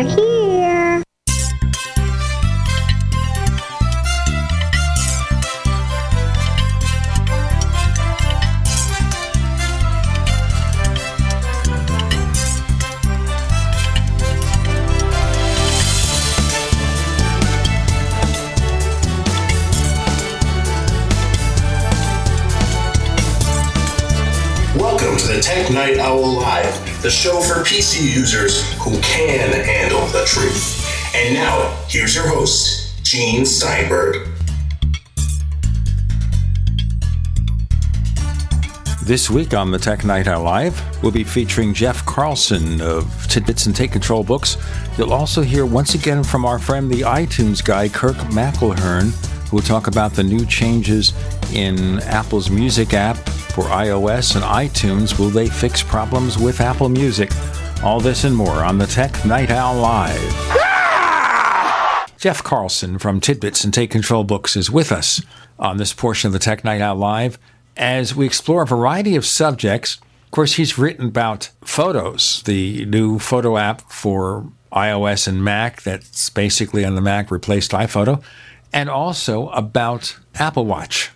They're 0.00 0.39
PC 27.80 28.14
users 28.14 28.70
who 28.74 28.90
can 29.00 29.50
handle 29.64 30.04
the 30.08 30.22
truth. 30.26 30.86
And 31.16 31.32
now, 31.32 31.74
here's 31.88 32.14
your 32.14 32.28
host, 32.28 33.02
Gene 33.02 33.46
Steinberg. 33.46 34.28
This 39.02 39.30
week 39.30 39.54
on 39.54 39.70
the 39.70 39.78
Tech 39.78 40.04
Night 40.04 40.28
Owl 40.28 40.42
Live, 40.42 41.02
we'll 41.02 41.10
be 41.10 41.24
featuring 41.24 41.72
Jeff 41.72 42.04
Carlson 42.04 42.82
of 42.82 43.26
Tidbits 43.28 43.64
and 43.64 43.74
Take 43.74 43.92
Control 43.92 44.22
Books. 44.24 44.58
You'll 44.98 45.14
also 45.14 45.40
hear 45.40 45.64
once 45.64 45.94
again 45.94 46.22
from 46.22 46.44
our 46.44 46.58
friend, 46.58 46.90
the 46.90 47.00
iTunes 47.00 47.64
guy, 47.64 47.88
Kirk 47.88 48.16
McElhearn, 48.28 49.08
who 49.48 49.56
will 49.56 49.62
talk 49.62 49.86
about 49.86 50.12
the 50.12 50.22
new 50.22 50.44
changes 50.44 51.14
in 51.54 51.98
Apple's 52.00 52.50
Music 52.50 52.92
app 52.92 53.16
for 53.16 53.64
iOS 53.64 54.36
and 54.36 54.44
iTunes. 54.44 55.18
Will 55.18 55.30
they 55.30 55.48
fix 55.48 55.82
problems 55.82 56.36
with 56.36 56.60
Apple 56.60 56.90
Music? 56.90 57.30
All 57.82 57.98
this 57.98 58.24
and 58.24 58.36
more 58.36 58.62
on 58.62 58.76
the 58.76 58.86
Tech 58.86 59.24
Night 59.24 59.50
Owl 59.50 59.76
Live. 59.76 60.20
Jeff 62.18 62.44
Carlson 62.44 62.98
from 62.98 63.20
Tidbits 63.20 63.64
and 63.64 63.72
Take 63.72 63.90
Control 63.90 64.22
Books 64.22 64.54
is 64.54 64.70
with 64.70 64.92
us 64.92 65.22
on 65.58 65.78
this 65.78 65.94
portion 65.94 66.26
of 66.26 66.34
the 66.34 66.38
Tech 66.38 66.62
Night 66.62 66.82
Owl 66.82 66.96
Live 66.96 67.38
as 67.78 68.14
we 68.14 68.26
explore 68.26 68.64
a 68.64 68.66
variety 68.66 69.16
of 69.16 69.24
subjects. 69.24 69.96
Of 70.24 70.30
course, 70.30 70.52
he's 70.52 70.76
written 70.76 71.06
about 71.06 71.52
Photos, 71.62 72.42
the 72.42 72.84
new 72.84 73.18
photo 73.18 73.56
app 73.56 73.80
for 73.90 74.46
iOS 74.72 75.26
and 75.26 75.42
Mac 75.42 75.80
that's 75.80 76.28
basically 76.28 76.84
on 76.84 76.96
the 76.96 77.00
Mac 77.00 77.30
replaced 77.30 77.70
iPhoto, 77.70 78.22
and 78.74 78.90
also 78.90 79.48
about 79.48 80.18
Apple 80.34 80.66
Watch. 80.66 81.12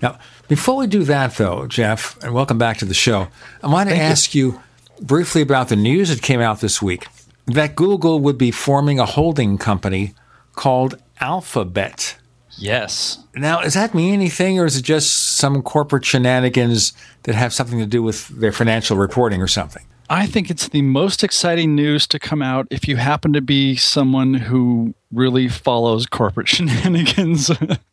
Now, 0.00 0.20
before 0.46 0.76
we 0.76 0.86
do 0.86 1.02
that, 1.02 1.34
though, 1.36 1.66
Jeff, 1.66 2.16
and 2.22 2.32
welcome 2.32 2.58
back 2.58 2.76
to 2.76 2.84
the 2.84 2.94
show, 2.94 3.26
I 3.60 3.66
want 3.66 3.88
to 3.88 3.96
ask 3.96 4.36
you 4.36 4.60
briefly 5.00 5.42
about 5.42 5.68
the 5.68 5.76
news 5.76 6.08
that 6.08 6.22
came 6.22 6.40
out 6.40 6.60
this 6.60 6.80
week 6.80 7.06
that 7.46 7.76
Google 7.76 8.20
would 8.20 8.38
be 8.38 8.50
forming 8.50 8.98
a 8.98 9.06
holding 9.06 9.56
company 9.56 10.14
called 10.54 11.00
Alphabet. 11.20 12.16
Yes. 12.58 13.18
Now, 13.34 13.60
does 13.60 13.74
that 13.74 13.94
mean 13.94 14.14
anything, 14.14 14.58
or 14.58 14.64
is 14.64 14.76
it 14.76 14.82
just 14.82 15.36
some 15.36 15.62
corporate 15.62 16.04
shenanigans 16.04 16.92
that 17.24 17.34
have 17.34 17.52
something 17.52 17.78
to 17.78 17.86
do 17.86 18.02
with 18.02 18.28
their 18.28 18.52
financial 18.52 18.96
reporting 18.96 19.42
or 19.42 19.46
something? 19.46 19.84
I 20.08 20.26
think 20.26 20.50
it's 20.50 20.68
the 20.68 20.82
most 20.82 21.24
exciting 21.24 21.74
news 21.74 22.06
to 22.08 22.18
come 22.18 22.42
out 22.42 22.66
if 22.70 22.86
you 22.86 22.96
happen 22.96 23.32
to 23.32 23.40
be 23.40 23.76
someone 23.76 24.34
who 24.34 24.94
really 25.12 25.48
follows 25.48 26.06
corporate 26.06 26.48
shenanigans. 26.56 27.50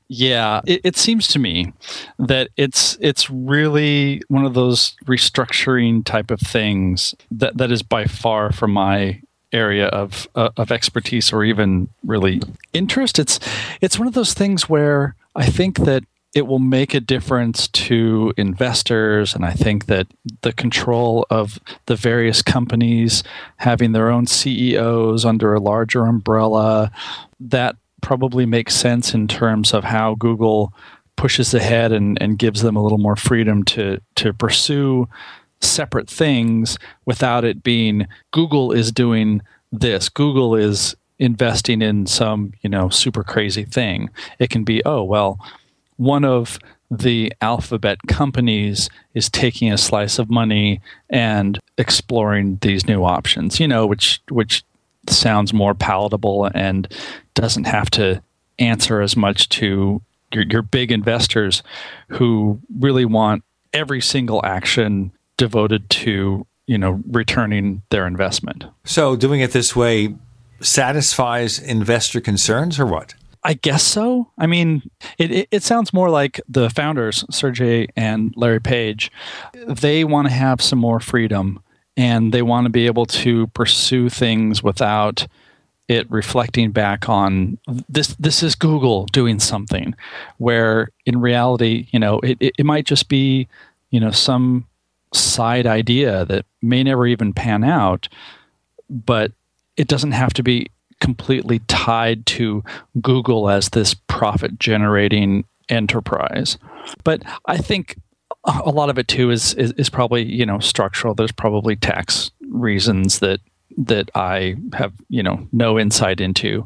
yeah, 0.08 0.62
it, 0.66 0.82
it, 0.84 0.96
seems 0.98 1.28
to 1.30 1.40
me 1.40 1.74
that 2.20 2.50
it's 2.58 2.98
it's 3.02 3.30
really 3.30 4.22
one 4.28 4.46
of 4.46 4.54
those 4.54 4.96
restructuring 5.06 6.06
type 6.06 6.32
of 6.32 6.40
things 6.40 7.16
that, 7.32 7.58
that 7.58 7.72
is 7.72 7.82
by 7.82 8.06
far 8.06 8.52
from 8.52 8.72
my 8.72 9.22
area 9.52 9.88
of 9.88 10.28
uh, 10.36 10.50
of 10.58 10.72
expertise 10.72 11.32
or 11.32 11.44
even 11.44 11.90
really 12.04 12.42
interest. 12.74 13.20
It's 13.20 13.40
it's 13.82 13.98
one 13.98 14.08
of 14.08 14.14
those 14.14 14.34
things 14.34 14.68
where 14.68 15.16
I 15.36 15.46
think 15.46 15.80
that 15.80 16.04
it 16.34 16.48
will 16.48 16.60
make 16.60 16.94
a 16.94 17.00
difference 17.00 17.68
to 17.68 18.34
investors. 18.38 19.36
And 19.36 19.46
I 19.46 19.52
think 19.52 19.86
that 19.86 20.08
the 20.42 20.54
control 20.54 21.26
of 21.30 21.60
the 21.86 21.96
various 21.96 22.42
companies 22.42 23.24
having 23.58 23.92
their 23.92 24.10
own 24.10 24.26
CEOs 24.26 25.26
under 25.26 25.54
a 25.54 25.60
larger 25.60 26.06
umbrella, 26.06 26.92
that 27.40 27.76
probably 28.02 28.46
makes 28.46 28.76
sense 28.76 29.14
in 29.14 29.28
terms 29.28 29.74
of 29.74 29.84
how 29.84 30.16
Google 30.16 30.74
pushes 31.16 31.54
ahead 31.54 31.92
and, 31.92 32.18
and 32.20 32.40
gives 32.40 32.64
them 32.64 32.76
a 32.76 32.82
little 32.82 32.98
more 32.98 33.16
freedom 33.16 33.64
to, 33.64 34.02
to 34.16 34.34
pursue 34.34 35.08
separate 35.62 36.10
things 36.10 36.78
without 37.06 37.46
it 37.46 37.64
being 37.64 38.08
Google 38.32 38.72
is 38.72 38.92
doing 38.92 39.42
this, 39.72 40.10
Google 40.10 40.56
is 40.56 40.96
investing 41.20 41.82
in 41.82 42.06
some, 42.06 42.54
you 42.62 42.70
know, 42.70 42.90
super 42.90 43.24
crazy 43.24 43.64
thing. 43.64 44.10
It 44.40 44.50
can 44.50 44.64
be, 44.64 44.84
oh, 44.86 45.04
well, 45.04 45.40
one 46.04 46.26
of 46.26 46.60
the 46.92 47.34
alphabet 47.42 47.98
companies 48.08 48.90
is 49.14 49.30
taking 49.30 49.72
a 49.72 49.78
slice 49.78 50.20
of 50.20 50.30
money 50.30 50.80
and 51.10 51.60
exploring 51.78 52.58
these 52.62 52.88
new 52.88 53.04
options 53.04 53.60
you 53.60 53.68
know 53.68 53.86
which 53.86 54.22
which 54.30 54.64
sounds 55.10 55.54
more 55.54 55.74
palatable 55.74 56.50
and 56.54 56.88
doesn't 57.34 57.66
have 57.66 57.90
to 57.90 58.22
answer 58.60 59.02
as 59.02 59.16
much 59.16 59.50
to 59.50 60.02
your, 60.32 60.44
your 60.44 60.62
big 60.62 60.92
investors 60.92 61.64
who 62.10 62.60
really 62.80 63.06
want 63.06 63.44
every 63.74 64.02
single 64.02 64.42
action 64.46 65.12
devoted 65.38 65.90
to 65.90 66.46
you 66.68 66.78
know 66.78 67.02
returning 67.10 67.82
their 67.90 68.08
investment. 68.08 68.66
So 68.86 69.16
doing 69.16 69.42
it 69.42 69.52
this 69.52 69.76
way 69.76 70.16
satisfies 70.62 71.60
investor 71.60 72.22
concerns 72.22 72.80
or 72.80 72.86
what 72.86 73.16
I 73.44 73.54
guess 73.56 73.84
so. 73.84 74.32
I 74.38 74.48
mean, 74.48 74.90
it, 75.18 75.32
it, 75.32 75.48
it, 75.52 75.64
sounds 75.64 75.92
more 75.92 76.10
like 76.10 76.40
the 76.48 76.70
founders, 76.70 77.26
Sergey 77.30 77.88
and 77.96 78.34
Larry 78.38 78.62
Page, 78.62 79.12
they 79.68 80.06
want 80.06 80.28
to 80.28 80.34
have 80.34 80.62
some 80.62 80.80
more 80.80 81.02
freedom 81.02 81.62
and 81.98 82.34
they 82.34 82.42
want 82.42 82.66
to 82.66 82.70
be 82.70 82.86
able 82.86 83.06
to 83.06 83.48
pursue 83.48 84.10
things 84.10 84.64
without 84.64 85.28
it 85.90 86.10
reflecting 86.10 86.72
back 86.72 87.10
on 87.10 87.58
this 87.90 88.16
this 88.16 88.42
is 88.42 88.56
Google 88.56 89.06
doing 89.08 89.40
something 89.40 89.94
where 90.38 90.90
in 91.06 91.20
reality, 91.20 91.88
you 91.92 92.00
know, 92.00 92.20
it, 92.20 92.38
it, 92.40 92.54
it 92.60 92.66
might 92.66 92.86
just 92.86 93.10
be, 93.10 93.48
you 93.92 94.00
know, 94.00 94.12
some 94.12 94.66
side 95.14 95.68
idea 95.68 96.26
that 96.26 96.46
may 96.62 96.84
never 96.84 97.06
even 97.06 97.34
pan 97.34 97.64
out, 97.64 98.08
but 98.90 99.34
it 99.76 99.88
doesn't 99.88 100.14
have 100.14 100.34
to 100.34 100.44
be 100.44 100.68
completely 101.04 101.60
tied 101.68 102.26
to 102.26 102.64
Google 103.02 103.50
as 103.50 103.70
this 103.70 103.94
profit 104.08 104.58
generating 104.58 105.44
enterprise. 105.68 106.58
But 107.04 107.24
I 107.46 107.58
think 107.58 107.98
a 108.46 108.70
lot 108.70 108.90
of 108.90 108.98
it 108.98 109.10
too 109.10 109.30
is, 109.30 109.54
is, 109.56 109.74
is 109.74 109.90
probably 109.90 110.24
you 110.24 110.46
know 110.46 110.60
structural. 110.60 111.14
There's 111.14 111.34
probably 111.34 111.76
tax 111.76 112.32
reasons 112.50 113.20
that 113.20 113.42
that 113.78 114.10
I 114.16 114.56
have 114.74 114.94
you 115.10 115.22
know 115.22 115.46
no 115.52 115.78
insight 115.78 116.22
into. 116.22 116.66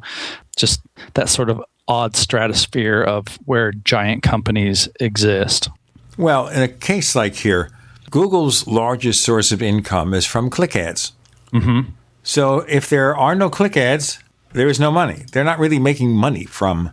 Just 0.55 0.81
that 1.15 1.29
sort 1.29 1.49
of 1.49 1.61
odd 1.87 2.15
stratosphere 2.15 3.01
of 3.01 3.39
where 3.45 3.71
giant 3.71 4.21
companies 4.21 4.87
exist. 4.99 5.69
Well, 6.15 6.47
in 6.47 6.61
a 6.61 6.67
case 6.67 7.15
like 7.15 7.35
here, 7.35 7.71
Google's 8.11 8.67
largest 8.67 9.23
source 9.23 9.51
of 9.51 9.61
income 9.63 10.13
is 10.13 10.25
from 10.25 10.49
click 10.49 10.75
ads. 10.75 11.13
Mm-hmm. 11.53 11.91
So 12.23 12.59
if 12.67 12.89
there 12.89 13.15
are 13.15 13.35
no 13.35 13.49
click 13.49 13.77
ads, 13.77 14.19
there 14.53 14.67
is 14.67 14.79
no 14.79 14.91
money. 14.91 15.25
They're 15.31 15.43
not 15.43 15.59
really 15.59 15.79
making 15.79 16.11
money 16.11 16.45
from 16.45 16.91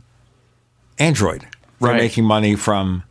Android. 0.99 1.47
They're 1.81 1.91
right. 1.91 2.01
making 2.01 2.25
money 2.25 2.57
from 2.57 3.05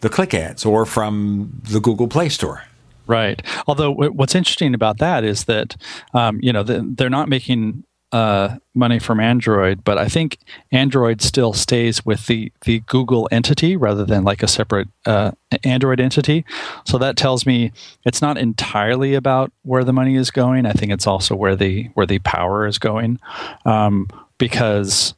the 0.00 0.08
click 0.08 0.34
ads 0.34 0.64
or 0.64 0.86
from 0.86 1.60
the 1.70 1.80
Google 1.80 2.08
Play 2.08 2.28
Store. 2.28 2.64
Right. 3.06 3.42
Although 3.66 3.92
what's 3.92 4.34
interesting 4.34 4.74
about 4.74 4.98
that 4.98 5.24
is 5.24 5.44
that 5.44 5.76
um, 6.12 6.38
you 6.42 6.52
know 6.52 6.62
they're 6.62 7.08
not 7.08 7.28
making 7.28 7.84
uh, 8.12 8.56
money 8.74 8.98
from 8.98 9.20
Android, 9.20 9.84
but 9.84 9.98
I 9.98 10.08
think 10.08 10.38
Android 10.72 11.20
still 11.20 11.52
stays 11.52 12.06
with 12.06 12.26
the 12.26 12.50
the 12.64 12.80
Google 12.80 13.28
entity 13.30 13.76
rather 13.76 14.04
than 14.04 14.24
like 14.24 14.42
a 14.42 14.48
separate 14.48 14.88
uh, 15.04 15.32
Android 15.64 16.00
entity. 16.00 16.44
So 16.86 16.96
that 16.98 17.16
tells 17.16 17.44
me 17.44 17.72
it's 18.04 18.22
not 18.22 18.38
entirely 18.38 19.14
about 19.14 19.52
where 19.62 19.84
the 19.84 19.92
money 19.92 20.16
is 20.16 20.30
going. 20.30 20.64
I 20.64 20.72
think 20.72 20.90
it's 20.90 21.06
also 21.06 21.34
where 21.34 21.54
the 21.54 21.90
where 21.94 22.06
the 22.06 22.18
power 22.20 22.66
is 22.66 22.78
going, 22.78 23.20
um, 23.66 24.08
because 24.38 25.14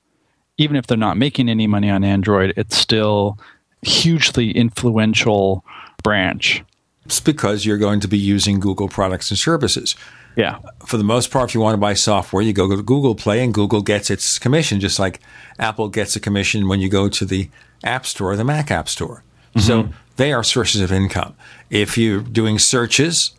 even 0.58 0.76
if 0.76 0.86
they're 0.86 0.96
not 0.98 1.16
making 1.16 1.48
any 1.48 1.66
money 1.66 1.90
on 1.90 2.02
Android, 2.02 2.52
it's 2.56 2.76
still 2.76 3.38
hugely 3.82 4.50
influential 4.50 5.64
branch. 6.02 6.64
It's 7.04 7.20
because 7.20 7.64
you're 7.64 7.78
going 7.78 8.00
to 8.00 8.08
be 8.08 8.18
using 8.18 8.60
Google 8.60 8.88
products 8.88 9.30
and 9.30 9.38
services. 9.38 9.96
Yeah. 10.36 10.58
For 10.86 10.96
the 10.96 11.04
most 11.04 11.30
part, 11.30 11.50
if 11.50 11.54
you 11.54 11.60
want 11.60 11.74
to 11.74 11.80
buy 11.80 11.94
software, 11.94 12.42
you 12.42 12.52
go 12.52 12.68
to 12.68 12.82
Google 12.82 13.14
Play 13.14 13.42
and 13.42 13.52
Google 13.52 13.82
gets 13.82 14.10
its 14.10 14.38
commission, 14.38 14.80
just 14.80 14.98
like 14.98 15.20
Apple 15.58 15.88
gets 15.88 16.16
a 16.16 16.20
commission 16.20 16.68
when 16.68 16.80
you 16.80 16.88
go 16.88 17.08
to 17.08 17.24
the 17.24 17.50
App 17.84 18.06
Store, 18.06 18.36
the 18.36 18.44
Mac 18.44 18.70
App 18.70 18.88
Store. 18.88 19.22
Mm-hmm. 19.54 19.60
So 19.60 19.88
they 20.16 20.32
are 20.32 20.44
sources 20.44 20.80
of 20.80 20.92
income. 20.92 21.34
If 21.68 21.98
you're 21.98 22.20
doing 22.20 22.58
searches 22.58 23.32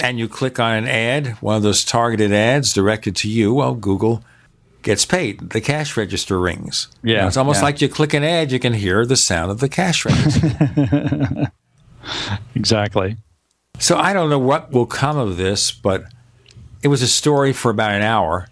and 0.00 0.18
you 0.18 0.28
click 0.28 0.58
on 0.58 0.74
an 0.74 0.88
ad, 0.88 1.28
one 1.42 1.56
of 1.56 1.62
those 1.62 1.84
targeted 1.84 2.32
ads 2.32 2.72
directed 2.72 3.14
to 3.16 3.28
you, 3.28 3.52
well, 3.52 3.74
Google 3.74 4.24
gets 4.82 5.04
paid. 5.04 5.50
The 5.50 5.60
cash 5.60 5.96
register 5.96 6.40
rings. 6.40 6.88
Yeah, 7.02 7.12
You 7.12 7.20
know, 7.22 7.26
it's 7.26 7.36
almost 7.36 7.58
yeah. 7.58 7.64
like 7.64 7.80
you 7.80 7.88
click 7.88 8.14
an 8.14 8.24
ad, 8.24 8.52
you 8.52 8.58
can 8.58 8.72
hear 8.72 9.04
the 9.04 9.16
sound 9.16 9.50
of 9.50 9.60
the 9.60 9.68
cash 9.68 10.04
register. 10.04 11.52
Exactly. 12.54 13.16
So 13.78 13.96
I 13.96 14.12
don't 14.12 14.30
know 14.30 14.38
what 14.38 14.72
will 14.72 14.86
come 14.86 15.16
of 15.16 15.36
this, 15.36 15.70
but 15.70 16.04
it 16.82 16.88
was 16.88 17.02
a 17.02 17.08
story 17.08 17.52
for 17.52 17.70
about 17.70 17.92
an 17.92 18.02
hour. 18.02 18.48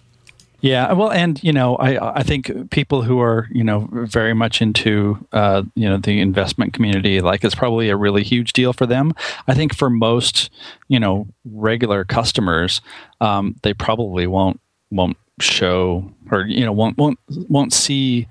Yeah, 0.61 0.95
well, 0.95 1.13
and 1.13 1.43
you 1.45 1.53
know, 1.53 1.77
I 1.77 2.21
I 2.21 2.23
think 2.23 2.71
people 2.71 3.03
who 3.03 3.21
are 3.21 3.49
you 3.53 3.63
know 3.63 3.87
very 3.93 4.33
much 4.33 4.63
into 4.63 5.19
uh, 5.31 5.63
you 5.75 5.87
know 5.87 5.99
the 5.99 6.21
investment 6.21 6.73
community, 6.73 7.21
like 7.21 7.45
it's 7.45 7.55
probably 7.55 7.91
a 7.91 7.97
really 7.99 8.23
huge 8.23 8.55
deal 8.55 8.73
for 8.73 8.87
them. 8.87 9.13
I 9.47 9.53
think 9.53 9.75
for 9.75 9.91
most 9.91 10.49
you 10.89 10.99
know 10.99 11.27
regular 11.45 12.05
customers, 12.05 12.81
um, 13.21 13.57
they 13.63 13.75
probably 13.75 14.27
won't 14.27 14.59
won't 14.91 15.19
show 15.39 16.11
or 16.31 16.47
you 16.47 16.65
know 16.65 16.73
won't 16.73 16.97
won't 16.97 17.19
won't 17.29 17.75
see 17.75 18.27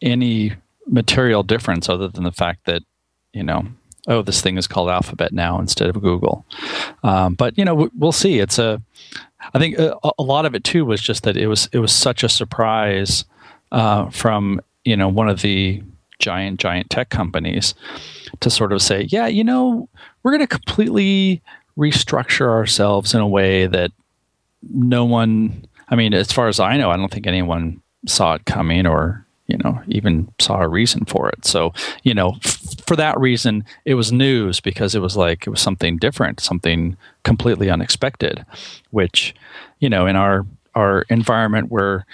any 0.00 0.54
material 0.86 1.42
difference 1.42 1.90
other 1.90 2.08
than 2.08 2.24
the 2.24 2.32
fact 2.32 2.64
that 2.64 2.82
you 3.34 3.42
know 3.42 3.66
oh 4.06 4.22
this 4.22 4.40
thing 4.40 4.58
is 4.58 4.66
called 4.66 4.88
Alphabet 4.88 5.32
now 5.32 5.58
instead 5.58 5.88
of 5.88 6.00
Google. 6.00 6.44
Um, 7.02 7.34
but 7.34 7.56
you 7.58 7.64
know 7.64 7.90
we'll 7.96 8.12
see. 8.12 8.38
It's 8.38 8.58
a 8.58 8.80
I 9.54 9.58
think 9.58 9.78
a, 9.78 9.96
a 10.18 10.22
lot 10.22 10.46
of 10.46 10.54
it 10.54 10.64
too 10.64 10.84
was 10.84 11.00
just 11.00 11.22
that 11.24 11.36
it 11.36 11.46
was 11.46 11.68
it 11.72 11.78
was 11.78 11.92
such 11.92 12.22
a 12.24 12.28
surprise 12.28 13.24
uh, 13.72 14.10
from 14.10 14.60
you 14.84 14.96
know 14.96 15.08
one 15.08 15.28
of 15.28 15.42
the 15.42 15.82
giant 16.18 16.60
giant 16.60 16.90
tech 16.90 17.10
companies 17.10 17.74
to 18.40 18.50
sort 18.50 18.72
of 18.72 18.82
say, 18.82 19.02
yeah, 19.08 19.26
you 19.26 19.44
know, 19.44 19.88
we're 20.22 20.32
going 20.32 20.40
to 20.40 20.46
completely 20.46 21.42
restructure 21.76 22.48
ourselves 22.48 23.14
in 23.14 23.20
a 23.20 23.28
way 23.28 23.66
that 23.66 23.92
no 24.62 25.04
one. 25.04 25.66
I 25.88 25.94
mean, 25.94 26.14
as 26.14 26.32
far 26.32 26.48
as 26.48 26.58
I 26.58 26.76
know, 26.76 26.90
I 26.90 26.96
don't 26.96 27.10
think 27.10 27.26
anyone 27.26 27.80
saw 28.06 28.34
it 28.34 28.44
coming 28.44 28.86
or 28.86 29.25
you 29.46 29.58
know 29.58 29.80
even 29.88 30.32
saw 30.38 30.60
a 30.60 30.68
reason 30.68 31.04
for 31.04 31.28
it. 31.28 31.44
So 31.44 31.72
you 32.02 32.14
know, 32.14 32.36
f- 32.44 32.60
for 32.86 32.96
that 32.96 33.18
reason, 33.18 33.64
it 33.84 33.94
was 33.94 34.12
news 34.12 34.60
because 34.60 34.94
it 34.94 35.00
was 35.00 35.16
like 35.16 35.46
it 35.46 35.50
was 35.50 35.60
something 35.60 35.96
different, 35.98 36.40
something 36.40 36.96
completely 37.22 37.70
unexpected, 37.70 38.44
which 38.90 39.34
you 39.78 39.88
know 39.88 40.06
in 40.06 40.16
our 40.16 40.46
our 40.74 41.02
environment 41.08 41.70
where 41.70 42.06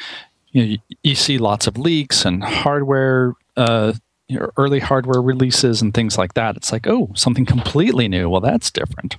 you, 0.52 0.67
know, 0.67 0.76
you 1.02 1.14
see 1.14 1.38
lots 1.38 1.67
of 1.67 1.79
leaks 1.79 2.25
and 2.25 2.43
hardware. 2.43 3.35
Uh, 3.56 3.93
you 4.28 4.38
know, 4.38 4.50
early 4.56 4.81
hardware 4.81 5.20
releases 5.20 5.82
and 5.82 5.93
things 5.93 6.17
like 6.17 6.32
that. 6.35 6.56
It's 6.56 6.73
like, 6.73 6.87
oh, 6.87 7.11
something 7.14 7.44
completely 7.44 8.08
new. 8.08 8.31
Well, 8.31 8.40
that's 8.40 8.70
different. 8.70 9.19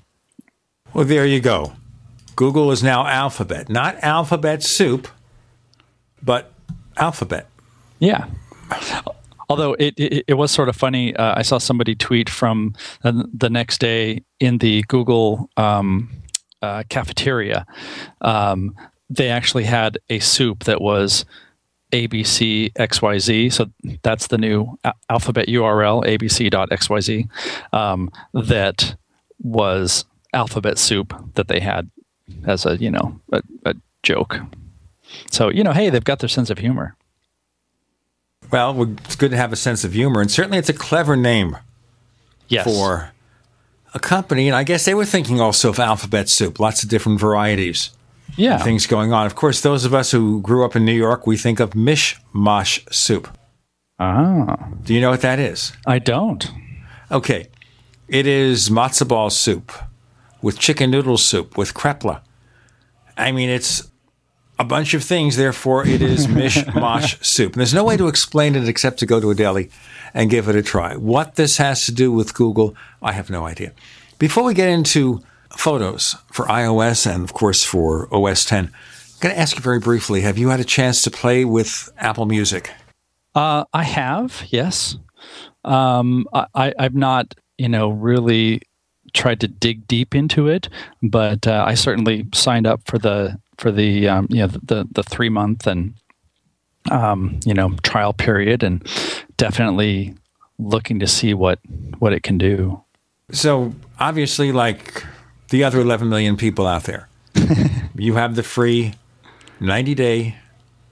Well, 0.92 1.06
there 1.06 1.25
you 1.25 1.39
go. 1.39 1.74
Google 2.36 2.71
is 2.71 2.81
now 2.81 3.06
Alphabet, 3.06 3.69
not 3.69 3.95
Alphabet 4.01 4.63
Soup, 4.63 5.07
but 6.21 6.51
Alphabet. 6.98 7.48
Yeah. 8.04 8.26
Although 9.50 9.74
it, 9.80 9.94
it, 9.98 10.26
it 10.28 10.34
was 10.34 10.52
sort 10.52 10.68
of 10.68 10.76
funny, 10.76 11.16
uh, 11.16 11.36
I 11.38 11.42
saw 11.42 11.58
somebody 11.58 11.96
tweet 11.96 12.30
from 12.30 12.74
the, 13.02 13.50
next 13.50 13.80
day 13.80 14.24
in 14.42 14.58
the 14.58 14.84
Google 14.90 15.50
um, 15.56 16.10
uh, 16.62 16.84
cafeteria. 16.90 17.66
Um, 18.20 18.76
they 19.10 19.30
actually 19.30 19.64
had 19.64 20.00
a 20.10 20.20
soup 20.20 20.66
that 20.66 20.82
was 20.82 21.24
ABC 21.94 22.74
XYZ. 22.74 23.54
So 23.54 23.72
that's 24.02 24.28
the 24.28 24.38
new 24.38 24.78
alphabet 25.10 25.48
URL, 25.48 26.04
abc.xyz, 26.06 27.30
um, 27.74 28.12
that 28.34 28.96
was 29.40 30.04
alphabet 30.34 30.78
soup 30.78 31.14
that 31.36 31.48
they 31.48 31.62
had 31.62 31.90
as 32.46 32.66
a, 32.66 32.78
you 32.78 32.92
know, 32.92 33.18
a, 33.32 33.42
a 33.66 33.76
joke. 34.02 34.40
So, 35.32 35.50
you 35.50 35.64
know, 35.64 35.72
hey, 35.72 35.90
they've 35.90 36.04
got 36.04 36.20
their 36.20 36.30
sense 36.30 36.50
of 36.50 36.58
humor. 36.58 36.98
Well, 38.54 38.84
it's 39.06 39.16
good 39.16 39.32
to 39.32 39.38
have 39.38 39.52
a 39.52 39.56
sense 39.56 39.84
of 39.84 39.94
humor, 39.94 40.22
and 40.22 40.30
certainly 40.30 40.60
it's 40.60 40.70
a 40.70 40.74
clever 40.74 41.16
name 41.16 41.58
Yes. 42.48 42.64
for 42.66 43.12
a 43.96 44.00
company. 44.00 44.48
And 44.48 44.56
I 44.56 44.64
guess 44.64 44.86
they 44.86 44.94
were 44.94 45.06
thinking 45.06 45.42
also 45.42 45.70
of 45.70 45.80
alphabet 45.80 46.30
soup, 46.30 46.60
lots 46.60 46.84
of 46.84 46.90
different 46.90 47.20
varieties, 47.20 47.90
yeah. 48.36 48.60
things 48.60 48.86
going 48.86 49.12
on. 49.12 49.26
Of 49.26 49.34
course, 49.34 49.62
those 49.62 49.86
of 49.86 49.94
us 49.96 50.12
who 50.12 50.40
grew 50.42 50.64
up 50.64 50.76
in 50.76 50.86
New 50.86 50.94
York, 50.94 51.26
we 51.26 51.36
think 51.36 51.60
of 51.60 51.72
mishmash 51.72 52.94
soup. 52.94 53.28
Ah, 54.00 54.70
Do 54.84 54.94
you 54.94 55.02
know 55.02 55.10
what 55.10 55.22
that 55.22 55.40
is? 55.40 55.74
I 55.88 55.98
don't. 55.98 56.52
Okay, 57.12 57.48
it 58.08 58.28
is 58.28 58.70
matzo 58.70 59.08
ball 59.08 59.32
soup 59.32 59.72
with 60.44 60.60
chicken 60.60 60.92
noodle 60.92 61.18
soup 61.18 61.58
with 61.58 61.74
krepla. 61.74 62.22
I 63.18 63.32
mean, 63.32 63.50
it's 63.50 63.90
a 64.60 64.64
bunch 64.64 64.94
of 64.94 65.04
things. 65.04 65.36
Therefore, 65.36 65.86
it 65.86 66.02
is 66.02 66.28
mishmash 66.40 67.24
soup. 67.24 67.54
And 67.54 67.60
there's 67.60 67.74
no 67.74 67.84
way 67.84 67.98
to 67.98 68.08
explain 68.08 68.56
it 68.56 68.68
except 68.68 69.00
to 69.00 69.06
go 69.06 69.20
to 69.20 69.32
a 69.32 69.36
deli 69.36 69.70
and 70.14 70.30
give 70.30 70.48
it 70.48 70.56
a 70.56 70.62
try. 70.62 70.96
What 70.96 71.36
this 71.36 71.58
has 71.58 71.86
to 71.86 71.92
do 71.92 72.12
with 72.12 72.34
Google, 72.34 72.76
I 73.02 73.14
have 73.14 73.30
no 73.30 73.46
idea. 73.46 73.72
Before 74.20 74.44
we 74.44 74.54
get 74.54 74.70
into 74.70 75.22
photos 75.58 76.16
for 76.32 76.46
iOS 76.46 77.12
and, 77.12 77.24
of 77.24 77.34
course, 77.34 77.64
for 77.64 78.08
OS 78.14 78.46
10, 78.46 78.66
I'm 78.66 78.72
going 79.20 79.36
to 79.36 79.40
ask 79.40 79.56
you 79.56 79.62
very 79.62 79.80
briefly 79.80 80.22
have 80.22 80.38
you 80.38 80.50
had 80.50 80.60
a 80.60 80.66
chance 80.66 81.02
to 81.04 81.12
play 81.12 81.46
with 81.46 81.92
Apple 81.98 82.26
Music? 82.26 82.72
Uh, 83.36 83.66
I 83.74 83.84
have, 83.84 84.44
yes. 84.50 84.98
Um, 85.64 86.28
I, 86.34 86.46
I, 86.54 86.74
I've 86.78 86.96
not, 86.96 87.34
you 87.58 87.70
know, 87.70 87.90
really 87.90 88.62
tried 89.14 89.40
to 89.40 89.48
dig 89.48 89.88
deep 89.88 90.16
into 90.16 90.48
it, 90.48 90.70
but 91.02 91.48
uh, 91.48 91.64
I 91.66 91.76
certainly 91.76 92.26
signed 92.34 92.68
up 92.68 92.82
for 92.86 92.98
the 92.98 93.40
for 93.58 93.72
the 93.72 94.08
um, 94.10 94.28
you 94.30 94.38
know 94.42 94.48
the 94.48 94.88
the 94.92 95.04
three 95.04 95.30
month 95.30 95.68
and 95.68 95.94
um, 96.92 97.40
you 97.46 97.54
know 97.54 97.76
trial 97.84 98.14
period, 98.14 98.64
and 98.64 98.86
definitely 99.38 100.16
looking 100.60 101.00
to 101.00 101.08
see 101.08 101.34
what 101.34 101.60
what 102.00 102.14
it 102.14 102.24
can 102.24 102.38
do. 102.38 102.82
So, 103.32 103.74
obviously, 104.00 104.52
like 104.52 105.04
the 105.50 105.64
other 105.64 105.80
11 105.80 106.10
million 106.10 106.36
people 106.38 106.68
out 106.68 106.84
there, 106.84 107.08
you 107.96 108.16
have 108.16 108.36
the 108.36 108.44
free 108.44 108.94
90 109.60 109.96
day 109.96 110.36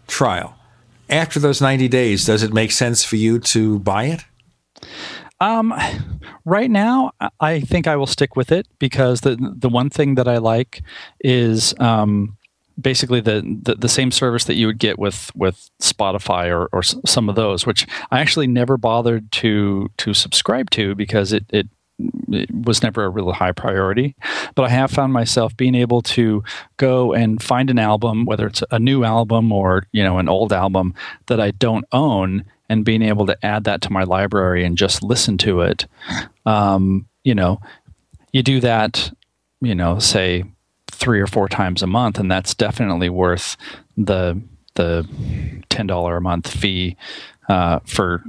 trial. 0.07 0.55
After 1.09 1.39
those 1.39 1.59
90 1.61 1.87
days, 1.89 2.25
does 2.25 2.41
it 2.41 2.53
make 2.53 2.71
sense 2.71 3.03
for 3.03 3.17
you 3.17 3.37
to 3.39 3.79
buy 3.79 4.05
it? 4.05 4.23
Um, 5.41 5.73
right 6.45 6.69
now, 6.71 7.11
I- 7.19 7.29
I 7.39 7.59
think 7.59 7.85
I 7.87 7.95
will 7.97 8.07
stick 8.07 8.35
with 8.35 8.51
it 8.51 8.65
because 8.79 9.21
the 9.21 9.35
the 9.57 9.69
one 9.69 9.89
thing 9.89 10.15
that 10.15 10.27
I 10.27 10.37
like 10.37 10.81
is 11.19 11.73
um, 11.79 12.37
basically 12.79 13.21
the, 13.21 13.41
the 13.63 13.75
the 13.75 13.89
same 13.89 14.11
service 14.11 14.45
that 14.45 14.55
you 14.55 14.67
would 14.67 14.79
get 14.79 14.99
with 14.99 15.31
with 15.35 15.69
Spotify 15.81 16.49
or 16.49 16.69
or 16.71 16.83
some 16.83 17.29
of 17.29 17.35
those, 17.35 17.65
which 17.65 17.87
I 18.11 18.19
actually 18.19 18.47
never 18.47 18.77
bothered 18.77 19.31
to 19.33 19.89
to 19.97 20.13
subscribe 20.13 20.69
to 20.71 20.95
because 20.95 21.33
it 21.33 21.45
it 21.49 21.67
it 22.29 22.49
was 22.51 22.81
never 22.81 23.03
a 23.03 23.09
real 23.09 23.31
high 23.31 23.51
priority. 23.51 24.15
But 24.55 24.63
I 24.63 24.69
have 24.69 24.91
found 24.91 25.13
myself 25.13 25.55
being 25.55 25.75
able 25.75 26.01
to 26.03 26.43
go 26.77 27.13
and 27.13 27.41
find 27.41 27.69
an 27.69 27.79
album, 27.79 28.25
whether 28.25 28.47
it's 28.47 28.63
a 28.71 28.79
new 28.79 29.03
album 29.03 29.51
or 29.51 29.85
you 29.91 30.03
know 30.03 30.17
an 30.19 30.29
old 30.29 30.53
album 30.53 30.93
that 31.27 31.39
I 31.39 31.51
don't 31.51 31.85
own, 31.91 32.45
and 32.69 32.85
being 32.85 33.01
able 33.01 33.25
to 33.25 33.45
add 33.45 33.65
that 33.65 33.81
to 33.81 33.91
my 33.91 34.03
library 34.03 34.63
and 34.63 34.77
just 34.77 35.03
listen 35.03 35.37
to 35.39 35.61
it. 35.61 35.85
Um, 36.45 37.07
you 37.23 37.35
know, 37.35 37.59
you 38.31 38.43
do 38.43 38.59
that, 38.61 39.11
you 39.61 39.75
know, 39.75 39.99
say 39.99 40.43
three 41.01 41.19
or 41.19 41.27
four 41.27 41.49
times 41.49 41.81
a 41.81 41.87
month, 41.87 42.19
and 42.19 42.31
that's 42.31 42.53
definitely 42.53 43.09
worth 43.09 43.57
the 43.97 44.39
the 44.75 45.07
ten 45.69 45.87
dollar 45.87 46.17
a 46.17 46.21
month 46.21 46.47
fee 46.47 46.95
uh, 47.49 47.79
for 47.85 48.23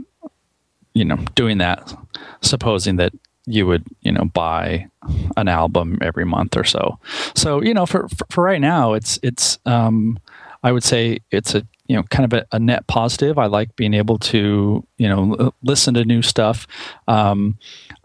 you 0.95 1.05
know 1.05 1.17
doing 1.35 1.59
that. 1.59 1.95
Supposing 2.41 2.97
that 2.97 3.12
you 3.47 3.67
would 3.67 3.85
you 4.00 4.11
know 4.11 4.25
buy 4.25 4.88
an 5.37 5.49
album 5.49 5.99
every 6.00 6.25
month 6.25 6.57
or 6.57 6.64
so. 6.64 6.99
So 7.37 7.62
you 7.62 7.75
know 7.75 7.87
for 7.87 8.09
for, 8.31 8.43
right 8.43 8.61
now, 8.61 8.95
it's 8.95 9.19
it's 9.23 9.59
um, 9.67 10.19
I 10.62 10.73
would 10.73 10.83
say 10.83 11.19
it's 11.31 11.55
a 11.55 11.67
you 11.87 11.97
know 11.97 12.05
kind 12.05 12.33
of 12.33 12.41
a, 12.41 12.47
a 12.57 12.59
net 12.59 12.87
positive. 12.87 13.38
I 13.38 13.47
like 13.47 13.76
being 13.76 13.95
able 13.95 14.19
to 14.19 14.87
you 14.97 15.09
know 15.09 15.52
listen 15.62 15.95
to 15.95 16.05
new 16.05 16.23
stuff. 16.23 16.67
Um, 17.07 17.59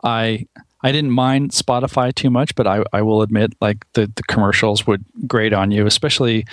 I 0.04 0.46
I 0.82 0.92
didn't 0.92 1.12
mind 1.12 1.52
Spotify 1.52 2.14
too 2.14 2.30
much, 2.30 2.56
but 2.56 2.68
I, 2.68 2.84
I 2.94 3.02
will 3.02 3.22
admit 3.22 3.54
like 3.62 3.86
the, 3.94 4.12
the 4.16 4.24
commercials 4.24 4.86
would 4.86 5.04
grate 5.28 5.54
on 5.54 5.72
you, 5.72 5.86
especially 5.86 6.46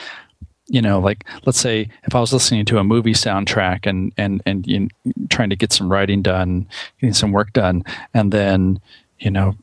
you 0.68 0.80
know 0.80 0.98
like 0.98 1.24
let's 1.44 1.60
say 1.60 1.90
if 2.04 2.14
I 2.14 2.20
was 2.20 2.32
listening 2.32 2.64
to 2.66 2.78
a 2.78 2.84
movie 2.84 3.12
soundtrack 3.12 3.86
and 3.86 4.12
and 4.16 4.42
and 4.46 4.66
you 4.66 4.80
know, 4.80 4.88
trying 5.28 5.50
to 5.50 5.56
get 5.56 5.72
some 5.72 5.90
writing 5.90 6.22
done, 6.22 6.66
getting 7.00 7.14
some 7.14 7.32
work 7.32 7.52
done, 7.52 7.84
and 8.14 8.32
then 8.32 8.80
you 9.18 9.30
know 9.30 9.56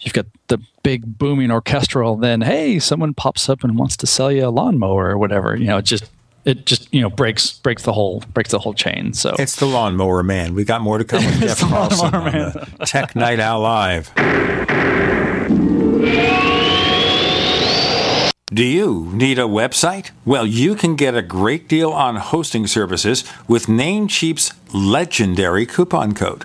you've 0.00 0.14
got 0.14 0.26
the 0.48 0.58
big 0.82 1.18
booming 1.18 1.50
orchestral, 1.50 2.16
then 2.16 2.40
hey, 2.40 2.78
someone 2.78 3.12
pops 3.12 3.48
up 3.48 3.64
and 3.64 3.78
wants 3.78 3.96
to 3.98 4.06
sell 4.06 4.32
you 4.32 4.46
a 4.46 4.48
lawnmower 4.48 5.10
or 5.10 5.18
whatever. 5.18 5.56
You 5.56 5.66
know, 5.66 5.78
it 5.78 5.84
just 5.84 6.10
it 6.46 6.64
just 6.64 6.92
you 6.94 7.02
know 7.02 7.10
breaks 7.10 7.52
breaks 7.58 7.82
the 7.82 7.92
whole 7.92 8.20
breaks 8.32 8.52
the 8.52 8.58
whole 8.58 8.72
chain. 8.72 9.12
So 9.12 9.34
It's 9.38 9.56
the 9.56 9.66
Lawnmower 9.66 10.22
Man. 10.22 10.54
We 10.54 10.64
got 10.64 10.80
more 10.80 10.96
to 10.96 11.04
come 11.04 11.24
with 11.24 11.40
Jeff 11.40 11.60
Carlson 11.60 12.14
on 12.14 12.24
the 12.24 12.86
Tech 12.86 13.14
Night 13.14 13.40
Owl 13.40 13.60
Live. 13.60 14.12
Do 18.48 18.62
you 18.62 19.10
need 19.12 19.40
a 19.40 19.42
website? 19.42 20.12
Well, 20.24 20.46
you 20.46 20.76
can 20.76 20.94
get 20.94 21.16
a 21.16 21.20
great 21.20 21.68
deal 21.68 21.90
on 21.90 22.16
hosting 22.16 22.68
services 22.68 23.24
with 23.48 23.66
Namecheap's 23.66 24.52
legendary 24.72 25.66
coupon 25.66 26.14
code. 26.14 26.44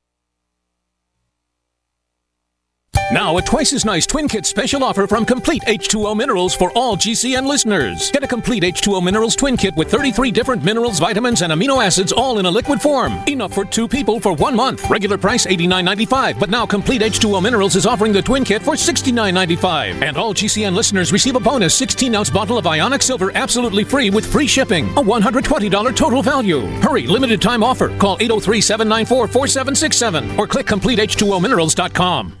Now, 3.11 3.37
a 3.37 3.41
twice 3.41 3.73
as 3.73 3.83
nice 3.83 4.05
Twin 4.05 4.29
Kit 4.29 4.45
special 4.45 4.85
offer 4.85 5.05
from 5.05 5.25
Complete 5.25 5.63
H2O 5.63 6.15
Minerals 6.15 6.55
for 6.55 6.71
all 6.71 6.95
GCN 6.95 7.45
listeners. 7.45 8.09
Get 8.09 8.23
a 8.23 8.27
Complete 8.27 8.63
H2O 8.63 9.03
Minerals 9.03 9.35
Twin 9.35 9.57
Kit 9.57 9.75
with 9.75 9.91
33 9.91 10.31
different 10.31 10.63
minerals, 10.63 10.97
vitamins, 10.97 11.41
and 11.41 11.51
amino 11.51 11.85
acids 11.85 12.13
all 12.13 12.39
in 12.39 12.45
a 12.45 12.49
liquid 12.51 12.81
form. 12.81 13.21
Enough 13.27 13.53
for 13.53 13.65
two 13.65 13.85
people 13.85 14.21
for 14.21 14.31
one 14.35 14.55
month. 14.55 14.89
Regular 14.89 15.17
price 15.17 15.45
$89.95, 15.45 16.39
but 16.39 16.49
now 16.49 16.65
Complete 16.65 17.01
H2O 17.01 17.43
Minerals 17.43 17.75
is 17.75 17.85
offering 17.85 18.13
the 18.13 18.21
Twin 18.21 18.45
Kit 18.45 18.61
for 18.61 18.75
$69.95. 18.75 20.01
And 20.01 20.15
all 20.15 20.33
GCN 20.33 20.73
listeners 20.73 21.11
receive 21.11 21.35
a 21.35 21.39
bonus 21.41 21.75
16 21.75 22.15
ounce 22.15 22.29
bottle 22.29 22.57
of 22.57 22.65
Ionic 22.65 23.01
Silver 23.01 23.31
absolutely 23.35 23.83
free 23.83 24.09
with 24.09 24.31
free 24.31 24.47
shipping. 24.47 24.87
A 24.91 25.01
$120 25.01 25.95
total 25.97 26.23
value. 26.23 26.61
Hurry, 26.79 27.07
limited 27.07 27.41
time 27.41 27.61
offer. 27.61 27.89
Call 27.97 28.15
803 28.21 28.61
794 28.61 29.27
4767 29.27 30.39
or 30.39 30.47
click 30.47 30.67
CompleteH2OMinerals.com. 30.67 32.40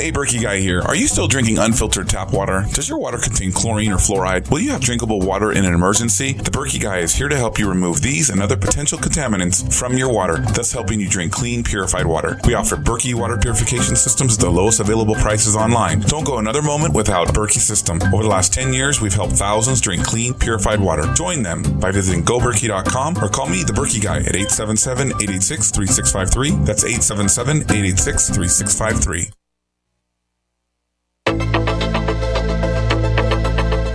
Hey, 0.00 0.12
Berkey 0.12 0.40
Guy 0.40 0.60
here. 0.60 0.80
Are 0.80 0.94
you 0.94 1.06
still 1.06 1.28
drinking 1.28 1.58
unfiltered 1.58 2.08
tap 2.08 2.32
water? 2.32 2.64
Does 2.72 2.88
your 2.88 2.96
water 2.96 3.18
contain 3.18 3.52
chlorine 3.52 3.92
or 3.92 3.96
fluoride? 3.96 4.50
Will 4.50 4.60
you 4.60 4.70
have 4.70 4.80
drinkable 4.80 5.20
water 5.20 5.52
in 5.52 5.66
an 5.66 5.74
emergency? 5.74 6.32
The 6.32 6.50
Berkey 6.50 6.80
Guy 6.80 7.00
is 7.00 7.14
here 7.14 7.28
to 7.28 7.36
help 7.36 7.58
you 7.58 7.68
remove 7.68 8.00
these 8.00 8.30
and 8.30 8.40
other 8.40 8.56
potential 8.56 8.98
contaminants 8.98 9.70
from 9.74 9.98
your 9.98 10.10
water, 10.10 10.38
thus 10.38 10.72
helping 10.72 11.00
you 11.00 11.08
drink 11.08 11.32
clean, 11.32 11.62
purified 11.62 12.06
water. 12.06 12.40
We 12.46 12.54
offer 12.54 12.76
Berkey 12.76 13.14
water 13.14 13.36
purification 13.36 13.94
systems 13.94 14.38
at 14.38 14.40
the 14.40 14.48
lowest 14.48 14.80
available 14.80 15.16
prices 15.16 15.54
online. 15.54 16.00
Don't 16.00 16.24
go 16.24 16.38
another 16.38 16.62
moment 16.62 16.94
without 16.94 17.28
Berkey 17.34 17.58
system. 17.58 18.00
Over 18.14 18.22
the 18.22 18.30
last 18.30 18.54
10 18.54 18.72
years, 18.72 19.02
we've 19.02 19.12
helped 19.12 19.34
thousands 19.34 19.82
drink 19.82 20.02
clean, 20.04 20.32
purified 20.32 20.80
water. 20.80 21.12
Join 21.12 21.42
them 21.42 21.62
by 21.78 21.90
visiting 21.90 22.24
goberkey.com 22.24 23.22
or 23.22 23.28
call 23.28 23.50
me, 23.50 23.64
the 23.64 23.74
Berkey 23.74 24.00
Guy, 24.00 24.20
at 24.20 24.34
877-886-3653. 24.34 26.64
That's 26.64 26.84
877-886-3653. 26.84 29.32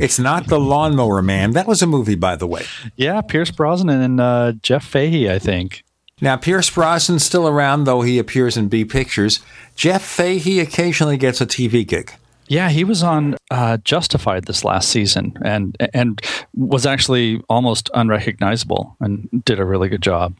it's 0.00 0.18
not 0.18 0.46
the 0.46 0.58
Lawnmower 0.58 1.22
Man. 1.22 1.52
That 1.52 1.66
was 1.66 1.82
a 1.82 1.86
movie, 1.86 2.14
by 2.14 2.36
the 2.36 2.46
way. 2.46 2.64
Yeah, 2.96 3.20
Pierce 3.20 3.50
Brosnan 3.50 4.00
and 4.00 4.20
uh, 4.20 4.52
Jeff 4.62 4.84
Fahey, 4.84 5.30
I 5.30 5.38
think. 5.38 5.84
Now, 6.20 6.36
Pierce 6.36 6.70
Brosnan's 6.70 7.24
still 7.24 7.48
around, 7.48 7.84
though 7.84 8.02
he 8.02 8.18
appears 8.18 8.56
in 8.56 8.68
B 8.68 8.84
pictures. 8.84 9.40
Jeff 9.76 10.02
Fahey 10.02 10.60
occasionally 10.60 11.16
gets 11.16 11.40
a 11.40 11.46
TV 11.46 11.86
gig. 11.86 12.12
Yeah, 12.46 12.68
he 12.68 12.84
was 12.84 13.02
on 13.02 13.36
uh, 13.50 13.78
Justified 13.78 14.44
this 14.44 14.64
last 14.64 14.90
season, 14.90 15.32
and 15.42 15.76
and 15.94 16.20
was 16.54 16.84
actually 16.84 17.40
almost 17.48 17.90
unrecognizable, 17.94 18.96
and 19.00 19.28
did 19.44 19.58
a 19.58 19.64
really 19.64 19.88
good 19.88 20.02
job. 20.02 20.36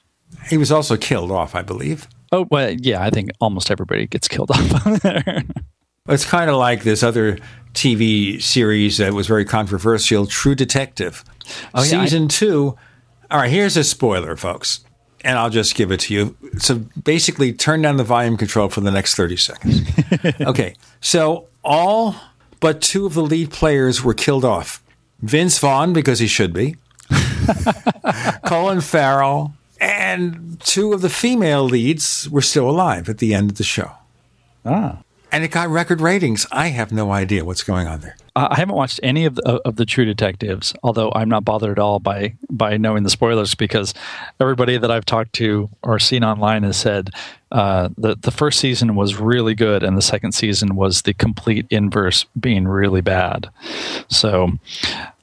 He 0.49 0.59
was 0.59 0.71
also 0.71 0.97
killed 0.97 1.31
off, 1.31 1.55
I 1.55 1.63
believe. 1.63 2.07
Oh 2.31 2.47
well, 2.51 2.71
yeah, 2.71 3.03
I 3.03 3.11
think 3.11 3.31
almost 3.41 3.71
everybody 3.71 4.07
gets 4.07 4.29
killed 4.29 4.51
off 4.55 4.87
on 4.87 4.95
there. 4.97 5.45
It's 6.09 6.27
kind 6.27 6.51
of 6.51 6.57
like 6.57 6.83
this 6.83 7.03
other 7.03 7.39
TV 7.75 8.41
series 8.43 8.97
that 8.99 9.13
was 9.13 9.27
very 9.27 9.45
controversial, 9.45 10.27
True 10.27 10.55
Detective. 10.55 11.25
Oh, 11.75 11.83
yeah, 11.83 12.01
I- 12.01 12.05
Season 12.05 12.29
two. 12.29 12.77
All 13.31 13.41
right, 13.41 13.51
here's 13.51 13.77
a 13.77 13.83
spoiler, 13.85 14.37
folks, 14.37 14.81
and 15.25 15.37
I'll 15.39 15.51
just 15.51 15.75
give 15.75 15.91
it 15.91 16.01
to 16.01 16.15
you. 16.15 16.37
So 16.59 16.77
basically, 17.03 17.53
turn 17.53 17.83
down 17.83 17.97
the 17.97 18.05
volume 18.05 18.37
control 18.37 18.69
for 18.69 18.81
the 18.81 18.91
next 18.93 19.15
30 19.17 19.37
seconds. 19.37 19.81
okay, 20.43 20.75
so 21.01 21.49
all 21.65 22.15
but 22.61 22.81
two 22.81 23.07
of 23.07 23.15
the 23.15 23.23
lead 23.23 23.51
players 23.51 24.03
were 24.05 24.15
killed 24.15 24.45
off 24.45 24.83
Vince 25.21 25.59
Vaughn, 25.59 25.93
because 25.93 26.19
he 26.21 26.27
should 26.27 26.53
be, 26.53 26.77
Colin 28.47 28.81
Farrell, 28.81 29.55
and 29.81 30.59
two 30.61 30.93
of 30.93 31.01
the 31.03 31.11
female 31.11 31.65
leads 31.65 32.29
were 32.31 32.43
still 32.43 32.69
alive 32.69 33.09
at 33.09 33.19
the 33.19 33.35
end 33.35 33.51
of 33.51 33.57
the 33.57 33.65
show. 33.65 33.91
Ah. 34.65 34.99
And 35.35 35.43
it 35.43 35.51
got 35.51 35.69
record 35.69 36.01
ratings. 36.01 36.47
I 36.53 36.69
have 36.69 36.93
no 36.93 37.11
idea 37.11 37.45
what's 37.45 37.65
going 37.65 37.89
on 37.89 38.01
there. 38.01 38.15
Uh, 38.37 38.49
I 38.53 38.57
haven't 38.57 38.77
watched 38.77 39.01
any 39.03 39.25
of 39.25 39.35
the, 39.35 39.61
of 39.65 39.75
the 39.75 39.85
True 39.85 40.05
Detectives, 40.05 40.73
although 40.85 41.11
I'm 41.13 41.29
not 41.29 41.45
bothered 41.45 41.73
at 41.73 41.79
all 41.83 41.99
by 41.99 42.35
by 42.49 42.77
knowing 42.77 43.03
the 43.03 43.11
spoilers 43.11 43.57
because 43.57 43.95
everybody 44.41 44.79
that 44.79 44.91
I've 44.93 45.05
talked 45.05 45.33
to 45.35 45.69
or 45.83 45.99
seen 45.99 46.23
online 46.23 46.63
has 46.63 46.77
said 46.77 47.11
uh, 47.51 47.89
the 47.99 48.15
the 48.15 48.31
first 48.31 48.61
season 48.61 48.95
was 48.95 49.17
really 49.17 49.55
good 49.57 49.83
and 49.83 49.97
the 49.97 50.03
second 50.03 50.33
season 50.33 50.77
was 50.77 51.03
the 51.03 51.15
complete 51.15 51.67
inverse, 51.69 52.27
being 52.39 52.69
really 52.69 53.01
bad. 53.01 53.49
So 54.09 54.53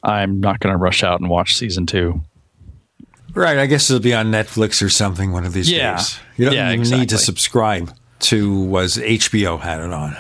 I'm 0.04 0.42
not 0.42 0.60
going 0.60 0.74
to 0.74 0.78
rush 0.78 1.04
out 1.04 1.22
and 1.22 1.30
watch 1.30 1.56
season 1.56 1.86
two. 1.86 2.22
Right. 3.34 3.58
I 3.58 3.66
guess 3.66 3.90
it'll 3.90 4.02
be 4.04 4.14
on 4.14 4.30
Netflix 4.30 4.84
or 4.84 4.90
something 4.90 5.32
one 5.32 5.46
of 5.46 5.54
these 5.54 5.72
Yeah. 5.72 5.96
days. 5.96 6.20
You 6.36 6.46
don't 6.46 6.54
Yeah, 6.54 6.74
even 6.74 6.90
need 7.00 7.08
to 7.10 7.18
subscribe 7.18 7.94
to 8.22 8.60
was 8.62 8.98
HBO 8.98 9.60
had 9.60 9.82
it 9.82 9.92
on. 9.92 10.16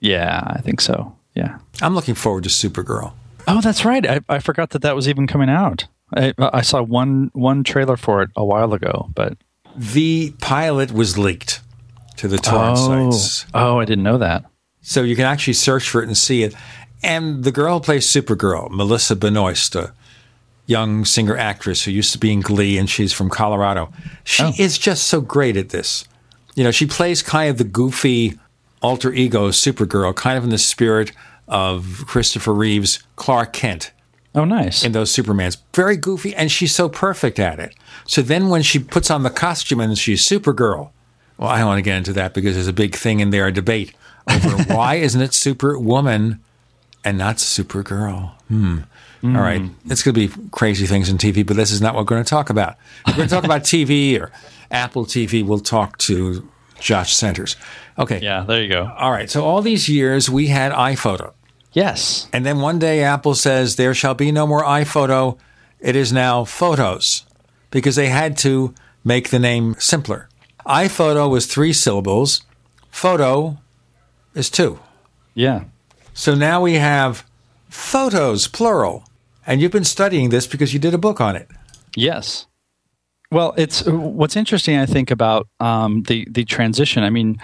Yeah, 0.00 0.42
I 0.44 0.60
think 0.60 0.80
so. 0.80 1.16
Yeah. 1.34 1.58
I'm 1.82 1.94
looking 1.94 2.14
forward 2.14 2.44
to 2.44 2.50
Supergirl. 2.50 3.12
Oh, 3.46 3.60
that's 3.60 3.84
right. 3.84 4.06
I, 4.06 4.20
I 4.28 4.38
forgot 4.38 4.70
that 4.70 4.82
that 4.82 4.94
was 4.94 5.08
even 5.08 5.26
coming 5.26 5.50
out. 5.50 5.86
I, 6.16 6.32
I 6.38 6.62
saw 6.62 6.82
one 6.82 7.30
one 7.32 7.64
trailer 7.64 7.96
for 7.96 8.22
it 8.22 8.30
a 8.36 8.44
while 8.44 8.72
ago, 8.72 9.10
but 9.14 9.36
The 9.76 10.34
pilot 10.40 10.92
was 10.92 11.18
leaked 11.18 11.60
to 12.16 12.28
the 12.28 12.38
torrent 12.38 12.78
oh, 12.78 13.10
sites. 13.10 13.46
oh, 13.54 13.80
I 13.80 13.84
didn't 13.84 14.04
know 14.04 14.18
that. 14.18 14.44
So 14.82 15.02
you 15.02 15.16
can 15.16 15.24
actually 15.24 15.54
search 15.54 15.88
for 15.88 16.02
it 16.02 16.06
and 16.06 16.16
see 16.16 16.42
it. 16.42 16.54
And 17.02 17.44
the 17.44 17.52
girl 17.52 17.78
who 17.78 17.84
plays 17.84 18.06
Supergirl, 18.06 18.70
Melissa 18.70 19.16
Benoist, 19.16 19.74
a 19.74 19.92
young 20.66 21.04
singer 21.04 21.36
actress 21.36 21.84
who 21.84 21.90
used 21.90 22.12
to 22.12 22.18
be 22.18 22.32
in 22.32 22.40
Glee, 22.40 22.78
and 22.78 22.88
she's 22.88 23.12
from 23.12 23.28
Colorado. 23.28 23.92
She 24.24 24.42
oh. 24.42 24.52
is 24.58 24.78
just 24.78 25.06
so 25.06 25.20
great 25.20 25.56
at 25.56 25.70
this. 25.70 26.06
You 26.54 26.64
know, 26.64 26.70
she 26.70 26.86
plays 26.86 27.22
kind 27.22 27.50
of 27.50 27.58
the 27.58 27.64
goofy 27.64 28.38
alter 28.82 29.12
ego 29.12 29.48
Supergirl, 29.50 30.14
kind 30.14 30.38
of 30.38 30.44
in 30.44 30.50
the 30.50 30.58
spirit 30.58 31.12
of 31.48 32.04
Christopher 32.06 32.52
Reeve's 32.54 33.02
Clark 33.16 33.52
Kent 33.52 33.90
Oh, 34.34 34.44
nice. 34.44 34.84
in 34.84 34.92
those 34.92 35.12
Supermans. 35.12 35.58
Very 35.74 35.96
goofy, 35.96 36.34
and 36.34 36.50
she's 36.50 36.74
so 36.74 36.88
perfect 36.88 37.38
at 37.38 37.58
it. 37.58 37.74
So 38.06 38.20
then 38.22 38.48
when 38.48 38.62
she 38.62 38.78
puts 38.78 39.10
on 39.10 39.22
the 39.22 39.30
costume 39.30 39.80
and 39.80 39.96
she's 39.98 40.26
Supergirl, 40.26 40.90
well, 41.38 41.48
I 41.50 41.58
don't 41.58 41.66
want 41.66 41.78
to 41.78 41.82
get 41.82 41.96
into 41.96 42.12
that 42.14 42.34
because 42.34 42.54
there's 42.54 42.66
a 42.68 42.72
big 42.72 42.94
thing 42.94 43.20
in 43.20 43.30
there, 43.30 43.46
a 43.46 43.52
debate 43.52 43.94
over 44.30 44.62
why 44.74 44.94
isn't 44.96 45.20
it 45.20 45.34
Superwoman 45.34 46.40
and 47.04 47.18
not 47.18 47.36
Supergirl? 47.36 48.32
Hmm. 48.48 48.78
All 49.24 49.30
right. 49.30 49.62
It's 49.86 50.02
going 50.02 50.14
to 50.14 50.28
be 50.28 50.48
crazy 50.50 50.84
things 50.86 51.08
in 51.08 51.16
TV, 51.16 51.46
but 51.46 51.56
this 51.56 51.70
is 51.72 51.80
not 51.80 51.94
what 51.94 52.02
we're 52.02 52.04
going 52.16 52.24
to 52.24 52.28
talk 52.28 52.50
about. 52.50 52.76
We're 53.06 53.14
going 53.16 53.28
to 53.28 53.34
talk 53.34 53.44
about 53.44 53.62
TV 53.62 54.20
or 54.20 54.30
Apple 54.70 55.04
TV. 55.04 55.44
We'll 55.44 55.60
talk 55.60 55.98
to 55.98 56.48
Josh 56.80 57.14
Centers. 57.14 57.56
Okay. 57.98 58.20
yeah, 58.20 58.42
there 58.42 58.62
you 58.62 58.68
go. 58.68 58.90
All 58.98 59.10
right. 59.10 59.30
So 59.30 59.44
all 59.44 59.62
these 59.62 59.88
years 59.88 60.28
we 60.28 60.48
had 60.48 60.72
iPhoto. 60.72 61.32
Yes. 61.72 62.28
And 62.32 62.44
then 62.46 62.60
one 62.60 62.78
day 62.78 63.02
Apple 63.02 63.34
says 63.34 63.76
there 63.76 63.94
shall 63.94 64.14
be 64.14 64.30
no 64.32 64.46
more 64.46 64.62
iPhoto. 64.62 65.38
It 65.80 65.96
is 65.96 66.12
now 66.12 66.44
Photos 66.44 67.24
because 67.70 67.96
they 67.96 68.08
had 68.08 68.36
to 68.38 68.74
make 69.04 69.30
the 69.30 69.38
name 69.38 69.74
simpler. 69.78 70.28
iPhoto 70.66 71.28
was 71.28 71.46
three 71.46 71.72
syllables, 71.72 72.42
photo 72.90 73.58
is 74.34 74.48
two. 74.48 74.78
Yeah. 75.34 75.64
So 76.14 76.34
now 76.34 76.62
we 76.62 76.74
have 76.74 77.26
photos, 77.68 78.46
plural. 78.46 79.04
And 79.46 79.60
you've 79.60 79.72
been 79.72 79.84
studying 79.84 80.30
this 80.30 80.46
because 80.46 80.72
you 80.72 80.78
did 80.78 80.94
a 80.94 80.98
book 80.98 81.20
on 81.20 81.36
it. 81.36 81.48
Yes. 81.96 82.46
Well, 83.34 83.52
it's 83.56 83.84
what's 83.84 84.36
interesting. 84.36 84.76
I 84.78 84.86
think 84.86 85.10
about 85.10 85.48
um, 85.58 86.04
the 86.04 86.24
the 86.30 86.44
transition. 86.44 87.02
I 87.02 87.10
mean, 87.10 87.36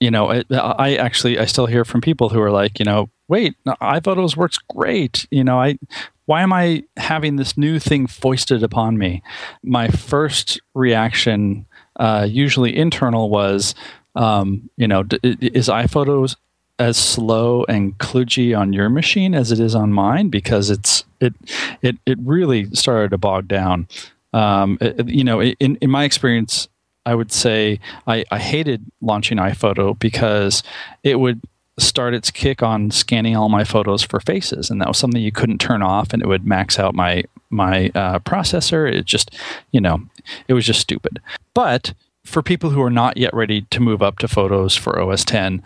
you 0.00 0.10
know, 0.10 0.32
I, 0.32 0.42
I 0.50 0.96
actually 0.96 1.38
I 1.38 1.44
still 1.44 1.66
hear 1.66 1.84
from 1.84 2.00
people 2.00 2.28
who 2.28 2.40
are 2.40 2.50
like, 2.50 2.80
you 2.80 2.84
know, 2.84 3.08
wait, 3.28 3.54
iPhotos 3.64 4.36
works 4.36 4.58
great. 4.58 5.28
You 5.30 5.44
know, 5.44 5.60
I 5.60 5.78
why 6.26 6.42
am 6.42 6.52
I 6.52 6.82
having 6.96 7.36
this 7.36 7.56
new 7.56 7.78
thing 7.78 8.08
foisted 8.08 8.64
upon 8.64 8.98
me? 8.98 9.22
My 9.62 9.86
first 9.86 10.60
reaction, 10.74 11.66
uh, 12.00 12.26
usually 12.28 12.76
internal, 12.76 13.30
was, 13.30 13.76
um, 14.16 14.68
you 14.76 14.88
know, 14.88 15.04
d- 15.04 15.20
is 15.22 15.68
iPhotos 15.68 16.34
as 16.80 16.96
slow 16.96 17.64
and 17.68 17.96
kludgy 17.98 18.58
on 18.58 18.72
your 18.72 18.88
machine 18.88 19.36
as 19.36 19.52
it 19.52 19.60
is 19.60 19.76
on 19.76 19.92
mine 19.92 20.30
because 20.30 20.68
it's 20.68 21.04
it 21.20 21.34
it 21.80 21.96
it 22.06 22.18
really 22.24 22.68
started 22.74 23.12
to 23.12 23.18
bog 23.18 23.46
down. 23.46 23.86
Um, 24.32 24.78
it- 24.80 25.00
it- 25.00 25.08
you 25.08 25.24
know, 25.24 25.42
in 25.42 25.76
in 25.76 25.90
my 25.90 26.04
experience, 26.04 26.68
I 27.06 27.14
would 27.14 27.32
say 27.32 27.80
I, 28.06 28.24
I 28.30 28.38
hated 28.38 28.84
launching 29.00 29.38
iPhoto 29.38 29.98
because 29.98 30.62
it 31.02 31.18
would 31.20 31.40
start 31.78 32.12
its 32.12 32.30
kick 32.30 32.62
on 32.62 32.90
scanning 32.90 33.36
all 33.36 33.48
my 33.48 33.64
photos 33.64 34.02
for 34.02 34.18
faces, 34.20 34.68
and 34.68 34.80
that 34.80 34.88
was 34.88 34.98
something 34.98 35.20
you 35.22 35.32
couldn't 35.32 35.58
turn 35.58 35.80
off, 35.82 36.12
and 36.12 36.20
it 36.22 36.26
would 36.28 36.44
max 36.46 36.78
out 36.78 36.94
my 36.94 37.22
my 37.50 37.90
uh, 37.94 38.18
processor. 38.18 38.90
It 38.92 39.06
just, 39.06 39.34
you 39.70 39.80
know, 39.80 40.02
it 40.48 40.52
was 40.54 40.66
just 40.66 40.80
stupid. 40.80 41.18
But 41.54 41.94
for 42.24 42.42
people 42.42 42.68
who 42.70 42.82
are 42.82 42.90
not 42.90 43.16
yet 43.16 43.32
ready 43.32 43.62
to 43.70 43.80
move 43.80 44.02
up 44.02 44.18
to 44.18 44.28
photos 44.28 44.76
for 44.76 45.00
OS 45.00 45.24
10, 45.24 45.62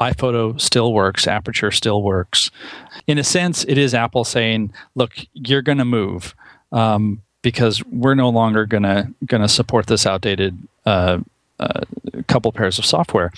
iPhoto 0.00 0.60
still 0.60 0.92
works, 0.92 1.26
Aperture 1.26 1.72
still 1.72 2.02
works. 2.04 2.52
In 3.08 3.18
a 3.18 3.24
sense, 3.24 3.64
it 3.64 3.76
is 3.78 3.94
Apple 3.94 4.22
saying, 4.22 4.72
"Look, 4.94 5.14
you're 5.32 5.62
going 5.62 5.78
to 5.78 5.84
move 5.84 6.36
um, 6.70 7.22
because 7.48 7.82
we're 7.86 8.14
no 8.14 8.28
longer 8.28 8.66
going 8.66 8.82
to 8.82 9.48
support 9.48 9.86
this 9.86 10.04
outdated 10.04 10.54
uh, 10.84 11.18
uh, 11.58 11.80
couple 12.26 12.52
pairs 12.52 12.78
of 12.78 12.84
software." 12.84 13.32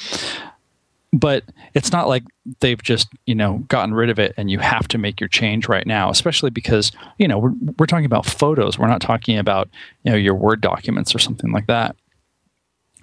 But 1.13 1.45
it's 1.75 1.93
not 1.93 2.09
like 2.09 2.25
they've 2.59 2.83
just 2.83 3.07
you 3.25 3.37
know 3.37 3.59
gotten 3.69 3.95
rid 3.95 4.11
of 4.11 4.19
it 4.19 4.35
and 4.37 4.51
you 4.51 4.59
have 4.59 4.89
to 4.89 4.99
make 4.99 5.21
your 5.21 5.29
change 5.29 5.69
right 5.69 5.87
now, 5.87 6.11
especially 6.11 6.51
because 6.51 6.91
you 7.19 7.29
know 7.29 7.39
we're 7.39 7.55
we're 7.79 7.87
talking 7.87 8.05
about 8.05 8.27
photos. 8.27 8.81
We're 8.81 8.89
not 8.89 9.01
talking 9.01 9.39
about 9.39 9.69
you 10.03 10.11
know 10.11 10.17
your 10.17 10.35
Word 10.35 10.61
documents 10.61 11.15
or 11.15 11.21
something 11.21 11.53
like 11.53 11.69
that. 11.69 11.95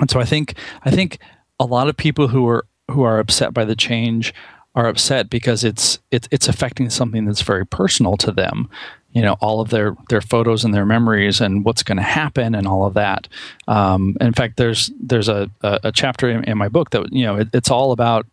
And 0.02 0.12
so 0.12 0.20
I 0.20 0.26
think 0.26 0.56
I 0.84 0.92
think 0.92 1.20
a 1.58 1.66
lot 1.66 1.88
of 1.88 1.96
people 1.96 2.28
who 2.28 2.46
are 2.50 2.66
who 2.92 3.04
are 3.04 3.18
upset 3.18 3.54
by 3.54 3.64
the 3.64 3.78
change 3.78 4.34
are 4.76 4.90
upset 4.90 5.30
because 5.30 5.64
it's 5.64 6.00
it's 6.12 6.28
it's 6.32 6.50
affecting 6.50 6.90
something 6.90 7.24
that's 7.24 7.42
very 7.42 7.66
personal 7.66 8.18
to 8.18 8.32
them. 8.34 8.70
You 9.12 9.22
know, 9.24 9.36
all 9.42 9.62
of 9.62 9.70
their 9.70 9.96
their 10.10 10.22
photos 10.22 10.64
and 10.64 10.74
their 10.74 10.86
memories 10.86 11.42
and 11.42 11.66
what's 11.66 11.82
going 11.82 11.98
to 11.98 12.04
happen 12.04 12.54
and 12.54 12.68
all 12.68 12.86
of 12.86 12.94
that. 12.94 13.28
Um, 13.68 14.16
in 14.22 14.34
fact, 14.34 14.58
there's 14.58 14.92
there's 15.00 15.28
a 15.30 15.50
a, 15.62 15.80
a 15.86 15.92
chapter 15.92 16.30
in, 16.30 16.44
in 16.44 16.58
my 16.58 16.70
book 16.70 16.92
that 16.92 17.12
you 17.12 17.26
know 17.26 17.38
it, 17.38 17.48
it's 17.54 17.72
all 17.72 17.92
about 17.92 18.28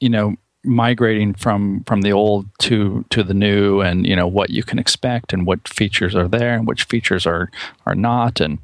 you 0.00 0.08
know 0.08 0.36
migrating 0.64 1.32
from 1.34 1.82
from 1.84 2.02
the 2.02 2.12
old 2.12 2.46
to 2.58 3.04
to 3.10 3.22
the 3.22 3.32
new 3.32 3.80
and 3.80 4.06
you 4.06 4.14
know 4.14 4.26
what 4.26 4.50
you 4.50 4.62
can 4.62 4.78
expect 4.78 5.32
and 5.32 5.46
what 5.46 5.66
features 5.66 6.14
are 6.14 6.28
there 6.28 6.54
and 6.54 6.66
which 6.66 6.84
features 6.84 7.26
are 7.26 7.50
are 7.86 7.94
not 7.94 8.40
and 8.40 8.58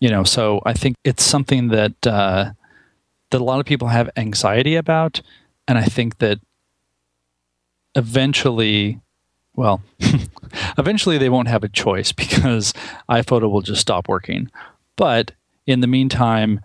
you 0.00 0.08
know 0.08 0.24
so 0.24 0.62
i 0.64 0.72
think 0.72 0.96
it's 1.04 1.22
something 1.22 1.68
that 1.68 2.06
uh 2.06 2.50
that 3.30 3.40
a 3.40 3.44
lot 3.44 3.60
of 3.60 3.66
people 3.66 3.88
have 3.88 4.08
anxiety 4.16 4.74
about 4.74 5.20
and 5.66 5.76
i 5.76 5.84
think 5.84 6.16
that 6.18 6.38
eventually 7.94 8.98
well 9.58 9.82
eventually 10.78 11.18
they 11.18 11.28
won't 11.28 11.48
have 11.48 11.64
a 11.64 11.68
choice 11.68 12.12
because 12.12 12.72
iphoto 13.10 13.50
will 13.50 13.60
just 13.60 13.80
stop 13.80 14.08
working. 14.08 14.50
But 14.96 15.32
in 15.66 15.80
the 15.80 15.86
meantime 15.86 16.60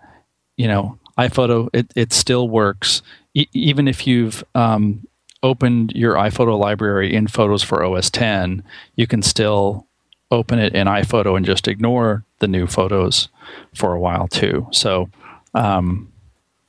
you 0.56 0.68
know 0.68 0.98
iPhoto 1.18 1.68
it, 1.72 1.92
it 1.94 2.12
still 2.12 2.48
works. 2.48 3.02
E- 3.34 3.48
even 3.52 3.88
if 3.88 4.06
you've 4.06 4.44
um, 4.54 5.06
opened 5.42 5.92
your 5.94 6.14
iPhoto 6.14 6.58
library 6.58 7.12
in 7.14 7.26
Photos 7.26 7.62
for 7.62 7.84
OS 7.84 8.10
10 8.10 8.62
you 8.94 9.06
can 9.06 9.22
still 9.22 9.86
open 10.30 10.58
it 10.58 10.74
in 10.74 10.86
iPhoto 10.86 11.36
and 11.36 11.44
just 11.44 11.68
ignore 11.68 12.24
the 12.38 12.48
new 12.48 12.66
photos 12.66 13.28
for 13.74 13.92
a 13.92 14.00
while 14.00 14.28
too. 14.28 14.68
So 14.70 15.10
um, 15.52 16.12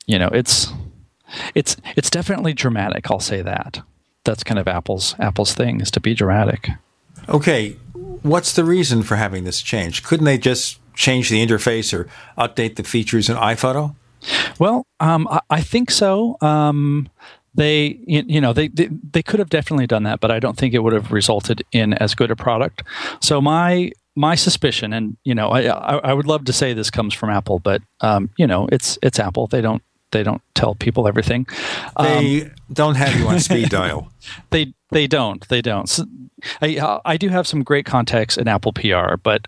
you 0.06 0.18
know 0.18 0.28
it's 0.28 0.72
it's 1.54 1.76
it's 1.96 2.10
definitely 2.10 2.52
dramatic 2.52 3.10
I'll 3.10 3.20
say 3.20 3.42
that 3.42 3.80
that's 4.26 4.44
kind 4.44 4.58
of 4.58 4.68
Apple's 4.68 5.14
Apple's 5.18 5.54
thing 5.54 5.80
is 5.80 5.90
to 5.92 6.00
be 6.00 6.12
dramatic 6.12 6.68
Okay, 7.28 7.72
what's 8.22 8.52
the 8.52 8.64
reason 8.64 9.02
for 9.02 9.16
having 9.16 9.44
this 9.44 9.62
change? 9.62 10.02
Couldn't 10.02 10.26
they 10.26 10.38
just 10.38 10.78
change 10.94 11.28
the 11.28 11.44
interface 11.44 11.92
or 11.92 12.08
update 12.38 12.76
the 12.76 12.84
features 12.84 13.28
in 13.28 13.36
iPhoto? 13.36 13.94
Well, 14.58 14.86
um, 15.00 15.28
I, 15.28 15.40
I, 15.50 15.60
think 15.60 15.90
so. 15.90 16.36
Um, 16.40 17.08
they, 17.54 17.98
you 18.06 18.40
know, 18.40 18.52
they, 18.52 18.68
they 18.68 18.88
they 19.12 19.22
could 19.22 19.38
have 19.38 19.50
definitely 19.50 19.86
done 19.86 20.02
that, 20.04 20.20
but 20.20 20.30
I 20.30 20.40
don't 20.40 20.56
think 20.56 20.74
it 20.74 20.80
would 20.80 20.92
have 20.92 21.12
resulted 21.12 21.62
in 21.72 21.94
as 21.94 22.14
good 22.14 22.30
a 22.30 22.36
product. 22.36 22.82
So 23.20 23.40
my 23.40 23.92
my 24.14 24.34
suspicion, 24.34 24.92
and 24.92 25.16
you 25.24 25.34
know, 25.34 25.48
I 25.48 25.62
I, 25.62 26.12
would 26.12 26.26
love 26.26 26.44
to 26.46 26.52
say 26.52 26.72
this 26.72 26.90
comes 26.90 27.14
from 27.14 27.30
Apple, 27.30 27.58
but 27.58 27.82
um, 28.00 28.30
you 28.36 28.46
know, 28.46 28.68
it's 28.72 28.98
it's 29.02 29.18
Apple. 29.18 29.46
They 29.46 29.60
don't 29.60 29.82
they 30.12 30.22
don't 30.22 30.42
tell 30.54 30.74
people 30.74 31.08
everything. 31.08 31.46
They 32.00 32.42
um, 32.42 32.50
don't 32.72 32.94
have 32.96 33.18
you 33.18 33.26
on 33.28 33.40
speed 33.40 33.68
dial. 33.70 34.12
They 34.50 34.72
they 34.90 35.06
don't. 35.06 35.46
They 35.48 35.62
don't. 35.62 35.88
So 35.88 36.04
I 36.62 37.00
I 37.04 37.16
do 37.16 37.28
have 37.28 37.46
some 37.46 37.62
great 37.62 37.86
contacts 37.86 38.36
in 38.36 38.48
Apple 38.48 38.72
PR, 38.72 39.16
but 39.22 39.46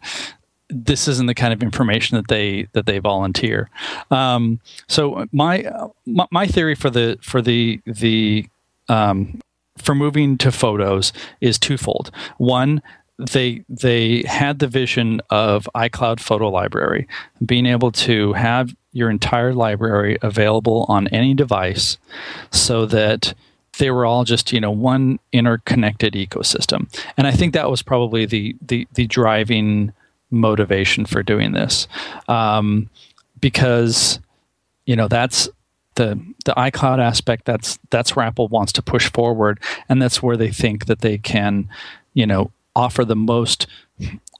this 0.71 1.09
isn't 1.09 1.27
the 1.27 1.35
kind 1.35 1.53
of 1.53 1.63
information 1.63 2.17
that 2.17 2.29
they 2.29 2.69
that 2.73 2.87
they 2.87 2.99
volunteer. 2.99 3.71
Um, 4.11 4.61
so 4.87 5.27
my, 5.33 5.71
my, 6.07 6.27
my 6.31 6.47
theory 6.47 6.75
for 6.75 6.91
the 6.91 7.19
for 7.23 7.41
the 7.41 7.81
the 7.87 8.47
um, 8.89 9.41
for 9.79 9.95
moving 9.95 10.37
to 10.39 10.53
photos 10.53 11.13
is 11.41 11.59
twofold. 11.59 12.11
One, 12.37 12.83
they 13.19 13.65
they 13.69 14.23
had 14.27 14.59
the 14.59 14.69
vision 14.69 15.21
of 15.31 15.69
iCloud 15.75 16.21
Photo 16.21 16.49
Library, 16.49 17.09
being 17.45 17.67
able 17.67 17.93
to 17.93 18.33
have 18.35 18.75
your 18.99 19.11
entire 19.11 19.55
library 19.55 20.19
available 20.23 20.85
on 20.89 21.09
any 21.09 21.35
device, 21.35 21.99
so 22.51 22.85
that 22.87 23.35
they 23.79 23.91
were 23.91 24.05
all 24.05 24.25
just 24.25 24.53
you 24.53 24.61
know 24.61 24.71
one 24.71 25.19
interconnected 25.33 26.15
ecosystem. 26.15 26.93
And 27.17 27.27
I 27.27 27.33
think 27.33 27.55
that 27.55 27.71
was 27.71 27.83
probably 27.83 28.27
the 28.27 28.57
the 28.61 28.87
the 28.95 29.07
driving 29.07 29.93
motivation 30.31 31.07
for 31.07 31.23
doing 31.23 31.53
this 31.53 31.89
um, 32.29 32.91
because 33.41 34.21
you 34.85 34.97
know 34.97 35.09
that's 35.09 35.49
the 35.95 36.21
the 36.45 36.53
iCloud 36.53 37.01
aspect 37.01 37.45
that's 37.45 37.79
that's 37.91 38.15
where 38.15 38.27
Apple 38.27 38.49
wants 38.49 38.73
to 38.73 38.83
push 38.83 39.11
forward 39.11 39.59
and 39.89 40.01
that's 40.01 40.23
where 40.23 40.37
they 40.37 40.51
think 40.51 40.87
that 40.87 41.01
they 41.01 41.19
can 41.19 41.69
you 42.15 42.27
know 42.27 42.51
offer 42.77 43.05
the 43.05 43.17
most 43.17 43.67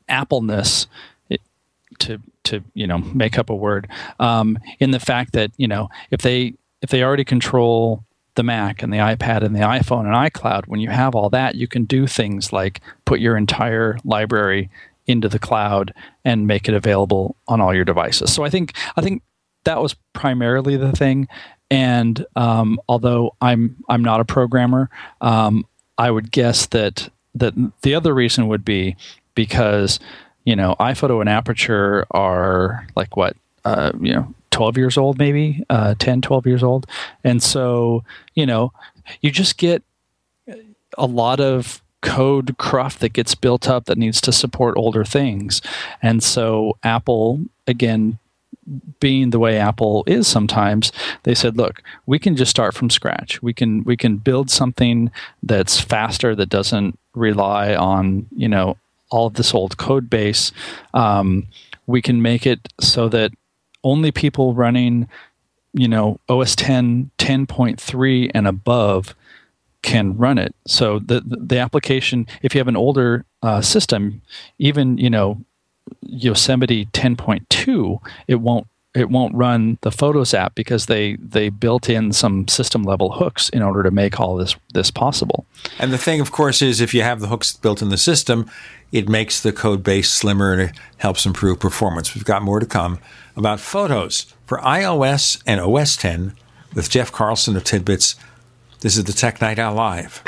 Appleness 0.09 0.87
to 1.99 2.21
to 2.49 2.63
you 2.75 2.87
know 2.87 2.99
make 2.99 3.39
up 3.39 3.51
a 3.51 3.55
word 3.55 3.89
um, 4.21 4.59
in 4.81 4.91
the 4.91 5.01
fact 5.01 5.33
that 5.33 5.51
you 5.57 5.69
know 5.69 5.89
if 6.11 6.21
they 6.23 6.55
if 6.83 6.91
they 6.91 7.03
already 7.03 7.25
control 7.25 8.05
the 8.35 8.43
Mac 8.45 8.83
and 8.83 8.93
the 8.93 8.99
iPad 8.99 9.43
and 9.43 9.55
the 9.55 9.61
iPhone 9.61 10.07
and 10.07 10.15
iCloud, 10.15 10.69
when 10.69 10.79
you 10.79 10.91
have 10.91 11.17
all 11.17 11.29
that, 11.31 11.57
you 11.57 11.67
can 11.67 11.85
do 11.85 12.07
things 12.07 12.53
like 12.53 12.81
put 13.05 13.19
your 13.19 13.37
entire 13.37 13.99
library 14.05 14.71
into 15.09 15.29
the 15.29 15.41
cloud 15.41 15.93
and 16.25 16.47
make 16.47 16.69
it 16.69 16.75
available 16.75 17.35
on 17.49 17.61
all 17.61 17.75
your 17.75 17.85
devices. 17.85 18.33
So 18.33 18.45
I 18.45 18.51
think 18.51 18.77
I 18.97 19.01
think 19.01 19.23
that 19.65 19.83
was 19.83 19.97
primarily 20.13 20.77
the 20.77 20.93
thing. 20.93 21.27
And 21.71 22.25
um, 22.37 22.79
although 22.89 23.35
I'm 23.41 23.77
I'm 23.89 24.03
not 24.03 24.21
a 24.21 24.25
programmer, 24.25 24.89
um, 25.21 25.67
I 25.99 26.11
would 26.11 26.31
guess 26.31 26.67
that 26.67 27.11
that 27.35 27.55
the 27.83 27.95
other 27.95 28.15
reason 28.15 28.49
would 28.49 28.65
be 28.65 28.97
because 29.35 29.99
you 30.49 30.57
know 30.57 30.75
iPhoto 30.81 31.21
and 31.21 31.29
Aperture 31.29 32.07
are 32.11 32.87
like 32.97 33.17
what 33.17 33.37
uh, 33.65 33.93
you 34.01 34.15
know 34.15 34.35
12 34.51 34.79
years 34.79 34.97
old 34.97 35.19
maybe 35.19 35.63
uh, 35.69 35.95
10 35.99 36.23
12 36.23 36.47
years 36.47 36.63
old 36.63 36.87
and 37.23 37.43
so 37.43 38.03
you 38.35 38.47
know 38.47 38.73
you 39.21 39.31
just 39.31 39.59
get 39.59 39.83
a 40.97 41.07
lot 41.07 41.39
of 41.39 41.83
code 42.01 42.57
cruft 42.59 43.01
that 43.01 43.13
gets 43.13 43.35
built 43.35 43.69
up 43.69 43.87
that 43.87 43.99
needs 43.99 44.21
to 44.21 44.33
support 44.33 44.77
older 44.77 45.05
things. 45.05 45.61
And 46.01 46.23
so 46.23 46.77
Apple, 46.83 47.41
again, 47.67 48.19
being 49.01 49.31
the 49.31 49.39
way 49.39 49.59
Apple 49.59 50.05
is 50.07 50.29
sometimes, 50.29 50.93
they 51.25 51.35
said, 51.35 51.57
look, 51.57 51.83
we 52.07 52.19
can 52.19 52.37
just 52.37 52.51
start 52.51 52.75
from 52.75 52.91
scratch. 52.91 53.43
We 53.43 53.53
can 53.53 53.83
we 53.85 53.97
can 53.97 54.19
build 54.19 54.51
something 54.51 55.11
that's 55.43 55.81
faster 55.81 56.35
that 56.37 56.51
doesn't 56.51 56.99
rely 57.15 57.75
on, 57.75 58.27
you 58.37 58.49
know, 58.49 58.77
all 59.11 59.27
of 59.27 59.35
this 59.35 59.55
old 59.55 59.77
code 59.77 60.11
base. 60.11 60.53
Um, 60.95 61.47
we 61.87 62.03
can 62.03 62.21
make 62.23 62.47
it 62.47 62.69
so 62.81 63.09
that 63.09 63.33
only 63.85 64.13
people 64.13 64.55
running, 64.55 65.09
you 65.73 65.89
know, 65.89 66.21
OS 66.29 66.55
10 66.57 67.11
10.3 67.19 68.31
and 68.35 68.47
above 68.47 69.15
can 69.83 70.17
run 70.17 70.39
it. 70.39 70.55
So 70.67 70.99
the 70.99 71.23
the 71.25 71.59
application, 71.59 72.27
if 72.43 72.55
you 72.55 72.59
have 72.59 72.69
an 72.69 72.77
older 72.77 73.25
uh, 73.43 73.61
system, 73.61 74.23
even 74.59 74.99
you 74.99 75.09
know 75.09 75.41
Yosemite 76.03 76.87
10.2, 76.87 77.99
it 78.27 78.37
won't 78.37 78.67
it 78.95 79.11
won't 79.11 79.35
run 79.35 79.79
the 79.83 79.93
Photos 79.93 80.35
app 80.35 80.55
because 80.55 80.87
they 80.87 81.17
they 81.17 81.49
built 81.49 81.89
in 81.89 82.13
some 82.13 82.49
system 82.49 82.83
level 82.83 83.13
hooks 83.13 83.49
in 83.51 83.63
order 83.63 83.83
to 83.83 83.91
make 83.91 84.19
all 84.19 84.37
this 84.37 84.57
this 84.75 84.91
possible. 84.91 85.47
And 85.79 85.93
the 85.93 85.99
thing, 85.99 86.21
of 86.21 86.33
course, 86.33 86.63
is 86.63 86.81
if 86.81 86.93
you 86.95 87.03
have 87.03 87.21
the 87.21 87.29
hooks 87.29 87.57
built 87.57 87.83
in 87.83 87.91
the 87.91 87.99
system, 87.99 88.51
it 88.93 89.09
makes 89.09 89.41
the 89.41 89.53
code 89.53 89.83
base 89.83 90.11
slimmer 90.11 90.53
and 90.53 90.63
it 90.63 90.73
helps 90.99 91.27
improve 91.27 91.61
performance. 91.61 92.15
We've 92.15 92.25
got 92.25 92.43
more 92.43 92.61
to 92.61 92.67
come 92.67 92.99
about 93.37 93.61
photos 93.61 94.35
for 94.47 94.59
iOS 94.59 95.43
and 95.47 95.61
OS 95.61 95.97
10 95.97 96.35
with 96.75 96.91
Jeff 96.91 97.13
Carlson 97.13 97.57
of 97.57 97.65
Tidbits 97.65 98.17
this 98.81 98.97
is 98.97 99.03
the 99.03 99.13
Tech 99.13 99.41
Night 99.41 99.59
Owl 99.59 99.75
Live. 99.75 100.23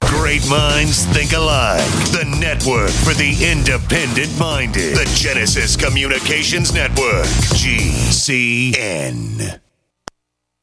Great 0.00 0.42
minds 0.50 1.04
think 1.06 1.32
alike. 1.32 1.86
The 2.10 2.24
network 2.40 2.90
for 2.90 3.14
the 3.14 3.36
independent 3.40 4.36
minded. 4.36 4.96
The 4.96 5.08
Genesis 5.14 5.76
Communications 5.76 6.74
Network. 6.74 7.26
GCN. 7.54 9.60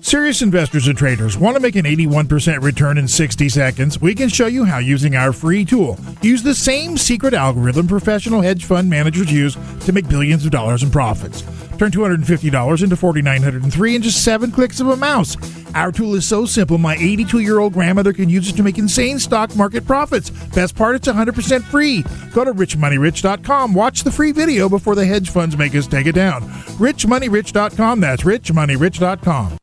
Serious 0.00 0.42
investors 0.42 0.86
and 0.86 0.96
traders 0.96 1.36
want 1.36 1.56
to 1.56 1.60
make 1.60 1.74
an 1.74 1.84
81% 1.84 2.62
return 2.62 2.98
in 2.98 3.08
60 3.08 3.48
seconds. 3.48 4.00
We 4.00 4.14
can 4.14 4.28
show 4.28 4.46
you 4.46 4.64
how 4.64 4.78
using 4.78 5.16
our 5.16 5.32
free 5.32 5.64
tool. 5.64 5.98
Use 6.22 6.42
the 6.42 6.54
same 6.54 6.96
secret 6.96 7.34
algorithm 7.34 7.88
professional 7.88 8.40
hedge 8.40 8.64
fund 8.64 8.88
managers 8.88 9.32
use 9.32 9.56
to 9.84 9.92
make 9.92 10.08
billions 10.08 10.44
of 10.44 10.50
dollars 10.50 10.82
in 10.82 10.90
profits. 10.90 11.42
Turn 11.78 11.90
$250 11.90 12.82
into 12.82 12.96
4,903 12.96 13.96
in 13.96 14.02
just 14.02 14.24
seven 14.24 14.50
clicks 14.50 14.80
of 14.80 14.88
a 14.88 14.96
mouse. 14.96 15.36
Our 15.74 15.90
tool 15.90 16.14
is 16.14 16.28
so 16.28 16.46
simple, 16.46 16.78
my 16.78 16.94
82 16.94 17.40
year 17.40 17.58
old 17.58 17.72
grandmother 17.72 18.12
can 18.12 18.28
use 18.28 18.50
it 18.50 18.56
to 18.56 18.62
make 18.62 18.78
insane 18.78 19.18
stock 19.18 19.56
market 19.56 19.86
profits. 19.86 20.30
Best 20.30 20.76
part, 20.76 20.94
it's 20.94 21.08
100% 21.08 21.62
free. 21.62 22.02
Go 22.32 22.44
to 22.44 22.52
richmoneyrich.com, 22.52 23.72
watch 23.74 24.04
the 24.04 24.12
free 24.12 24.32
video 24.32 24.68
before 24.68 24.94
the 24.94 25.06
hedge 25.06 25.30
funds 25.30 25.56
make 25.56 25.74
us 25.74 25.86
take 25.86 26.06
it 26.06 26.14
down. 26.14 26.42
richmoneyrich.com, 26.78 28.00
that's 28.00 28.22
richmoneyrich.com. 28.22 29.58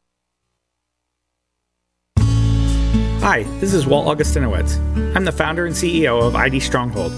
Hi, 3.22 3.44
this 3.60 3.74
is 3.74 3.86
Walt 3.86 4.08
Augustinowicz. 4.08 4.78
I'm 5.14 5.26
the 5.26 5.32
founder 5.34 5.66
and 5.66 5.76
CEO 5.76 6.22
of 6.22 6.38
ID 6.38 6.62
Stronghold. 6.62 7.12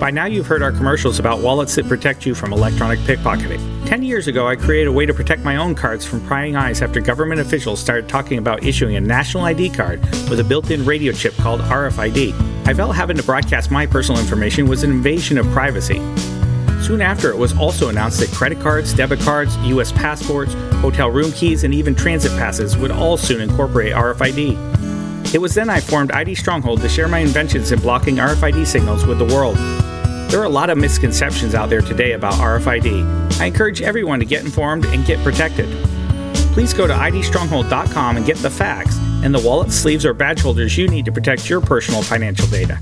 By 0.00 0.10
now, 0.10 0.24
you've 0.24 0.46
heard 0.46 0.62
our 0.62 0.72
commercials 0.72 1.18
about 1.18 1.40
wallets 1.40 1.74
that 1.74 1.86
protect 1.86 2.24
you 2.24 2.34
from 2.34 2.54
electronic 2.54 2.98
pickpocketing. 3.00 3.60
Ten 3.86 4.02
years 4.02 4.28
ago, 4.28 4.48
I 4.48 4.56
created 4.56 4.88
a 4.88 4.92
way 4.92 5.04
to 5.04 5.12
protect 5.12 5.44
my 5.44 5.56
own 5.56 5.74
cards 5.74 6.06
from 6.06 6.26
prying 6.26 6.56
eyes 6.56 6.80
after 6.80 7.02
government 7.02 7.42
officials 7.42 7.80
started 7.80 8.08
talking 8.08 8.38
about 8.38 8.64
issuing 8.64 8.96
a 8.96 9.00
national 9.00 9.44
ID 9.44 9.68
card 9.70 10.00
with 10.30 10.40
a 10.40 10.44
built 10.44 10.70
in 10.70 10.86
radio 10.86 11.12
chip 11.12 11.34
called 11.34 11.60
RFID. 11.60 12.32
I 12.66 12.72
felt 12.72 12.96
having 12.96 13.18
to 13.18 13.22
broadcast 13.22 13.70
my 13.70 13.84
personal 13.84 14.22
information 14.22 14.66
was 14.66 14.84
an 14.84 14.90
invasion 14.90 15.36
of 15.36 15.46
privacy. 15.48 15.98
Soon 16.80 17.02
after, 17.02 17.30
it 17.30 17.36
was 17.36 17.56
also 17.58 17.90
announced 17.90 18.20
that 18.20 18.30
credit 18.30 18.58
cards, 18.60 18.94
debit 18.94 19.20
cards, 19.20 19.54
US 19.58 19.92
passports, 19.92 20.54
hotel 20.76 21.10
room 21.10 21.30
keys, 21.32 21.62
and 21.62 21.74
even 21.74 21.94
transit 21.94 22.32
passes 22.32 22.74
would 22.78 22.90
all 22.90 23.18
soon 23.18 23.42
incorporate 23.42 23.92
RFID. 23.92 24.91
It 25.32 25.40
was 25.40 25.54
then 25.54 25.70
I 25.70 25.80
formed 25.80 26.12
ID 26.12 26.34
Stronghold 26.34 26.82
to 26.82 26.88
share 26.90 27.08
my 27.08 27.20
inventions 27.20 27.72
in 27.72 27.80
blocking 27.80 28.16
RFID 28.16 28.66
signals 28.66 29.06
with 29.06 29.18
the 29.18 29.24
world. 29.24 29.56
There 30.30 30.40
are 30.40 30.44
a 30.44 30.48
lot 30.50 30.68
of 30.68 30.76
misconceptions 30.76 31.54
out 31.54 31.70
there 31.70 31.80
today 31.80 32.12
about 32.12 32.34
RFID. 32.34 33.40
I 33.40 33.46
encourage 33.46 33.80
everyone 33.80 34.18
to 34.18 34.26
get 34.26 34.44
informed 34.44 34.84
and 34.86 35.06
get 35.06 35.18
protected. 35.24 35.68
Please 36.52 36.74
go 36.74 36.86
to 36.86 36.92
idstronghold.com 36.92 38.18
and 38.18 38.26
get 38.26 38.36
the 38.38 38.50
facts 38.50 38.98
and 39.24 39.34
the 39.34 39.40
wallet, 39.40 39.70
sleeves, 39.70 40.04
or 40.04 40.12
badge 40.12 40.42
holders 40.42 40.76
you 40.76 40.86
need 40.86 41.06
to 41.06 41.12
protect 41.12 41.48
your 41.48 41.62
personal 41.62 42.02
financial 42.02 42.46
data. 42.48 42.78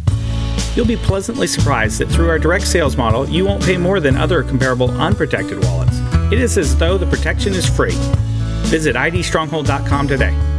You'll 0.75 0.87
be 0.87 0.97
pleasantly 0.97 1.47
surprised 1.47 2.01
that 2.01 2.09
through 2.09 2.31
our 2.31 2.39
direct 2.39 2.67
sales 2.67 2.97
model, 2.97 3.29
you 3.29 3.45
won't 3.45 3.63
pay 3.63 3.77
more 3.77 4.01
than 4.01 4.17
other 4.17 4.43
comparable 4.43 4.91
unprotected 5.01 5.63
wallets. 5.65 5.99
It 6.33 6.41
is 6.41 6.59
as 6.59 6.77
though 6.77 6.99
the 6.99 7.07
protection 7.07 7.53
is 7.53 7.69
free. 7.69 7.95
Visit 8.71 8.97
idstronghold.com 8.97 10.09
today. 10.09 10.50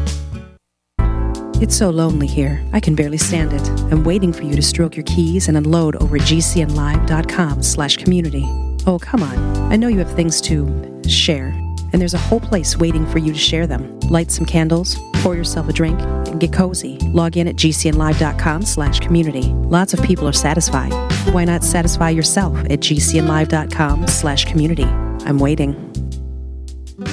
It's 1.62 1.78
so 1.78 1.91
lonely 1.91 2.26
here. 2.26 2.60
I 2.74 2.80
can 2.80 2.95
barely 2.95 3.19
stand 3.19 3.54
it. 3.54 3.69
I'm 3.91 4.04
waiting 4.04 4.34
for 4.34 4.41
you 4.41 4.56
to 4.56 4.63
stroke 4.63 4.95
your 4.95 5.04
keys 5.04 5.47
and 5.47 5.56
unload 5.56 5.95
over 5.97 6.17
gcnlive.com 6.17 7.62
slash 7.62 7.97
community. 7.97 8.43
Oh, 8.88 8.97
come 9.00 9.21
on. 9.21 9.38
I 9.71 9.76
know 9.76 9.88
you 9.88 10.00
have 10.00 10.12
things 10.15 10.41
to 10.41 11.04
share, 11.08 11.50
and 11.93 12.02
there's 12.02 12.15
a 12.15 12.17
whole 12.17 12.39
place 12.39 12.78
waiting 12.78 13.06
for 13.06 13.19
you 13.19 13.32
to 13.32 13.38
share 13.38 13.67
them. 13.67 14.00
Light 14.10 14.32
some 14.32 14.47
candles, 14.47 14.97
pour 15.17 15.36
yourself 15.36 15.69
a 15.69 15.74
drink, 15.74 16.02
and 16.02 16.39
get 16.39 16.52
cozy. 16.52 16.97
Log 17.13 17.38
in 17.38 17.47
at 17.47 17.58
gcnlive.com 17.58 18.63
slash 18.63 19.00
community. 19.00 19.43
Lots 19.69 19.93
of 19.93 20.02
people 20.02 20.28
are 20.28 20.34
satisfied. 20.34 20.91
Why 21.32 21.45
not 21.45 21.63
satisfy 21.63 22.10
yourself 22.10 22.58
at 22.71 22.80
gcnlive.com 22.80 24.08
slash 24.08 24.45
community? 24.45 24.86
I'm 25.28 25.38
waiting. 25.38 25.76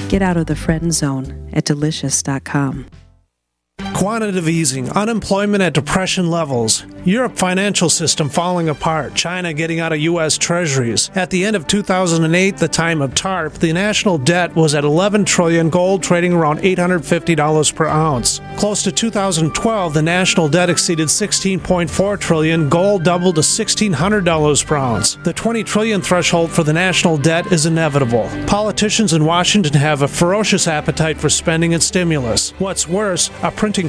Get 0.09 0.23
out 0.23 0.37
of 0.37 0.47
the 0.47 0.55
friend 0.55 0.91
zone 0.91 1.51
at 1.53 1.65
delicious.com. 1.65 2.87
Quantitative 3.99 4.47
easing, 4.47 4.89
unemployment 4.91 5.61
at 5.61 5.73
depression 5.73 6.31
levels, 6.31 6.85
Europe 7.03 7.37
financial 7.37 7.89
system 7.89 8.29
falling 8.29 8.69
apart, 8.69 9.13
China 9.13 9.53
getting 9.53 9.81
out 9.81 9.91
of 9.91 9.99
U.S. 9.99 10.37
treasuries. 10.37 11.11
At 11.15 11.29
the 11.31 11.43
end 11.43 11.57
of 11.57 11.67
2008, 11.67 12.55
the 12.55 12.67
time 12.69 13.01
of 13.01 13.13
TARP, 13.13 13.55
the 13.55 13.73
national 13.73 14.17
debt 14.17 14.55
was 14.55 14.73
at 14.73 14.85
11 14.85 15.25
trillion, 15.25 15.69
gold 15.69 16.01
trading 16.01 16.31
around 16.31 16.59
$850 16.59 17.75
per 17.75 17.87
ounce. 17.87 18.39
Close 18.55 18.83
to 18.83 18.91
2012, 18.93 19.93
the 19.93 20.01
national 20.01 20.47
debt 20.47 20.69
exceeded 20.69 21.09
16.4 21.09 22.19
trillion, 22.21 22.69
gold 22.69 23.03
doubled 23.03 23.35
to 23.35 23.41
$1,600 23.41 24.65
per 24.65 24.75
ounce. 24.77 25.15
The 25.25 25.33
20 25.33 25.63
trillion 25.65 26.01
threshold 26.01 26.51
for 26.51 26.63
the 26.63 26.71
national 26.71 27.17
debt 27.17 27.51
is 27.51 27.65
inevitable. 27.65 28.29
Politicians 28.47 29.11
in 29.11 29.25
Washington 29.25 29.73
have 29.73 30.03
a 30.03 30.07
ferocious 30.07 30.67
appetite 30.67 31.17
for 31.17 31.27
spending 31.27 31.73
and 31.73 31.83
stimulus. 31.83 32.51
What's 32.59 32.87
worse, 32.87 33.29
a 33.43 33.51
printing 33.51 33.88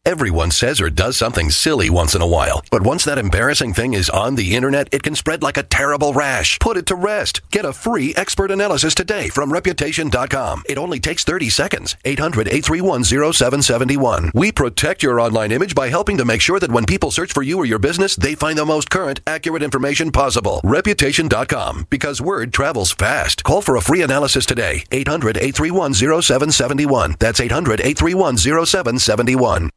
Everyone 0.03 0.49
says 0.49 0.81
or 0.81 0.89
does 0.89 1.15
something 1.15 1.51
silly 1.51 1.89
once 1.89 2.15
in 2.15 2.23
a 2.23 2.27
while, 2.27 2.63
but 2.71 2.81
once 2.81 3.05
that 3.05 3.19
embarrassing 3.19 3.71
thing 3.71 3.93
is 3.93 4.09
on 4.09 4.33
the 4.35 4.55
internet, 4.55 4.89
it 4.91 5.03
can 5.03 5.15
spread 5.15 5.43
like 5.43 5.57
a 5.57 5.63
terrible 5.63 6.11
rash. 6.11 6.57
Put 6.57 6.75
it 6.75 6.87
to 6.87 6.95
rest. 6.95 7.39
Get 7.51 7.65
a 7.65 7.71
free 7.71 8.13
expert 8.15 8.49
analysis 8.49 8.95
today 8.95 9.29
from 9.29 9.53
reputation.com. 9.53 10.63
It 10.67 10.79
only 10.79 10.99
takes 10.99 11.23
30 11.23 11.49
seconds. 11.49 11.95
800 12.03 12.47
831 12.47 13.03
0771. 13.03 14.31
We 14.33 14.51
protect 14.51 15.03
your 15.03 15.19
online 15.19 15.51
image 15.51 15.75
by 15.75 15.89
helping 15.89 16.17
to 16.17 16.25
make 16.25 16.41
sure 16.41 16.59
that 16.59 16.71
when 16.71 16.85
people 16.85 17.11
search 17.11 17.31
for 17.31 17.43
you 17.43 17.59
or 17.59 17.65
your 17.65 17.79
business, 17.79 18.15
they 18.15 18.33
find 18.33 18.57
the 18.57 18.65
most 18.65 18.89
current, 18.89 19.21
accurate 19.27 19.63
information 19.63 20.11
possible. 20.11 20.61
Reputation.com, 20.63 21.85
because 21.91 22.19
word 22.19 22.51
travels 22.51 22.91
fast. 22.91 23.43
Call 23.43 23.61
for 23.61 23.75
a 23.75 23.81
free 23.81 24.01
analysis 24.01 24.47
today. 24.47 24.83
800 24.91 25.37
831 25.37 25.93
0771. 25.93 27.17
That's 27.19 27.39
800 27.39 27.81
831 27.81 28.37
0771. 28.37 29.69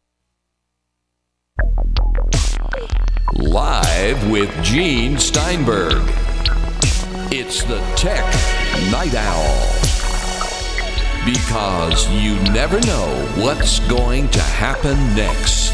Live 3.36 4.30
with 4.30 4.50
Gene 4.64 5.18
Steinberg. 5.18 6.02
It's 7.32 7.62
the 7.62 7.78
Tech 7.96 8.24
Night 8.90 9.14
Owl. 9.14 9.70
Because 11.24 12.08
you 12.10 12.34
never 12.52 12.80
know 12.80 13.28
what's 13.36 13.80
going 13.88 14.28
to 14.30 14.40
happen 14.40 14.96
next. 15.14 15.72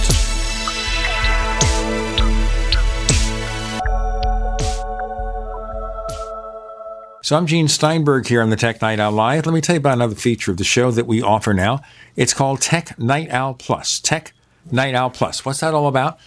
So 7.23 7.37
I'm 7.37 7.47
Gene 7.47 7.69
Steinberg 7.69 8.27
here 8.27 8.43
on 8.43 8.51
the 8.51 8.57
Tech 8.57 8.83
Night 8.83 9.01
Owl 9.01 9.13
Live. 9.13 9.47
Let 9.47 9.55
me 9.55 9.61
tell 9.61 9.77
you 9.77 9.81
about 9.81 9.95
another 9.95 10.15
feature 10.15 10.51
of 10.51 10.57
the 10.57 10.65
show 10.65 10.91
that 10.91 11.07
we 11.07 11.23
offer 11.23 11.55
now. 11.55 11.81
It's 12.17 12.35
called 12.35 12.61
Tech 12.61 12.99
Night 12.99 13.31
Owl 13.31 13.55
Plus. 13.55 14.01
Tech 14.01 14.33
Night 14.73 14.95
Owl 14.95 15.11
Plus. 15.11 15.45
What's 15.45 15.61
that 15.61 15.75
all 15.75 15.87
about? 15.87 16.19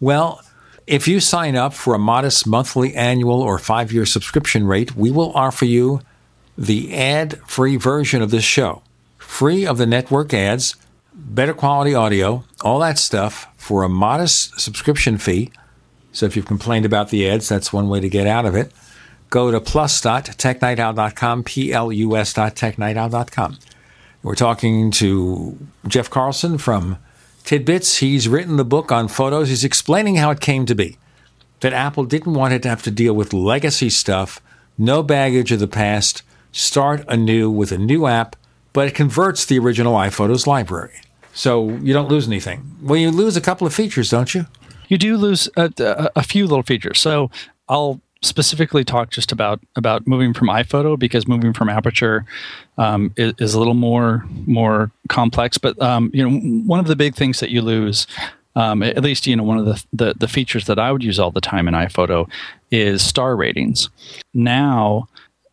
Well, 0.00 0.42
if 0.86 1.06
you 1.06 1.20
sign 1.20 1.56
up 1.56 1.74
for 1.74 1.94
a 1.94 1.98
modest 1.98 2.46
monthly, 2.46 2.94
annual, 2.94 3.40
or 3.40 3.58
five 3.58 3.92
year 3.92 4.06
subscription 4.06 4.66
rate, 4.66 4.96
we 4.96 5.10
will 5.10 5.32
offer 5.34 5.64
you 5.64 6.00
the 6.58 6.94
ad 6.94 7.40
free 7.46 7.76
version 7.76 8.22
of 8.22 8.30
this 8.30 8.44
show. 8.44 8.82
Free 9.18 9.66
of 9.66 9.78
the 9.78 9.86
network 9.86 10.34
ads, 10.34 10.76
better 11.14 11.54
quality 11.54 11.94
audio, 11.94 12.44
all 12.62 12.80
that 12.80 12.98
stuff 12.98 13.46
for 13.56 13.82
a 13.82 13.88
modest 13.88 14.60
subscription 14.60 15.16
fee. 15.16 15.52
So 16.12 16.26
if 16.26 16.34
you've 16.34 16.46
complained 16.46 16.84
about 16.84 17.10
the 17.10 17.28
ads, 17.28 17.48
that's 17.48 17.72
one 17.72 17.88
way 17.88 18.00
to 18.00 18.08
get 18.08 18.26
out 18.26 18.46
of 18.46 18.56
it. 18.56 18.72
Go 19.30 19.50
to 19.52 19.60
plus.technightowl.com, 19.60 21.44
P-L-U-S.technightowl.com. 21.44 23.58
We're 24.22 24.34
talking 24.34 24.90
to 24.90 25.56
Jeff 25.86 26.10
Carlson 26.10 26.58
from 26.58 26.98
Tidbits. 27.50 27.96
He's 27.96 28.28
written 28.28 28.58
the 28.58 28.64
book 28.64 28.92
on 28.92 29.08
photos. 29.08 29.48
He's 29.48 29.64
explaining 29.64 30.14
how 30.14 30.30
it 30.30 30.38
came 30.38 30.66
to 30.66 30.74
be 30.76 30.98
that 31.58 31.72
Apple 31.72 32.04
didn't 32.04 32.34
want 32.34 32.54
it 32.54 32.62
to 32.62 32.68
have 32.68 32.84
to 32.84 32.92
deal 32.92 33.12
with 33.12 33.32
legacy 33.32 33.90
stuff, 33.90 34.40
no 34.78 35.02
baggage 35.02 35.50
of 35.50 35.58
the 35.58 35.66
past, 35.66 36.22
start 36.52 37.04
anew 37.08 37.50
with 37.50 37.72
a 37.72 37.76
new 37.76 38.06
app, 38.06 38.36
but 38.72 38.86
it 38.86 38.94
converts 38.94 39.44
the 39.44 39.58
original 39.58 39.94
iPhotos 39.94 40.46
library. 40.46 41.00
So 41.32 41.70
you 41.70 41.92
don't 41.92 42.08
lose 42.08 42.28
anything. 42.28 42.76
Well, 42.80 43.00
you 43.00 43.10
lose 43.10 43.36
a 43.36 43.40
couple 43.40 43.66
of 43.66 43.74
features, 43.74 44.10
don't 44.10 44.32
you? 44.32 44.46
You 44.86 44.96
do 44.96 45.16
lose 45.16 45.48
a, 45.56 45.72
a, 45.80 46.10
a 46.14 46.22
few 46.22 46.46
little 46.46 46.62
features. 46.62 47.00
So 47.00 47.32
I'll 47.68 48.00
specifically 48.22 48.84
talk 48.84 49.10
just 49.10 49.32
about 49.32 49.60
about 49.76 50.06
moving 50.06 50.34
from 50.34 50.48
iPhoto 50.48 50.98
because 50.98 51.26
moving 51.26 51.52
from 51.52 51.68
Aperture 51.68 52.24
um, 52.78 53.12
is, 53.16 53.32
is, 53.38 53.54
a 53.54 53.58
little 53.58 53.74
more 53.74 54.24
more 54.46 54.90
complex. 55.08 55.58
But 55.58 55.80
um, 55.80 56.10
you 56.12 56.28
know, 56.28 56.38
one 56.66 56.80
of 56.80 56.86
the 56.86 56.96
big 56.96 57.14
things 57.14 57.40
that 57.40 57.50
you 57.50 57.62
lose, 57.62 58.06
um, 58.56 58.82
at 58.82 59.02
least 59.02 59.26
you 59.26 59.36
know, 59.36 59.42
one 59.42 59.58
of 59.58 59.64
the, 59.64 59.84
the 59.92 60.14
the 60.18 60.28
features 60.28 60.66
that 60.66 60.78
I 60.78 60.92
would 60.92 61.02
use 61.02 61.18
all 61.18 61.30
the 61.30 61.40
time 61.40 61.66
in 61.66 61.74
iPhoto 61.74 62.28
is 62.70 63.02
star 63.02 63.36
ratings. 63.36 63.88
Now, 64.34 65.08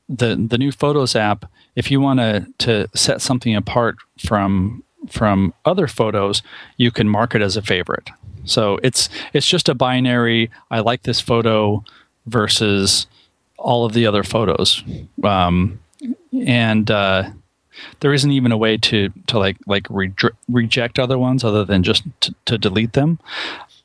the 0.10 0.36
the 0.36 0.58
new 0.58 0.71
Photos 0.71 1.15
app, 1.15 1.45
if 1.75 1.89
you 1.89 2.01
want 2.01 2.19
to 2.19 2.47
to 2.60 2.89
set 2.95 3.21
something 3.21 3.56
apart 3.56 3.97
from 4.19 4.84
from 5.10 5.53
other 5.65 5.88
photos, 5.88 6.41
you 6.75 6.91
can 6.91 7.08
mark 7.08 7.34
it 7.34 7.41
as 7.41 7.56
a 7.56 7.62
favorite. 7.62 8.10
So 8.43 8.80
it's 8.84 9.10
it's 9.34 9.47
just 9.47 9.69
a 9.69 9.75
binary. 9.75 10.49
I 10.71 10.80
like 10.80 11.03
this 11.03 11.21
photo 11.21 11.84
versus 12.28 13.08
all 13.58 13.86
of 13.86 13.94
the 13.94 14.06
other 14.06 14.24
photos. 14.24 14.84
Um, 15.24 15.80
and 16.46 16.90
uh, 16.92 17.30
there 18.00 18.13
isn't 18.13 18.32
even 18.32 18.52
a 18.52 18.58
way 18.58 18.78
to 18.78 19.10
to 19.28 19.40
like 19.40 19.58
like 19.66 19.88
re- 19.90 20.13
reject 20.48 21.00
other 21.00 21.18
ones 21.18 21.44
other 21.44 21.66
than 21.66 21.84
just 21.84 22.04
to, 22.22 22.36
to 22.46 22.58
delete 22.58 22.94
them. 22.94 23.20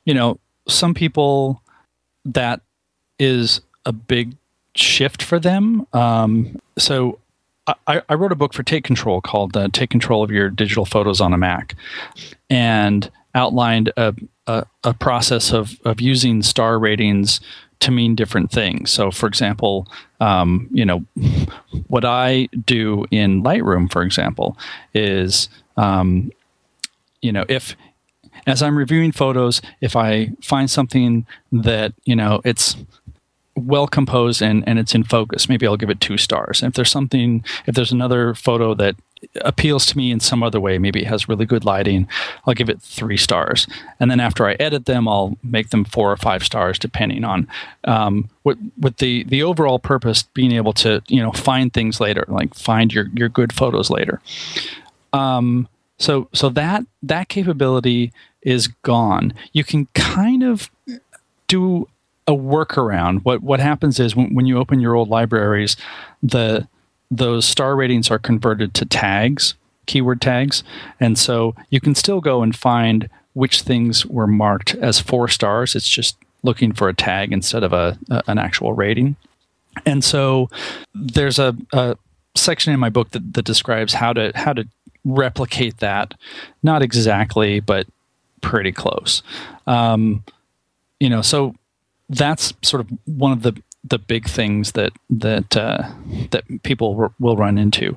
You 0.05 0.15
know, 0.15 0.39
some 0.69 0.95
people 0.95 1.63
that 2.25 2.61
is 3.19 3.61
a 3.87 3.93
big 3.93 4.37
shift 4.75 5.23
for 5.23 5.39
them. 5.39 5.87
Um, 5.93 6.59
so 6.79 7.19
I, 7.87 8.03
I, 8.09 8.15
wrote 8.15 8.33
a 8.33 8.37
book 8.37 8.55
for 8.55 8.63
Take 8.63 8.85
Control 8.85 9.21
called 9.21 9.57
uh, 9.57 9.69
"Take 9.73 9.91
Control 9.91 10.23
of 10.23 10.31
Your 10.31 10.51
Digital 10.51 10.85
Photos 10.85 11.21
on 11.21 11.33
a 11.33 11.39
Mac," 11.39 11.77
and 12.51 13.11
outlined 13.35 13.93
a, 13.97 14.15
a, 14.47 14.67
a 14.85 14.95
process 14.95 15.53
of 15.53 15.79
of 15.85 16.01
using 16.01 16.43
star 16.43 16.79
ratings 16.79 17.41
to 17.83 17.91
mean 17.91 18.15
different 18.15 18.51
things. 18.51 18.91
So, 18.91 19.11
for 19.11 19.27
example, 19.27 19.87
um, 20.21 20.69
you 20.73 20.85
know, 20.85 21.05
what 21.89 22.05
I 22.05 22.49
do 22.65 23.05
in 23.11 23.43
Lightroom, 23.43 23.91
for 23.91 24.03
example, 24.03 24.57
is, 24.95 25.49
um, 25.77 26.33
you 27.21 27.33
know, 27.33 27.45
if 27.49 27.77
as 28.47 28.63
I'm 28.63 28.77
reviewing 28.77 29.13
photos, 29.13 29.61
if 29.81 29.95
I 29.95 30.33
find 30.41 30.71
something 30.71 31.27
that 31.53 31.93
you 32.05 32.17
know 32.17 32.41
it's 32.45 32.77
well 33.55 33.87
composed 33.87 34.43
and, 34.43 34.67
and 34.67 34.79
it's 34.79 34.95
in 34.95 35.05
focus, 35.05 35.49
maybe 35.49 35.67
I'll 35.67 35.77
give 35.77 35.91
it 35.91 36.01
two 36.01 36.17
stars. 36.17 36.63
And 36.63 36.71
if 36.71 36.75
there's 36.75 36.91
something, 36.91 37.45
if 37.67 37.75
there's 37.75 37.93
another 37.93 38.35
photo 38.35 38.75
that 38.75 38.97
appeals 39.43 39.87
to 39.87 39.97
me 39.97 40.11
in 40.11 40.21
some 40.21 40.43
other 40.43 40.61
way. 40.61 40.79
Maybe 40.79 41.03
it 41.03 41.07
has 41.07 41.29
really 41.29 41.47
good 41.47 41.65
lighting. 41.65 42.09
I'll 42.47 42.55
give 42.55 42.69
it 42.69 42.83
three 42.83 43.17
stars, 43.17 43.67
and 44.01 44.11
then 44.11 44.21
after 44.21 44.47
I 44.47 44.55
edit 44.55 44.87
them, 44.87 45.09
I'll 45.09 45.37
make 45.43 45.71
them 45.71 45.85
four 45.85 46.11
or 46.11 46.17
five 46.17 46.45
stars, 46.45 46.79
depending 46.79 47.25
on 47.25 47.49
um, 47.85 48.29
with 48.45 48.59
with 48.79 48.99
the 48.99 49.25
the 49.25 49.43
overall 49.43 49.79
purpose 49.79 50.23
being 50.23 50.53
able 50.53 50.73
to 50.75 51.03
you 51.09 51.23
know 51.23 51.33
find 51.33 51.73
things 51.73 52.01
later, 52.01 52.25
like 52.29 52.55
find 52.55 52.93
your 52.93 53.09
your 53.15 53.29
good 53.29 53.53
photos 53.53 53.91
later. 53.91 54.21
Um, 55.13 55.69
so 55.99 56.29
so 56.33 56.49
that 56.51 56.85
that 57.03 57.29
capability 57.29 58.13
is 58.43 58.69
gone. 58.69 59.33
You 59.53 59.65
can 59.65 59.87
kind 59.95 60.43
of 60.43 60.71
do 61.47 61.89
a 62.27 62.33
workaround. 62.33 63.25
What 63.25 63.43
what 63.43 63.61
happens 63.61 63.99
is 64.01 64.17
when, 64.17 64.35
when 64.35 64.47
you 64.47 64.59
open 64.59 64.81
your 64.81 64.95
old 64.95 65.09
libraries, 65.09 65.77
the 66.23 66.67
those 67.17 67.45
star 67.45 67.77
ratings 67.77 68.11
are 68.11 68.19
converted 68.19 68.73
to 68.75 68.87
tags, 68.87 69.55
keyword 69.87 70.21
tags, 70.21 70.65
and 70.99 71.19
so 71.19 71.55
you 71.69 71.81
can 71.81 71.95
still 71.95 72.21
go 72.21 72.43
and 72.43 72.57
find 72.57 73.09
which 73.35 73.63
things 73.63 74.07
were 74.07 74.27
marked 74.27 74.75
as 74.77 75.01
four 75.01 75.29
stars. 75.29 75.75
It's 75.75 75.89
just 75.89 76.17
looking 76.43 76.73
for 76.73 76.89
a 76.89 76.95
tag 76.95 77.33
instead 77.33 77.63
of 77.63 77.73
a, 77.73 77.99
a 78.11 78.23
an 78.27 78.39
actual 78.39 78.73
rating. 78.73 79.17
And 79.87 80.03
so 80.05 80.49
there's 80.95 81.39
a, 81.39 81.57
a 81.73 81.97
section 82.35 82.73
in 82.73 82.81
my 82.81 82.91
book 82.91 83.11
that, 83.11 83.35
that 83.35 83.45
describes 83.45 83.95
how 83.95 84.13
to 84.13 84.33
how 84.35 84.53
to 84.55 84.67
replicate 85.05 85.79
that. 85.79 86.15
Not 86.63 86.83
exactly, 86.83 87.61
but 87.61 87.87
pretty 88.41 88.73
close. 88.73 89.23
Um, 89.67 90.25
you 90.99 91.09
know, 91.09 91.23
so 91.23 91.55
that's 92.09 92.55
sort 92.63 92.81
of 92.81 92.91
one 93.07 93.33
of 93.33 93.43
the 93.43 93.61
the 93.85 93.99
big 93.99 94.29
things 94.29 94.73
that 94.73 94.93
that 95.11 95.57
uh, 95.57 95.91
that 96.31 96.45
people 96.63 96.97
r- 96.99 97.13
will 97.19 97.37
run 97.37 97.59
into. 97.59 97.97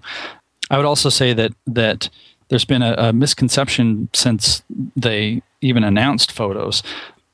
I 0.70 0.78
would 0.78 0.86
also 0.86 1.10
say 1.10 1.34
that 1.34 1.54
that 1.68 2.10
there's 2.50 2.66
been 2.66 2.82
a, 2.82 2.94
a 2.98 3.14
misconception 3.14 4.10
since 4.14 4.64
they 4.96 5.42
even 5.62 5.84
announced 5.84 6.32
photos 6.32 6.84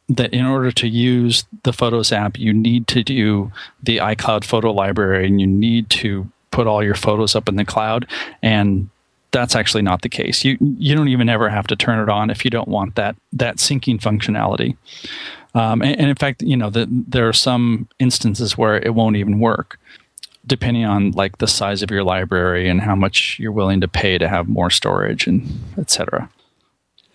that 0.09 0.33
in 0.33 0.45
order 0.45 0.71
to 0.71 0.87
use 0.87 1.45
the 1.63 1.71
Photos 1.73 2.11
app, 2.11 2.37
you 2.37 2.53
need 2.53 2.87
to 2.87 3.03
do 3.03 3.51
the 3.81 3.97
iCloud 3.97 4.43
photo 4.43 4.71
library 4.71 5.25
and 5.25 5.39
you 5.39 5.47
need 5.47 5.89
to 5.89 6.29
put 6.51 6.67
all 6.67 6.83
your 6.83 6.95
photos 6.95 7.35
up 7.35 7.47
in 7.47 7.55
the 7.55 7.63
cloud. 7.63 8.05
And 8.41 8.89
that's 9.31 9.55
actually 9.55 9.81
not 9.81 10.01
the 10.01 10.09
case. 10.09 10.43
You 10.43 10.57
you 10.59 10.95
don't 10.95 11.07
even 11.07 11.29
ever 11.29 11.49
have 11.49 11.67
to 11.67 11.75
turn 11.75 11.99
it 11.99 12.09
on 12.09 12.29
if 12.29 12.43
you 12.43 12.51
don't 12.51 12.67
want 12.67 12.95
that 12.95 13.15
that 13.31 13.57
syncing 13.57 13.99
functionality. 13.99 14.75
Um, 15.53 15.81
and, 15.81 15.99
and, 15.99 16.09
in 16.09 16.15
fact, 16.15 16.41
you 16.41 16.55
know, 16.55 16.69
the, 16.69 16.87
there 16.89 17.27
are 17.27 17.33
some 17.33 17.89
instances 17.99 18.57
where 18.57 18.77
it 18.77 18.95
won't 18.95 19.17
even 19.17 19.39
work, 19.39 19.77
depending 20.47 20.85
on 20.85 21.11
like 21.11 21.39
the 21.39 21.47
size 21.47 21.83
of 21.83 21.91
your 21.91 22.03
library 22.03 22.69
and 22.69 22.81
how 22.81 22.95
much 22.95 23.37
you're 23.37 23.51
willing 23.51 23.81
to 23.81 23.87
pay 23.87 24.17
to 24.17 24.29
have 24.29 24.47
more 24.47 24.69
storage 24.69 25.27
and 25.27 25.45
etc. 25.77 26.29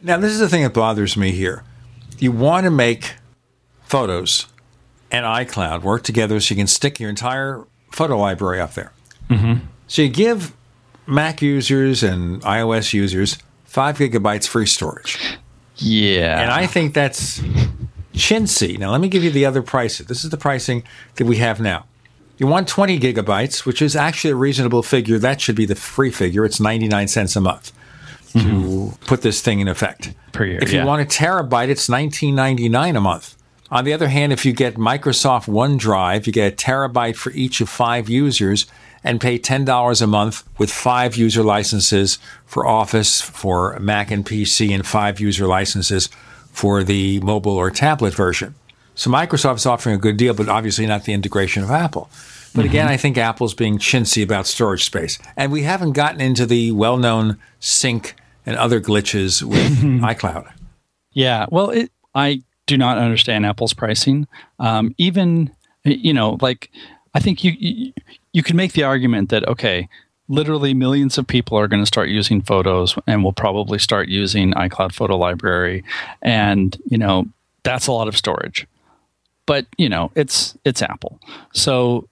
Now, 0.03 0.19
this 0.19 0.33
is 0.33 0.39
the 0.39 0.49
thing 0.49 0.63
that 0.65 0.75
bothers 0.75 1.17
me 1.17 1.33
here. 1.33 1.65
You 2.19 2.31
want 2.31 2.65
to 2.65 2.71
make 2.71 3.15
photos 3.85 4.47
and 5.11 5.25
iCloud 5.25 5.83
work 5.83 6.03
together 6.03 6.39
so 6.41 6.55
you 6.55 6.59
can 6.59 6.67
stick 6.67 7.01
your 7.01 7.09
entire 7.09 7.65
photo 7.91 8.19
library 8.19 8.61
up 8.61 8.75
there. 8.75 8.93
Mm-hmm. 9.31 9.65
So 9.87 10.03
you 10.03 10.09
give 10.09 10.55
Mac 11.07 11.41
users 11.41 12.03
and 12.03 12.43
iOS 12.43 12.93
users 12.93 13.39
five 13.65 13.99
gigabytes 13.99 14.47
free 14.47 14.67
storage. 14.67 15.19
Yeah. 15.77 16.41
And 16.41 16.51
I 16.51 16.67
think 16.67 16.95
that's 16.95 17.41
chintzy. 18.17 18.79
Now, 18.79 18.91
let 18.91 19.01
me 19.01 19.09
give 19.09 19.23
you 19.23 19.31
the 19.31 19.45
other 19.45 19.63
prices. 19.63 20.07
This 20.07 20.25
is 20.25 20.31
the 20.31 20.37
pricing 20.37 20.83
that 21.17 21.27
we 21.27 21.37
have 21.37 21.61
now. 21.61 21.87
You 22.39 22.47
want 22.47 22.69
20 22.69 22.99
gigabytes, 22.99 23.65
which 23.65 23.81
is 23.81 23.97
actually 23.97 24.33
a 24.33 24.37
reasonable 24.37 24.83
figure. 24.83 25.19
That 25.19 25.41
should 25.41 25.57
be 25.57 25.65
the 25.65 25.75
free 25.75 26.11
figure. 26.11 26.45
It's 26.45 26.61
99 26.61 27.09
cents 27.09 27.37
a 27.37 27.41
month 27.41 27.73
to 28.33 28.39
mm-hmm. 28.39 29.05
put 29.07 29.23
this 29.23 29.41
thing 29.41 29.61
in 29.61 29.69
effect. 29.69 30.13
Per 30.33 30.45
year. 30.45 30.59
If 30.61 30.73
you 30.73 30.81
yeah. 30.81 30.85
want 30.85 31.01
a 31.01 31.05
terabyte, 31.05 31.69
it's 31.69 31.89
19.99 31.89 32.97
a 32.97 33.01
month. 33.01 33.37
On 33.71 33.85
the 33.85 33.93
other 33.93 34.09
hand, 34.09 34.33
if 34.33 34.45
you 34.45 34.53
get 34.53 34.75
Microsoft 34.75 35.49
OneDrive, 35.49 36.27
you 36.27 36.33
get 36.33 36.53
a 36.53 36.57
terabyte 36.57 37.17
for 37.17 37.33
each 37.33 37.61
of 37.61 37.69
five 37.69 38.09
users 38.09 38.67
and 39.03 39.21
pay 39.21 39.39
$10 39.39 40.03
a 40.03 40.07
month 40.07 40.45
with 40.59 40.71
five 40.71 41.17
user 41.17 41.43
licenses 41.43 42.19
for 42.45 42.67
Office, 42.67 43.21
for 43.21 43.79
Mac 43.81 44.11
and 44.11 44.25
PC, 44.25 44.75
and 44.75 44.87
five 44.87 45.21
user 45.21 45.47
licenses 45.47 46.09
for 46.57 46.83
the 46.83 47.21
mobile 47.21 47.53
or 47.53 47.71
tablet 47.71 48.15
version. 48.15 48.55
So 48.95 49.11
Microsoft 49.11 49.57
is 49.57 49.67
offering 49.67 49.95
a 49.95 49.99
good 49.99 50.17
deal, 50.17 50.33
but 50.33 50.49
obviously 50.49 50.87
not 50.87 51.05
the 51.05 51.13
integration 51.13 51.63
of 51.63 51.71
Apple. 51.71 52.09
But 52.55 52.63
mm-hmm. 52.63 52.71
again, 52.71 52.89
I 52.89 52.97
think 52.97 53.19
Apple's 53.19 53.53
being 53.53 53.77
chintzy 53.77 54.25
about 54.25 54.47
storage 54.47 54.83
space. 54.83 55.19
And 55.37 55.53
we 55.53 55.65
haven't 55.65 55.93
gotten 55.93 56.23
into 56.23 56.47
the 56.47 56.73
well 56.73 56.97
known 56.97 57.37
sync 57.61 58.17
and 58.47 58.57
other 58.57 58.81
glitches 58.81 59.43
with 59.43 59.83
iCloud. 59.83 60.51
Yeah. 61.13 61.45
Well, 61.51 61.69
it, 61.69 61.93
I 62.15 62.43
do 62.65 62.79
not 62.79 62.97
understand 62.97 63.45
Apple's 63.45 63.75
pricing. 63.75 64.27
Um, 64.59 64.95
even, 64.97 65.51
you 65.85 66.15
know, 66.15 66.39
like, 66.41 66.71
I 67.13 67.21
think 67.21 67.45
you, 67.45 67.53
you, 67.59 67.93
you 68.33 68.43
can 68.43 68.57
make 68.57 68.73
the 68.73 68.85
argument 68.85 69.29
that, 69.29 69.47
okay, 69.47 69.91
literally 70.29 70.75
millions 70.75 71.19
of 71.19 71.27
people 71.27 71.59
are 71.59 71.69
going 71.69 71.83
to 71.83 71.87
start 71.87 72.09
using 72.09 72.43
photos 72.43 72.97
and 73.07 73.23
will 73.23 73.33
probably 73.33 73.79
start 73.79 74.09
using 74.09 74.53
iCloud 74.53 74.93
photo 74.93 75.17
library. 75.17 75.85
And 76.23 76.77
you 76.87 76.99
know 76.99 77.27
that's 77.63 77.87
a 77.87 77.93
lot 77.93 78.09
of 78.09 78.17
storage. 78.17 78.67
But 79.47 79.67
you 79.79 79.89
know 79.89 80.11
it's 80.15 80.57
it's 80.65 80.83
Apple. 80.83 81.21
So 81.53 82.09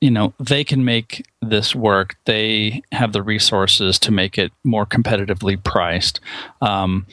you 0.00 0.10
know 0.10 0.34
they 0.38 0.64
can 0.64 0.84
make 0.84 1.26
this 1.42 1.74
work. 1.74 2.16
They 2.24 2.82
have 2.92 3.12
the 3.12 3.22
resources 3.22 3.98
to 4.00 4.12
make 4.12 4.38
it 4.38 4.52
more 4.64 4.86
competitively 4.86 5.62
priced. 5.62 6.20
Um, 6.60 7.06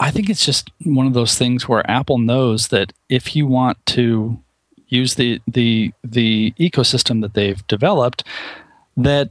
I 0.00 0.10
think 0.10 0.28
it's 0.28 0.44
just 0.44 0.70
one 0.82 1.06
of 1.06 1.14
those 1.14 1.36
things 1.36 1.68
where 1.68 1.88
Apple 1.88 2.18
knows 2.18 2.68
that 2.68 2.92
if 3.08 3.36
you 3.36 3.46
want 3.46 3.84
to 3.86 4.38
use 4.88 5.14
the 5.14 5.40
the 5.46 5.92
the 6.04 6.52
ecosystem 6.58 7.22
that 7.22 7.34
they've 7.34 7.66
developed 7.66 8.24
that 8.96 9.30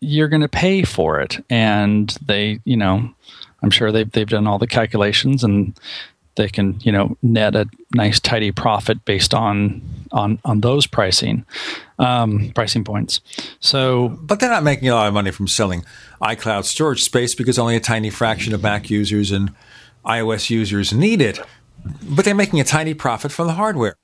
you're 0.00 0.28
going 0.28 0.42
to 0.42 0.48
pay 0.48 0.82
for 0.82 1.20
it. 1.20 1.44
And 1.48 2.10
they, 2.24 2.60
you 2.64 2.76
know, 2.76 3.10
I'm 3.62 3.70
sure 3.70 3.92
they've, 3.92 4.10
they've 4.10 4.28
done 4.28 4.46
all 4.46 4.58
the 4.58 4.66
calculations 4.66 5.44
and 5.44 5.78
they 6.36 6.48
can, 6.48 6.80
you 6.80 6.92
know, 6.92 7.16
net 7.22 7.54
a 7.54 7.68
nice 7.94 8.18
tidy 8.18 8.50
profit 8.52 9.04
based 9.04 9.34
on, 9.34 9.82
on, 10.12 10.38
on 10.44 10.60
those 10.60 10.86
pricing, 10.86 11.44
um, 11.98 12.52
pricing 12.54 12.84
points. 12.84 13.20
So, 13.60 14.08
but 14.22 14.40
they're 14.40 14.48
not 14.48 14.62
making 14.62 14.88
a 14.88 14.94
lot 14.94 15.08
of 15.08 15.14
money 15.14 15.30
from 15.32 15.48
selling 15.48 15.84
iCloud 16.22 16.64
storage 16.64 17.02
space 17.02 17.34
because 17.34 17.58
only 17.58 17.76
a 17.76 17.80
tiny 17.80 18.10
fraction 18.10 18.54
of 18.54 18.62
Mac 18.62 18.88
users 18.88 19.30
and 19.30 19.52
iOS 20.06 20.48
users 20.48 20.92
need 20.92 21.20
it. 21.20 21.38
But 22.02 22.24
they're 22.24 22.34
making 22.34 22.60
a 22.60 22.64
tiny 22.64 22.94
profit 22.94 23.32
from 23.32 23.46
the 23.46 23.54
hardware. 23.54 23.96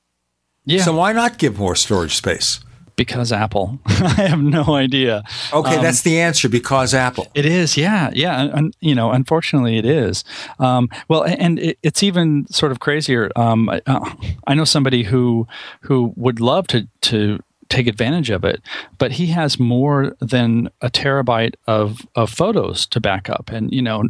Yeah. 0.65 0.83
So 0.83 0.97
why 0.97 1.13
not 1.13 1.39
give 1.39 1.59
more 1.59 1.77
storage 1.77 2.17
space? 2.17 2.61
Because 2.97 3.31
Apple. 3.31 3.79
I 3.87 4.27
have 4.29 4.41
no 4.41 4.75
idea. 4.75 5.23
Okay, 5.53 5.77
um, 5.77 5.83
that's 5.83 6.03
the 6.03 6.19
answer. 6.21 6.49
Because 6.49 6.95
Apple. 6.95 7.29
It 7.35 7.47
is. 7.47 7.77
Yeah, 7.77 8.11
yeah. 8.15 8.49
And, 8.53 8.75
you 8.81 8.95
know, 8.95 9.13
unfortunately, 9.13 9.79
it 9.79 9.85
is. 9.85 10.25
Um, 10.59 10.89
well, 11.09 11.25
and 11.25 11.59
it, 11.59 11.79
it's 11.83 12.03
even 12.03 12.47
sort 12.49 12.73
of 12.73 12.81
crazier. 12.81 13.31
Um, 13.37 13.69
I, 13.69 13.83
uh, 13.87 14.11
I, 14.47 14.55
know 14.55 14.65
somebody 14.65 15.05
who 15.05 15.47
who 15.83 16.15
would 16.17 16.41
love 16.41 16.67
to 16.69 16.89
to 17.03 17.41
take 17.69 17.87
advantage 17.87 18.31
of 18.31 18.45
it, 18.45 18.63
but 18.99 19.13
he 19.13 19.27
has 19.27 19.59
more 19.59 20.17
than 20.21 20.71
a 20.81 20.91
terabyte 20.91 21.55
of 21.67 22.07
of 22.15 22.31
photos 22.31 22.87
to 22.87 23.01
back 23.01 23.29
up, 23.29 23.51
and 23.51 23.73
you 23.73 23.83
know, 23.83 24.05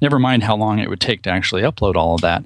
never 0.00 0.18
mind 0.18 0.42
how 0.42 0.56
long 0.56 0.78
it 0.78 0.88
would 0.88 1.00
take 1.00 1.22
to 1.22 1.30
actually 1.30 1.62
upload 1.62 1.94
all 1.94 2.14
of 2.14 2.20
that. 2.22 2.44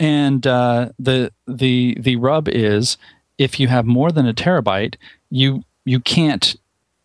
And 0.00 0.46
uh, 0.46 0.90
the 0.98 1.32
the 1.46 1.96
the 2.00 2.16
rub 2.16 2.48
is 2.48 2.96
if 3.42 3.58
you 3.58 3.66
have 3.66 3.84
more 3.84 4.12
than 4.12 4.28
a 4.28 4.32
terabyte, 4.32 4.94
you 5.30 5.64
you 5.84 5.98
can't 5.98 6.54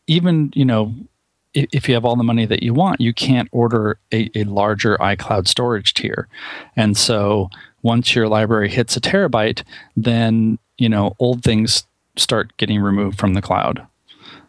even 0.05 0.51
you 0.53 0.65
know 0.65 0.93
if, 1.53 1.89
you 1.89 1.95
have 1.95 2.05
all 2.05 2.15
the 2.15 2.23
money 2.23 2.45
that 2.45 2.61
you 2.61 2.71
want, 2.71 3.01
you 3.01 3.13
can't 3.13 3.49
order 3.51 3.97
a, 4.13 4.29
a 4.35 4.43
larger 4.43 4.95
iCloud 4.97 5.47
storage 5.47 5.95
tier, 5.95 6.27
and 6.75 6.95
so 6.95 7.49
once 7.81 8.13
your 8.13 8.27
library 8.27 8.69
hits 8.69 8.95
a 8.95 9.01
terabyte, 9.01 9.63
then 9.95 10.59
you 10.77 10.87
know 10.87 11.15
old 11.17 11.43
things 11.43 11.83
start 12.15 12.55
getting 12.57 12.79
removed 12.79 13.17
from 13.17 13.33
the 13.33 13.41
cloud. 13.41 13.85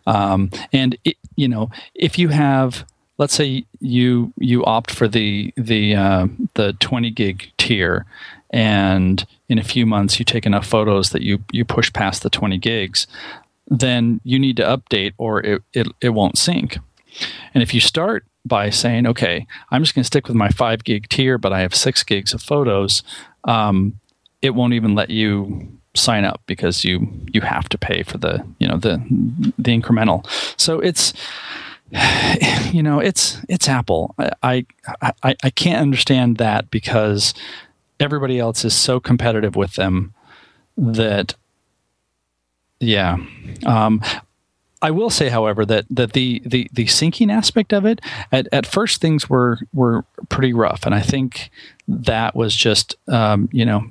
Um, 0.07 0.51
and 0.73 0.97
it, 1.05 1.17
you 1.37 1.49
know 1.49 1.71
if 1.95 2.19
you 2.19 2.29
have 2.29 2.85
let's 3.17 3.35
say 3.35 3.65
you 3.81 4.33
you 4.37 4.65
opt 4.67 4.91
for 4.91 5.09
the 5.09 5.53
the 5.57 5.95
uh, 5.95 6.27
the 6.55 6.75
20 6.75 7.11
gig 7.11 7.51
tier 7.57 8.05
and 8.51 9.27
in 9.49 9.59
a 9.59 9.65
few 9.65 9.87
months 9.87 10.19
you 10.19 10.25
take 10.25 10.47
enough 10.47 10.67
photos 10.67 11.11
that 11.11 11.23
you 11.23 11.43
you 11.53 11.65
push 11.65 11.93
past 11.93 12.23
the 12.23 12.31
20 12.31 12.59
gigs 12.59 13.07
then 13.69 14.21
you 14.25 14.39
need 14.39 14.57
to 14.57 14.63
update 14.63 15.13
or 15.19 15.45
it, 15.45 15.63
it, 15.75 15.87
it 16.01 16.11
won't 16.11 16.39
sync 16.39 16.79
and 17.55 17.63
if 17.63 17.75
you 17.75 17.81
start 17.81 18.25
by 18.45 18.71
saying 18.71 19.07
okay 19.07 19.47
i'm 19.71 19.83
just 19.83 19.95
going 19.95 20.03
to 20.03 20.07
stick 20.07 20.27
with 20.29 20.37
my 20.37 20.49
5 20.49 20.85
gig 20.85 21.09
tier 21.09 21.39
but 21.39 21.53
i 21.53 21.61
have 21.61 21.75
6 21.75 22.03
gigs 22.05 22.33
of 22.33 22.43
photos 22.43 23.03
um, 23.45 23.99
it 24.43 24.51
won't 24.51 24.75
even 24.75 24.95
let 24.95 25.11
you 25.11 25.69
sign 25.95 26.25
up 26.25 26.41
because 26.47 26.85
you 26.85 27.09
you 27.33 27.41
have 27.41 27.69
to 27.69 27.79
pay 27.79 28.03
for 28.03 28.19
the 28.19 28.45
you 28.59 28.69
know 28.69 28.77
the 28.77 28.97
the 29.59 29.79
incremental 29.79 30.27
so 30.59 30.81
it's 30.81 31.13
you 32.73 32.83
know, 32.83 33.01
it's 33.01 33.39
it's 33.49 33.69
Apple. 33.69 34.15
I, 34.43 34.67
I 35.03 35.37
I 35.43 35.51
can't 35.51 35.81
understand 35.81 36.37
that 36.37 36.71
because 36.71 37.33
everybody 38.01 38.39
else 38.39 38.65
is 38.65 38.75
so 38.75 39.01
competitive 39.01 39.57
with 39.57 39.75
them 39.75 40.15
that 40.77 41.35
yeah. 42.81 43.17
Um, 43.67 44.03
I 44.81 44.93
will 44.93 45.11
say, 45.11 45.29
however, 45.29 45.67
that 45.67 45.87
that 45.91 46.13
the 46.13 46.41
the 46.47 46.71
the 46.73 46.87
syncing 46.87 47.33
aspect 47.33 47.73
of 47.73 47.85
it 47.85 48.01
at, 48.31 48.47
at 48.53 48.67
first 48.67 49.01
things 49.01 49.29
were 49.29 49.59
were 49.73 50.05
pretty 50.29 50.53
rough, 50.53 50.87
and 50.87 50.95
I 50.95 51.01
think 51.01 51.51
that 51.89 52.37
was 52.37 52.55
just 52.55 52.95
um, 53.09 53.49
you 53.53 53.65
know 53.65 53.85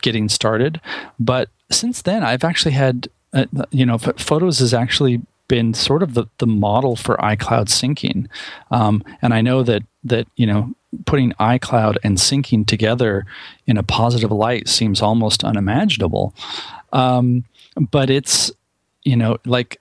getting 0.00 0.28
started. 0.28 0.80
But 1.20 1.50
since 1.70 2.02
then, 2.02 2.22
I've 2.22 2.44
actually 2.44 2.72
had 2.72 3.08
uh, 3.34 3.46
you 3.70 3.84
know 3.84 3.98
photos 3.98 4.60
has 4.60 4.72
actually 4.72 5.20
been 5.48 5.72
sort 5.72 6.02
of 6.02 6.12
the, 6.12 6.26
the 6.38 6.46
model 6.46 6.94
for 6.96 7.16
iCloud 7.16 7.66
syncing, 7.68 8.28
um, 8.70 9.04
and 9.20 9.34
I 9.34 9.42
know 9.42 9.62
that 9.62 9.82
that 10.04 10.26
you 10.36 10.46
know 10.46 10.74
putting 11.04 11.32
iCloud 11.32 11.96
and 12.02 12.16
syncing 12.16 12.66
together 12.66 13.26
in 13.66 13.76
a 13.76 13.82
positive 13.82 14.30
light 14.30 14.68
seems 14.68 15.02
almost 15.02 15.44
unimaginable. 15.44 16.34
Um, 16.92 17.44
but 17.90 18.10
it's 18.10 18.50
you 19.04 19.16
know 19.16 19.36
like 19.44 19.80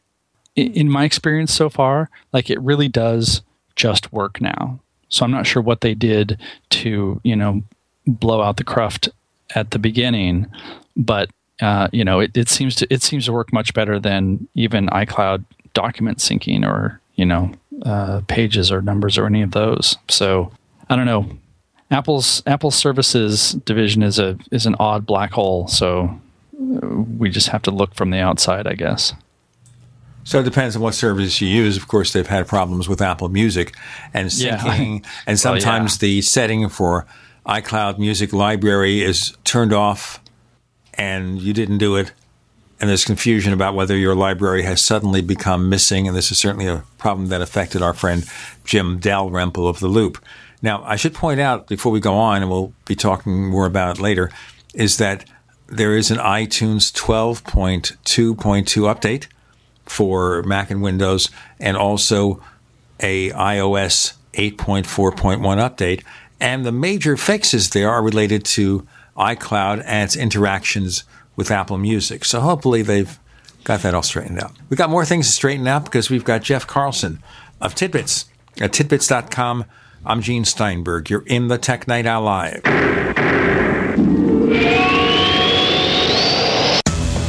in 0.55 0.89
my 0.89 1.03
experience 1.03 1.53
so 1.53 1.69
far, 1.69 2.09
like 2.33 2.49
it 2.49 2.59
really 2.61 2.87
does 2.87 3.41
just 3.75 4.11
work 4.11 4.41
now. 4.41 4.79
So 5.09 5.23
I'm 5.23 5.31
not 5.31 5.47
sure 5.47 5.61
what 5.61 5.81
they 5.81 5.93
did 5.93 6.39
to, 6.71 7.21
you 7.23 7.35
know, 7.35 7.63
blow 8.05 8.41
out 8.41 8.57
the 8.57 8.63
cruft 8.63 9.09
at 9.55 9.71
the 9.71 9.79
beginning, 9.79 10.47
but 10.95 11.29
uh, 11.61 11.87
you 11.91 12.03
know, 12.03 12.19
it, 12.19 12.35
it 12.37 12.49
seems 12.49 12.75
to 12.75 12.87
it 12.93 13.01
seems 13.01 13.25
to 13.25 13.33
work 13.33 13.51
much 13.51 13.73
better 13.73 13.99
than 13.99 14.47
even 14.53 14.87
iCloud 14.87 15.43
document 15.73 16.19
syncing 16.19 16.65
or 16.65 16.99
you 17.15 17.25
know 17.25 17.51
uh, 17.83 18.21
pages 18.27 18.71
or 18.71 18.81
numbers 18.81 19.17
or 19.17 19.25
any 19.25 19.41
of 19.41 19.51
those. 19.51 19.97
So 20.07 20.51
I 20.89 20.95
don't 20.95 21.05
know. 21.05 21.29
Apple's 21.89 22.43
Apple 22.45 22.71
Services 22.71 23.53
division 23.53 24.03
is 24.03 24.19
a 24.19 24.37
is 24.51 24.65
an 24.65 24.75
odd 24.79 25.05
black 25.05 25.31
hole. 25.31 25.67
So 25.67 26.19
uh, 26.59 26.87
we 27.17 27.29
just 27.29 27.49
have 27.49 27.61
to 27.63 27.71
look 27.71 27.95
from 27.95 28.09
the 28.09 28.19
outside, 28.19 28.67
I 28.67 28.73
guess. 28.73 29.13
So 30.23 30.41
it 30.41 30.43
depends 30.43 30.75
on 30.75 30.81
what 30.81 30.93
service 30.93 31.39
you 31.39 31.47
use. 31.47 31.77
Of 31.77 31.87
course, 31.87 32.11
they've 32.11 32.27
had 32.27 32.47
problems 32.47 32.89
with 32.89 33.01
Apple 33.01 33.29
Music 33.29 33.73
and 34.13 34.27
syncing, 34.27 35.01
yeah. 35.03 35.09
and 35.25 35.39
sometimes 35.39 35.93
oh, 35.93 36.05
yeah. 36.05 36.09
the 36.09 36.21
setting 36.21 36.67
for 36.67 37.05
iCloud 37.45 37.97
Music 37.97 38.33
Library 38.33 39.01
is 39.01 39.37
turned 39.45 39.71
off, 39.71 40.21
and 40.95 41.39
you 41.39 41.53
didn't 41.53 41.77
do 41.77 41.95
it, 41.95 42.11
and 42.81 42.89
there's 42.89 43.05
confusion 43.05 43.53
about 43.53 43.73
whether 43.73 43.95
your 43.95 44.15
library 44.15 44.63
has 44.63 44.83
suddenly 44.83 45.21
become 45.21 45.69
missing. 45.69 46.09
And 46.09 46.17
this 46.17 46.29
is 46.29 46.37
certainly 46.37 46.67
a 46.67 46.83
problem 46.97 47.27
that 47.29 47.41
affected 47.41 47.81
our 47.81 47.93
friend 47.93 48.25
Jim 48.65 48.99
Dalrymple 48.99 49.65
of 49.65 49.79
the 49.79 49.87
Loop. 49.87 50.17
Now, 50.67 50.83
I 50.83 50.97
should 50.97 51.13
point 51.13 51.39
out 51.39 51.67
before 51.67 51.93
we 51.93 52.01
go 52.01 52.15
on, 52.15 52.41
and 52.41 52.51
we'll 52.51 52.73
be 52.83 52.93
talking 52.93 53.49
more 53.49 53.65
about 53.65 53.99
it 53.99 54.01
later, 54.01 54.29
is 54.73 54.97
that 54.97 55.23
there 55.67 55.95
is 55.95 56.11
an 56.11 56.17
iTunes 56.17 56.91
12.2.2 56.91 57.95
update 58.93 59.27
for 59.85 60.43
Mac 60.43 60.69
and 60.69 60.81
Windows, 60.81 61.29
and 61.57 61.77
also 61.77 62.43
a 62.99 63.29
iOS 63.29 64.15
8.4.1 64.33 65.39
update. 65.39 66.03
And 66.41 66.65
the 66.65 66.73
major 66.73 67.15
fixes 67.15 67.69
there 67.69 67.89
are 67.89 68.03
related 68.03 68.43
to 68.57 68.85
iCloud 69.15 69.81
and 69.85 70.03
its 70.03 70.17
interactions 70.17 71.05
with 71.37 71.49
Apple 71.49 71.77
Music. 71.77 72.25
So 72.25 72.41
hopefully 72.41 72.81
they've 72.81 73.17
got 73.63 73.83
that 73.83 73.93
all 73.93 74.03
straightened 74.03 74.43
out. 74.43 74.51
We've 74.67 74.77
got 74.77 74.89
more 74.89 75.05
things 75.05 75.27
to 75.27 75.31
straighten 75.31 75.65
out 75.65 75.85
because 75.85 76.09
we've 76.09 76.25
got 76.25 76.41
Jeff 76.41 76.67
Carlson 76.67 77.23
of 77.61 77.73
Tidbits 77.73 78.25
at 78.59 78.73
tidbits.com. 78.73 79.63
I'm 80.07 80.21
Gene 80.21 80.45
Steinberg. 80.45 81.09
You're 81.09 81.25
in 81.25 81.49
the 81.49 81.57
Tech 81.57 81.85
Night 81.85 82.05
Owl 82.05 82.23
Live. 82.23 82.63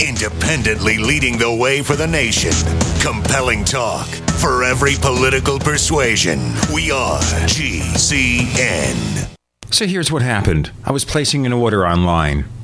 independently 0.00 0.98
leading 0.98 1.38
the 1.38 1.52
way 1.52 1.82
for 1.82 1.94
the 1.94 2.06
nation. 2.06 2.52
Compelling 3.00 3.64
talk 3.64 4.06
for 4.40 4.64
every 4.64 4.94
political 5.00 5.58
persuasion. 5.58 6.38
We 6.72 6.90
are 6.90 7.20
GCN. 7.46 9.28
So 9.70 9.86
here's 9.86 10.10
what 10.10 10.22
happened 10.22 10.70
I 10.84 10.92
was 10.92 11.04
placing 11.04 11.46
an 11.46 11.52
order 11.52 11.86
online. 11.86 12.46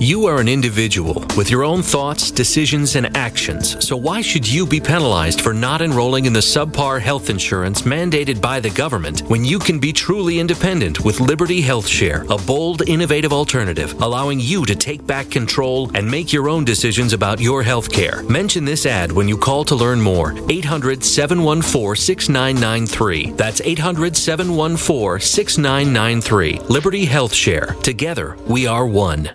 You 0.00 0.26
are 0.26 0.40
an 0.40 0.48
individual 0.48 1.24
with 1.36 1.50
your 1.50 1.62
own 1.64 1.80
thoughts, 1.80 2.32
decisions, 2.32 2.96
and 2.96 3.16
actions, 3.16 3.86
so 3.86 3.96
why 3.96 4.20
should 4.22 4.46
you 4.46 4.66
be 4.66 4.80
penalized 4.80 5.40
for 5.40 5.54
not 5.54 5.82
enrolling 5.82 6.24
in 6.24 6.32
the 6.32 6.40
subpar 6.40 7.00
health 7.00 7.30
insurance 7.30 7.82
mandated 7.82 8.40
by 8.40 8.58
the 8.58 8.70
government 8.70 9.20
when 9.28 9.44
you 9.44 9.58
can 9.58 9.78
be 9.78 9.92
truly 9.92 10.40
independent 10.40 11.04
with 11.04 11.20
Liberty 11.20 11.60
Health 11.60 11.86
Share, 11.86 12.24
a 12.28 12.36
bold, 12.38 12.88
innovative 12.88 13.32
alternative 13.32 13.94
allowing 14.02 14.40
you 14.40 14.66
to 14.66 14.74
take 14.74 15.06
back 15.06 15.30
control 15.30 15.90
and 15.94 16.10
make 16.10 16.32
your 16.32 16.48
own 16.48 16.64
decisions 16.64 17.12
about 17.12 17.40
your 17.40 17.62
health 17.62 17.90
care? 17.90 18.24
Mention 18.24 18.64
this 18.64 18.86
ad 18.86 19.12
when 19.12 19.28
you 19.28 19.38
call 19.38 19.64
to 19.64 19.76
learn 19.76 20.00
more. 20.00 20.34
800 20.50 21.04
714 21.04 21.94
6993. 21.94 23.30
That's 23.32 23.60
800 23.60 24.16
714 24.16 25.20
6993. 25.20 26.58
Liberty 26.68 27.04
Health 27.04 27.32
Share. 27.32 27.76
Together, 27.82 28.36
we 28.46 28.66
are 28.66 28.86
one. 28.86 29.30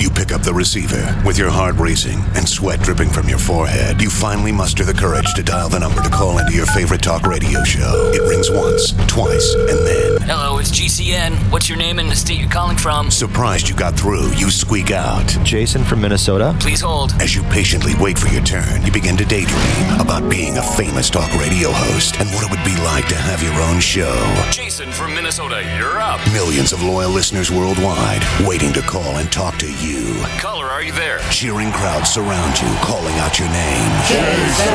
You 0.00 0.08
pick 0.08 0.32
up 0.32 0.40
the 0.40 0.54
receiver. 0.54 1.20
With 1.26 1.36
your 1.36 1.50
heart 1.50 1.76
racing 1.76 2.20
and 2.34 2.48
sweat 2.48 2.80
dripping 2.80 3.10
from 3.10 3.28
your 3.28 3.38
forehead, 3.38 4.00
you 4.00 4.08
finally 4.08 4.50
muster 4.50 4.82
the 4.82 4.94
courage 4.94 5.34
to 5.34 5.42
dial 5.42 5.68
the 5.68 5.78
number 5.78 6.02
to 6.02 6.08
call 6.08 6.38
into 6.38 6.54
your 6.54 6.64
favorite 6.64 7.02
talk 7.02 7.26
radio 7.26 7.62
show. 7.64 8.10
It 8.14 8.22
rings 8.22 8.50
once, 8.50 8.92
twice, 9.06 9.54
and 9.54 9.86
then. 9.86 10.22
Hello, 10.22 10.56
it's 10.56 10.70
GCN. 10.70 11.34
What's 11.52 11.68
your 11.68 11.76
name 11.76 11.98
and 11.98 12.10
the 12.10 12.16
state 12.16 12.38
you're 12.40 12.48
calling 12.48 12.78
from? 12.78 13.10
Surprised 13.10 13.68
you 13.68 13.76
got 13.76 13.94
through, 13.94 14.32
you 14.32 14.48
squeak 14.50 14.90
out. 14.90 15.26
Jason 15.44 15.84
from 15.84 16.00
Minnesota. 16.00 16.56
Please 16.60 16.80
hold. 16.80 17.12
As 17.20 17.36
you 17.36 17.42
patiently 17.44 17.92
wait 18.00 18.18
for 18.18 18.28
your 18.28 18.42
turn, 18.42 18.80
you 18.86 18.90
begin 18.90 19.18
to 19.18 19.24
daydream 19.26 20.00
about 20.00 20.30
being 20.30 20.56
a 20.56 20.62
famous 20.62 21.10
talk 21.10 21.30
radio 21.34 21.70
host 21.72 22.18
and 22.18 22.30
what 22.30 22.42
it 22.42 22.50
would 22.50 22.64
be 22.64 22.76
like 22.84 23.06
to 23.08 23.16
have 23.16 23.42
your 23.42 23.52
own 23.68 23.80
show. 23.80 24.16
Jason 24.50 24.90
from 24.92 25.14
Minnesota, 25.14 25.62
you're 25.76 26.00
up. 26.00 26.20
Millions 26.32 26.72
of 26.72 26.82
loyal 26.82 27.10
listeners 27.10 27.50
worldwide 27.50 28.22
waiting 28.48 28.72
to 28.72 28.80
call 28.80 29.18
and 29.18 29.30
talk 29.30 29.58
to 29.58 29.70
you. 29.84 29.89
Caller, 30.38 30.66
are 30.66 30.82
you 30.82 30.92
there? 30.92 31.18
Cheering 31.30 31.72
crowds 31.72 32.10
surround 32.10 32.60
you, 32.60 32.68
calling 32.82 33.14
out 33.18 33.38
your 33.38 33.48
name. 33.48 33.90
Jason! 34.08 34.74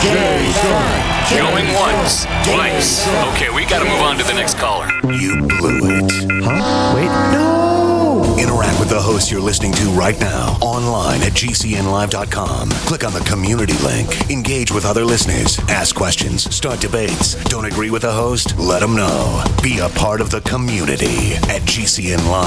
Jason! 0.00 1.06
Going 1.36 1.72
once, 1.74 2.24
twice. 2.44 3.06
Okay, 3.34 3.50
we 3.54 3.64
gotta 3.64 3.84
move 3.84 4.00
on 4.00 4.16
to 4.18 4.24
the 4.24 4.34
next 4.34 4.58
caller. 4.58 4.86
You 5.04 5.42
blew 5.42 5.80
it. 5.82 6.12
Huh? 6.44 6.94
Wait, 6.94 7.08
no! 7.32 8.36
Interact 8.38 8.78
with 8.78 8.90
the 8.90 9.00
host 9.00 9.30
you're 9.30 9.40
listening 9.40 9.72
to 9.72 9.84
right 9.90 10.18
now 10.20 10.58
online 10.60 11.22
at 11.22 11.32
gcnlive.com. 11.32 12.68
Click 12.70 13.04
on 13.04 13.12
the 13.12 13.20
community 13.20 13.72
link. 13.82 14.30
Engage 14.30 14.70
with 14.70 14.84
other 14.84 15.04
listeners. 15.04 15.58
Ask 15.68 15.94
questions. 15.94 16.54
Start 16.54 16.80
debates. 16.80 17.34
Don't 17.44 17.64
agree 17.64 17.90
with 17.90 18.02
the 18.02 18.12
host? 18.12 18.58
Let 18.58 18.80
them 18.80 18.94
know. 18.94 19.42
Be 19.62 19.78
a 19.78 19.88
part 19.88 20.20
of 20.20 20.30
the 20.30 20.42
community 20.42 21.34
at 21.48 21.62
gcnlive.com. 21.62 22.46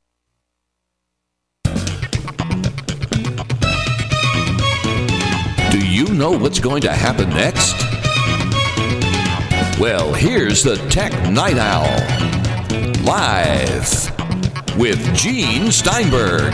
Know 6.21 6.37
what's 6.37 6.59
going 6.59 6.81
to 6.81 6.91
happen 6.91 7.27
next? 7.31 7.73
Well, 9.79 10.13
here's 10.13 10.61
the 10.61 10.75
Tech 10.91 11.11
Night 11.31 11.57
Owl. 11.57 11.97
Live 13.03 14.77
with 14.77 15.15
Gene 15.15 15.71
Steinberg. 15.71 16.53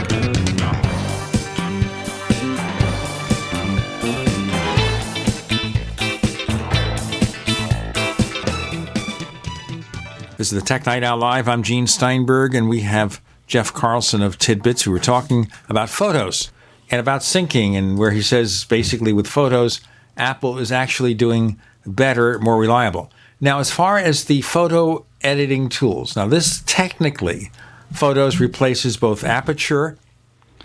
This 10.37 10.49
is 10.49 10.51
the 10.51 10.61
Tech 10.65 10.85
Night 10.85 11.03
Owl 11.03 11.17
Live. 11.17 11.49
I'm 11.49 11.61
Gene 11.61 11.87
Steinberg, 11.87 12.55
and 12.55 12.69
we 12.69 12.81
have 12.81 13.21
Jeff 13.47 13.73
Carlson 13.73 14.21
of 14.21 14.39
Tidbits 14.39 14.83
who 14.83 14.93
are 14.95 14.99
talking 14.99 15.51
about 15.67 15.89
photos 15.89 16.53
and 16.89 16.99
about 16.99 17.21
syncing, 17.21 17.73
and 17.73 17.97
where 17.97 18.11
he 18.11 18.21
says 18.21 18.65
basically 18.65 19.13
with 19.13 19.27
photos, 19.27 19.81
Apple 20.15 20.57
is 20.57 20.71
actually 20.71 21.13
doing 21.13 21.59
better, 21.85 22.39
more 22.39 22.57
reliable. 22.57 23.11
Now, 23.39 23.59
as 23.59 23.71
far 23.71 23.97
as 23.97 24.25
the 24.25 24.41
photo 24.41 25.05
editing 25.21 25.69
tools, 25.69 26.15
now 26.15 26.27
this 26.27 26.63
technically, 26.65 27.51
Photos 27.93 28.39
replaces 28.39 28.97
both 28.97 29.23
Aperture 29.23 29.97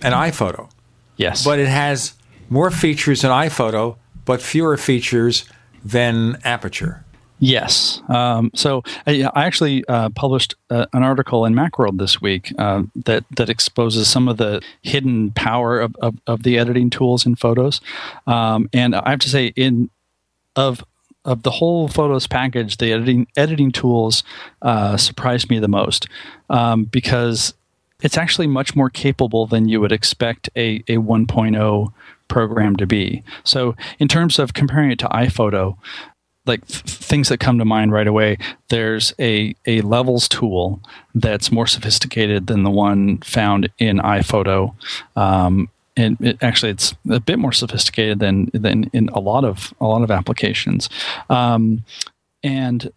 and 0.01 0.15
iPhoto. 0.15 0.71
Yes. 1.17 1.45
But 1.45 1.59
it 1.59 1.69
has 1.69 2.15
more 2.51 2.71
features 2.71 3.23
than 3.23 3.31
iPhoto, 3.31 3.97
but 4.25 4.43
fewer 4.43 4.77
features 4.77 5.45
than 5.85 6.39
Aperture. 6.45 7.05
Yes. 7.43 8.01
Um, 8.09 8.53
so 8.55 8.85
I, 9.05 9.29
I 9.35 9.47
actually 9.47 9.85
uh, 9.89 10.11
published 10.11 10.55
uh, 10.71 10.87
an 10.93 11.03
article 11.03 11.45
in 11.45 11.55
Macworld 11.55 11.99
this 11.99 12.23
week 12.23 12.53
uh, 12.57 12.85
that 12.95 13.25
that 13.37 13.51
exposes 13.51 14.07
some 14.07 14.29
of 14.29 14.37
the 14.37 14.63
hidden 14.83 15.33
power 15.33 15.81
of, 15.81 15.97
of, 15.97 16.15
of 16.29 16.45
the 16.45 16.57
editing 16.57 16.89
tools 16.89 17.27
in 17.27 17.35
Photos, 17.35 17.81
um, 18.29 18.71
and 18.73 18.95
I 18.95 19.11
have 19.11 19.19
to 19.19 19.29
say, 19.29 19.49
in 19.57 19.91
of 20.55 20.85
of 21.25 21.43
the 21.43 21.51
whole 21.51 21.89
Photos 21.89 22.29
package, 22.29 22.77
the 22.77 22.93
editing 22.93 23.27
editing 23.37 23.73
tools 23.73 24.23
uh, 24.63 24.97
surprised 24.97 25.51
me 25.51 25.59
the 25.59 25.67
most 25.67 26.07
um, 26.49 26.85
because 26.85 27.55
it's 28.03 28.17
actually 28.17 28.47
much 28.47 28.77
more 28.77 28.89
capable 28.89 29.49
than 29.49 29.69
you 29.69 29.81
would 29.81 29.93
expect 29.93 30.49
a, 30.55 30.77
a 30.89 30.99
1.0 30.99 31.93
program 32.29 32.77
to 32.77 32.87
be. 32.87 33.23
So, 33.45 33.77
in 33.99 34.09
terms 34.09 34.39
of 34.39 34.55
comparing 34.55 34.91
it 34.91 34.99
to 35.01 35.09
iPhoto, 35.09 35.77
like 36.47 36.67
th- 36.67 36.83
things 36.83 37.29
that 37.29 37.39
come 37.39 37.59
to 37.59 37.65
mind 37.65 37.93
right 37.93 38.07
away 38.07 38.37
there's 38.69 39.15
a, 39.19 39.55
a 39.67 39.81
levels 39.83 40.29
tool 40.29 40.81
that's 41.15 41.53
more 41.53 41.67
sophisticated 41.67 42.47
than 42.47 42.63
the 42.63 42.71
one 42.71 43.19
found 43.19 43.69
in 43.79 43.99
iphoto 43.99 44.75
um, 45.17 45.69
and 45.97 46.17
it, 46.21 46.43
actually 46.43 46.71
it's 46.71 46.95
a 47.11 47.21
bit 47.21 47.39
more 47.39 47.53
sophisticated 47.53 48.19
than 48.19 48.51
than 48.53 48.85
in 48.93 49.09
a 49.11 49.21
lot 49.21 49.45
of 49.45 49.73
a 49.81 49.87
lot 49.87 50.03
of 50.03 50.11
applications 50.11 50.89
um, 51.31 51.85
and 52.43 52.91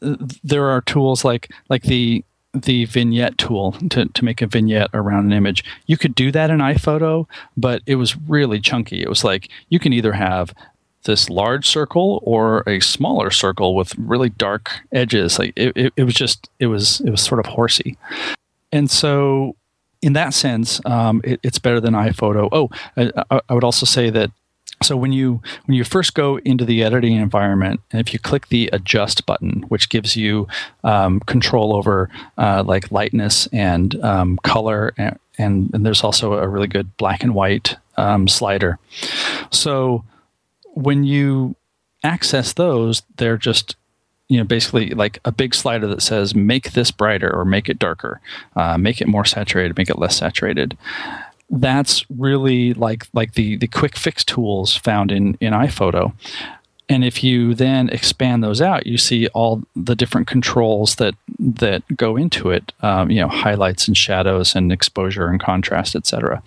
there 0.43 0.69
are 0.69 0.81
tools 0.81 1.23
like 1.23 1.51
like 1.69 1.83
the 1.83 2.23
the 2.55 2.85
vignette 2.85 3.37
tool 3.37 3.73
to, 3.89 4.05
to 4.05 4.25
make 4.25 4.41
a 4.41 4.47
vignette 4.47 4.89
around 4.93 5.25
an 5.25 5.33
image. 5.33 5.63
You 5.87 5.97
could 5.97 6.15
do 6.15 6.31
that 6.31 6.49
in 6.49 6.59
iPhoto, 6.59 7.27
but 7.57 7.81
it 7.85 7.95
was 7.95 8.17
really 8.17 8.59
chunky. 8.59 9.01
It 9.01 9.09
was 9.09 9.23
like 9.23 9.49
you 9.69 9.79
can 9.79 9.93
either 9.93 10.13
have 10.13 10.53
this 11.05 11.29
large 11.29 11.67
circle 11.67 12.19
or 12.23 12.63
a 12.67 12.79
smaller 12.79 13.31
circle 13.31 13.75
with 13.75 13.95
really 13.97 14.29
dark 14.29 14.71
edges. 14.91 15.39
Like 15.39 15.53
it, 15.55 15.75
it, 15.75 15.93
it 15.95 16.03
was 16.03 16.13
just 16.13 16.49
it 16.59 16.67
was 16.67 17.01
it 17.01 17.09
was 17.09 17.21
sort 17.21 17.39
of 17.39 17.45
horsey. 17.45 17.97
And 18.71 18.89
so 18.91 19.55
in 20.01 20.13
that 20.13 20.33
sense, 20.33 20.81
um, 20.85 21.21
it, 21.23 21.39
it's 21.41 21.59
better 21.59 21.79
than 21.79 21.93
iPhoto. 21.93 22.49
Oh, 22.51 22.69
I, 22.97 23.41
I 23.49 23.53
would 23.53 23.63
also 23.63 23.85
say 23.85 24.09
that 24.09 24.31
so 24.83 24.97
when 24.97 25.13
you 25.13 25.41
when 25.65 25.75
you 25.75 25.83
first 25.83 26.13
go 26.15 26.37
into 26.39 26.65
the 26.65 26.83
editing 26.83 27.15
environment, 27.15 27.79
and 27.91 28.01
if 28.01 28.13
you 28.13 28.19
click 28.19 28.49
the 28.49 28.69
adjust 28.73 29.25
button, 29.25 29.63
which 29.69 29.89
gives 29.89 30.15
you 30.15 30.47
um, 30.83 31.21
control 31.21 31.75
over 31.75 32.09
uh, 32.37 32.63
like 32.65 32.91
lightness 32.91 33.47
and 33.53 33.95
um, 34.03 34.37
color, 34.43 34.93
and, 34.97 35.17
and, 35.37 35.71
and 35.73 35.85
there's 35.85 36.03
also 36.03 36.33
a 36.33 36.47
really 36.47 36.67
good 36.67 36.95
black 36.97 37.23
and 37.23 37.33
white 37.33 37.77
um, 37.97 38.27
slider. 38.27 38.77
So 39.49 40.03
when 40.75 41.03
you 41.03 41.55
access 42.03 42.53
those, 42.53 43.01
they're 43.17 43.37
just 43.37 43.75
you 44.27 44.37
know 44.37 44.43
basically 44.43 44.89
like 44.91 45.19
a 45.25 45.31
big 45.31 45.53
slider 45.53 45.87
that 45.87 46.01
says 46.01 46.33
make 46.33 46.71
this 46.71 46.91
brighter 46.91 47.33
or 47.33 47.45
make 47.45 47.67
it 47.67 47.79
darker, 47.79 48.21
uh, 48.55 48.77
make 48.77 49.01
it 49.01 49.07
more 49.07 49.25
saturated, 49.25 49.77
make 49.77 49.89
it 49.89 49.99
less 49.99 50.17
saturated. 50.17 50.77
That's 51.49 52.05
really 52.09 52.73
like 52.73 53.07
like 53.13 53.33
the 53.33 53.57
the 53.57 53.67
quick 53.67 53.97
fix 53.97 54.23
tools 54.23 54.75
found 54.75 55.11
in 55.11 55.37
in 55.41 55.53
iPhoto. 55.53 56.13
And 56.87 57.03
if 57.03 57.23
you 57.23 57.55
then 57.55 57.89
expand 57.89 58.43
those 58.43 58.61
out, 58.61 58.85
you 58.85 58.99
see 58.99 59.27
all 59.29 59.63
the 59.75 59.95
different 59.95 60.27
controls 60.27 60.95
that 60.95 61.15
that 61.39 61.83
go 61.95 62.15
into 62.15 62.51
it. 62.51 62.71
Um, 62.81 63.09
you 63.09 63.21
know, 63.21 63.27
highlights 63.27 63.87
and 63.87 63.97
shadows 63.97 64.55
and 64.55 64.71
exposure 64.71 65.27
and 65.27 65.39
contrast, 65.39 65.95
etc. 65.95 66.43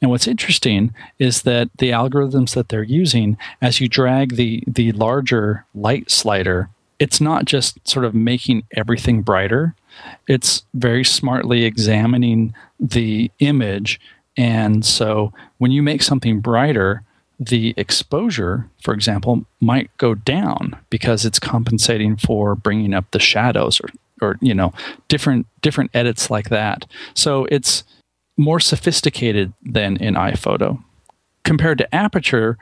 And 0.00 0.10
what's 0.10 0.26
interesting 0.26 0.94
is 1.18 1.42
that 1.42 1.70
the 1.78 1.90
algorithms 1.90 2.54
that 2.54 2.68
they're 2.68 2.82
using, 2.82 3.36
as 3.60 3.80
you 3.80 3.88
drag 3.88 4.36
the 4.36 4.64
the 4.66 4.92
larger 4.92 5.66
light 5.74 6.10
slider, 6.10 6.70
it's 6.98 7.20
not 7.20 7.44
just 7.44 7.86
sort 7.88 8.04
of 8.04 8.14
making 8.14 8.64
everything 8.76 9.22
brighter. 9.22 9.74
It's 10.28 10.64
very 10.74 11.04
smartly 11.04 11.64
examining 11.64 12.54
the 12.78 13.30
image. 13.40 14.00
And 14.36 14.84
so 14.84 15.32
when 15.58 15.70
you 15.72 15.82
make 15.82 16.02
something 16.02 16.40
brighter, 16.40 17.02
the 17.38 17.74
exposure, 17.76 18.68
for 18.82 18.92
example, 18.92 19.44
might 19.60 19.94
go 19.96 20.14
down 20.14 20.76
because 20.90 21.24
it's 21.24 21.38
compensating 21.38 22.16
for 22.16 22.54
bringing 22.54 22.92
up 22.92 23.10
the 23.10 23.18
shadows 23.18 23.80
or, 23.80 23.88
or 24.20 24.36
you 24.42 24.54
know, 24.54 24.72
different 25.08 25.46
different 25.62 25.90
edits 25.94 26.30
like 26.30 26.50
that. 26.50 26.86
So 27.14 27.46
it's 27.50 27.82
more 28.40 28.58
sophisticated 28.58 29.52
than 29.62 29.98
in 29.98 30.14
iPhoto. 30.14 30.82
Compared 31.44 31.78
to 31.78 31.94
Aperture, 31.94 32.56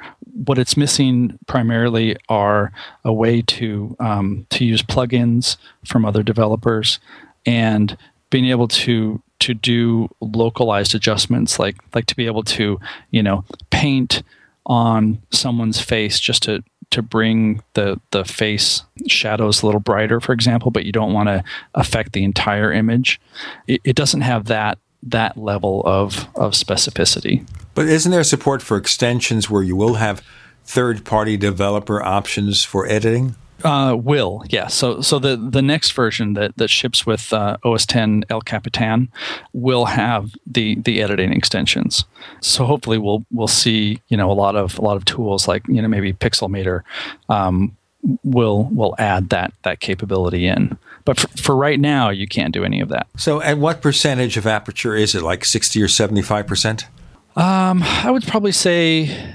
what 0.45 0.59
it's 0.59 0.77
missing 0.77 1.39
primarily 1.47 2.17
are 2.29 2.73
a 3.05 3.13
way 3.13 3.43
to 3.43 3.97
um, 4.01 4.47
to 4.51 4.65
use 4.65 4.83
plugins 4.83 5.57
from 5.85 6.05
other 6.05 6.23
developers 6.23 6.99
and 7.47 7.97
being 8.31 8.47
able 8.47 8.69
to 8.69 9.23
to 9.41 9.55
do 9.55 10.09
localized 10.21 10.95
adjustments, 10.95 11.59
like 11.59 11.77
like 11.95 12.07
to 12.07 12.17
be 12.17 12.27
able 12.27 12.43
to 12.43 12.81
you 13.11 13.23
know 13.23 13.45
paint 13.71 14.23
on 14.67 15.21
someone's 15.31 15.81
face 15.81 16.19
just 16.19 16.43
to 16.45 16.63
to 16.91 17.03
bring 17.03 17.63
the 17.75 18.01
the 18.11 18.25
face 18.25 18.83
shadows 19.07 19.63
a 19.63 19.67
little 19.67 19.81
brighter, 19.81 20.21
for 20.21 20.33
example, 20.33 20.71
but 20.71 20.85
you 20.85 20.93
don't 20.93 21.13
want 21.13 21.29
to 21.29 21.43
affect 21.75 22.13
the 22.13 22.25
entire 22.25 22.73
image. 22.73 23.21
It, 23.67 23.81
it 23.85 23.97
doesn't 23.97 24.23
have 24.23 24.47
that 24.47 24.79
that 25.11 25.37
level 25.37 25.83
of 25.85 26.29
of 26.35 26.53
specificity. 26.53 27.47
But 27.75 27.87
isn't 27.87 28.11
there 28.11 28.25
support 28.25 28.63
for 28.63 28.77
extensions 28.77 29.49
where 29.49 29.63
you 29.63 29.77
will 29.77 29.95
have 29.95 30.23
third 30.65 31.05
party 31.05 31.37
developer 31.37 32.03
options 32.03 32.65
for 32.65 32.87
editing? 32.87 33.35
Uh, 33.65 33.97
will 33.99 34.45
yeah. 34.49 34.69
So 34.69 35.01
so 35.01 35.19
the 35.19 35.37
the 35.37 35.63
next 35.63 35.93
version 35.93 36.35
that 36.35 36.57
that 36.59 36.69
ships 36.69 37.05
with 37.05 37.33
uh, 37.33 37.57
OS 37.65 37.87
10 37.87 38.25
El 38.31 38.41
Capitan 38.41 39.09
will 39.53 39.87
have 39.87 40.33
the 40.47 40.77
the 40.77 41.03
editing 41.03 41.33
extensions. 41.33 42.05
So 42.41 42.65
hopefully 42.65 42.99
we'll 42.99 43.25
we'll 43.33 43.49
see 43.49 44.01
you 44.09 44.17
know 44.17 44.31
a 44.31 44.35
lot 44.35 44.55
of 44.55 44.79
a 44.79 44.83
lot 44.83 44.97
of 44.97 45.05
tools 45.05 45.49
like 45.49 45.67
you 45.67 45.83
know 45.83 45.89
maybe 45.89 46.13
Pixelmator 46.13 46.83
um, 47.29 47.77
will 48.23 48.65
will 48.73 48.95
add 48.99 49.31
that 49.31 49.53
that 49.63 49.81
capability 49.81 50.47
in. 50.47 50.79
But 51.09 51.19
for, 51.19 51.29
for 51.39 51.57
right 51.57 51.81
now, 51.81 52.11
you 52.11 52.29
can't 52.29 52.53
do 52.53 52.65
any 52.65 52.83
of 52.83 52.91
that. 52.91 53.07
So, 53.17 53.41
at 53.41 53.57
what 53.57 53.81
percentage 53.81 54.37
of 54.37 54.47
aperture 54.47 54.95
is 54.95 55.15
it? 55.15 55.23
Like 55.23 55.43
sixty 55.43 55.81
or 55.81 55.89
seventy 55.89 56.21
five 56.21 56.47
percent? 56.47 56.87
Um, 57.35 57.83
I 57.83 58.11
would 58.11 58.27
probably 58.27 58.53
say, 58.53 59.35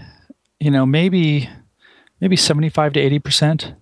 you 0.60 0.70
know, 0.70 0.86
maybe 0.86 1.50
maybe 2.22 2.36
seventy 2.36 2.70
five 2.70 2.94
to 2.94 3.00
eighty 3.00 3.18
percent. 3.18 3.74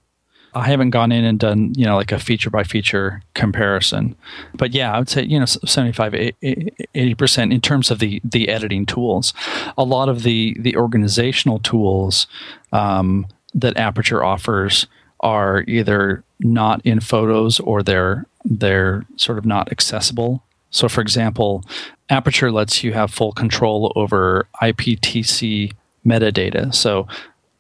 I 0.53 0.67
haven't 0.67 0.91
gone 0.91 1.11
in 1.11 1.25
and 1.25 1.37
done, 1.37 1.73
you 1.75 1.85
know, 1.85 1.97
like 1.97 2.13
a 2.13 2.19
feature 2.19 2.49
by 2.49 2.63
feature 2.63 3.23
comparison. 3.33 4.15
But 4.53 4.71
yeah, 4.71 4.93
I 4.93 4.99
would 4.99 5.09
say, 5.09 5.23
you 5.23 5.39
know, 5.39 5.45
75, 5.45 6.11
80% 6.11 7.53
in 7.53 7.61
terms 7.61 7.89
of 7.89 7.99
the, 7.99 8.19
the 8.25 8.49
editing 8.49 8.85
tools. 8.85 9.33
A 9.77 9.85
lot 9.85 10.09
of 10.09 10.23
the, 10.23 10.57
the 10.59 10.75
organizational 10.75 11.59
tools 11.59 12.27
um, 12.73 13.27
that 13.53 13.77
Aperture 13.77 14.25
offers 14.25 14.87
are 15.21 15.63
either 15.69 16.25
not 16.41 16.85
in 16.85 16.99
photos 16.99 17.59
or 17.59 17.83
they're, 17.83 18.25
they're 18.43 19.05
sort 19.15 19.37
of 19.37 19.45
not 19.45 19.71
accessible. 19.71 20.43
So, 20.69 20.87
for 20.87 21.01
example, 21.01 21.63
Aperture 22.09 22.51
lets 22.51 22.83
you 22.83 22.93
have 22.93 23.11
full 23.11 23.31
control 23.31 23.93
over 23.95 24.47
IPTC 24.61 25.73
metadata. 26.05 26.73
So 26.73 27.07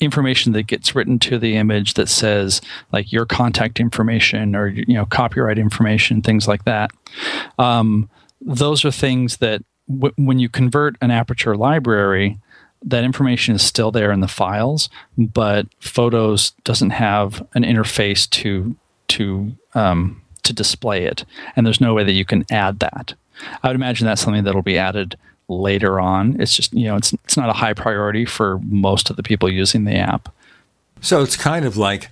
information 0.01 0.51
that 0.53 0.63
gets 0.63 0.95
written 0.95 1.19
to 1.19 1.37
the 1.37 1.55
image 1.55 1.93
that 1.93 2.09
says 2.09 2.59
like 2.91 3.11
your 3.11 3.25
contact 3.25 3.79
information 3.79 4.55
or 4.55 4.67
you 4.67 4.95
know 4.95 5.05
copyright 5.05 5.59
information 5.59 6.23
things 6.23 6.47
like 6.47 6.65
that 6.65 6.91
um, 7.59 8.09
those 8.41 8.83
are 8.83 8.91
things 8.91 9.37
that 9.37 9.61
w- 9.87 10.13
when 10.17 10.39
you 10.39 10.49
convert 10.49 10.95
an 11.01 11.11
aperture 11.11 11.55
library 11.55 12.39
that 12.83 13.03
information 13.03 13.55
is 13.55 13.61
still 13.61 13.91
there 13.91 14.11
in 14.11 14.21
the 14.21 14.27
files 14.27 14.89
but 15.17 15.67
photos 15.79 16.51
doesn't 16.63 16.91
have 16.91 17.45
an 17.53 17.63
interface 17.63 18.29
to 18.29 18.75
to 19.07 19.51
um, 19.75 20.21
to 20.43 20.53
display 20.53 21.05
it 21.05 21.25
and 21.55 21.65
there's 21.65 21.81
no 21.81 21.93
way 21.93 22.03
that 22.03 22.13
you 22.13 22.25
can 22.25 22.45
add 22.49 22.79
that 22.79 23.13
i 23.63 23.67
would 23.67 23.75
imagine 23.75 24.05
that's 24.05 24.21
something 24.21 24.43
that'll 24.43 24.61
be 24.61 24.77
added 24.77 25.17
later 25.51 25.99
on. 25.99 26.39
It's 26.39 26.55
just 26.55 26.73
you 26.73 26.85
know 26.85 26.95
it's 26.95 27.13
it's 27.13 27.37
not 27.37 27.49
a 27.49 27.53
high 27.53 27.73
priority 27.73 28.25
for 28.25 28.59
most 28.63 29.09
of 29.09 29.15
the 29.17 29.23
people 29.23 29.51
using 29.51 29.83
the 29.83 29.95
app. 29.95 30.33
So 31.01 31.21
it's 31.21 31.35
kind 31.35 31.65
of 31.65 31.77
like 31.77 32.09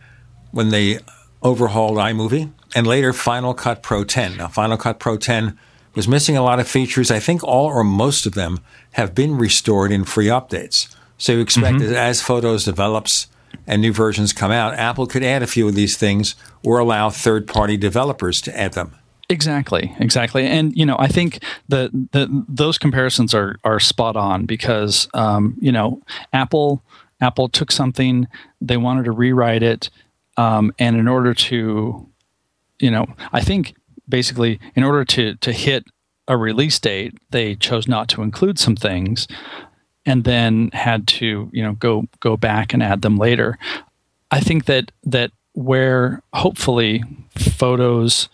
when 0.51 0.70
they 0.70 0.99
overhauled 1.43 1.97
iMovie 1.97 2.51
and 2.76 2.86
later 2.86 3.13
Final 3.13 3.53
Cut 3.53 3.82
Pro 3.82 4.03
10. 4.03 4.38
Now 4.38 4.47
Final 4.47 4.78
Cut 4.78 4.99
Pro 4.99 5.17
10 5.17 5.57
was 5.96 6.08
missing 6.08 6.38
a 6.38 6.42
lot 6.42 6.60
of 6.60 6.68
features. 6.68 7.12
I 7.12 7.20
think 7.20 7.44
all 7.44 7.68
or 7.68 7.84
most 7.84 8.26
of 8.26 8.34
them 8.34 8.60
have 8.92 9.16
been 9.16 9.38
restored 9.38 9.92
in 9.92 10.06
free 10.06 10.28
updates. 10.28 10.94
So 11.18 11.34
you 11.34 11.40
expect 11.40 11.78
mm-hmm. 11.78 11.92
that 11.92 11.98
as 11.98 12.22
Photos 12.22 12.66
develops 12.66 13.28
and 13.68 13.82
new 13.82 13.92
versions 13.92 14.34
come 14.34 14.52
out, 14.52 14.74
Apple 14.76 15.06
could 15.06 15.24
add 15.24 15.44
a 15.44 15.48
few 15.48 15.68
of 15.68 15.76
these 15.76 15.98
things 15.98 16.36
or 16.64 16.80
allow 16.80 17.10
third 17.10 17.48
party 17.48 17.78
developers 17.78 18.42
to 18.42 18.58
add 18.58 18.74
them. 18.74 18.96
Exactly, 19.32 19.96
exactly, 20.00 20.48
and 20.48 20.76
you 20.76 20.88
know, 20.88 20.96
I 20.98 21.08
think 21.08 21.44
that 21.68 21.92
the, 21.92 22.46
those 22.50 22.80
comparisons 22.80 23.36
are 23.36 23.58
are 23.64 23.80
spot 23.80 24.16
on 24.16 24.48
because 24.48 25.08
um, 25.14 25.56
you 25.62 25.72
know, 25.72 26.02
Apple 26.34 26.84
Apple 27.22 27.48
took 27.48 27.72
something 27.72 28.28
they 28.60 28.78
wanted 28.78 29.06
to 29.06 29.12
rewrite 29.12 29.62
it, 29.62 29.92
um, 30.38 30.74
and 30.80 30.98
in 30.98 31.08
order 31.08 31.36
to, 31.36 32.10
you 32.80 32.90
know, 32.90 33.06
I 33.32 33.42
think 33.42 33.76
basically 34.10 34.60
in 34.76 34.84
order 34.84 35.05
to 35.05 35.36
to 35.36 35.51
hit 35.51 35.86
a 36.28 36.38
release 36.38 36.80
date, 36.80 37.18
they 37.32 37.55
chose 37.55 37.88
not 37.88 38.07
to 38.10 38.22
include 38.22 38.60
some 38.60 38.76
things, 38.76 39.28
and 40.05 40.24
then 40.24 40.70
had 40.74 41.07
to 41.07 41.49
you 41.51 41.64
know 41.64 41.74
go 41.74 42.05
go 42.20 42.38
back 42.38 42.74
and 42.74 42.84
add 42.84 43.01
them 43.01 43.18
later. 43.18 43.57
I 44.32 44.39
think 44.39 44.66
that 44.66 44.91
that 45.03 45.32
where 45.53 46.22
hopefully 46.34 47.03
photos 47.36 48.30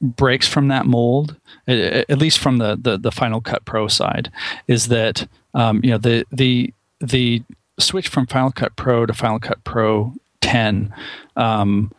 breaks 0.00 0.48
from 0.48 0.68
that 0.68 0.84
mold, 0.84 1.36
at 1.68 2.18
least 2.18 2.40
from 2.40 2.58
the, 2.58 2.76
the, 2.80 2.98
the 2.98 3.12
Final 3.12 3.40
Cut 3.40 3.64
Pro 3.64 3.86
side, 3.86 4.32
is 4.66 4.88
that 4.88 5.28
um, 5.54 5.80
you 5.82 5.90
know 5.90 5.98
the 5.98 6.24
the 6.32 6.72
the 7.00 7.42
switch 7.78 8.08
from 8.08 8.26
Final 8.26 8.50
Cut 8.50 8.76
Pro 8.76 9.06
to 9.06 9.12
Final 9.12 9.38
Cut 9.38 9.62
Pro 9.64 10.14
10 10.40 10.92
um, 11.36 11.92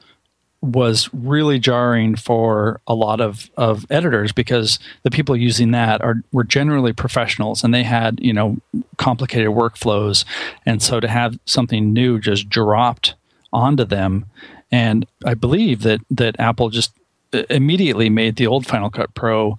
was 0.63 1.09
really 1.11 1.59
jarring 1.59 2.15
for 2.15 2.79
a 2.87 2.95
lot 2.95 3.19
of, 3.19 3.51
of 3.57 3.85
editors 3.89 4.31
because 4.31 4.79
the 5.03 5.11
people 5.11 5.35
using 5.35 5.71
that 5.71 6.01
are 6.01 6.23
were 6.31 6.45
generally 6.45 6.93
professionals 6.93 7.65
and 7.65 7.73
they 7.73 7.83
had 7.83 8.17
you 8.21 8.31
know 8.31 8.57
complicated 8.97 9.49
workflows, 9.49 10.23
and 10.65 10.81
so 10.81 11.01
to 11.01 11.07
have 11.07 11.37
something 11.45 11.91
new 11.91 12.17
just 12.17 12.49
dropped 12.49 13.13
onto 13.51 13.83
them, 13.83 14.25
and 14.71 15.05
I 15.25 15.33
believe 15.33 15.81
that 15.81 15.99
that 16.09 16.39
Apple 16.39 16.69
just 16.69 16.93
uh, 17.33 17.43
immediately 17.49 18.09
made 18.09 18.37
the 18.37 18.47
old 18.47 18.65
Final 18.65 18.89
Cut 18.89 19.13
Pro 19.13 19.57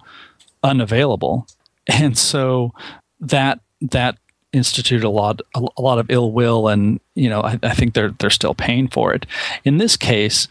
unavailable, 0.63 1.45
and 1.85 2.17
so 2.17 2.73
that 3.19 3.59
that 3.79 4.17
instituted 4.53 5.03
a 5.03 5.09
lot 5.09 5.39
a, 5.55 5.61
a 5.77 5.81
lot 5.83 5.99
of 5.99 6.09
ill 6.09 6.31
will, 6.31 6.67
and 6.67 6.99
you 7.13 7.29
know 7.29 7.41
I, 7.41 7.59
I, 7.61 7.75
think 7.75 7.93
they're 7.93 8.15
they're 8.19 8.31
still 8.31 8.55
paying 8.55 8.87
for 8.87 9.13
it. 9.13 9.27
In 9.63 9.77
this 9.77 9.95
case, 9.95 10.47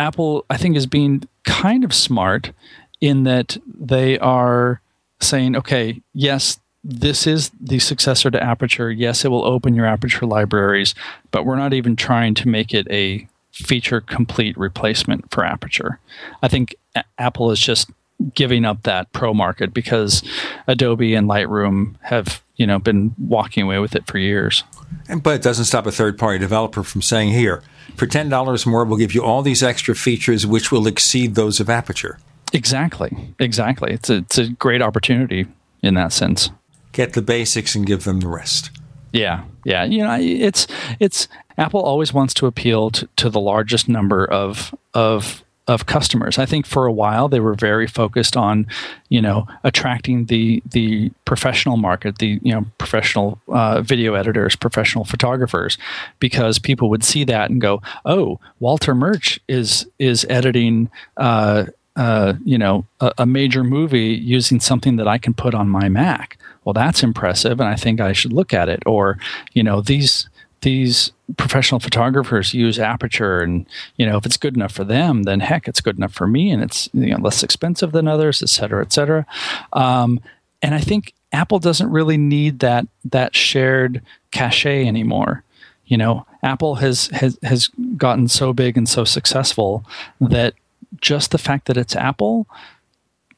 Apple 0.00 0.44
I 0.50 0.56
think 0.56 0.76
is 0.76 0.86
being 0.86 1.22
kind 1.44 1.84
of 1.84 1.94
smart 1.94 2.52
in 3.00 3.24
that 3.24 3.56
they 3.66 4.18
are 4.18 4.80
saying, 5.20 5.56
okay, 5.56 6.00
yes, 6.14 6.58
this 6.82 7.26
is 7.26 7.50
the 7.60 7.78
successor 7.78 8.30
to 8.30 8.42
Aperture. 8.42 8.90
Yes, 8.90 9.24
it 9.24 9.28
will 9.28 9.44
open 9.44 9.74
your 9.74 9.86
Aperture 9.86 10.26
libraries, 10.26 10.94
but 11.30 11.44
we're 11.44 11.56
not 11.56 11.74
even 11.74 11.94
trying 11.96 12.34
to 12.34 12.48
make 12.48 12.72
it 12.72 12.86
a 12.90 13.28
feature 13.52 14.00
complete 14.00 14.56
replacement 14.56 15.30
for 15.30 15.44
Aperture. 15.44 15.98
I 16.42 16.48
think 16.48 16.74
a- 16.94 17.04
Apple 17.18 17.50
is 17.50 17.60
just 17.60 17.90
giving 18.34 18.64
up 18.64 18.82
that 18.82 19.12
pro 19.12 19.34
market 19.34 19.74
because 19.74 20.22
Adobe 20.66 21.14
and 21.14 21.28
Lightroom 21.28 21.96
have 22.02 22.42
you 22.56 22.66
know 22.66 22.78
been 22.78 23.14
walking 23.18 23.62
away 23.64 23.78
with 23.78 23.94
it 23.94 24.06
for 24.06 24.18
years. 24.18 24.64
And, 25.08 25.22
but 25.22 25.34
it 25.36 25.42
doesn't 25.42 25.64
stop 25.64 25.86
a 25.86 25.92
third 25.92 26.18
party 26.18 26.38
developer 26.38 26.82
from 26.82 27.02
saying, 27.02 27.30
"Here, 27.30 27.62
for 27.96 28.06
ten 28.06 28.28
dollars 28.28 28.66
more, 28.66 28.84
we'll 28.84 28.98
give 28.98 29.14
you 29.14 29.22
all 29.24 29.42
these 29.42 29.62
extra 29.62 29.94
features 29.94 30.46
which 30.46 30.70
will 30.70 30.86
exceed 30.86 31.34
those 31.34 31.60
of 31.60 31.68
Aperture." 31.68 32.18
Exactly, 32.52 33.34
exactly. 33.38 33.92
It's 33.92 34.10
a, 34.10 34.16
it's 34.16 34.38
a 34.38 34.48
great 34.48 34.82
opportunity 34.82 35.46
in 35.82 35.94
that 35.94 36.12
sense. 36.12 36.50
Get 36.92 37.12
the 37.12 37.22
basics 37.22 37.74
and 37.74 37.86
give 37.86 38.04
them 38.04 38.20
the 38.20 38.28
rest. 38.28 38.70
Yeah, 39.12 39.44
yeah. 39.64 39.84
You 39.84 40.04
know, 40.04 40.18
it's 40.20 40.66
it's 40.98 41.28
Apple 41.58 41.80
always 41.80 42.12
wants 42.12 42.34
to 42.34 42.46
appeal 42.46 42.90
to, 42.90 43.08
to 43.16 43.30
the 43.30 43.40
largest 43.40 43.88
number 43.88 44.24
of 44.24 44.74
of 44.94 45.44
of 45.70 45.86
customers. 45.86 46.36
I 46.36 46.46
think 46.46 46.66
for 46.66 46.84
a 46.84 46.92
while 46.92 47.28
they 47.28 47.38
were 47.38 47.54
very 47.54 47.86
focused 47.86 48.36
on, 48.36 48.66
you 49.08 49.22
know, 49.22 49.46
attracting 49.62 50.26
the 50.26 50.62
the 50.68 51.10
professional 51.24 51.76
market, 51.76 52.18
the 52.18 52.40
you 52.42 52.52
know 52.52 52.64
professional 52.78 53.40
uh, 53.48 53.80
video 53.80 54.14
editors, 54.14 54.56
professional 54.56 55.04
photographers, 55.04 55.78
because 56.18 56.58
people 56.58 56.90
would 56.90 57.04
see 57.04 57.22
that 57.24 57.50
and 57.50 57.60
go, 57.60 57.80
"Oh, 58.04 58.40
Walter 58.58 58.94
Murch 58.94 59.38
is 59.48 59.86
is 59.98 60.26
editing." 60.28 60.90
Uh, 61.16 61.66
uh, 61.96 62.34
you 62.44 62.56
know, 62.56 62.86
a, 63.00 63.12
a 63.18 63.26
major 63.26 63.62
movie 63.62 64.14
using 64.14 64.60
something 64.60 64.96
that 64.96 65.08
I 65.08 65.18
can 65.18 65.34
put 65.34 65.54
on 65.54 65.68
my 65.68 65.88
Mac. 65.88 66.38
Well, 66.64 66.72
that's 66.72 67.02
impressive, 67.02 67.60
and 67.60 67.68
I 67.68 67.74
think 67.74 68.00
I 68.00 68.12
should 68.12 68.32
look 68.32 68.54
at 68.54 68.68
it. 68.68 68.82
Or, 68.86 69.18
you 69.52 69.62
know, 69.62 69.80
these 69.80 70.29
these 70.62 71.12
professional 71.36 71.80
photographers 71.80 72.52
use 72.52 72.78
aperture 72.78 73.40
and 73.40 73.66
you 73.96 74.06
know 74.06 74.16
if 74.16 74.26
it's 74.26 74.36
good 74.36 74.54
enough 74.56 74.72
for 74.72 74.84
them 74.84 75.22
then 75.22 75.40
heck 75.40 75.68
it's 75.68 75.80
good 75.80 75.96
enough 75.96 76.12
for 76.12 76.26
me 76.26 76.50
and 76.50 76.62
it's 76.62 76.88
you 76.92 77.06
know, 77.06 77.18
less 77.18 77.42
expensive 77.42 77.92
than 77.92 78.08
others 78.08 78.42
et 78.42 78.48
cetera 78.48 78.82
et 78.82 78.92
cetera. 78.92 79.26
Um, 79.72 80.20
and 80.62 80.74
i 80.74 80.80
think 80.80 81.14
apple 81.32 81.58
doesn't 81.58 81.90
really 81.90 82.16
need 82.16 82.58
that 82.60 82.86
that 83.04 83.34
shared 83.34 84.02
cachet 84.30 84.86
anymore. 84.86 85.44
You 85.86 85.96
know 85.96 86.26
apple 86.42 86.76
has 86.76 87.08
has 87.08 87.38
has 87.42 87.68
gotten 87.96 88.28
so 88.28 88.52
big 88.52 88.76
and 88.76 88.88
so 88.88 89.04
successful 89.04 89.84
that 90.20 90.54
just 91.00 91.30
the 91.30 91.38
fact 91.38 91.66
that 91.66 91.76
it's 91.76 91.96
apple 91.96 92.46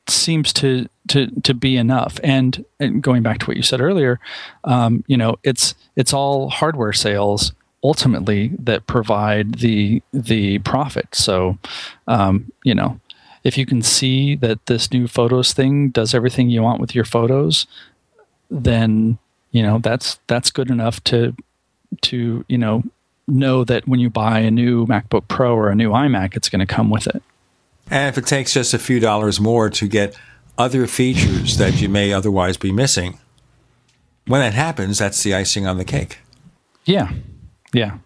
seems 0.08 0.52
to 0.54 0.88
to 1.08 1.28
to 1.42 1.54
be 1.54 1.76
enough. 1.76 2.18
And, 2.22 2.64
and 2.78 3.02
going 3.02 3.22
back 3.22 3.38
to 3.40 3.46
what 3.46 3.56
you 3.56 3.62
said 3.62 3.80
earlier, 3.80 4.20
um, 4.64 5.04
you 5.06 5.16
know, 5.16 5.36
it's 5.42 5.74
it's 5.96 6.12
all 6.12 6.50
hardware 6.50 6.92
sales 6.92 7.52
ultimately 7.84 8.52
that 8.58 8.86
provide 8.86 9.56
the 9.56 10.02
the 10.12 10.58
profit. 10.60 11.14
So, 11.14 11.58
um, 12.06 12.52
you 12.64 12.74
know, 12.74 13.00
if 13.44 13.58
you 13.58 13.66
can 13.66 13.82
see 13.82 14.36
that 14.36 14.66
this 14.66 14.92
new 14.92 15.08
photos 15.08 15.52
thing 15.52 15.90
does 15.90 16.14
everything 16.14 16.48
you 16.50 16.62
want 16.62 16.80
with 16.80 16.94
your 16.94 17.04
photos, 17.04 17.66
then 18.50 19.18
you 19.50 19.62
know 19.62 19.78
that's 19.78 20.20
that's 20.26 20.50
good 20.50 20.70
enough 20.70 21.02
to 21.04 21.34
to 22.02 22.44
you 22.48 22.58
know 22.58 22.82
know 23.28 23.64
that 23.64 23.86
when 23.86 24.00
you 24.00 24.10
buy 24.10 24.40
a 24.40 24.50
new 24.50 24.86
MacBook 24.86 25.28
Pro 25.28 25.54
or 25.54 25.70
a 25.70 25.74
new 25.74 25.90
iMac, 25.90 26.36
it's 26.36 26.48
going 26.48 26.60
to 26.60 26.66
come 26.66 26.90
with 26.90 27.06
it. 27.06 27.22
And 27.90 28.08
if 28.08 28.18
it 28.18 28.26
takes 28.26 28.54
just 28.54 28.74
a 28.74 28.78
few 28.78 29.00
dollars 29.00 29.40
more 29.40 29.68
to 29.70 29.88
get 29.88 30.16
other 30.58 30.86
features 30.86 31.56
that 31.58 31.80
you 31.80 31.88
may 31.88 32.12
otherwise 32.12 32.56
be 32.56 32.72
missing, 32.72 33.18
when 34.26 34.40
that 34.40 34.54
happens, 34.54 34.98
that's 34.98 35.22
the 35.22 35.34
icing 35.34 35.66
on 35.66 35.78
the 35.78 35.84
cake. 35.84 36.18
Yeah, 36.84 37.12
yeah. 37.72 37.98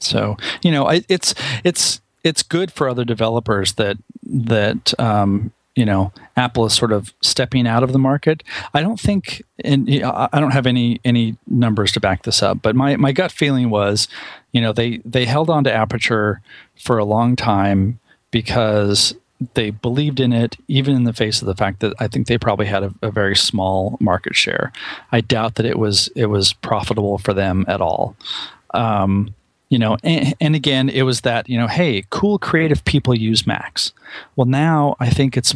So 0.00 0.36
you 0.62 0.70
know, 0.70 0.88
it's 1.08 1.34
it's 1.64 2.00
it's 2.22 2.42
good 2.42 2.72
for 2.72 2.88
other 2.88 3.04
developers 3.04 3.74
that 3.74 3.96
that 4.22 4.98
um, 4.98 5.52
you 5.74 5.84
know 5.84 6.12
Apple 6.36 6.66
is 6.66 6.74
sort 6.74 6.92
of 6.92 7.12
stepping 7.22 7.66
out 7.66 7.82
of 7.82 7.92
the 7.92 7.98
market. 7.98 8.42
I 8.72 8.82
don't 8.82 9.00
think, 9.00 9.42
and 9.64 9.88
I 10.04 10.40
don't 10.40 10.52
have 10.52 10.66
any 10.66 11.00
any 11.04 11.36
numbers 11.46 11.92
to 11.92 12.00
back 12.00 12.24
this 12.24 12.42
up, 12.42 12.60
but 12.62 12.76
my 12.76 12.96
my 12.96 13.12
gut 13.12 13.32
feeling 13.32 13.70
was, 13.70 14.08
you 14.52 14.60
know, 14.60 14.72
they 14.72 14.98
they 15.04 15.24
held 15.24 15.50
on 15.50 15.64
to 15.64 15.72
Aperture 15.72 16.42
for 16.76 16.98
a 16.98 17.04
long 17.04 17.36
time 17.36 18.00
because 18.30 19.14
they 19.54 19.70
believed 19.70 20.20
in 20.20 20.32
it, 20.32 20.56
even 20.68 20.94
in 20.94 21.04
the 21.04 21.12
face 21.12 21.42
of 21.42 21.46
the 21.46 21.54
fact 21.54 21.80
that 21.80 21.94
I 21.98 22.08
think 22.08 22.26
they 22.26 22.38
probably 22.38 22.66
had 22.66 22.84
a, 22.84 22.94
a 23.02 23.10
very 23.10 23.36
small 23.36 23.96
market 24.00 24.34
share. 24.36 24.72
I 25.12 25.20
doubt 25.20 25.56
that 25.56 25.66
it 25.66 25.78
was 25.78 26.08
it 26.14 26.26
was 26.26 26.52
profitable 26.52 27.18
for 27.18 27.34
them 27.34 27.64
at 27.68 27.80
all. 27.80 28.16
Um, 28.72 29.34
you 29.68 29.78
know 29.78 29.96
and, 30.04 30.34
and, 30.40 30.54
again 30.54 30.88
it 30.88 31.02
was 31.02 31.22
that 31.22 31.48
you 31.48 31.58
know 31.58 31.66
hey 31.66 32.04
cool 32.10 32.38
creative 32.38 32.84
people 32.84 33.14
use 33.14 33.46
macs 33.46 33.92
well 34.36 34.46
now 34.46 34.94
i 35.00 35.08
think 35.10 35.36
it's 35.36 35.54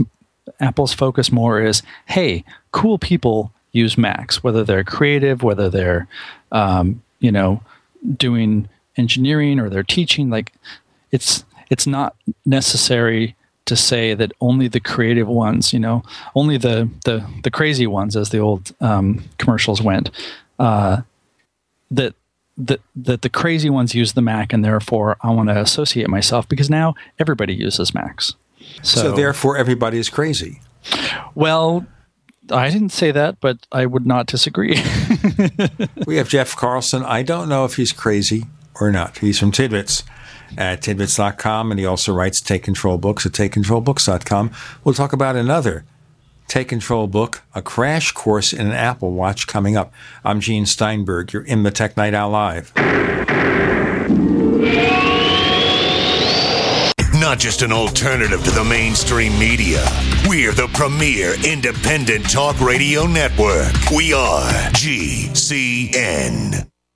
apple's 0.61 0.93
focus 0.93 1.31
more 1.31 1.61
is 1.61 1.83
hey 2.07 2.43
cool 2.73 2.99
people 2.99 3.53
use 3.71 3.97
macs 3.99 4.43
whether 4.43 4.65
they're 4.65 4.83
creative 4.83 5.43
whether 5.43 5.69
they're 5.69 6.09
um, 6.51 7.03
you 7.21 7.31
know 7.31 7.61
doing 8.17 8.69
engineering 8.97 9.61
or 9.61 9.69
they're 9.69 9.83
teaching 9.83 10.31
like 10.31 10.53
it's 11.13 11.45
it's 11.71 11.87
not 11.87 12.17
necessary 12.45 13.37
to 13.69 13.77
say 13.77 14.15
that 14.15 14.33
only 14.41 14.69
the 14.69 14.81
creative 14.81 15.29
ones 15.29 15.73
you 15.73 15.79
know 15.79 16.03
only 16.35 16.57
the 16.57 16.89
the 17.05 17.25
the 17.43 17.51
crazy 17.51 17.87
ones 17.87 18.17
as 18.17 18.31
the 18.31 18.39
old 18.39 18.73
um, 18.81 19.23
commercials 19.39 19.81
went 19.81 20.11
uh, 20.59 21.03
that 21.91 22.15
that 22.59 22.81
that 22.97 23.23
the 23.23 23.29
crazy 23.29 23.71
ones 23.71 23.95
use 23.95 24.13
the 24.13 24.23
Mac, 24.23 24.53
and 24.53 24.65
therefore 24.65 25.17
I 25.23 25.31
want 25.31 25.49
to 25.49 25.59
associate 25.59 26.09
myself 26.09 26.49
because 26.49 26.69
now 26.69 26.95
everybody 27.19 27.55
uses 27.55 27.95
Macs. 27.95 28.35
So, 28.83 29.03
so 29.03 29.13
therefore, 29.13 29.57
everybody 29.57 29.99
is 29.99 30.09
crazy. 30.09 30.61
Well, 31.35 31.87
I 32.51 32.71
didn't 32.71 32.91
say 32.91 33.13
that, 33.13 33.41
but 33.41 33.67
I 33.71 33.87
would 33.87 34.07
not 34.07 34.27
disagree. 34.27 34.83
we 36.07 36.17
have 36.17 36.29
Jeff 36.29 36.57
Carlson. 36.57 37.05
I 37.05 37.23
don't 37.23 37.49
know 37.49 37.65
if 37.65 37.77
he's 37.77 37.93
crazy 37.93 38.45
or 38.81 38.91
not. 38.91 39.19
He's 39.19 39.39
from 39.39 39.53
Tidbits 39.53 40.03
at 40.57 40.83
tidbits.com, 40.83 41.71
and 41.71 41.79
he 41.79 41.87
also 41.87 42.13
writes 42.13 42.41
Take 42.41 42.63
Control 42.63 42.99
Books 42.99 43.27
at 43.27 43.33
takecontrolbooks.com. 43.33 44.51
We'll 44.85 44.95
talk 44.95 45.13
about 45.13 45.37
another 45.37 45.85
Take 46.49 46.69
Control 46.69 47.07
book, 47.07 47.43
a 47.55 47.61
crash 47.61 48.13
course 48.13 48.55
in 48.55 48.67
an 48.67 48.73
Apple 48.73 49.13
Watch 49.13 49.47
coming 49.47 49.77
up. 49.77 49.93
I'm 50.25 50.41
Gene 50.41 50.65
Steinberg. 50.65 51.33
You're 51.33 51.43
in 51.43 51.63
the 51.63 51.71
Tech 51.71 51.97
Night 51.97 52.15
Owl 52.15 52.31
Live. 52.31 52.73
Not 57.21 57.39
just 57.39 57.61
an 57.63 57.73
alternative 57.73 58.43
to 58.45 58.51
the 58.51 58.65
mainstream 58.65 59.39
media. 59.39 59.85
We're 60.27 60.53
the 60.53 60.69
premier 60.73 61.35
independent 61.45 62.31
talk 62.31 62.59
radio 62.61 63.07
network. 63.07 63.73
We 63.91 64.15
are 64.15 64.51
GCN. 64.73 66.69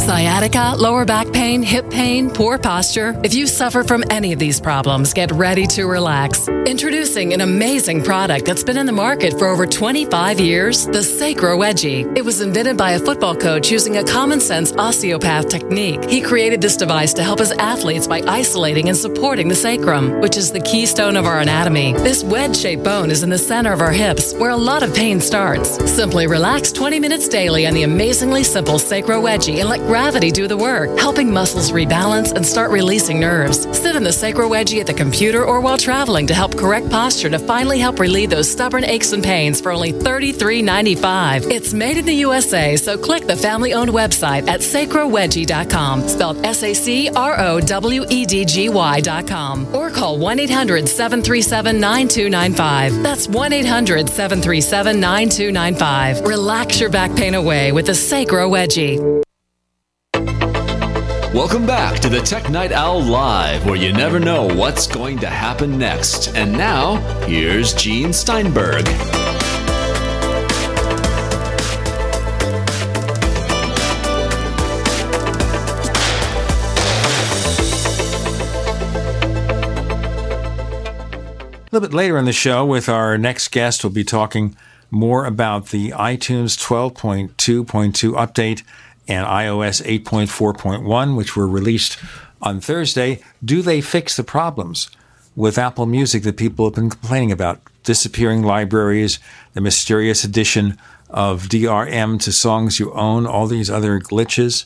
Sciatica, 0.00 0.74
lower 0.78 1.04
back 1.04 1.32
pain, 1.32 1.60
hip 1.60 1.90
pain, 1.90 2.30
poor 2.30 2.56
posture. 2.56 3.20
If 3.24 3.34
you 3.34 3.48
suffer 3.48 3.82
from 3.82 4.04
any 4.10 4.32
of 4.32 4.38
these 4.38 4.60
problems, 4.60 5.12
get 5.12 5.32
ready 5.32 5.66
to 5.68 5.86
relax. 5.86 6.46
Introducing 6.66 7.32
an 7.32 7.40
amazing 7.40 8.04
product 8.04 8.46
that's 8.46 8.62
been 8.62 8.76
in 8.76 8.86
the 8.86 8.92
market 8.92 9.36
for 9.38 9.48
over 9.48 9.66
25 9.66 10.38
years 10.38 10.86
the 10.86 11.02
Sacro 11.02 11.58
Wedgy. 11.58 12.16
It 12.16 12.24
was 12.24 12.40
invented 12.40 12.76
by 12.76 12.92
a 12.92 12.98
football 13.00 13.34
coach 13.34 13.72
using 13.72 13.96
a 13.96 14.04
common 14.04 14.40
sense 14.40 14.72
osteopath 14.72 15.48
technique. 15.48 16.04
He 16.04 16.20
created 16.20 16.60
this 16.60 16.76
device 16.76 17.12
to 17.14 17.24
help 17.24 17.40
his 17.40 17.52
athletes 17.52 18.06
by 18.06 18.22
isolating 18.26 18.88
and 18.88 18.96
supporting 18.96 19.48
the 19.48 19.56
sacrum, 19.56 20.20
which 20.20 20.36
is 20.36 20.52
the 20.52 20.60
keystone 20.60 21.16
of 21.16 21.26
our 21.26 21.40
anatomy. 21.40 21.92
This 21.94 22.22
wedge 22.22 22.56
shaped 22.56 22.84
bone 22.84 23.10
is 23.10 23.24
in 23.24 23.30
the 23.30 23.38
center 23.38 23.72
of 23.72 23.80
our 23.80 23.92
hips, 23.92 24.32
where 24.34 24.50
a 24.50 24.56
lot 24.56 24.84
of 24.84 24.94
pain 24.94 25.20
starts. 25.20 25.76
Simply 25.90 26.28
relax 26.28 26.70
20 26.70 27.00
minutes 27.00 27.26
daily 27.26 27.66
on 27.66 27.74
the 27.74 27.82
amazingly 27.82 28.44
simple 28.44 28.78
Sacro 28.78 29.20
Wedgy 29.20 29.58
and 29.58 29.68
let 29.68 29.80
gravity 29.88 30.30
do 30.30 30.46
the 30.46 30.56
work, 30.56 30.98
helping 30.98 31.32
muscles 31.32 31.72
rebalance 31.72 32.32
and 32.34 32.44
start 32.44 32.70
releasing 32.70 33.18
nerves. 33.18 33.62
Sit 33.74 33.96
in 33.96 34.04
the 34.04 34.12
sacro 34.12 34.46
wedgy 34.46 34.80
at 34.80 34.86
the 34.86 34.92
computer 34.92 35.42
or 35.42 35.62
while 35.62 35.78
traveling 35.78 36.26
to 36.26 36.34
help 36.34 36.58
correct 36.58 36.90
posture 36.90 37.30
to 37.30 37.38
finally 37.38 37.78
help 37.78 37.98
relieve 37.98 38.28
those 38.28 38.50
stubborn 38.50 38.84
aches 38.84 39.12
and 39.12 39.24
pains 39.24 39.62
for 39.62 39.72
only 39.72 39.94
$33.95. 39.94 41.50
It's 41.50 41.72
made 41.72 41.96
in 41.96 42.04
the 42.04 42.14
USA, 42.16 42.76
so 42.76 42.98
click 42.98 43.26
the 43.26 43.34
family 43.34 43.72
owned 43.72 43.90
website 43.90 44.46
at 44.46 44.60
sacrowedgy.com, 44.60 46.06
spelled 46.06 46.44
S 46.44 46.62
A 46.62 46.74
C 46.74 47.08
R 47.08 47.40
O 47.40 47.58
W 47.58 48.04
E 48.10 48.26
D 48.26 48.44
G 48.44 48.68
Y.com, 48.68 49.74
or 49.74 49.90
call 49.90 50.18
1 50.18 50.38
800 50.40 50.86
737 50.86 51.80
9295. 51.80 53.02
That's 53.02 53.26
1 53.26 53.52
800 53.54 54.08
737 54.10 55.00
9295. 55.00 56.26
Relax 56.26 56.78
your 56.78 56.90
back 56.90 57.14
pain 57.16 57.34
away 57.34 57.72
with 57.72 57.86
the 57.86 57.94
Sacro 57.94 58.50
Wedgy. 58.50 59.27
Welcome 61.34 61.66
back 61.66 62.00
to 62.00 62.08
the 62.08 62.20
Tech 62.20 62.48
Night 62.48 62.72
Owl 62.72 63.02
Live, 63.02 63.66
where 63.66 63.76
you 63.76 63.92
never 63.92 64.18
know 64.18 64.46
what's 64.46 64.86
going 64.86 65.18
to 65.18 65.28
happen 65.28 65.76
next. 65.76 66.34
And 66.34 66.52
now, 66.52 66.96
here's 67.26 67.74
Gene 67.74 68.14
Steinberg. 68.14 68.88
A 68.88 68.92
little 81.70 81.86
bit 81.86 81.94
later 81.94 82.16
in 82.16 82.24
the 82.24 82.32
show, 82.32 82.64
with 82.64 82.88
our 82.88 83.18
next 83.18 83.48
guest, 83.48 83.84
we'll 83.84 83.92
be 83.92 84.02
talking 84.02 84.56
more 84.90 85.26
about 85.26 85.66
the 85.66 85.90
iTunes 85.90 86.56
12.2.2 86.56 88.14
update 88.14 88.62
and 89.08 89.26
iOS 89.26 89.82
8.4.1, 89.84 91.16
which 91.16 91.34
were 91.34 91.48
released 91.48 91.98
on 92.40 92.60
Thursday, 92.60 93.20
do 93.44 93.62
they 93.62 93.80
fix 93.80 94.16
the 94.16 94.22
problems? 94.22 94.90
with 95.38 95.56
Apple 95.56 95.86
Music 95.86 96.24
that 96.24 96.36
people 96.36 96.64
have 96.64 96.74
been 96.74 96.90
complaining 96.90 97.30
about 97.30 97.60
disappearing 97.84 98.42
libraries, 98.42 99.20
the 99.52 99.60
mysterious 99.60 100.24
addition 100.24 100.76
of 101.08 101.44
DRM 101.44 102.20
to 102.22 102.32
songs 102.32 102.80
you 102.80 102.92
own, 102.92 103.24
all 103.24 103.46
these 103.46 103.70
other 103.70 104.00
glitches. 104.00 104.64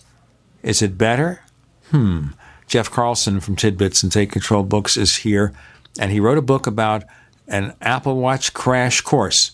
Is 0.63 0.81
it 0.81 0.97
better? 0.97 1.43
Hmm. 1.91 2.29
Jeff 2.67 2.91
Carlson 2.91 3.39
from 3.39 3.55
Tidbits 3.55 4.03
and 4.03 4.11
Take 4.11 4.33
Control 4.33 4.63
Books 4.63 4.97
is 4.97 5.17
here, 5.17 5.53
and 6.01 6.11
he 6.11 6.21
wrote 6.21 6.39
a 6.39 6.43
book 6.43 6.67
about 6.67 7.05
an 7.47 7.75
Apple 7.83 8.17
Watch 8.17 8.55
crash 8.55 9.03
course. 9.03 9.51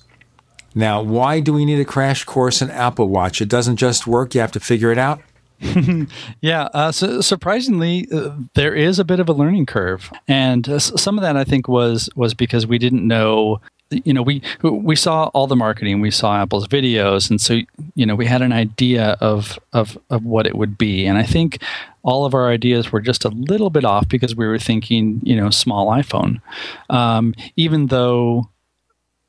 Now, 0.75 1.03
why 1.03 1.41
do 1.41 1.53
we 1.53 1.65
need 1.65 1.81
a 1.81 1.85
crash 1.85 2.25
course 2.25 2.63
in 2.63 2.71
Apple 2.71 3.09
Watch? 3.09 3.41
It 3.41 3.49
doesn't 3.49 3.77
just 3.77 4.07
work, 4.07 4.35
you 4.35 4.41
have 4.41 4.53
to 4.53 4.61
figure 4.61 4.93
it 4.93 4.99
out. 4.99 5.21
yeah, 6.41 6.69
uh, 6.73 6.93
so 6.93 7.21
surprisingly, 7.21 8.07
uh, 8.13 8.31
there 8.55 8.75
is 8.75 8.99
a 8.99 9.05
bit 9.05 9.19
of 9.19 9.29
a 9.29 9.33
learning 9.33 9.67
curve, 9.67 10.13
and 10.29 10.69
uh, 10.69 10.79
some 10.79 11.19
of 11.19 11.23
that 11.23 11.37
I 11.37 11.43
think 11.43 11.67
was 11.67 12.09
was 12.15 12.33
because 12.33 12.67
we 12.67 12.79
didn't 12.79 13.07
know. 13.07 13.61
You 13.91 14.13
know, 14.13 14.23
we 14.23 14.43
we 14.63 14.95
saw 14.95 15.25
all 15.35 15.49
the 15.49 15.57
marketing, 15.57 16.01
we 16.01 16.13
saw 16.13 16.41
Apple's 16.41 16.69
videos, 16.69 17.29
and 17.29 17.41
so 17.41 17.61
you 17.97 18.07
know 18.07 18.15
we 18.15 18.27
had 18.27 18.41
an 18.41 18.53
idea 18.53 19.17
of 19.21 19.59
of 19.73 19.99
of 20.11 20.25
what 20.25 20.47
it 20.47 20.57
would 20.57 20.79
be, 20.79 21.07
and 21.07 21.19
I 21.19 21.25
think 21.25 21.61
all 22.05 22.25
of 22.25 22.35
our 22.35 22.49
ideas 22.49 22.93
were 22.93 23.01
just 23.01 23.25
a 23.25 23.29
little 23.31 23.71
bit 23.71 23.85
off 23.85 24.09
because 24.09 24.37
we 24.37 24.47
were 24.47 24.59
thinking, 24.59 25.21
you 25.25 25.35
know, 25.35 25.51
small 25.51 25.89
iPhone, 25.89 26.41
um, 26.89 27.35
even 27.57 27.89
though, 27.89 28.49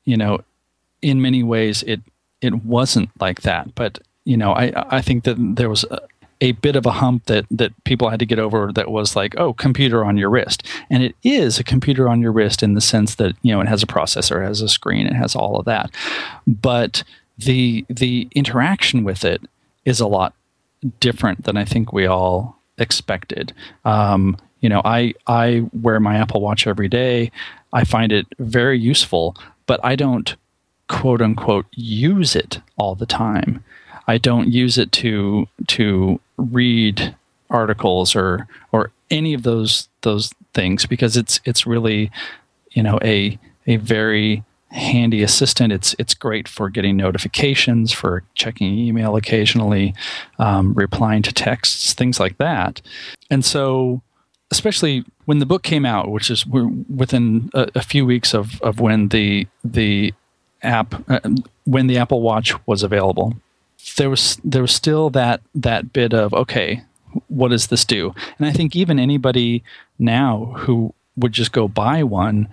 you 0.04 0.16
know, 0.16 0.38
in 1.02 1.20
many 1.20 1.42
ways 1.42 1.82
it 1.84 2.00
it 2.40 2.64
wasn't 2.64 3.10
like 3.20 3.42
that, 3.42 3.74
but 3.74 3.98
you 4.24 4.36
know, 4.36 4.52
I 4.52 4.72
I 4.98 5.00
think 5.00 5.24
that 5.24 5.36
there 5.38 5.68
was 5.68 5.84
a, 5.90 6.00
a 6.40 6.52
bit 6.52 6.76
of 6.76 6.86
a 6.86 6.92
hump 6.92 7.26
that 7.26 7.46
that 7.50 7.72
people 7.84 8.08
had 8.08 8.20
to 8.20 8.26
get 8.26 8.38
over 8.38 8.72
that 8.72 8.90
was 8.90 9.16
like 9.16 9.38
oh 9.38 9.52
computer 9.52 10.04
on 10.04 10.16
your 10.16 10.30
wrist. 10.30 10.66
And 10.88 11.02
it 11.02 11.14
is 11.22 11.58
a 11.58 11.64
computer 11.64 12.08
on 12.08 12.20
your 12.20 12.32
wrist 12.32 12.62
in 12.62 12.74
the 12.74 12.80
sense 12.80 13.16
that 13.16 13.34
you 13.42 13.52
know 13.52 13.60
it 13.60 13.68
has 13.68 13.82
a 13.82 13.86
processor 13.86 14.42
it 14.42 14.46
has 14.46 14.62
a 14.62 14.68
screen 14.68 15.06
it 15.06 15.14
has 15.14 15.34
all 15.34 15.56
of 15.58 15.64
that. 15.66 15.90
But 16.46 17.02
the 17.38 17.84
the 17.88 18.28
interaction 18.34 19.04
with 19.04 19.24
it 19.24 19.42
is 19.84 20.00
a 20.00 20.06
lot 20.06 20.34
different 20.98 21.44
than 21.44 21.56
i 21.56 21.64
think 21.64 21.92
we 21.92 22.06
all 22.06 22.58
expected. 22.78 23.52
Um, 23.84 24.36
you 24.60 24.68
know 24.68 24.82
i 24.84 25.14
i 25.26 25.64
wear 25.72 26.00
my 26.00 26.16
apple 26.16 26.40
watch 26.40 26.66
every 26.66 26.88
day. 26.88 27.30
I 27.72 27.84
find 27.84 28.12
it 28.12 28.26
very 28.38 28.78
useful 28.78 29.36
but 29.66 29.78
i 29.84 29.94
don't 29.94 30.34
quote 30.90 31.22
unquote 31.22 31.66
use 31.72 32.34
it 32.34 32.60
all 32.76 32.94
the 32.94 33.06
time 33.06 33.62
I 34.10 34.18
don't 34.18 34.48
use 34.48 34.76
it 34.76 34.90
to 34.92 35.46
to 35.68 36.20
read 36.36 37.14
articles 37.48 38.16
or 38.16 38.48
or 38.72 38.90
any 39.08 39.34
of 39.34 39.44
those 39.44 39.88
those 40.02 40.32
things 40.52 40.84
because 40.84 41.16
it's 41.16 41.40
it's 41.44 41.64
really 41.64 42.10
you 42.72 42.82
know 42.82 42.98
a 43.04 43.38
a 43.68 43.76
very 43.76 44.42
handy 44.72 45.22
assistant. 45.22 45.72
It's 45.72 45.94
it's 46.00 46.14
great 46.14 46.48
for 46.48 46.68
getting 46.70 46.96
notifications, 46.96 47.92
for 47.92 48.24
checking 48.34 48.76
email 48.76 49.14
occasionally, 49.14 49.94
um, 50.40 50.74
replying 50.74 51.22
to 51.22 51.32
texts, 51.32 51.92
things 51.94 52.18
like 52.18 52.38
that. 52.38 52.82
And 53.30 53.44
so, 53.44 54.02
especially 54.50 55.04
when 55.26 55.38
the 55.38 55.46
book 55.46 55.62
came 55.62 55.86
out, 55.86 56.10
which 56.10 56.32
is 56.32 56.44
within 56.46 57.50
a, 57.54 57.68
a 57.76 57.82
few 57.82 58.04
weeks 58.04 58.34
of 58.34 58.60
of 58.62 58.80
when 58.80 59.08
the 59.08 59.46
the 59.62 60.12
app 60.62 60.94
uh, 61.10 61.20
when 61.64 61.86
the 61.86 61.98
Apple 61.98 62.22
Watch 62.22 62.54
was 62.66 62.82
available 62.82 63.36
there 63.96 64.10
was 64.10 64.38
there 64.44 64.62
was 64.62 64.74
still 64.74 65.10
that 65.10 65.40
that 65.54 65.92
bit 65.92 66.12
of 66.12 66.32
okay, 66.34 66.82
what 67.28 67.48
does 67.48 67.68
this 67.68 67.84
do? 67.84 68.14
And 68.38 68.46
I 68.46 68.52
think 68.52 68.76
even 68.76 68.98
anybody 68.98 69.62
now 69.98 70.54
who 70.58 70.94
would 71.16 71.32
just 71.32 71.52
go 71.52 71.68
buy 71.68 72.02
one, 72.02 72.48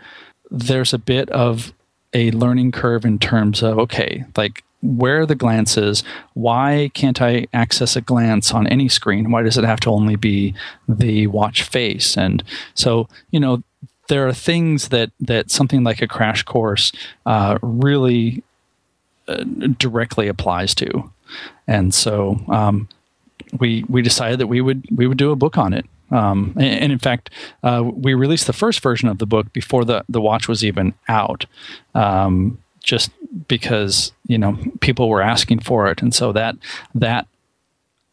there's 0.49 0.93
a 0.93 0.97
bit 0.97 1.29
of 1.29 1.73
a 2.13 2.31
learning 2.31 2.71
curve 2.71 3.05
in 3.05 3.19
terms 3.19 3.61
of 3.61 3.77
okay, 3.79 4.25
like 4.35 4.63
where 4.81 5.21
are 5.21 5.25
the 5.25 5.35
glances? 5.35 6.03
Why 6.33 6.91
can't 6.93 7.21
I 7.21 7.47
access 7.51 7.95
a 7.95 8.01
glance 8.01 8.51
on 8.51 8.67
any 8.67 8.87
screen? 8.87 9.31
Why 9.31 9.41
does 9.41 9.57
it 9.57 9.63
have 9.63 9.79
to 9.81 9.89
only 9.89 10.15
be 10.15 10.53
the 10.87 11.27
watch 11.27 11.63
face? 11.63 12.15
And 12.15 12.43
so, 12.75 13.09
you 13.31 13.39
know, 13.39 13.63
there 14.07 14.27
are 14.27 14.33
things 14.33 14.89
that 14.89 15.11
that 15.19 15.51
something 15.51 15.83
like 15.83 16.01
a 16.01 16.07
crash 16.07 16.43
course 16.43 16.91
uh, 17.25 17.57
really 17.61 18.43
uh, 19.27 19.43
directly 19.77 20.27
applies 20.27 20.73
to 20.75 21.11
and 21.67 21.93
so 21.93 22.39
um, 22.49 22.87
we 23.59 23.83
we 23.87 24.01
decided 24.01 24.39
that 24.39 24.47
we 24.47 24.61
would 24.61 24.85
we 24.91 25.07
would 25.07 25.17
do 25.17 25.31
a 25.31 25.35
book 25.35 25.57
on 25.57 25.73
it. 25.73 25.85
Um, 26.09 26.53
and, 26.55 26.83
and, 26.83 26.91
in 26.93 26.99
fact, 26.99 27.31
uh, 27.63 27.83
we 27.85 28.13
released 28.13 28.47
the 28.47 28.53
first 28.53 28.79
version 28.79 29.09
of 29.09 29.17
the 29.17 29.25
book 29.25 29.51
before 29.51 29.83
the 29.83 30.05
the 30.07 30.21
watch 30.21 30.47
was 30.47 30.63
even 30.63 30.93
out, 31.09 31.45
um, 31.95 32.57
just 32.81 33.11
because 33.47 34.13
you 34.25 34.37
know 34.37 34.57
people 34.79 35.09
were 35.09 35.21
asking 35.21 35.59
for 35.59 35.87
it, 35.87 36.01
and 36.01 36.13
so 36.15 36.31
that 36.31 36.55
that 36.95 37.27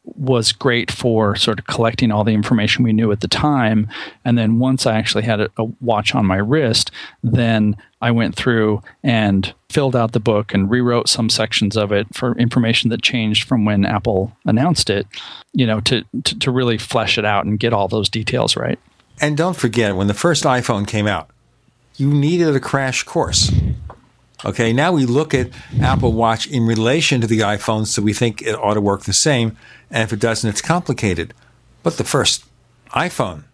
was 0.04 0.52
great 0.52 0.90
for 0.90 1.34
sort 1.34 1.58
of 1.58 1.66
collecting 1.66 2.12
all 2.12 2.24
the 2.24 2.32
information 2.32 2.84
we 2.84 2.92
knew 2.92 3.10
at 3.10 3.20
the 3.20 3.28
time. 3.28 3.88
And 4.24 4.36
then 4.36 4.58
once 4.58 4.86
I 4.86 4.96
actually 4.96 5.24
had 5.24 5.40
a, 5.40 5.50
a, 5.56 5.64
watch 5.80 6.14
on 6.14 6.26
my 6.26 6.36
wrist, 6.36 6.90
then 7.22 7.76
I 8.02 8.10
went 8.10 8.36
through 8.36 8.82
and 9.02 9.52
filled 9.70 9.96
out 9.96 10.12
the 10.12 10.20
book 10.20 10.52
and 10.52 10.70
rewrote 10.70 11.08
some 11.08 11.30
sections 11.30 11.76
of 11.76 11.90
it 11.90 12.06
for 12.14 12.36
information 12.36 12.90
that 12.90 13.02
changed 13.02 13.48
from 13.48 13.64
when 13.64 13.86
Apple 13.86 14.36
announced 14.44 14.90
it, 14.90 15.06
you 15.52 15.66
know, 15.66 15.80
to, 15.80 16.04
to, 16.24 16.38
to 16.38 16.50
really 16.50 16.76
flesh 16.76 17.16
it 17.16 17.24
out 17.24 17.46
and 17.46 17.58
get 17.58 17.72
all 17.72 17.88
those 17.88 18.10
details 18.10 18.56
right. 18.56 18.78
And 19.20 19.36
don't 19.36 19.56
forget, 19.56 19.96
when 19.96 20.08
the 20.08 20.14
first 20.14 20.44
iPhone 20.44 20.86
came 20.86 21.06
out, 21.06 21.30
you 21.96 22.12
needed 22.12 22.54
a 22.54 22.60
crash 22.60 23.04
course. 23.04 23.52
Okay, 24.44 24.72
now 24.72 24.92
we 24.92 25.06
look 25.06 25.32
at 25.32 25.48
Apple 25.80 26.12
Watch 26.12 26.46
in 26.46 26.66
relation 26.66 27.20
to 27.22 27.26
the 27.26 27.40
iPhone, 27.40 27.86
so 27.86 28.02
we 28.02 28.12
think 28.12 28.42
it 28.42 28.54
ought 28.54 28.74
to 28.74 28.80
work 28.80 29.04
the 29.04 29.12
same. 29.12 29.56
And 29.90 30.02
if 30.02 30.12
it 30.12 30.20
doesn't, 30.20 30.48
it's 30.48 30.60
complicated. 30.60 31.32
But 31.82 31.96
the 31.96 32.04
first 32.04 32.44
iPhone 32.90 33.44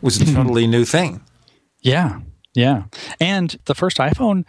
was 0.00 0.20
a 0.20 0.34
totally 0.34 0.66
new 0.66 0.84
thing. 0.84 1.20
Yeah, 1.82 2.20
yeah. 2.54 2.84
And 3.20 3.58
the 3.66 3.74
first 3.74 3.98
iPhone 3.98 4.44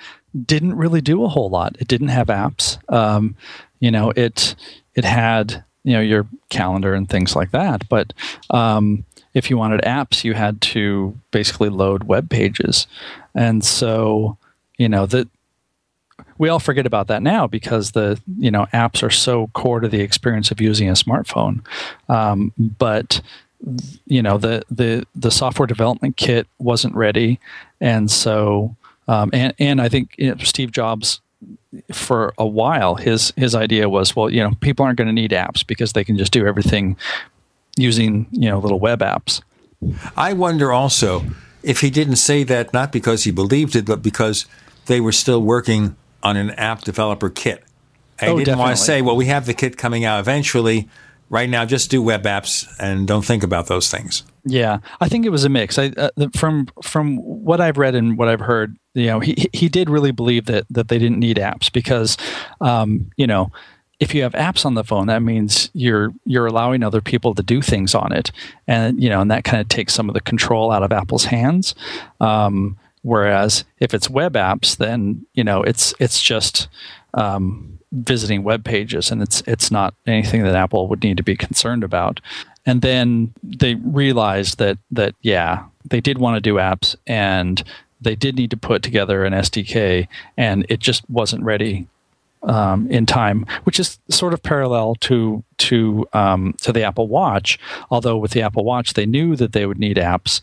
didn't 0.45 0.75
really 0.75 1.01
do 1.01 1.23
a 1.23 1.27
whole 1.27 1.49
lot. 1.49 1.75
It 1.79 1.87
didn't 1.87 2.09
have 2.09 2.27
apps. 2.27 2.77
Um, 2.93 3.35
you 3.79 3.91
know, 3.91 4.11
it 4.15 4.55
it 4.95 5.05
had 5.05 5.63
you 5.83 5.93
know 5.93 6.01
your 6.01 6.27
calendar 6.49 6.93
and 6.93 7.09
things 7.09 7.35
like 7.35 7.51
that. 7.51 7.87
But 7.89 8.13
um, 8.49 9.05
if 9.33 9.49
you 9.49 9.57
wanted 9.57 9.81
apps, 9.81 10.23
you 10.23 10.33
had 10.33 10.61
to 10.61 11.17
basically 11.31 11.69
load 11.69 12.03
web 12.03 12.29
pages. 12.29 12.87
And 13.35 13.63
so, 13.63 14.37
you 14.77 14.89
know, 14.89 15.05
that 15.05 15.27
we 16.39 16.47
all 16.49 16.57
forget 16.57 16.87
about 16.87 17.07
that 17.07 17.21
now 17.21 17.45
because 17.45 17.91
the 17.91 18.19
you 18.39 18.49
know 18.49 18.65
apps 18.73 19.03
are 19.03 19.11
so 19.11 19.47
core 19.47 19.81
to 19.81 19.87
the 19.87 20.01
experience 20.01 20.49
of 20.49 20.59
using 20.59 20.89
a 20.89 20.93
smartphone. 20.93 21.63
Um, 22.07 22.51
but 22.57 23.21
you 24.07 24.23
know 24.23 24.39
the 24.39 24.63
the 24.71 25.05
the 25.13 25.29
software 25.29 25.67
development 25.67 26.17
kit 26.17 26.47
wasn't 26.57 26.95
ready, 26.95 27.39
and 27.79 28.09
so 28.09 28.75
um, 29.07 29.29
and 29.33 29.53
and 29.59 29.81
I 29.81 29.89
think 29.89 30.15
you 30.17 30.33
know, 30.33 30.37
Steve 30.43 30.71
Jobs 30.71 31.21
for 31.93 32.33
a 32.37 32.47
while 32.47 32.95
his 32.95 33.31
his 33.37 33.53
idea 33.53 33.87
was 33.87 34.15
well 34.15 34.29
you 34.29 34.41
know 34.41 34.51
people 34.59 34.83
aren't 34.83 34.97
going 34.97 35.07
to 35.07 35.13
need 35.13 35.31
apps 35.31 35.65
because 35.65 35.93
they 35.93 36.03
can 36.03 36.17
just 36.17 36.33
do 36.33 36.47
everything 36.47 36.97
using 37.77 38.27
you 38.31 38.49
know 38.49 38.59
little 38.59 38.79
web 38.79 39.01
apps. 39.01 39.41
I 40.15 40.33
wonder 40.33 40.71
also 40.71 41.25
if 41.63 41.81
he 41.81 41.89
didn't 41.89 42.15
say 42.15 42.43
that 42.45 42.71
not 42.71 42.93
because 42.93 43.25
he 43.25 43.31
believed 43.31 43.75
it, 43.75 43.85
but 43.85 44.01
because 44.01 44.45
they 44.85 45.01
were 45.01 45.11
still 45.11 45.41
working 45.41 45.97
on 46.23 46.37
an 46.37 46.51
app 46.51 46.81
developer 46.81 47.29
kit. 47.29 47.63
I 48.21 48.27
oh, 48.27 48.35
didn't 48.35 48.45
definitely. 48.45 48.61
want 48.61 48.77
to 48.77 48.83
say, 48.83 49.01
well, 49.01 49.15
we 49.15 49.25
have 49.25 49.45
the 49.45 49.53
kit 49.53 49.77
coming 49.77 50.05
out 50.05 50.19
eventually. 50.19 50.89
Right 51.31 51.49
now, 51.49 51.63
just 51.63 51.91
do 51.91 52.01
web 52.01 52.23
apps 52.23 52.67
and 52.79 53.07
don't 53.07 53.23
think 53.23 53.43
about 53.43 53.67
those 53.67 53.89
things. 53.89 54.23
Yeah, 54.45 54.79
I 54.99 55.07
think 55.07 55.27
it 55.27 55.29
was 55.29 55.43
a 55.43 55.49
mix. 55.49 55.77
I, 55.77 55.91
uh, 55.95 56.09
from 56.35 56.67
from 56.81 57.17
what 57.17 57.61
I've 57.61 57.77
read 57.77 57.93
and 57.93 58.17
what 58.17 58.27
I've 58.27 58.39
heard, 58.39 58.77
you 58.95 59.05
know, 59.05 59.19
he 59.19 59.47
he 59.53 59.69
did 59.69 59.91
really 59.91 60.11
believe 60.11 60.45
that 60.45 60.65
that 60.71 60.87
they 60.87 60.97
didn't 60.97 61.19
need 61.19 61.37
apps 61.37 61.71
because, 61.71 62.17
um, 62.61 63.11
you 63.15 63.27
know, 63.27 63.51
if 63.99 64.15
you 64.15 64.23
have 64.23 64.33
apps 64.33 64.65
on 64.65 64.73
the 64.73 64.83
phone, 64.83 65.07
that 65.07 65.21
means 65.21 65.69
you're 65.73 66.13
you're 66.25 66.47
allowing 66.47 66.83
other 66.83 67.01
people 67.01 67.35
to 67.35 67.43
do 67.43 67.61
things 67.61 67.93
on 67.93 68.11
it, 68.11 68.31
and 68.67 69.01
you 69.01 69.09
know, 69.09 69.21
and 69.21 69.29
that 69.29 69.43
kind 69.43 69.61
of 69.61 69.67
takes 69.67 69.93
some 69.93 70.09
of 70.09 70.15
the 70.15 70.21
control 70.21 70.71
out 70.71 70.83
of 70.83 70.91
Apple's 70.91 71.25
hands. 71.25 71.75
Um, 72.19 72.77
Whereas 73.01 73.63
if 73.79 73.93
it's 73.93 74.09
web 74.09 74.33
apps, 74.33 74.77
then 74.77 75.25
you 75.33 75.43
know 75.43 75.63
it's 75.63 75.93
it's 75.99 76.21
just 76.21 76.67
um, 77.13 77.79
visiting 77.91 78.43
web 78.43 78.63
pages, 78.63 79.11
and 79.11 79.21
it's 79.21 79.41
it's 79.47 79.71
not 79.71 79.93
anything 80.05 80.43
that 80.43 80.55
Apple 80.55 80.87
would 80.87 81.03
need 81.03 81.17
to 81.17 81.23
be 81.23 81.35
concerned 81.35 81.83
about. 81.83 82.19
And 82.65 82.81
then 82.81 83.33
they 83.41 83.75
realized 83.75 84.59
that 84.59 84.77
that 84.91 85.15
yeah, 85.21 85.63
they 85.85 86.01
did 86.01 86.17
want 86.17 86.35
to 86.35 86.41
do 86.41 86.55
apps, 86.55 86.95
and 87.07 87.63
they 88.01 88.15
did 88.15 88.35
need 88.35 88.51
to 88.51 88.57
put 88.57 88.83
together 88.83 89.23
an 89.23 89.33
SDK, 89.33 90.07
and 90.37 90.65
it 90.69 90.79
just 90.79 91.09
wasn't 91.09 91.43
ready 91.43 91.87
um, 92.43 92.87
in 92.89 93.05
time, 93.05 93.45
which 93.63 93.79
is 93.79 93.99
sort 94.09 94.33
of 94.33 94.43
parallel 94.43 94.95
to 94.95 95.43
to 95.57 96.07
um, 96.13 96.53
to 96.61 96.71
the 96.71 96.83
Apple 96.83 97.07
Watch. 97.07 97.59
Although 97.89 98.17
with 98.17 98.31
the 98.31 98.41
Apple 98.41 98.63
Watch, 98.63 98.93
they 98.93 99.05
knew 99.05 99.35
that 99.35 99.53
they 99.53 99.65
would 99.65 99.79
need 99.79 99.97
apps, 99.97 100.41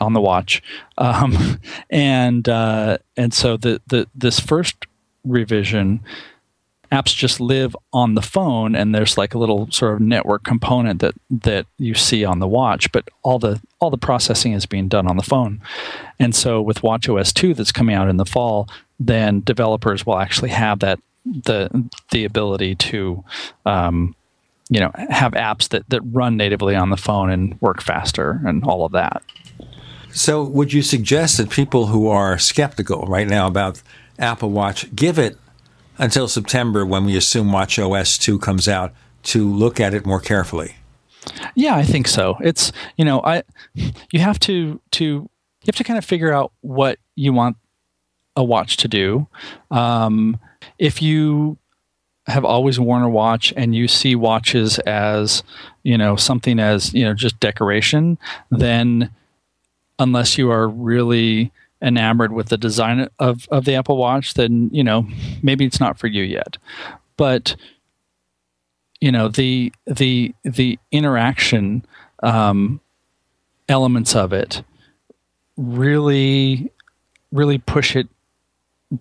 on 0.00 0.12
the 0.12 0.20
watch, 0.20 0.62
um, 0.98 1.60
and 1.90 2.48
uh, 2.48 2.98
and 3.16 3.32
so 3.34 3.56
the 3.56 3.80
the 3.86 4.08
this 4.14 4.40
first 4.40 4.86
revision 5.24 6.00
apps 6.92 7.14
just 7.14 7.40
live 7.40 7.76
on 7.92 8.14
the 8.14 8.22
phone 8.22 8.74
and 8.74 8.94
there's 8.94 9.16
like 9.16 9.34
a 9.34 9.38
little 9.38 9.70
sort 9.70 9.94
of 9.94 10.00
network 10.00 10.42
component 10.42 11.00
that 11.00 11.14
that 11.30 11.66
you 11.78 11.94
see 11.94 12.24
on 12.24 12.40
the 12.40 12.48
watch 12.48 12.90
but 12.90 13.08
all 13.22 13.38
the 13.38 13.60
all 13.78 13.90
the 13.90 13.98
processing 13.98 14.52
is 14.52 14.66
being 14.66 14.88
done 14.88 15.06
on 15.06 15.16
the 15.16 15.22
phone. 15.22 15.60
And 16.18 16.34
so 16.34 16.60
with 16.60 16.82
watchOS 16.82 17.32
2 17.32 17.54
that's 17.54 17.72
coming 17.72 17.94
out 17.94 18.08
in 18.08 18.16
the 18.16 18.24
fall 18.24 18.68
then 18.98 19.40
developers 19.40 20.04
will 20.04 20.18
actually 20.18 20.50
have 20.50 20.80
that 20.80 20.98
the 21.24 21.88
the 22.10 22.24
ability 22.24 22.74
to 22.74 23.24
um, 23.66 24.14
you 24.68 24.80
know 24.80 24.90
have 25.10 25.32
apps 25.32 25.68
that 25.68 25.88
that 25.90 26.00
run 26.02 26.36
natively 26.36 26.74
on 26.74 26.90
the 26.90 26.96
phone 26.96 27.30
and 27.30 27.60
work 27.60 27.80
faster 27.80 28.40
and 28.44 28.64
all 28.64 28.84
of 28.84 28.92
that 28.92 29.22
so 30.12 30.42
would 30.42 30.72
you 30.72 30.82
suggest 30.82 31.36
that 31.36 31.50
people 31.50 31.86
who 31.86 32.08
are 32.08 32.38
skeptical 32.38 33.06
right 33.06 33.28
now 33.28 33.46
about 33.46 33.82
Apple 34.18 34.50
Watch 34.50 34.94
give 34.94 35.18
it 35.18 35.36
until 35.98 36.28
September 36.28 36.84
when 36.86 37.04
we 37.04 37.16
assume 37.16 37.52
Watch 37.52 37.78
OS 37.78 38.18
2 38.18 38.38
comes 38.38 38.68
out 38.68 38.92
to 39.22 39.48
look 39.48 39.78
at 39.80 39.94
it 39.94 40.06
more 40.06 40.20
carefully. 40.20 40.76
Yeah, 41.54 41.76
I 41.76 41.82
think 41.82 42.08
so. 42.08 42.38
It's, 42.40 42.72
you 42.96 43.04
know, 43.04 43.20
I 43.22 43.42
you 43.74 44.20
have 44.20 44.40
to 44.40 44.80
to 44.92 45.04
you 45.04 45.28
have 45.66 45.76
to 45.76 45.84
kind 45.84 45.98
of 45.98 46.04
figure 46.04 46.32
out 46.32 46.52
what 46.62 46.98
you 47.16 47.32
want 47.32 47.56
a 48.36 48.42
watch 48.42 48.78
to 48.78 48.88
do. 48.88 49.26
Um, 49.70 50.38
if 50.78 51.02
you 51.02 51.58
have 52.26 52.44
always 52.44 52.80
worn 52.80 53.02
a 53.02 53.10
watch 53.10 53.52
and 53.56 53.74
you 53.74 53.88
see 53.88 54.14
watches 54.14 54.78
as, 54.80 55.42
you 55.82 55.98
know, 55.98 56.16
something 56.16 56.58
as, 56.58 56.94
you 56.94 57.04
know, 57.04 57.12
just 57.12 57.38
decoration, 57.40 58.18
then 58.50 59.10
unless 60.00 60.36
you 60.36 60.50
are 60.50 60.66
really 60.66 61.52
enamored 61.80 62.32
with 62.32 62.48
the 62.48 62.58
design 62.58 63.08
of, 63.18 63.46
of 63.50 63.64
the 63.64 63.74
Apple 63.74 63.96
Watch, 63.96 64.34
then 64.34 64.70
you 64.72 64.82
know 64.82 65.06
maybe 65.42 65.64
it's 65.64 65.80
not 65.80 65.98
for 65.98 66.08
you 66.08 66.24
yet. 66.24 66.58
But 67.16 67.54
you 69.00 69.12
know 69.12 69.28
the 69.28 69.72
the 69.86 70.34
the 70.42 70.78
interaction 70.90 71.84
um, 72.22 72.80
elements 73.68 74.16
of 74.16 74.32
it 74.32 74.62
really 75.56 76.72
really 77.32 77.58
push 77.58 77.94
it 77.94 78.08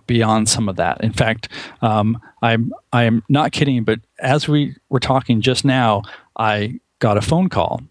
beyond 0.05 0.47
some 0.47 0.69
of 0.69 0.75
that. 0.75 1.03
In 1.03 1.13
fact, 1.13 1.49
um, 1.81 2.21
I'm 2.41 2.73
I'm 2.93 3.23
not 3.29 3.51
kidding, 3.51 3.83
but 3.83 3.99
as 4.19 4.47
we 4.47 4.75
were 4.89 4.99
talking 4.99 5.41
just 5.41 5.65
now, 5.65 6.03
I 6.37 6.79
got 6.99 7.17
a 7.17 7.21
phone 7.21 7.49
call, 7.49 7.81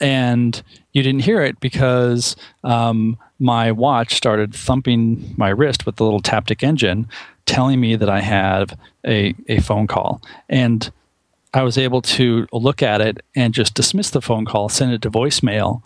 and 0.00 0.62
you 0.92 1.02
didn't 1.02 1.22
hear 1.22 1.42
it 1.42 1.58
because 1.60 2.36
um, 2.62 3.16
my 3.38 3.72
watch 3.72 4.14
started 4.14 4.54
thumping 4.54 5.34
my 5.36 5.48
wrist 5.48 5.86
with 5.86 5.96
the 5.96 6.04
little 6.04 6.22
Taptic 6.22 6.62
engine, 6.62 7.08
telling 7.46 7.80
me 7.80 7.96
that 7.96 8.08
I 8.08 8.20
had 8.20 8.78
a, 9.06 9.34
a 9.48 9.60
phone 9.60 9.86
call. 9.86 10.22
And 10.48 10.90
I 11.52 11.62
was 11.62 11.78
able 11.78 12.02
to 12.02 12.46
look 12.52 12.82
at 12.82 13.00
it 13.00 13.18
and 13.36 13.54
just 13.54 13.74
dismiss 13.74 14.10
the 14.10 14.20
phone 14.20 14.44
call, 14.44 14.68
send 14.68 14.92
it 14.92 15.02
to 15.02 15.10
voicemail 15.10 15.82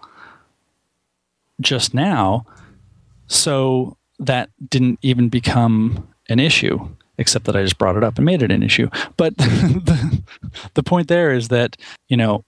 just 1.60 1.92
now. 1.92 2.46
So 3.26 3.96
that 4.18 4.50
didn't 4.70 4.98
even 5.02 5.28
become 5.28 6.08
an 6.28 6.40
issue, 6.40 6.88
except 7.18 7.44
that 7.44 7.56
I 7.56 7.62
just 7.62 7.78
brought 7.78 7.96
it 7.96 8.04
up 8.04 8.16
and 8.16 8.24
made 8.24 8.42
it 8.42 8.50
an 8.50 8.62
issue. 8.62 8.88
But 9.16 9.36
the, 9.38 10.22
the 10.74 10.82
point 10.82 11.08
there 11.08 11.32
is 11.32 11.48
that, 11.48 11.76
you 12.08 12.16
know, 12.16 12.44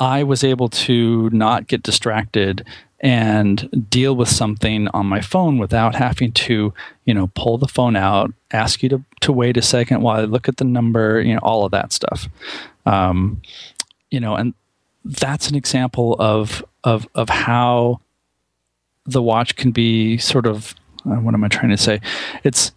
I 0.00 0.22
was 0.22 0.42
able 0.42 0.68
to 0.70 1.28
not 1.30 1.66
get 1.66 1.82
distracted 1.82 2.64
and 3.00 3.88
deal 3.88 4.16
with 4.16 4.28
something 4.28 4.88
on 4.88 5.06
my 5.06 5.20
phone 5.20 5.58
without 5.58 5.94
having 5.94 6.32
to, 6.32 6.74
you 7.04 7.14
know, 7.14 7.30
pull 7.34 7.58
the 7.58 7.68
phone 7.68 7.96
out, 7.96 8.32
ask 8.50 8.82
you 8.82 8.88
to, 8.90 9.04
to 9.20 9.32
wait 9.32 9.56
a 9.56 9.62
second 9.62 10.02
while 10.02 10.20
I 10.20 10.24
look 10.24 10.48
at 10.48 10.58
the 10.58 10.64
number, 10.64 11.20
you 11.20 11.34
know, 11.34 11.40
all 11.42 11.64
of 11.64 11.70
that 11.72 11.92
stuff. 11.92 12.28
Um, 12.84 13.40
you 14.10 14.20
know, 14.20 14.34
and 14.34 14.54
that's 15.04 15.48
an 15.48 15.54
example 15.54 16.16
of 16.18 16.64
of 16.84 17.06
of 17.14 17.28
how 17.28 18.00
the 19.06 19.22
watch 19.22 19.56
can 19.56 19.70
be 19.70 20.18
sort 20.18 20.46
of 20.46 20.74
uh, 21.06 21.16
what 21.16 21.34
am 21.34 21.44
I 21.44 21.48
trying 21.48 21.70
to 21.70 21.76
say? 21.76 22.00
It's 22.44 22.72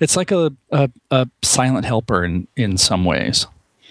it's 0.00 0.16
like 0.16 0.32
a, 0.32 0.52
a, 0.70 0.90
a 1.10 1.28
silent 1.42 1.86
helper 1.86 2.24
in 2.24 2.48
in 2.56 2.76
some 2.76 3.04
ways. 3.04 3.46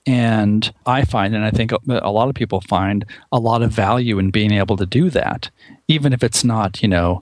And 0.07 0.73
I 0.85 1.03
find, 1.03 1.35
and 1.35 1.43
I 1.43 1.51
think 1.51 1.73
a 1.73 2.09
lot 2.09 2.29
of 2.29 2.35
people 2.35 2.61
find, 2.61 3.05
a 3.31 3.39
lot 3.39 3.61
of 3.61 3.71
value 3.71 4.17
in 4.19 4.31
being 4.31 4.53
able 4.53 4.77
to 4.77 4.85
do 4.85 5.09
that, 5.09 5.49
even 5.89 6.13
if 6.13 6.23
it's 6.23 6.45
not, 6.45 6.81
you 6.81 6.87
know, 6.87 7.21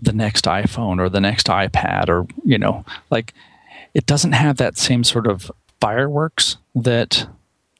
the 0.00 0.12
next 0.12 0.44
iPhone 0.44 1.00
or 1.00 1.08
the 1.08 1.20
next 1.20 1.48
iPad 1.48 2.08
or, 2.08 2.26
you 2.44 2.58
know, 2.58 2.84
like 3.10 3.34
it 3.92 4.06
doesn't 4.06 4.32
have 4.32 4.56
that 4.56 4.78
same 4.78 5.02
sort 5.02 5.26
of 5.26 5.50
fireworks 5.80 6.58
that 6.76 7.26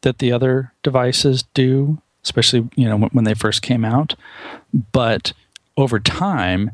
that 0.01 0.19
the 0.19 0.33
other 0.33 0.73
devices 0.83 1.45
do, 1.55 2.03
especially, 2.25 2.69
you 2.75 2.89
know, 2.89 2.99
when, 2.99 3.23
they 3.23 3.35
first 3.35 3.63
came 3.63 3.85
out. 3.85 4.17
But 4.91 5.33
over 5.77 6.01
time, 6.01 6.73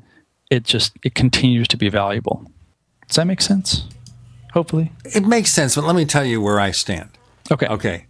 it 0.51 0.64
just 0.64 0.97
it 1.03 1.14
continues 1.14 1.69
to 1.69 1.77
be 1.77 1.91
valuable. 1.91 2.51
Does 3.07 3.16
that 3.16 3.27
make 3.27 3.43
sense? 3.43 3.85
Hopefully. 4.55 4.93
It 5.05 5.27
makes 5.27 5.51
sense, 5.51 5.75
but 5.75 5.85
let 5.85 5.95
me 5.95 6.07
tell 6.07 6.25
you 6.25 6.41
where 6.41 6.59
I 6.59 6.71
stand. 6.71 7.11
Okay. 7.51 7.67
Okay. 7.67 8.05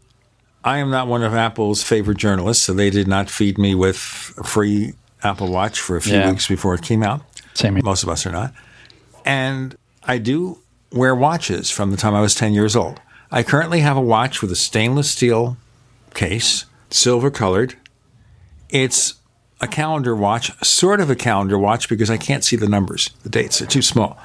I 0.65 0.79
am 0.79 0.91
not 0.91 1.07
one 1.07 1.23
of 1.23 1.35
Apple's 1.35 1.83
favorite 1.83 2.19
journalists, 2.19 2.65
so 2.65 2.73
they 2.75 2.91
did 2.91 3.07
not 3.07 3.31
feed 3.31 3.59
me 3.59 3.75
with 3.75 3.97
a 4.39 4.45
free 4.45 4.95
Apple 5.23 5.49
Watch 5.51 5.81
for 5.81 5.97
a 5.97 6.01
few 6.01 6.15
Yeah. 6.15 6.31
weeks 6.31 6.47
before 6.49 6.75
it 6.75 6.83
came 6.83 7.03
out. 7.03 7.23
Same 7.55 7.75
here. 7.77 7.85
Most 7.85 8.03
of 8.03 8.09
us 8.09 8.27
are 8.27 8.33
not. 8.33 8.53
And 9.25 9.77
I 10.05 10.19
do 10.19 10.59
wear 10.93 11.15
watches 11.15 11.71
from 11.71 11.91
the 11.91 11.97
time 11.97 12.15
I 12.15 12.21
was 12.21 12.35
10 12.35 12.53
years 12.55 12.75
old. 12.75 13.01
I 13.31 13.43
currently 13.43 13.81
have 13.81 13.97
a 13.97 14.01
watch 14.01 14.41
with 14.43 14.51
a 14.51 14.57
stainless 14.57 15.11
steel 15.11 15.57
case, 16.15 16.65
silver 16.91 17.31
colored. 17.31 17.75
It's 18.71 19.15
a 19.61 19.69
calendar 19.69 20.15
watch, 20.15 20.53
sort 20.65 21.01
of 21.01 21.11
a 21.11 21.17
calendar 21.17 21.59
watch 21.59 21.89
because 21.89 22.11
I 22.11 22.17
can't 22.17 22.45
see 22.45 22.57
the 22.57 22.69
numbers. 22.69 23.11
The 23.23 23.29
dates 23.29 23.61
are 23.61 23.67
too 23.67 23.83
small. 23.83 24.19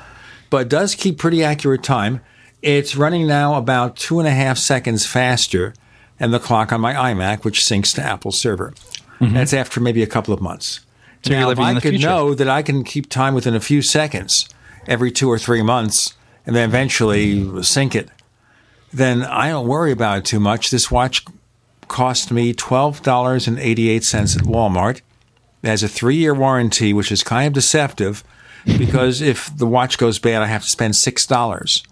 But 0.49 0.63
it 0.63 0.69
does 0.69 0.95
keep 0.95 1.17
pretty 1.17 1.43
accurate 1.43 1.83
time. 1.83 2.21
It's 2.63 2.95
running 2.95 3.27
now 3.27 3.55
about 3.55 3.97
two 3.97 4.19
and 4.19 4.27
a 4.27 4.31
half 4.31 4.57
seconds 4.57 5.05
faster 5.05 5.73
than 6.17 6.31
the 6.31 6.39
clock 6.39 6.71
on 6.71 6.79
my 6.79 6.93
iMac, 6.93 7.43
which 7.43 7.59
syncs 7.59 7.93
to 7.95 8.01
Apple's 8.01 8.39
server. 8.39 8.73
That's 9.19 9.53
after 9.53 9.79
maybe 9.79 10.01
a 10.03 10.07
couple 10.07 10.33
of 10.33 10.41
months. 10.41 10.79
So 11.23 11.31
now, 11.31 11.49
if 11.49 11.59
I 11.59 11.73
could 11.75 11.91
future. 11.91 12.07
know 12.07 12.33
that 12.33 12.49
I 12.49 12.61
can 12.61 12.83
keep 12.83 13.09
time 13.09 13.33
within 13.33 13.55
a 13.55 13.61
few 13.61 13.81
seconds 13.81 14.49
every 14.87 15.11
two 15.11 15.29
or 15.29 15.37
three 15.37 15.61
months 15.61 16.13
and 16.45 16.55
then 16.55 16.67
eventually 16.67 17.63
sync 17.63 17.95
it, 17.95 18.09
then 18.91 19.23
I 19.23 19.49
don't 19.49 19.67
worry 19.67 19.91
about 19.91 20.19
it 20.19 20.25
too 20.25 20.41
much. 20.41 20.71
This 20.71 20.91
watch 20.91 21.25
cost 21.87 22.31
me 22.31 22.53
$12.88 22.53 24.37
at 24.37 24.43
Walmart. 24.43 25.01
It 25.61 25.67
has 25.67 25.83
a 25.83 25.87
three 25.87 26.17
year 26.17 26.33
warranty, 26.33 26.93
which 26.93 27.11
is 27.11 27.23
kind 27.23 27.47
of 27.47 27.53
deceptive 27.53 28.23
because 28.65 29.21
if 29.21 29.55
the 29.55 29.67
watch 29.67 29.97
goes 29.97 30.19
bad, 30.19 30.41
I 30.41 30.47
have 30.47 30.63
to 30.63 30.69
spend 30.69 30.93
$6 30.95 31.83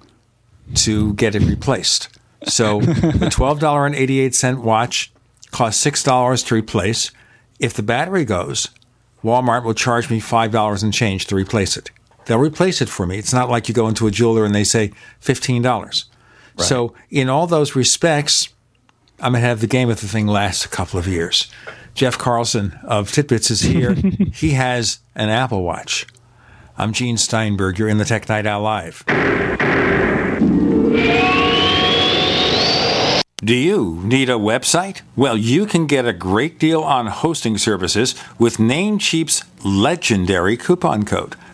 to 0.77 1.13
get 1.15 1.35
it 1.35 1.43
replaced. 1.43 2.09
So 2.45 2.81
the 2.81 2.91
$12.88 3.31 4.61
watch 4.61 5.11
costs 5.51 5.85
$6 5.85 6.47
to 6.47 6.55
replace. 6.55 7.11
If 7.59 7.73
the 7.73 7.83
battery 7.83 8.25
goes, 8.25 8.69
Walmart 9.23 9.63
will 9.63 9.73
charge 9.73 10.09
me 10.09 10.19
$5 10.19 10.83
and 10.83 10.93
change 10.93 11.27
to 11.27 11.35
replace 11.35 11.77
it. 11.77 11.91
They'll 12.25 12.39
replace 12.39 12.81
it 12.81 12.89
for 12.89 13.05
me. 13.05 13.17
It's 13.17 13.33
not 13.33 13.49
like 13.49 13.67
you 13.67 13.73
go 13.73 13.87
into 13.87 14.07
a 14.07 14.11
jeweler 14.11 14.45
and 14.45 14.55
they 14.55 14.63
say 14.63 14.91
$15. 15.21 16.05
So, 16.57 16.93
in 17.09 17.27
all 17.27 17.47
those 17.47 17.75
respects, 17.75 18.49
I'm 19.19 19.31
going 19.31 19.41
to 19.41 19.47
have 19.47 19.61
the 19.61 19.67
game 19.67 19.89
if 19.89 20.01
the 20.01 20.07
thing 20.07 20.27
lasts 20.27 20.63
a 20.63 20.69
couple 20.69 20.99
of 20.99 21.07
years. 21.07 21.47
Jeff 21.95 22.17
Carlson 22.17 22.79
of 22.83 23.11
Tidbits 23.11 23.49
is 23.49 23.61
here. 23.61 23.93
he 24.33 24.51
has 24.51 24.99
an 25.15 25.29
Apple 25.29 25.63
Watch. 25.63 26.05
I'm 26.77 26.93
Gene 26.93 27.17
Steinberg. 27.17 27.79
You're 27.79 27.89
in 27.89 27.97
the 27.97 28.05
Tech 28.05 28.29
Night 28.29 28.45
Owl 28.45 28.61
Live. 28.61 29.03
Do 33.43 33.55
you 33.55 33.99
need 34.03 34.29
a 34.29 34.33
website? 34.33 35.01
Well, 35.15 35.35
you 35.35 35.65
can 35.65 35.87
get 35.87 36.05
a 36.05 36.13
great 36.13 36.59
deal 36.59 36.81
on 36.83 37.07
hosting 37.07 37.57
services 37.57 38.13
with 38.37 38.57
Namecheap's 38.57 39.43
legendary 39.65 40.57
coupon 40.57 41.05
code. 41.05 41.35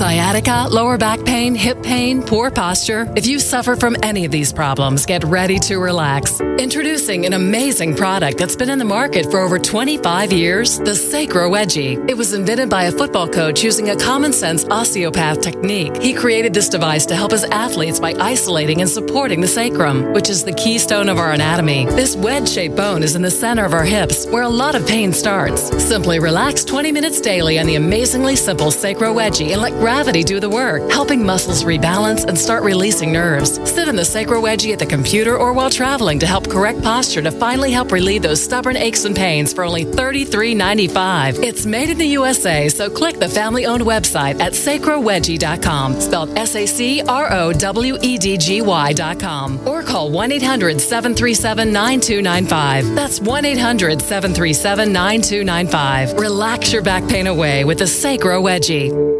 Sciatica, 0.00 0.66
lower 0.70 0.96
back 0.96 1.22
pain, 1.26 1.54
hip 1.54 1.82
pain, 1.82 2.22
poor 2.22 2.50
posture. 2.50 3.12
If 3.16 3.26
you 3.26 3.38
suffer 3.38 3.76
from 3.76 3.98
any 4.02 4.24
of 4.24 4.32
these 4.32 4.50
problems, 4.50 5.04
get 5.04 5.22
ready 5.24 5.58
to 5.58 5.76
relax. 5.76 6.40
Introducing 6.40 7.26
an 7.26 7.34
amazing 7.34 7.96
product 7.96 8.38
that's 8.38 8.56
been 8.56 8.70
in 8.70 8.78
the 8.78 8.84
market 8.86 9.30
for 9.30 9.40
over 9.40 9.58
25 9.58 10.32
years 10.32 10.78
the 10.78 10.94
Sacro 10.94 11.50
Wedgy. 11.50 11.98
It 12.08 12.16
was 12.16 12.32
invented 12.32 12.70
by 12.70 12.84
a 12.84 12.92
football 12.92 13.28
coach 13.28 13.62
using 13.62 13.90
a 13.90 13.96
common 13.96 14.32
sense 14.32 14.64
osteopath 14.70 15.42
technique. 15.42 15.94
He 16.00 16.14
created 16.14 16.54
this 16.54 16.70
device 16.70 17.04
to 17.04 17.14
help 17.14 17.32
his 17.32 17.44
athletes 17.44 18.00
by 18.00 18.14
isolating 18.14 18.80
and 18.80 18.88
supporting 18.88 19.42
the 19.42 19.48
sacrum, 19.48 20.14
which 20.14 20.30
is 20.30 20.44
the 20.44 20.54
keystone 20.54 21.10
of 21.10 21.18
our 21.18 21.32
anatomy. 21.32 21.84
This 21.84 22.16
wedge 22.16 22.48
shaped 22.48 22.76
bone 22.76 23.02
is 23.02 23.16
in 23.16 23.22
the 23.22 23.30
center 23.30 23.66
of 23.66 23.74
our 23.74 23.84
hips, 23.84 24.26
where 24.28 24.44
a 24.44 24.48
lot 24.48 24.74
of 24.74 24.86
pain 24.86 25.12
starts. 25.12 25.68
Simply 25.84 26.20
relax 26.20 26.64
20 26.64 26.90
minutes 26.90 27.20
daily 27.20 27.58
on 27.58 27.66
the 27.66 27.76
amazingly 27.76 28.36
simple 28.36 28.70
Sacro 28.70 29.14
Wedgy 29.14 29.52
and 29.52 29.60
let 29.60 29.74
gravity 29.90 30.22
do 30.22 30.38
the 30.38 30.48
work, 30.48 30.88
helping 30.88 31.26
muscles 31.26 31.64
rebalance 31.64 32.24
and 32.24 32.38
start 32.38 32.62
releasing 32.62 33.12
nerves. 33.12 33.58
Sit 33.68 33.88
in 33.88 33.96
the 33.96 34.04
sacro 34.04 34.40
wedgy 34.40 34.72
at 34.72 34.78
the 34.78 34.86
computer 34.86 35.36
or 35.36 35.52
while 35.52 35.68
traveling 35.68 36.16
to 36.20 36.26
help 36.28 36.48
correct 36.48 36.80
posture 36.80 37.20
to 37.20 37.32
finally 37.32 37.72
help 37.72 37.90
relieve 37.90 38.22
those 38.22 38.40
stubborn 38.40 38.76
aches 38.76 39.04
and 39.04 39.16
pains 39.16 39.52
for 39.52 39.64
only 39.64 39.84
$33.95. 39.84 41.42
It's 41.42 41.66
made 41.66 41.90
in 41.90 41.98
the 41.98 42.06
USA, 42.06 42.68
so 42.68 42.88
click 42.88 43.18
the 43.18 43.28
family 43.28 43.66
owned 43.66 43.82
website 43.82 44.38
at 44.38 44.52
sacrowedgy.com, 44.52 46.00
spelled 46.00 46.38
S 46.38 46.54
A 46.54 46.66
C 46.66 47.02
R 47.02 47.32
O 47.32 47.52
W 47.52 47.98
E 48.00 48.16
D 48.16 48.38
G 48.38 48.62
Y.com, 48.62 49.66
or 49.66 49.82
call 49.82 50.08
1 50.08 50.30
800 50.30 50.80
737 50.80 51.72
9295. 51.72 52.94
That's 52.94 53.20
1 53.20 53.44
800 53.44 54.00
737 54.00 54.92
9295. 54.92 56.12
Relax 56.12 56.72
your 56.72 56.82
back 56.82 57.08
pain 57.08 57.26
away 57.26 57.64
with 57.64 57.78
the 57.78 57.88
Sacro 57.88 58.40
Wedgy. 58.40 59.19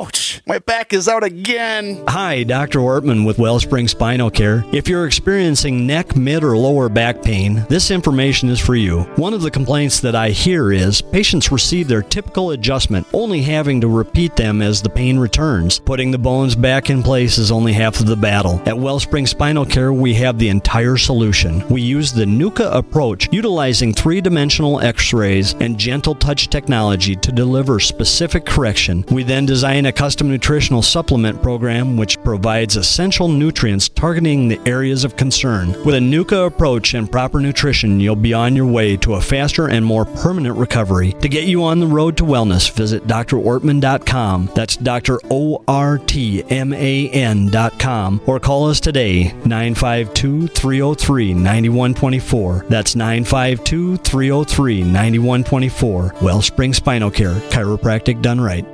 Ouch! 0.01 0.41
My 0.47 0.57
back 0.57 0.93
is 0.93 1.07
out 1.07 1.23
again. 1.23 2.03
Hi, 2.07 2.43
Dr. 2.43 2.79
Ortman 2.79 3.25
with 3.25 3.37
Wellspring 3.37 3.87
Spinal 3.87 4.31
Care. 4.31 4.65
If 4.71 4.87
you're 4.87 5.05
experiencing 5.05 5.85
neck, 5.85 6.15
mid, 6.15 6.43
or 6.43 6.57
lower 6.57 6.89
back 6.89 7.21
pain, 7.21 7.65
this 7.69 7.91
information 7.91 8.49
is 8.49 8.59
for 8.59 8.75
you. 8.75 9.01
One 9.17 9.33
of 9.33 9.43
the 9.43 9.51
complaints 9.51 9.99
that 9.99 10.15
I 10.15 10.29
hear 10.29 10.71
is 10.71 11.01
patients 11.01 11.51
receive 11.51 11.87
their 11.87 12.01
typical 12.01 12.51
adjustment, 12.51 13.05
only 13.13 13.43
having 13.43 13.79
to 13.81 13.87
repeat 13.87 14.35
them 14.35 14.61
as 14.61 14.81
the 14.81 14.89
pain 14.89 15.19
returns. 15.19 15.77
Putting 15.79 16.09
the 16.09 16.17
bones 16.17 16.55
back 16.55 16.89
in 16.89 17.03
place 17.03 17.37
is 17.37 17.51
only 17.51 17.73
half 17.73 17.99
of 17.99 18.07
the 18.07 18.15
battle. 18.15 18.59
At 18.65 18.79
Wellspring 18.79 19.27
Spinal 19.27 19.65
Care, 19.65 19.93
we 19.93 20.15
have 20.15 20.39
the 20.39 20.49
entire 20.49 20.97
solution. 20.97 21.67
We 21.69 21.81
use 21.81 22.11
the 22.11 22.25
NUCCA 22.25 22.75
approach, 22.75 23.29
utilizing 23.31 23.93
three 23.93 24.21
dimensional 24.21 24.81
x 24.81 25.13
rays 25.13 25.53
and 25.59 25.77
gentle 25.77 26.15
touch 26.15 26.49
technology 26.49 27.15
to 27.17 27.31
deliver 27.31 27.79
specific 27.79 28.45
correction. 28.45 29.05
We 29.11 29.23
then 29.23 29.45
design 29.45 29.80
a 29.85 29.91
custom 29.91 30.29
nutritional 30.29 30.81
supplement 30.81 31.41
program 31.41 31.97
which 31.97 32.21
provides 32.23 32.75
essential 32.75 33.27
nutrients 33.27 33.89
targeting 33.89 34.47
the 34.47 34.59
areas 34.65 35.03
of 35.03 35.15
concern. 35.15 35.69
With 35.83 35.95
a 35.95 35.99
NUCCA 35.99 36.47
approach 36.47 36.93
and 36.93 37.11
proper 37.11 37.39
nutrition, 37.39 37.99
you'll 37.99 38.15
be 38.15 38.33
on 38.33 38.55
your 38.55 38.65
way 38.65 38.97
to 38.97 39.15
a 39.15 39.21
faster 39.21 39.67
and 39.69 39.85
more 39.85 40.05
permanent 40.05 40.57
recovery. 40.57 41.13
To 41.13 41.29
get 41.29 41.45
you 41.45 41.63
on 41.63 41.79
the 41.79 41.87
road 41.87 42.17
to 42.17 42.23
wellness, 42.23 42.71
visit 42.71 43.07
drortman.com. 43.07 44.49
That's 44.55 44.77
Dr. 44.77 45.19
O 45.29 45.63
R 45.67 45.97
T 45.97 46.43
M 46.49 46.73
A 46.73 47.09
N.com 47.09 48.21
or 48.25 48.39
call 48.39 48.69
us 48.69 48.79
today 48.79 49.31
952 49.45 50.47
303 50.47 51.33
9124. 51.33 52.65
That's 52.69 52.95
952 52.95 53.97
303 53.97 54.83
9124. 54.83 56.15
Wellspring 56.21 56.73
Spinal 56.73 57.11
Care, 57.11 57.35
chiropractic 57.51 58.21
done 58.21 58.41
right. 58.41 58.65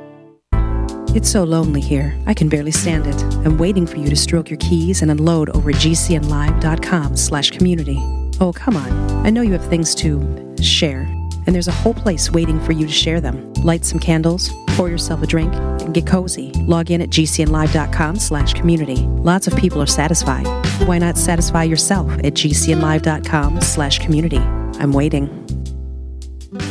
It's 1.16 1.30
so 1.30 1.44
lonely 1.44 1.82
here. 1.82 2.16
I 2.28 2.34
can 2.34 2.50
barely 2.50 2.72
stand 2.72 3.08
it. 3.08 3.22
I'm 3.46 3.58
waiting 3.58 3.88
for 3.88 3.98
you 3.98 4.10
to 4.10 4.16
stroke 4.16 4.50
your 4.50 4.58
keys 4.60 5.02
and 5.02 5.10
unload 5.10 5.50
over 5.50 5.72
gcnlive.com 5.72 7.16
slash 7.18 7.52
community. 7.52 7.98
Oh, 8.40 8.54
come 8.54 8.76
on. 8.76 8.92
I 9.26 9.30
know 9.30 9.42
you 9.42 9.54
have 9.54 9.66
things 9.66 9.96
to 9.96 10.56
share, 10.62 11.02
and 11.46 11.56
there's 11.56 11.68
a 11.68 11.72
whole 11.72 11.94
place 11.94 12.32
waiting 12.32 12.60
for 12.64 12.72
you 12.72 12.86
to 12.86 12.92
share 12.92 13.20
them. 13.20 13.52
Light 13.56 13.84
some 13.84 14.00
candles, 14.00 14.52
pour 14.70 14.90
yourself 14.90 15.24
a 15.24 15.28
drink, 15.28 15.54
and 15.56 15.94
get 15.94 16.06
cozy. 16.06 16.52
Log 16.68 16.92
in 16.92 17.02
at 17.02 17.10
gcnlive.com 17.10 18.18
slash 18.18 18.54
community. 18.54 18.98
Lots 18.98 19.48
of 19.48 19.56
people 19.56 19.82
are 19.82 19.88
satisfied. 19.88 20.46
Why 20.88 21.00
not 21.00 21.18
satisfy 21.18 21.64
yourself 21.64 22.12
at 22.20 22.34
gcnlive.com 22.34 23.62
slash 23.62 24.00
community? 24.00 24.38
I'm 24.38 24.94
waiting. 24.94 25.26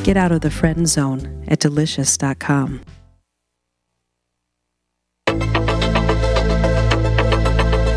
Get 0.04 0.16
out 0.16 0.30
of 0.30 0.42
the 0.42 0.50
friend 0.50 0.88
zone 0.88 1.44
at 1.48 1.58
delicious.com. 1.58 2.80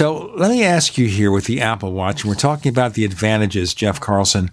So 0.00 0.32
let 0.34 0.50
me 0.50 0.64
ask 0.64 0.96
you 0.96 1.06
here 1.08 1.30
with 1.30 1.44
the 1.44 1.60
Apple 1.60 1.92
Watch, 1.92 2.22
and 2.22 2.30
we're 2.30 2.34
talking 2.34 2.70
about 2.70 2.94
the 2.94 3.04
advantages, 3.04 3.74
Jeff 3.74 4.00
Carlson. 4.00 4.50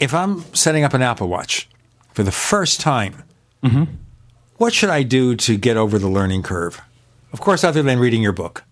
If 0.00 0.14
I'm 0.14 0.42
setting 0.54 0.84
up 0.84 0.94
an 0.94 1.02
Apple 1.02 1.28
Watch 1.28 1.68
for 2.14 2.22
the 2.22 2.32
first 2.32 2.80
time, 2.80 3.24
mm-hmm. 3.62 3.84
what 4.56 4.72
should 4.72 4.88
I 4.88 5.02
do 5.02 5.36
to 5.36 5.58
get 5.58 5.76
over 5.76 5.98
the 5.98 6.08
learning 6.08 6.44
curve? 6.44 6.80
Of 7.30 7.42
course, 7.42 7.62
other 7.62 7.82
than 7.82 7.98
reading 7.98 8.22
your 8.22 8.32
book. 8.32 8.64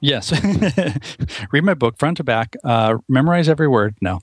Yes. 0.00 0.32
Read 1.52 1.62
my 1.62 1.74
book 1.74 1.98
front 1.98 2.16
to 2.16 2.24
back. 2.24 2.56
Uh, 2.64 2.96
memorize 3.10 3.46
every 3.46 3.68
word. 3.68 3.96
No. 4.00 4.20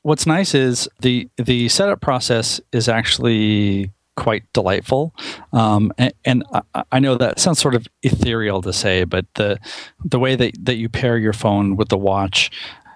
What's 0.00 0.26
nice 0.26 0.54
is 0.54 0.88
the 1.02 1.28
the 1.36 1.68
setup 1.68 2.00
process 2.00 2.58
is 2.72 2.88
actually 2.88 3.90
quite 4.16 4.44
delightful. 4.52 5.14
Um, 5.52 5.92
and, 5.98 6.12
and 6.24 6.44
I, 6.92 6.98
know 7.00 7.16
that 7.16 7.38
sounds 7.38 7.58
sort 7.58 7.74
of 7.74 7.86
ethereal 8.02 8.62
to 8.62 8.72
say, 8.72 9.04
but 9.04 9.26
the 9.34 9.58
the 10.04 10.18
way 10.18 10.36
that, 10.36 10.52
that 10.64 10.76
you 10.76 10.88
pair 10.88 11.18
your 11.18 11.32
phone 11.32 11.76
with 11.76 11.88
the 11.88 11.98
watch 11.98 12.50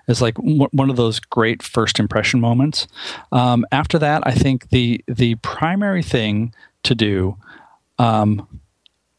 is 0.07 0.23
like 0.23 0.35
w- 0.37 0.69
one 0.73 0.91
of 0.91 0.97
those 0.97 1.21
great 1.21 1.63
first 1.63 1.99
impression 1.99 2.41
moments. 2.41 2.87
Um, 3.33 3.67
after 3.73 3.99
that, 3.99 4.23
I 4.27 4.33
think 4.33 4.71
the 4.71 5.05
the 5.07 5.37
primary 5.37 6.03
thing 6.03 6.55
to 6.85 6.95
do. 6.95 7.37
Um, 7.99 8.47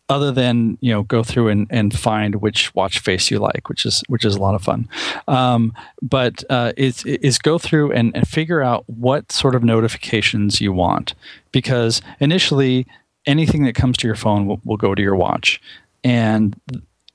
other 0.09 0.31
than 0.31 0.77
you 0.81 0.91
know 0.91 1.03
go 1.03 1.23
through 1.23 1.47
and, 1.47 1.67
and 1.69 1.97
find 1.97 2.35
which 2.35 2.73
watch 2.75 2.99
face 2.99 3.29
you 3.29 3.39
like 3.39 3.69
which 3.69 3.85
is 3.85 4.03
which 4.07 4.25
is 4.25 4.35
a 4.35 4.39
lot 4.39 4.55
of 4.55 4.61
fun 4.61 4.89
um, 5.27 5.71
but 6.01 6.43
uh, 6.49 6.73
is, 6.75 7.05
is 7.05 7.37
go 7.37 7.57
through 7.57 7.91
and, 7.91 8.15
and 8.15 8.27
figure 8.27 8.61
out 8.61 8.83
what 8.87 9.31
sort 9.31 9.55
of 9.55 9.63
notifications 9.63 10.59
you 10.59 10.73
want 10.73 11.13
because 11.51 12.01
initially 12.19 12.87
anything 13.25 13.63
that 13.63 13.75
comes 13.75 13.97
to 13.97 14.07
your 14.07 14.15
phone 14.15 14.47
will, 14.47 14.59
will 14.65 14.77
go 14.77 14.95
to 14.95 15.01
your 15.01 15.15
watch. 15.15 15.61
And 16.03 16.59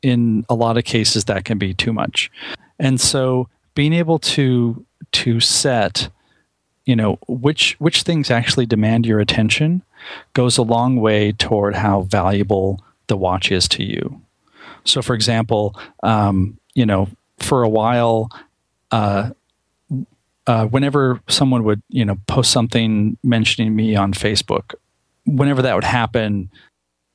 in 0.03 0.45
a 0.49 0.55
lot 0.55 0.77
of 0.77 0.85
cases, 0.85 1.25
that 1.25 1.45
can 1.45 1.59
be 1.59 1.75
too 1.75 1.93
much. 1.93 2.31
And 2.79 3.01
so 3.01 3.49
being 3.75 3.93
able 3.93 4.19
to 4.21 4.85
to 5.13 5.39
set 5.39 6.09
you 6.87 6.97
know 6.97 7.19
which 7.29 7.77
which 7.79 8.03
things 8.03 8.31
actually 8.31 8.67
demand 8.67 9.07
your 9.07 9.21
attention 9.21 9.83
goes 10.33 10.59
a 10.59 10.63
long 10.63 10.97
way 10.97 11.33
toward 11.33 11.75
how 11.75 12.03
valuable 12.03 12.85
the 13.07 13.17
watch 13.17 13.51
is 13.51 13.69
to 13.69 13.85
you. 13.85 14.21
So 14.85 15.03
for 15.03 15.15
example 15.15 15.79
um, 16.03 16.59
you 16.75 16.87
know 16.87 17.09
for 17.39 17.63
a 17.63 17.69
while 17.69 18.31
uh, 18.91 19.31
uh, 20.47 20.67
whenever 20.67 21.21
someone 21.29 21.65
would 21.65 21.83
you 21.89 22.05
know 22.05 22.17
post 22.27 22.51
something 22.51 23.17
mentioning 23.23 23.75
me 23.75 23.97
on 23.97 24.13
facebook 24.13 24.75
whenever 25.25 25.63
that 25.63 25.75
would 25.75 25.85
happen 25.85 26.51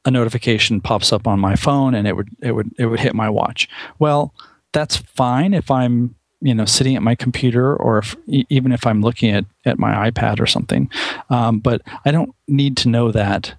a 0.06 0.11
notification 0.11 0.82
pops 0.82 1.11
up 1.11 1.28
on 1.28 1.40
my 1.40 1.56
phone 1.56 1.94
and 1.94 2.07
it 2.07 2.16
would 2.16 2.30
it 2.41 2.53
would 2.53 2.72
it 2.78 2.86
would 2.86 2.99
hit 2.99 3.16
my 3.16 3.30
watch. 3.30 3.70
Well 3.99 4.34
that's 4.72 4.98
fine 4.98 5.56
if 5.56 5.72
i'm 5.72 6.14
you 6.41 6.53
know 6.53 6.66
sitting 6.66 6.95
at 6.95 7.02
my 7.02 7.16
computer 7.16 7.76
or 7.76 7.99
if, 7.99 8.16
even 8.28 8.72
if 8.72 8.86
i'm 8.88 9.02
looking 9.02 9.32
at, 9.32 9.45
at 9.66 9.78
my 9.78 10.10
ipad 10.10 10.40
or 10.40 10.48
something. 10.48 10.90
Um, 11.30 11.60
but 11.60 11.82
i 12.06 12.11
don't 12.11 12.34
need 12.48 12.78
to 12.78 12.90
know 12.90 13.11
that 13.11 13.53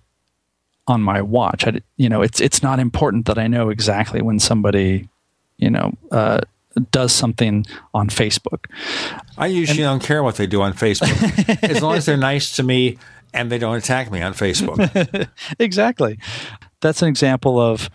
on 0.87 1.03
my 1.03 1.23
watch. 1.23 1.67
I, 1.67 1.81
you 1.97 2.09
know 2.09 2.23
it's 2.23 2.41
it's 2.41 2.63
not 2.63 2.81
important 2.81 3.27
that 3.27 3.39
i 3.39 3.47
know 3.47 3.71
exactly 3.71 4.23
when 4.23 4.39
somebody 4.39 5.09
you 5.59 5.71
know 5.71 5.93
uh, 6.11 6.41
does 6.91 7.13
something 7.13 7.67
on 7.95 8.09
facebook. 8.09 8.65
I 9.37 9.47
usually 9.47 9.83
and, 9.83 10.01
don't 10.01 10.07
care 10.07 10.23
what 10.23 10.37
they 10.37 10.47
do 10.47 10.63
on 10.63 10.73
facebook 10.73 11.63
as 11.71 11.83
long 11.83 11.97
as 11.97 12.07
they're 12.07 12.17
nice 12.17 12.57
to 12.57 12.63
me 12.63 12.99
and 13.33 13.51
they 13.51 13.59
don't 13.59 13.77
attack 13.77 14.11
me 14.11 14.23
on 14.23 14.35
facebook. 14.35 15.29
Exactly. 15.59 16.19
That's 16.81 17.03
an 17.03 17.09
example 17.09 17.61
of 17.61 17.91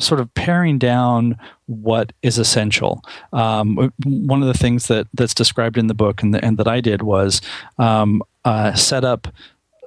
sort 0.00 0.20
of 0.20 0.32
paring 0.34 0.78
down 0.78 1.38
what 1.66 2.12
is 2.22 2.38
essential. 2.38 3.02
Um, 3.32 3.92
one 4.04 4.42
of 4.42 4.48
the 4.48 4.58
things 4.58 4.88
that 4.88 5.06
that's 5.14 5.34
described 5.34 5.78
in 5.78 5.86
the 5.86 5.94
book 5.94 6.22
and, 6.22 6.34
the, 6.34 6.44
and 6.44 6.58
that 6.58 6.68
I 6.68 6.80
did 6.80 7.02
was 7.02 7.40
um, 7.78 8.22
uh, 8.44 8.74
set 8.74 9.04
up 9.04 9.28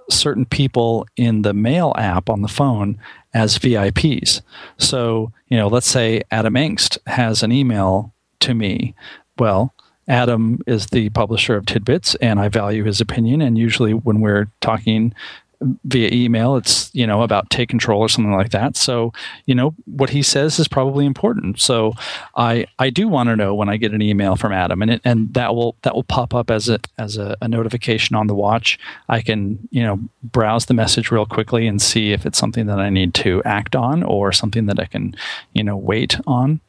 certain 0.09 0.45
people 0.45 1.07
in 1.15 1.41
the 1.41 1.53
mail 1.53 1.93
app 1.97 2.29
on 2.29 2.41
the 2.41 2.47
phone 2.47 2.97
as 3.33 3.57
VIPs. 3.57 4.41
So 4.77 5.31
you 5.47 5.57
know, 5.57 5.67
let's 5.67 5.87
say 5.87 6.21
Adam 6.31 6.55
Engst 6.55 6.97
has 7.07 7.43
an 7.43 7.51
email 7.51 8.13
to 8.41 8.53
me. 8.53 8.95
Well, 9.37 9.73
Adam 10.07 10.59
is 10.67 10.87
the 10.87 11.09
publisher 11.11 11.55
of 11.55 11.65
Tidbits, 11.65 12.15
and 12.15 12.39
I 12.39 12.49
value 12.49 12.83
his 12.83 12.99
opinion. 12.99 13.41
And 13.41 13.57
usually, 13.57 13.93
when 13.93 14.19
we're 14.19 14.47
talking 14.61 15.13
via 15.85 16.09
email 16.11 16.55
it's 16.55 16.93
you 16.93 17.07
know 17.07 17.21
about 17.21 17.49
take 17.49 17.69
control 17.69 18.01
or 18.01 18.09
something 18.09 18.33
like 18.33 18.51
that. 18.51 18.75
So 18.75 19.13
you 19.45 19.55
know 19.55 19.75
what 19.85 20.09
he 20.09 20.21
says 20.21 20.59
is 20.59 20.67
probably 20.67 21.05
important. 21.05 21.59
So 21.59 21.93
i 22.35 22.65
i 22.79 22.89
do 22.89 23.07
want 23.07 23.29
to 23.29 23.35
know 23.35 23.53
when 23.55 23.69
i 23.69 23.77
get 23.77 23.93
an 23.93 24.01
email 24.01 24.35
from 24.35 24.51
adam 24.51 24.81
and 24.81 24.91
it, 24.91 25.01
and 25.03 25.33
that 25.33 25.55
will 25.55 25.75
that 25.81 25.95
will 25.95 26.03
pop 26.03 26.33
up 26.33 26.49
as 26.49 26.69
a 26.69 26.79
as 26.97 27.17
a, 27.17 27.37
a 27.41 27.47
notification 27.47 28.15
on 28.15 28.27
the 28.27 28.35
watch. 28.35 28.79
I 29.09 29.21
can 29.21 29.67
you 29.71 29.83
know 29.83 29.99
browse 30.23 30.65
the 30.65 30.73
message 30.73 31.11
real 31.11 31.25
quickly 31.25 31.67
and 31.67 31.81
see 31.81 32.11
if 32.11 32.25
it's 32.25 32.37
something 32.37 32.65
that 32.67 32.79
i 32.79 32.89
need 32.89 33.13
to 33.15 33.41
act 33.43 33.75
on 33.75 34.03
or 34.03 34.31
something 34.31 34.65
that 34.67 34.79
i 34.79 34.85
can 34.85 35.15
you 35.53 35.63
know 35.63 35.77
wait 35.77 36.19
on. 36.27 36.59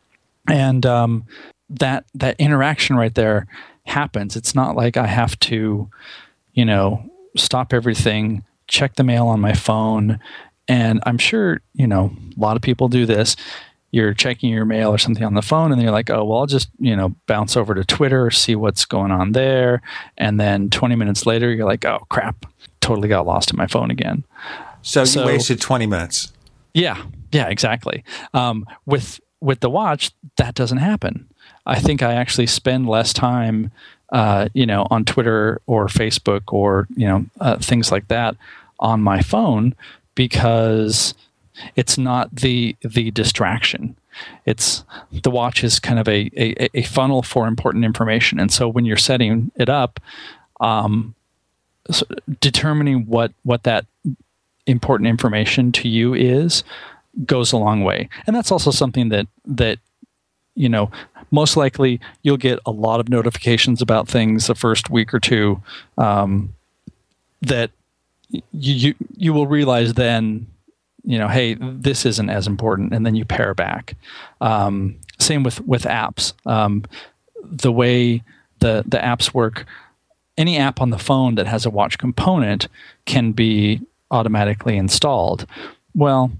And 0.49 0.85
um, 0.85 1.25
that 1.71 2.05
that 2.15 2.39
interaction 2.39 2.97
right 2.97 3.15
there 3.15 3.47
happens. 3.87 4.37
It's 4.37 4.55
not 4.55 4.77
like 4.77 4.97
i 4.97 5.07
have 5.07 5.39
to 5.41 5.89
you 6.55 6.65
know 6.65 7.11
stop 7.37 7.73
everything 7.73 8.45
check 8.66 8.95
the 8.95 9.05
mail 9.05 9.27
on 9.27 9.41
my 9.41 9.53
phone. 9.53 10.20
And 10.69 11.03
I'm 11.05 11.19
sure, 11.19 11.61
you 11.74 11.86
know, 11.86 12.12
a 12.36 12.41
lot 12.41 12.57
of 12.57 12.62
people 12.62 12.89
do 12.89 13.07
this. 13.07 13.36
You're 13.91 14.15
checking 14.15 14.51
your 14.51 14.65
mail 14.65 14.91
or 14.91 14.99
something 14.99 15.23
on 15.23 15.35
the 15.35 15.43
phone, 15.43 15.70
and 15.70 15.81
you're 15.81 15.93
like, 15.93 16.11
oh, 16.11 16.24
well, 16.24 16.41
I'll 16.41 16.47
just, 16.47 16.69
you 16.81 16.97
know, 16.97 17.15
bounce 17.27 17.57
over 17.57 17.74
to 17.74 17.85
Twitter, 17.85 18.28
see 18.31 18.57
what's 18.57 18.85
going 18.85 19.12
on 19.12 19.32
there. 19.32 19.82
And 20.19 20.41
then 20.41 20.69
20 20.70 20.97
minutes 20.97 21.27
later, 21.27 21.53
you're 21.53 21.66
like, 21.66 21.85
oh, 21.85 22.05
crap, 22.09 22.45
totally 22.81 23.09
got 23.09 23.24
lost 23.24 23.53
in 23.53 23.57
my 23.57 23.69
phone 23.69 23.93
again. 23.93 24.24
So, 24.82 25.05
so 25.05 25.20
you 25.20 25.27
wasted 25.27 25.61
20 25.61 25.86
minutes. 25.86 26.32
Yeah, 26.73 27.05
yeah, 27.31 27.47
exactly. 27.49 28.05
Um, 28.32 28.66
with 28.85 29.20
with 29.41 29.61
the 29.61 29.70
watch, 29.70 30.11
that 30.39 30.55
doesn't 30.55 30.78
happen. 30.78 31.28
I 31.66 31.78
think 31.78 32.03
I 32.03 32.15
actually 32.15 32.47
spend 32.47 32.89
less 32.89 33.12
time 33.12 33.70
uh, 34.12 34.48
you 34.55 34.66
know, 34.66 34.86
on 34.90 35.05
Twitter 35.05 35.60
or 35.66 35.86
Facebook 35.86 36.52
or 36.52 36.86
you 36.97 37.06
know 37.06 37.26
uh, 37.40 37.59
things 37.59 37.90
like 37.90 38.09
that 38.09 38.36
on 38.81 39.01
my 39.01 39.20
phone 39.20 39.74
because 40.14 41.14
it's 41.76 41.98
not 41.98 42.35
the 42.35 42.76
the 42.82 43.10
distraction. 43.10 43.97
It's 44.47 44.85
the 45.10 45.31
watch 45.31 45.64
is 45.64 45.81
kind 45.81 45.98
of 45.98 46.06
a, 46.06 46.31
a, 46.36 46.78
a 46.78 46.82
funnel 46.82 47.22
for 47.22 47.47
important 47.47 47.85
information, 47.85 48.39
and 48.39 48.52
so 48.52 48.68
when 48.68 48.85
you're 48.85 48.97
setting 48.97 49.51
it 49.56 49.68
up, 49.68 49.98
um, 50.60 51.14
so 51.90 52.06
determining 52.40 53.06
what 53.06 53.32
what 53.43 53.64
that 53.64 53.86
important 54.66 55.09
information 55.09 55.72
to 55.72 55.89
you 55.89 56.14
is 56.14 56.64
goes 57.24 57.52
a 57.52 57.56
long 57.56 57.82
way, 57.82 58.09
and 58.26 58.35
that's 58.35 58.52
also 58.52 58.70
something 58.70 59.09
that 59.09 59.26
that 59.44 59.78
you 60.55 60.68
know 60.68 60.90
most 61.35 61.56
likely 61.56 62.01
you'll 62.23 62.36
get 62.36 62.59
a 62.65 62.70
lot 62.70 63.01
of 63.01 63.09
notifications 63.09 63.82
about 63.82 64.09
things 64.09 64.47
the 64.47 64.55
first 64.55 64.89
week 64.89 65.12
or 65.12 65.20
two 65.20 65.61
um, 65.98 66.55
that 67.43 67.70
you, 68.31 68.43
you 68.52 68.94
you 69.16 69.32
will 69.32 69.47
realize 69.47 69.94
then 69.94 70.47
you 71.05 71.19
know 71.19 71.28
hey 71.28 71.55
this 71.55 72.06
isn't 72.06 72.31
as 72.31 72.47
important 72.47 72.94
and 72.94 73.05
then 73.05 73.15
you 73.15 73.24
pare 73.24 73.52
back. 73.55 73.97
Um, 74.40 74.97
same 75.19 75.43
with 75.43 75.61
with 75.66 75.82
apps. 75.82 76.32
Um, 76.47 76.85
the 77.43 77.73
way 77.73 78.23
the 78.61 78.85
the 78.86 78.98
apps 78.98 79.35
work 79.35 79.66
any 80.36 80.56
app 80.56 80.81
on 80.81 80.90
the 80.90 80.98
phone 80.98 81.35
that 81.36 81.47
has 81.47 81.66
a 81.66 81.70
watch 81.70 81.98
component 81.98 82.69
can 83.05 83.32
be 83.32 83.81
automatically 84.11 84.77
installed. 84.77 85.47
Well 85.94 86.32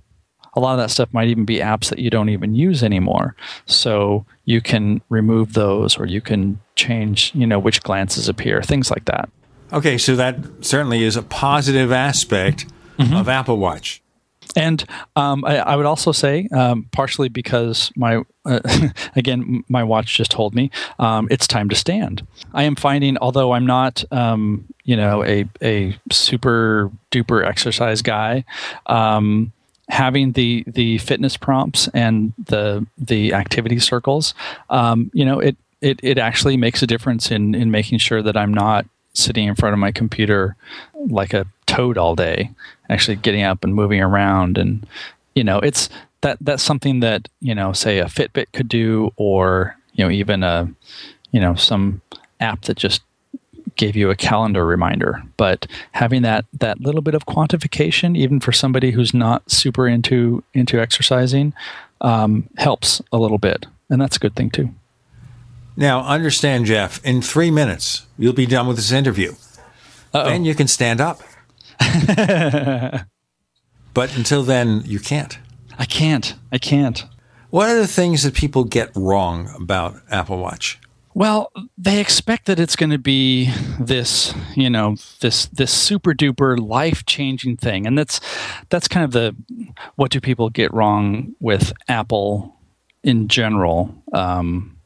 a 0.55 0.60
lot 0.60 0.72
of 0.72 0.78
that 0.78 0.90
stuff 0.90 1.09
might 1.12 1.28
even 1.28 1.44
be 1.44 1.59
apps 1.59 1.89
that 1.90 1.98
you 1.98 2.10
don't 2.10 2.28
even 2.28 2.55
use 2.55 2.82
anymore. 2.82 3.35
So 3.66 4.24
you 4.44 4.60
can 4.60 5.01
remove 5.09 5.55
those 5.55 5.98
or 5.98 6.06
you 6.06 6.20
can 6.20 6.60
change, 6.76 7.32
you 7.35 7.47
know, 7.47 7.59
which 7.59 7.82
glances 7.82 8.28
appear, 8.28 8.62
things 8.62 8.90
like 8.90 9.05
that. 9.06 9.28
Okay, 9.72 9.98
so 9.98 10.14
that 10.16 10.39
certainly 10.60 11.02
is 11.02 11.16
a 11.16 11.22
positive 11.22 11.90
aspect 11.90 12.66
mm-hmm. 12.98 13.14
of 13.14 13.28
Apple 13.28 13.59
Watch. 13.59 14.02
And 14.56 14.85
um, 15.16 15.44
I, 15.44 15.59
I, 15.59 15.76
would 15.76 15.86
also 15.86 16.12
say, 16.12 16.48
um, 16.52 16.89
partially 16.93 17.28
because 17.28 17.90
my, 17.97 18.22
uh, 18.44 18.60
again, 19.16 19.64
my 19.68 19.82
watch 19.82 20.16
just 20.16 20.31
told 20.31 20.55
me 20.55 20.70
um, 20.98 21.26
it's 21.31 21.47
time 21.47 21.68
to 21.70 21.74
stand. 21.74 22.26
I 22.52 22.64
am 22.64 22.76
finding, 22.76 23.16
although 23.18 23.52
I'm 23.52 23.66
not, 23.66 24.05
um, 24.12 24.66
you 24.85 24.97
know, 24.97 25.24
a 25.24 25.48
a 25.62 25.98
super 26.12 26.90
duper 27.10 27.44
exercise 27.44 28.02
guy, 28.02 28.44
um, 28.86 29.52
having 29.89 30.32
the 30.32 30.65
the 30.66 30.98
fitness 30.98 31.36
prompts 31.36 31.89
and 31.89 32.32
the 32.47 32.86
the 32.98 33.32
activity 33.32 33.78
circles, 33.78 34.35
um, 34.70 35.11
you 35.15 35.24
know, 35.24 35.40
it, 35.40 35.56
it 35.81 36.01
it 36.02 36.19
actually 36.19 36.56
makes 36.56 36.82
a 36.82 36.86
difference 36.86 37.31
in 37.31 37.55
in 37.55 37.70
making 37.70 37.98
sure 37.98 38.23
that 38.23 38.36
I'm 38.36 38.52
not 38.52 38.86
sitting 39.12 39.47
in 39.47 39.55
front 39.55 39.73
of 39.73 39.78
my 39.78 39.93
computer 39.93 40.56
like 40.94 41.35
a 41.35 41.47
toad 41.66 41.98
all 41.98 42.15
day, 42.15 42.51
actually 42.89 43.16
getting 43.16 43.43
up 43.43 43.65
and 43.65 43.74
moving 43.74 44.01
around, 44.01 44.59
and 44.59 44.86
you 45.35 45.44
know, 45.44 45.59
it's 45.59 45.89
that 46.23 46.39
that's 46.40 46.62
something 46.62 47.01
that 47.01 47.28
you 47.40 47.55
know, 47.55 47.73
say 47.73 47.98
a 47.98 48.06
Fitbit 48.06 48.47
could 48.52 48.69
do, 48.69 49.12
or 49.16 49.77
you 49.93 50.05
know, 50.05 50.11
even 50.11 50.43
a 50.43 50.69
you 51.31 51.40
know 51.40 51.55
some 51.55 52.01
app 52.40 52.62
that 52.62 52.77
just 52.77 53.02
gave 53.76 53.96
you 53.96 54.10
a 54.10 54.16
calendar 54.16 54.64
reminder. 54.64 55.22
But 55.36 55.66
having 55.92 56.22
that 56.22 56.44
that 56.52 56.80
little 56.80 57.02
bit 57.02 57.14
of 57.14 57.26
quantification, 57.26 58.16
even 58.16 58.40
for 58.40 58.52
somebody 58.52 58.90
who's 58.90 59.14
not 59.14 59.51
super 59.51 59.88
into 59.88 60.42
into 60.55 60.80
exercising, 60.80 61.52
um, 62.01 62.48
helps 62.56 63.02
a 63.12 63.18
little 63.18 63.38
bit, 63.38 63.66
and 63.90 64.01
that's 64.01 64.16
a 64.16 64.20
good 64.20 64.36
thing 64.36 64.51
too. 64.51 64.70
Now, 65.76 66.01
understand, 66.05 66.66
Jeff. 66.66 67.05
In 67.05 67.20
three 67.20 67.51
minutes, 67.51 68.06
you'll 68.16 68.32
be 68.32 68.46
done 68.46 68.66
with 68.68 68.76
this 68.76 68.92
interview. 68.92 69.32
Uh-oh. 70.12 70.28
Then 70.28 70.44
you 70.44 70.55
can 70.55 70.68
stand 70.68 71.01
up. 71.01 71.20
but 73.94 74.16
until 74.16 74.44
then, 74.44 74.82
you 74.84 75.01
can't. 75.01 75.38
I 75.76 75.84
can't. 75.84 76.34
I 76.52 76.59
can't. 76.59 77.05
What 77.51 77.68
are 77.68 77.78
the 77.78 77.88
things 77.88 78.22
that 78.22 78.34
people 78.34 78.64
get 78.64 78.90
wrong 78.94 79.52
about 79.56 79.96
Apple 80.10 80.38
Watch? 80.38 80.78
Well, 81.14 81.52
they 81.78 82.00
expect 82.00 82.46
that 82.46 82.58
it's 82.58 82.74
going 82.74 82.90
to 82.90 82.98
be 82.98 83.50
this, 83.78 84.34
you 84.56 84.68
know, 84.68 84.96
this 85.20 85.46
this 85.46 85.72
super 85.72 86.12
duper 86.12 86.58
life 86.58 87.06
changing 87.06 87.56
thing, 87.56 87.86
and 87.86 87.96
that's 87.96 88.20
that's 88.68 88.88
kind 88.88 89.04
of 89.04 89.12
the 89.12 89.36
what 89.94 90.10
do 90.10 90.20
people 90.20 90.50
get 90.50 90.74
wrong 90.74 91.34
with 91.38 91.72
Apple 91.88 92.56
in 93.04 93.28
general 93.28 93.94
um, 94.12 94.76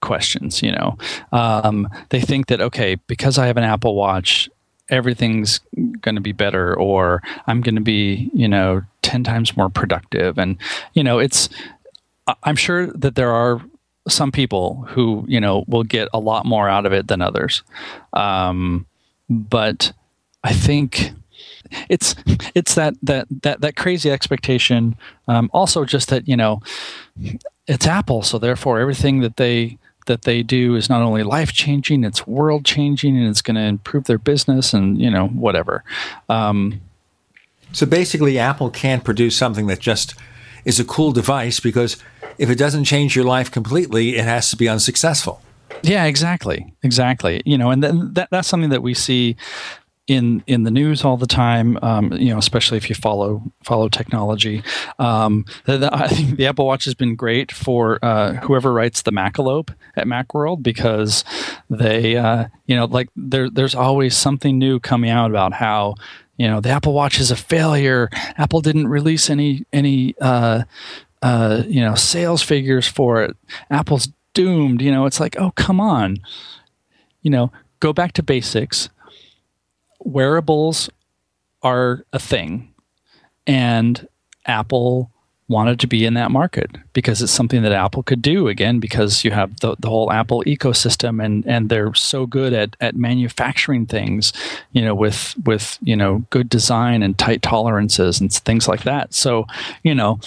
questions. 0.00 0.60
You 0.60 0.72
know, 0.72 0.98
um, 1.30 1.88
they 2.08 2.20
think 2.20 2.48
that 2.48 2.60
okay, 2.60 2.96
because 3.06 3.38
I 3.38 3.46
have 3.46 3.56
an 3.56 3.62
Apple 3.62 3.94
Watch, 3.94 4.50
everything's 4.90 5.60
going 6.00 6.16
to 6.16 6.20
be 6.20 6.32
better 6.32 6.76
or 6.76 7.22
I'm 7.46 7.60
going 7.60 7.76
to 7.76 7.80
be, 7.80 8.30
you 8.34 8.48
know, 8.48 8.82
10 9.02 9.24
times 9.24 9.56
more 9.56 9.70
productive. 9.70 10.38
And, 10.38 10.58
you 10.92 11.02
know, 11.02 11.18
it's, 11.18 11.48
I'm 12.42 12.56
sure 12.56 12.88
that 12.88 13.14
there 13.14 13.30
are 13.30 13.62
some 14.10 14.32
people 14.32 14.84
who, 14.90 15.24
you 15.28 15.40
know, 15.40 15.64
will 15.66 15.84
get 15.84 16.08
a 16.12 16.18
lot 16.18 16.44
more 16.46 16.68
out 16.68 16.86
of 16.86 16.92
it 16.92 17.08
than 17.08 17.22
others. 17.22 17.62
Um, 18.12 18.86
but 19.28 19.92
I 20.42 20.52
think 20.52 21.12
it's 21.88 22.14
it's 22.54 22.74
that 22.74 22.94
that 23.02 23.26
that 23.42 23.60
that 23.60 23.76
crazy 23.76 24.10
expectation. 24.10 24.96
Um, 25.28 25.50
also, 25.52 25.84
just 25.84 26.08
that 26.08 26.28
you 26.28 26.36
know, 26.36 26.60
it's 27.66 27.86
Apple, 27.86 28.22
so 28.22 28.38
therefore 28.38 28.80
everything 28.80 29.20
that 29.20 29.36
they 29.36 29.78
that 30.06 30.22
they 30.22 30.42
do 30.42 30.74
is 30.74 30.88
not 30.88 31.02
only 31.02 31.22
life 31.22 31.52
changing, 31.52 32.04
it's 32.04 32.26
world 32.26 32.64
changing, 32.64 33.16
and 33.16 33.28
it's 33.28 33.42
going 33.42 33.54
to 33.54 33.62
improve 33.62 34.04
their 34.04 34.18
business 34.18 34.74
and 34.74 35.00
you 35.00 35.10
know 35.10 35.28
whatever. 35.28 35.84
Um, 36.28 36.80
so 37.72 37.86
basically, 37.86 38.38
Apple 38.38 38.70
can't 38.70 39.04
produce 39.04 39.36
something 39.36 39.68
that 39.68 39.78
just 39.78 40.14
is 40.64 40.80
a 40.80 40.84
cool 40.84 41.12
device 41.12 41.60
because 41.60 41.96
if 42.38 42.50
it 42.50 42.56
doesn't 42.56 42.84
change 42.84 43.14
your 43.14 43.24
life 43.24 43.50
completely, 43.50 44.16
it 44.16 44.24
has 44.24 44.50
to 44.50 44.56
be 44.56 44.68
unsuccessful. 44.68 45.42
Yeah, 45.82 46.04
exactly, 46.04 46.72
exactly. 46.82 47.42
You 47.44 47.56
know, 47.56 47.70
and 47.70 47.82
then 47.82 48.14
that, 48.14 48.28
that's 48.30 48.48
something 48.48 48.70
that 48.70 48.82
we 48.82 48.94
see 48.94 49.36
in 50.10 50.42
in 50.48 50.64
the 50.64 50.70
news 50.70 51.04
all 51.04 51.16
the 51.16 51.26
time. 51.26 51.78
Um, 51.82 52.12
you 52.12 52.30
know, 52.30 52.38
especially 52.38 52.76
if 52.76 52.88
you 52.88 52.96
follow 52.96 53.42
follow 53.62 53.88
technology. 53.88 54.62
Um, 54.98 55.44
the, 55.66 55.78
the, 55.78 55.94
I 55.94 56.08
think 56.08 56.36
the 56.36 56.46
Apple 56.46 56.66
Watch 56.66 56.84
has 56.84 56.94
been 56.94 57.14
great 57.14 57.52
for 57.52 57.98
uh, 58.02 58.34
whoever 58.34 58.72
writes 58.72 59.02
the 59.02 59.12
Macalope 59.12 59.72
at 59.96 60.06
MacWorld 60.06 60.62
because 60.62 61.24
they, 61.70 62.16
uh, 62.16 62.46
you 62.66 62.74
know, 62.74 62.86
like 62.86 63.08
there 63.14 63.48
there's 63.48 63.74
always 63.74 64.16
something 64.16 64.58
new 64.58 64.80
coming 64.80 65.10
out 65.10 65.30
about 65.30 65.52
how 65.52 65.94
you 66.40 66.48
know 66.48 66.58
the 66.58 66.70
Apple 66.70 66.94
Watch 66.94 67.20
is 67.20 67.30
a 67.30 67.36
failure. 67.36 68.08
Apple 68.38 68.62
didn't 68.62 68.88
release 68.88 69.28
any 69.28 69.66
any 69.74 70.14
uh, 70.22 70.62
uh, 71.20 71.64
you 71.68 71.82
know 71.82 71.94
sales 71.94 72.42
figures 72.42 72.88
for 72.88 73.22
it. 73.22 73.36
Apple's 73.70 74.08
doomed. 74.32 74.80
You 74.80 74.90
know, 74.90 75.04
it's 75.04 75.20
like 75.20 75.38
oh 75.38 75.50
come 75.50 75.82
on, 75.82 76.16
you 77.20 77.30
know, 77.30 77.52
go 77.80 77.92
back 77.92 78.12
to 78.12 78.22
basics 78.22 78.88
wearables 80.02 80.88
are 81.62 82.06
a 82.14 82.18
thing, 82.18 82.72
and 83.46 84.08
Apple 84.46 85.10
wanted 85.50 85.80
to 85.80 85.86
be 85.86 86.04
in 86.06 86.14
that 86.14 86.30
market 86.30 86.70
because 86.92 87.20
it's 87.20 87.32
something 87.32 87.62
that 87.62 87.72
Apple 87.72 88.02
could 88.02 88.22
do 88.22 88.48
again 88.48 88.78
because 88.78 89.24
you 89.24 89.32
have 89.32 89.60
the, 89.60 89.76
the 89.78 89.88
whole 89.88 90.10
Apple 90.10 90.42
ecosystem 90.46 91.22
and 91.22 91.46
and 91.46 91.68
they're 91.68 91.94
so 91.94 92.24
good 92.24 92.52
at 92.52 92.76
at 92.80 92.96
manufacturing 92.96 93.84
things 93.84 94.32
you 94.72 94.82
know 94.82 94.94
with 94.94 95.34
with 95.44 95.78
you 95.82 95.96
know 95.96 96.24
good 96.30 96.48
design 96.48 97.02
and 97.02 97.18
tight 97.18 97.42
tolerances 97.42 98.20
and 98.20 98.32
things 98.32 98.68
like 98.68 98.84
that 98.84 99.12
so 99.12 99.44
you 99.82 99.94
know 99.94 100.18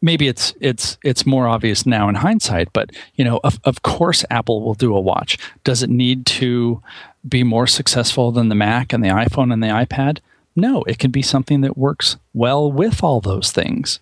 maybe 0.00 0.28
it's 0.28 0.54
it's 0.60 0.96
it's 1.02 1.26
more 1.26 1.46
obvious 1.48 1.84
now 1.84 2.08
in 2.08 2.14
hindsight 2.14 2.72
but 2.72 2.90
you 3.16 3.24
know 3.24 3.40
of, 3.44 3.60
of 3.64 3.82
course 3.82 4.24
Apple 4.30 4.62
will 4.62 4.74
do 4.74 4.96
a 4.96 5.00
watch 5.00 5.36
does 5.64 5.82
it 5.82 5.90
need 5.90 6.24
to 6.26 6.80
be 7.28 7.42
more 7.42 7.66
successful 7.66 8.32
than 8.32 8.48
the 8.48 8.54
Mac 8.54 8.92
and 8.92 9.02
the 9.02 9.08
iPhone 9.08 9.52
and 9.52 9.62
the 9.62 9.68
iPad? 9.68 10.18
No, 10.54 10.82
it 10.82 10.98
can 10.98 11.10
be 11.10 11.22
something 11.22 11.60
that 11.62 11.78
works 11.78 12.16
well 12.34 12.70
with 12.70 13.02
all 13.02 13.20
those 13.20 13.52
things. 13.52 14.00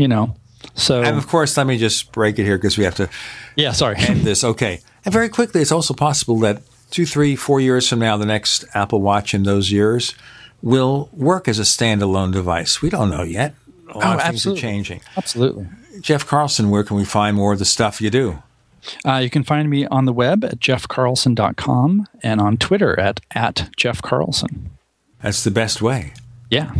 You 0.00 0.08
know, 0.08 0.34
so 0.74 1.02
and 1.02 1.18
of 1.18 1.28
course, 1.28 1.56
let 1.58 1.66
me 1.66 1.76
just 1.76 2.10
break 2.12 2.38
it 2.38 2.44
here 2.44 2.56
because 2.56 2.78
we 2.78 2.84
have 2.84 2.94
to. 2.94 3.10
Yeah, 3.54 3.72
sorry. 3.72 3.96
End 3.98 4.20
this. 4.24 4.42
Okay, 4.42 4.80
and 5.04 5.12
very 5.12 5.28
quickly, 5.28 5.60
it's 5.60 5.72
also 5.72 5.92
possible 5.92 6.38
that 6.38 6.62
two, 6.90 7.04
three, 7.04 7.36
four 7.36 7.60
years 7.60 7.86
from 7.86 7.98
now, 7.98 8.16
the 8.16 8.24
next 8.24 8.64
Apple 8.74 9.02
Watch 9.02 9.34
in 9.34 9.42
those 9.42 9.70
years 9.70 10.14
will 10.62 11.10
work 11.12 11.48
as 11.48 11.58
a 11.58 11.64
standalone 11.64 12.32
device. 12.32 12.80
We 12.80 12.88
don't 12.88 13.10
know 13.10 13.22
yet. 13.22 13.54
A 13.88 13.98
lot 13.98 14.06
oh, 14.06 14.12
of 14.12 14.22
things 14.22 14.34
absolutely. 14.36 14.58
are 14.58 14.62
changing. 14.62 15.00
Absolutely. 15.18 15.68
Jeff 16.00 16.26
Carlson, 16.26 16.70
where 16.70 16.82
can 16.82 16.96
we 16.96 17.04
find 17.04 17.36
more 17.36 17.52
of 17.52 17.58
the 17.58 17.64
stuff 17.66 18.00
you 18.00 18.08
do? 18.08 18.42
Uh, 19.04 19.16
you 19.16 19.28
can 19.28 19.42
find 19.42 19.68
me 19.68 19.86
on 19.86 20.06
the 20.06 20.12
web 20.12 20.44
at 20.44 20.60
jeffcarlson.com 20.60 22.06
and 22.22 22.40
on 22.40 22.56
Twitter 22.56 22.98
at, 22.98 23.20
at 23.32 23.68
Jeff 23.76 24.00
Carlson. 24.00 24.70
That's 25.22 25.44
the 25.44 25.50
best 25.50 25.82
way. 25.82 26.14
Yeah. 26.50 26.72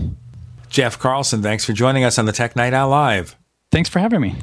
Jeff 0.70 0.98
Carlson, 1.00 1.42
thanks 1.42 1.64
for 1.64 1.72
joining 1.72 2.04
us 2.04 2.16
on 2.16 2.26
the 2.26 2.32
Tech 2.32 2.54
Night 2.54 2.72
Owl 2.72 2.90
Live. 2.90 3.34
Thanks 3.72 3.88
for 3.88 3.98
having 3.98 4.20
me. 4.20 4.36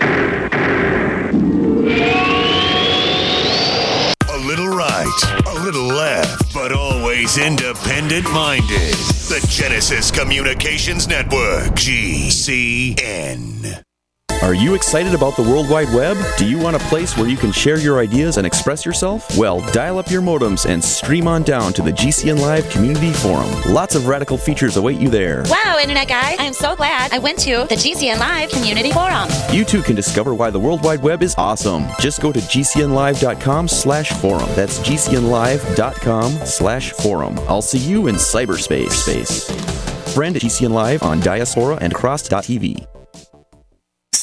A 4.29 4.37
little 4.45 4.67
right, 4.67 5.43
a 5.47 5.53
little 5.63 5.85
left, 5.87 6.53
but 6.53 6.73
always 6.73 7.37
independent 7.37 8.29
minded. 8.33 8.93
The 9.29 9.39
Genesis 9.49 10.11
Communications 10.11 11.07
Network, 11.07 11.71
GCN. 11.75 12.97
Are 14.43 14.53
you 14.53 14.75
excited 14.75 15.15
about 15.15 15.35
the 15.35 15.41
World 15.41 15.67
Wide 15.67 15.91
Web? 15.93 16.15
Do 16.37 16.47
you 16.47 16.59
want 16.59 16.75
a 16.75 16.79
place 16.79 17.17
where 17.17 17.27
you 17.27 17.35
can 17.35 17.51
share 17.51 17.79
your 17.79 17.99
ideas 17.99 18.37
and 18.37 18.45
express 18.45 18.85
yourself? 18.85 19.35
Well, 19.35 19.61
dial 19.71 19.97
up 19.97 20.11
your 20.11 20.21
modems 20.21 20.69
and 20.69 20.81
stream 20.81 21.27
on 21.27 21.41
down 21.41 21.73
to 21.73 21.81
the 21.81 21.91
GCN 21.91 22.39
Live 22.39 22.69
Community 22.69 23.11
Forum. 23.13 23.49
Lots 23.67 23.95
of 23.95 24.07
radical 24.07 24.37
features 24.37 24.77
await 24.77 24.99
you 24.99 25.09
there. 25.09 25.43
Wow, 25.47 25.79
Internet 25.81 26.07
guy, 26.07 26.35
I'm 26.37 26.53
so 26.53 26.75
glad 26.75 27.11
I 27.11 27.17
went 27.17 27.39
to 27.39 27.65
the 27.67 27.75
GCN 27.75 28.19
Live 28.19 28.49
Community 28.51 28.91
Forum. 28.91 29.27
You 29.51 29.65
too 29.65 29.81
can 29.81 29.95
discover 29.95 30.35
why 30.35 30.51
the 30.51 30.59
World 30.59 30.83
Wide 30.83 31.01
Web 31.01 31.23
is 31.23 31.33
awesome. 31.37 31.87
Just 31.99 32.21
go 32.21 32.31
to 32.31 32.39
gcnlive.com 32.39 33.67
slash 33.67 34.11
forum. 34.21 34.49
That's 34.55 34.79
gcnlive.com 34.79 36.31
slash 36.45 36.91
forum. 36.91 37.39
I'll 37.49 37.63
see 37.63 37.79
you 37.79 38.05
in 38.07 38.15
cyberspace. 38.15 38.91
Space. 38.91 40.13
Friend 40.13 40.35
GCN 40.35 40.69
Live 40.71 41.01
on 41.03 41.19
Diaspora 41.21 41.77
and 41.81 41.93
Cross.tv. 41.93 42.87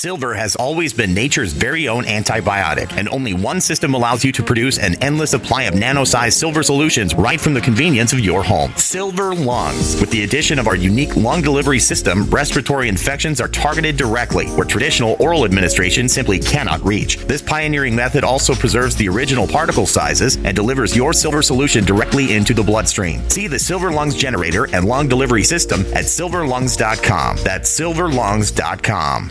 Silver 0.05 0.35
has 0.35 0.55
always 0.56 0.93
been 0.93 1.14
nature's 1.14 1.55
very 1.55 1.89
own 1.89 2.05
antibiotic, 2.05 2.94
and 2.98 3.09
only 3.09 3.32
one 3.32 3.59
system 3.59 3.94
allows 3.94 4.22
you 4.22 4.32
to 4.32 4.43
produce 4.43 4.78
an 4.78 5.02
endless 5.02 5.31
supply 5.31 5.62
of 5.62 5.74
nano-sized 5.74 6.39
silver 6.39 6.62
solutions 6.62 7.14
right 7.14 7.40
from 7.40 7.55
the 7.55 7.60
convenience 7.62 8.12
of 8.12 8.20
your 8.20 8.43
home. 8.43 8.70
Silver 8.76 9.35
Lungs. 9.35 9.98
With 10.02 10.10
the 10.10 10.24
addition 10.24 10.59
of 10.59 10.68
our 10.68 10.76
unique 10.76 11.16
lung 11.16 11.40
delivery 11.40 11.78
system, 11.78 12.24
respiratory 12.24 12.90
infections 12.90 13.40
are 13.40 13.48
targeted 13.48 13.97
directly, 13.97 14.48
where 14.48 14.66
traditional 14.66 15.16
oral 15.20 15.47
administration 15.47 16.06
simply 16.06 16.39
cannot 16.39 16.85
reach. 16.85 17.16
This 17.24 17.40
pioneering 17.40 17.97
method 17.97 18.24
also 18.24 18.55
preserves 18.55 18.97
the 18.97 19.09
original 19.09 19.48
particle 19.48 19.86
sizes 19.86 20.36
and 20.36 20.55
delivers 20.55 20.94
your 20.94 21.14
silver 21.14 21.40
solution 21.40 21.82
directly 21.82 22.35
into 22.35 22.52
the 22.52 22.62
bloodstream. 22.62 23.26
See 23.31 23.47
the 23.47 23.59
Silver 23.59 23.90
Lungs 23.90 24.16
generator 24.16 24.68
and 24.74 24.85
lung 24.85 25.09
delivery 25.09 25.44
system 25.44 25.81
at 25.94 26.05
silverlungs.com. 26.05 27.39
That's 27.43 27.81
silverlungs.com. 27.81 29.31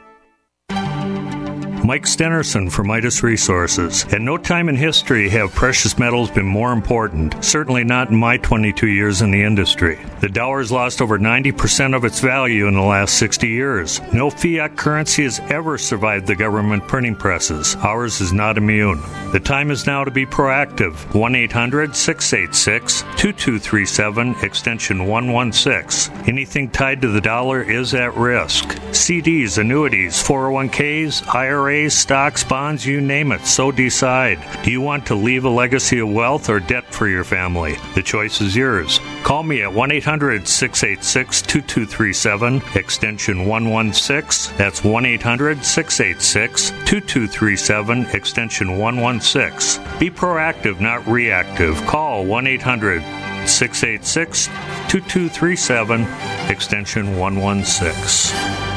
Mike 1.83 2.03
Stenerson 2.03 2.71
for 2.71 2.83
Midas 2.83 3.23
Resources. 3.23 4.05
At 4.13 4.21
no 4.21 4.37
time 4.37 4.69
in 4.69 4.75
history 4.75 5.27
have 5.29 5.51
precious 5.51 5.97
metals 5.97 6.29
been 6.29 6.45
more 6.45 6.73
important, 6.73 7.43
certainly 7.43 7.83
not 7.83 8.11
in 8.11 8.17
my 8.17 8.37
22 8.37 8.87
years 8.87 9.23
in 9.23 9.31
the 9.31 9.41
industry. 9.41 9.97
The 10.19 10.29
dollar 10.29 10.59
has 10.59 10.71
lost 10.71 11.01
over 11.01 11.17
90% 11.17 11.95
of 11.95 12.05
its 12.05 12.19
value 12.19 12.67
in 12.67 12.75
the 12.75 12.81
last 12.81 13.17
60 13.17 13.47
years. 13.47 13.99
No 14.13 14.29
fiat 14.29 14.77
currency 14.77 15.23
has 15.23 15.39
ever 15.49 15.79
survived 15.79 16.27
the 16.27 16.35
government 16.35 16.87
printing 16.87 17.15
presses. 17.15 17.75
Ours 17.77 18.21
is 18.21 18.31
not 18.31 18.59
immune. 18.59 19.01
The 19.31 19.39
time 19.39 19.71
is 19.71 19.87
now 19.87 20.03
to 20.03 20.11
be 20.11 20.27
proactive. 20.27 20.93
1 21.15 21.35
800 21.35 21.95
686 21.95 23.01
2237, 23.01 24.35
extension 24.43 25.07
116. 25.07 26.13
Anything 26.27 26.69
tied 26.69 27.01
to 27.01 27.07
the 27.07 27.21
dollar 27.21 27.63
is 27.63 27.95
at 27.95 28.15
risk. 28.15 28.65
CDs, 28.91 29.57
annuities, 29.57 30.21
401ks, 30.21 31.25
IRAs, 31.71 31.93
stocks, 31.93 32.43
bonds, 32.43 32.85
you 32.85 32.99
name 32.99 33.31
it. 33.31 33.45
So 33.45 33.71
decide. 33.71 34.39
Do 34.63 34.71
you 34.71 34.81
want 34.81 35.05
to 35.05 35.15
leave 35.15 35.45
a 35.45 35.49
legacy 35.49 35.99
of 35.99 36.11
wealth 36.11 36.49
or 36.49 36.59
debt 36.59 36.93
for 36.93 37.07
your 37.07 37.23
family? 37.23 37.77
The 37.95 38.03
choice 38.03 38.41
is 38.41 38.57
yours. 38.57 38.99
Call 39.23 39.43
me 39.43 39.61
at 39.61 39.73
1 39.73 39.91
800 39.91 40.47
686 40.47 41.41
2237, 41.43 42.61
extension 42.75 43.45
116. 43.45 44.57
That's 44.57 44.83
1 44.83 45.05
800 45.05 45.63
686 45.63 46.71
2237, 46.71 48.05
extension 48.07 48.77
116. 48.77 49.83
Be 49.97 50.09
proactive, 50.09 50.81
not 50.81 51.07
reactive. 51.07 51.77
Call 51.85 52.25
1 52.25 52.47
800 52.47 53.01
686 53.47 54.47
2237, 54.89 56.01
extension 56.49 57.17
116. 57.17 58.70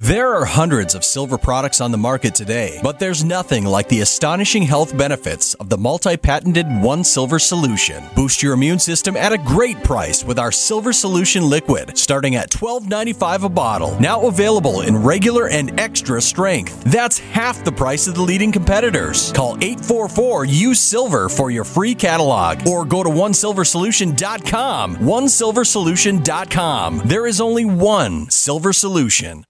There 0.00 0.36
are 0.36 0.44
hundreds 0.44 0.94
of 0.94 1.04
silver 1.04 1.36
products 1.36 1.80
on 1.80 1.90
the 1.90 1.98
market 1.98 2.32
today, 2.32 2.78
but 2.84 3.00
there's 3.00 3.24
nothing 3.24 3.64
like 3.64 3.88
the 3.88 4.00
astonishing 4.00 4.62
health 4.62 4.96
benefits 4.96 5.54
of 5.54 5.70
the 5.70 5.76
multi 5.76 6.16
patented 6.16 6.66
One 6.68 7.02
Silver 7.02 7.40
solution. 7.40 8.04
Boost 8.14 8.40
your 8.40 8.52
immune 8.52 8.78
system 8.78 9.16
at 9.16 9.32
a 9.32 9.38
great 9.38 9.82
price 9.82 10.22
with 10.22 10.38
our 10.38 10.52
Silver 10.52 10.92
Solution 10.92 11.50
Liquid, 11.50 11.98
starting 11.98 12.36
at 12.36 12.48
$12.95 12.48 13.42
a 13.42 13.48
bottle. 13.48 13.98
Now 13.98 14.28
available 14.28 14.82
in 14.82 14.96
regular 14.96 15.48
and 15.48 15.80
extra 15.80 16.22
strength. 16.22 16.80
That's 16.84 17.18
half 17.18 17.64
the 17.64 17.72
price 17.72 18.06
of 18.06 18.14
the 18.14 18.22
leading 18.22 18.52
competitors. 18.52 19.32
Call 19.32 19.56
844 19.56 20.44
Use 20.44 20.78
Silver 20.78 21.28
for 21.28 21.50
your 21.50 21.64
free 21.64 21.96
catalog 21.96 22.68
or 22.68 22.84
go 22.84 23.02
to 23.02 23.10
OneSilverSolution.com. 23.10 24.96
OneSilverSolution.com. 24.98 27.02
There 27.04 27.26
is 27.26 27.40
only 27.40 27.64
one 27.64 28.30
Silver 28.30 28.72
Solution. 28.72 29.42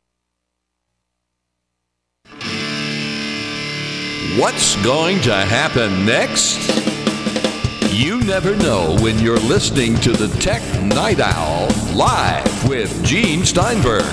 What's 4.39 4.81
going 4.85 5.21
to 5.23 5.35
happen 5.35 6.07
next? 6.07 6.61
You 7.93 8.21
never 8.21 8.55
know 8.55 8.97
when 9.01 9.19
you're 9.19 9.41
listening 9.41 9.97
to 9.97 10.13
the 10.13 10.29
Tech 10.39 10.63
Night 10.81 11.19
Owl 11.19 11.67
live 11.97 12.69
with 12.69 13.05
Gene 13.05 13.45
Steinberg. 13.45 14.05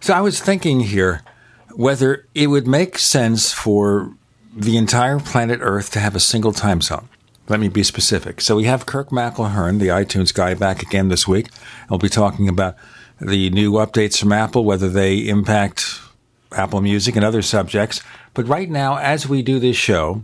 So 0.00 0.12
I 0.12 0.22
was 0.22 0.40
thinking 0.40 0.80
here 0.80 1.22
whether 1.76 2.26
it 2.34 2.48
would 2.48 2.66
make 2.66 2.98
sense 2.98 3.52
for 3.52 4.12
the 4.52 4.76
entire 4.76 5.20
planet 5.20 5.60
Earth 5.62 5.92
to 5.92 6.00
have 6.00 6.16
a 6.16 6.20
single 6.20 6.52
time 6.52 6.80
zone. 6.80 7.08
Let 7.48 7.60
me 7.60 7.68
be 7.68 7.84
specific. 7.84 8.40
So 8.40 8.56
we 8.56 8.64
have 8.64 8.86
Kirk 8.86 9.10
McElhearn, 9.10 9.78
the 9.78 9.86
iTunes 9.86 10.34
guy, 10.34 10.54
back 10.54 10.82
again 10.82 11.10
this 11.10 11.28
week. 11.28 11.46
I'll 11.88 11.98
be 11.98 12.08
talking 12.08 12.48
about 12.48 12.76
the 13.20 13.50
new 13.50 13.72
updates 13.72 14.18
from 14.18 14.32
Apple, 14.32 14.64
whether 14.64 14.88
they 14.88 15.18
impact 15.28 16.00
Apple 16.52 16.80
Music 16.80 17.16
and 17.16 17.24
other 17.24 17.42
subjects. 17.42 18.02
But 18.34 18.46
right 18.46 18.70
now, 18.70 18.96
as 18.98 19.28
we 19.28 19.42
do 19.42 19.58
this 19.58 19.76
show, 19.76 20.22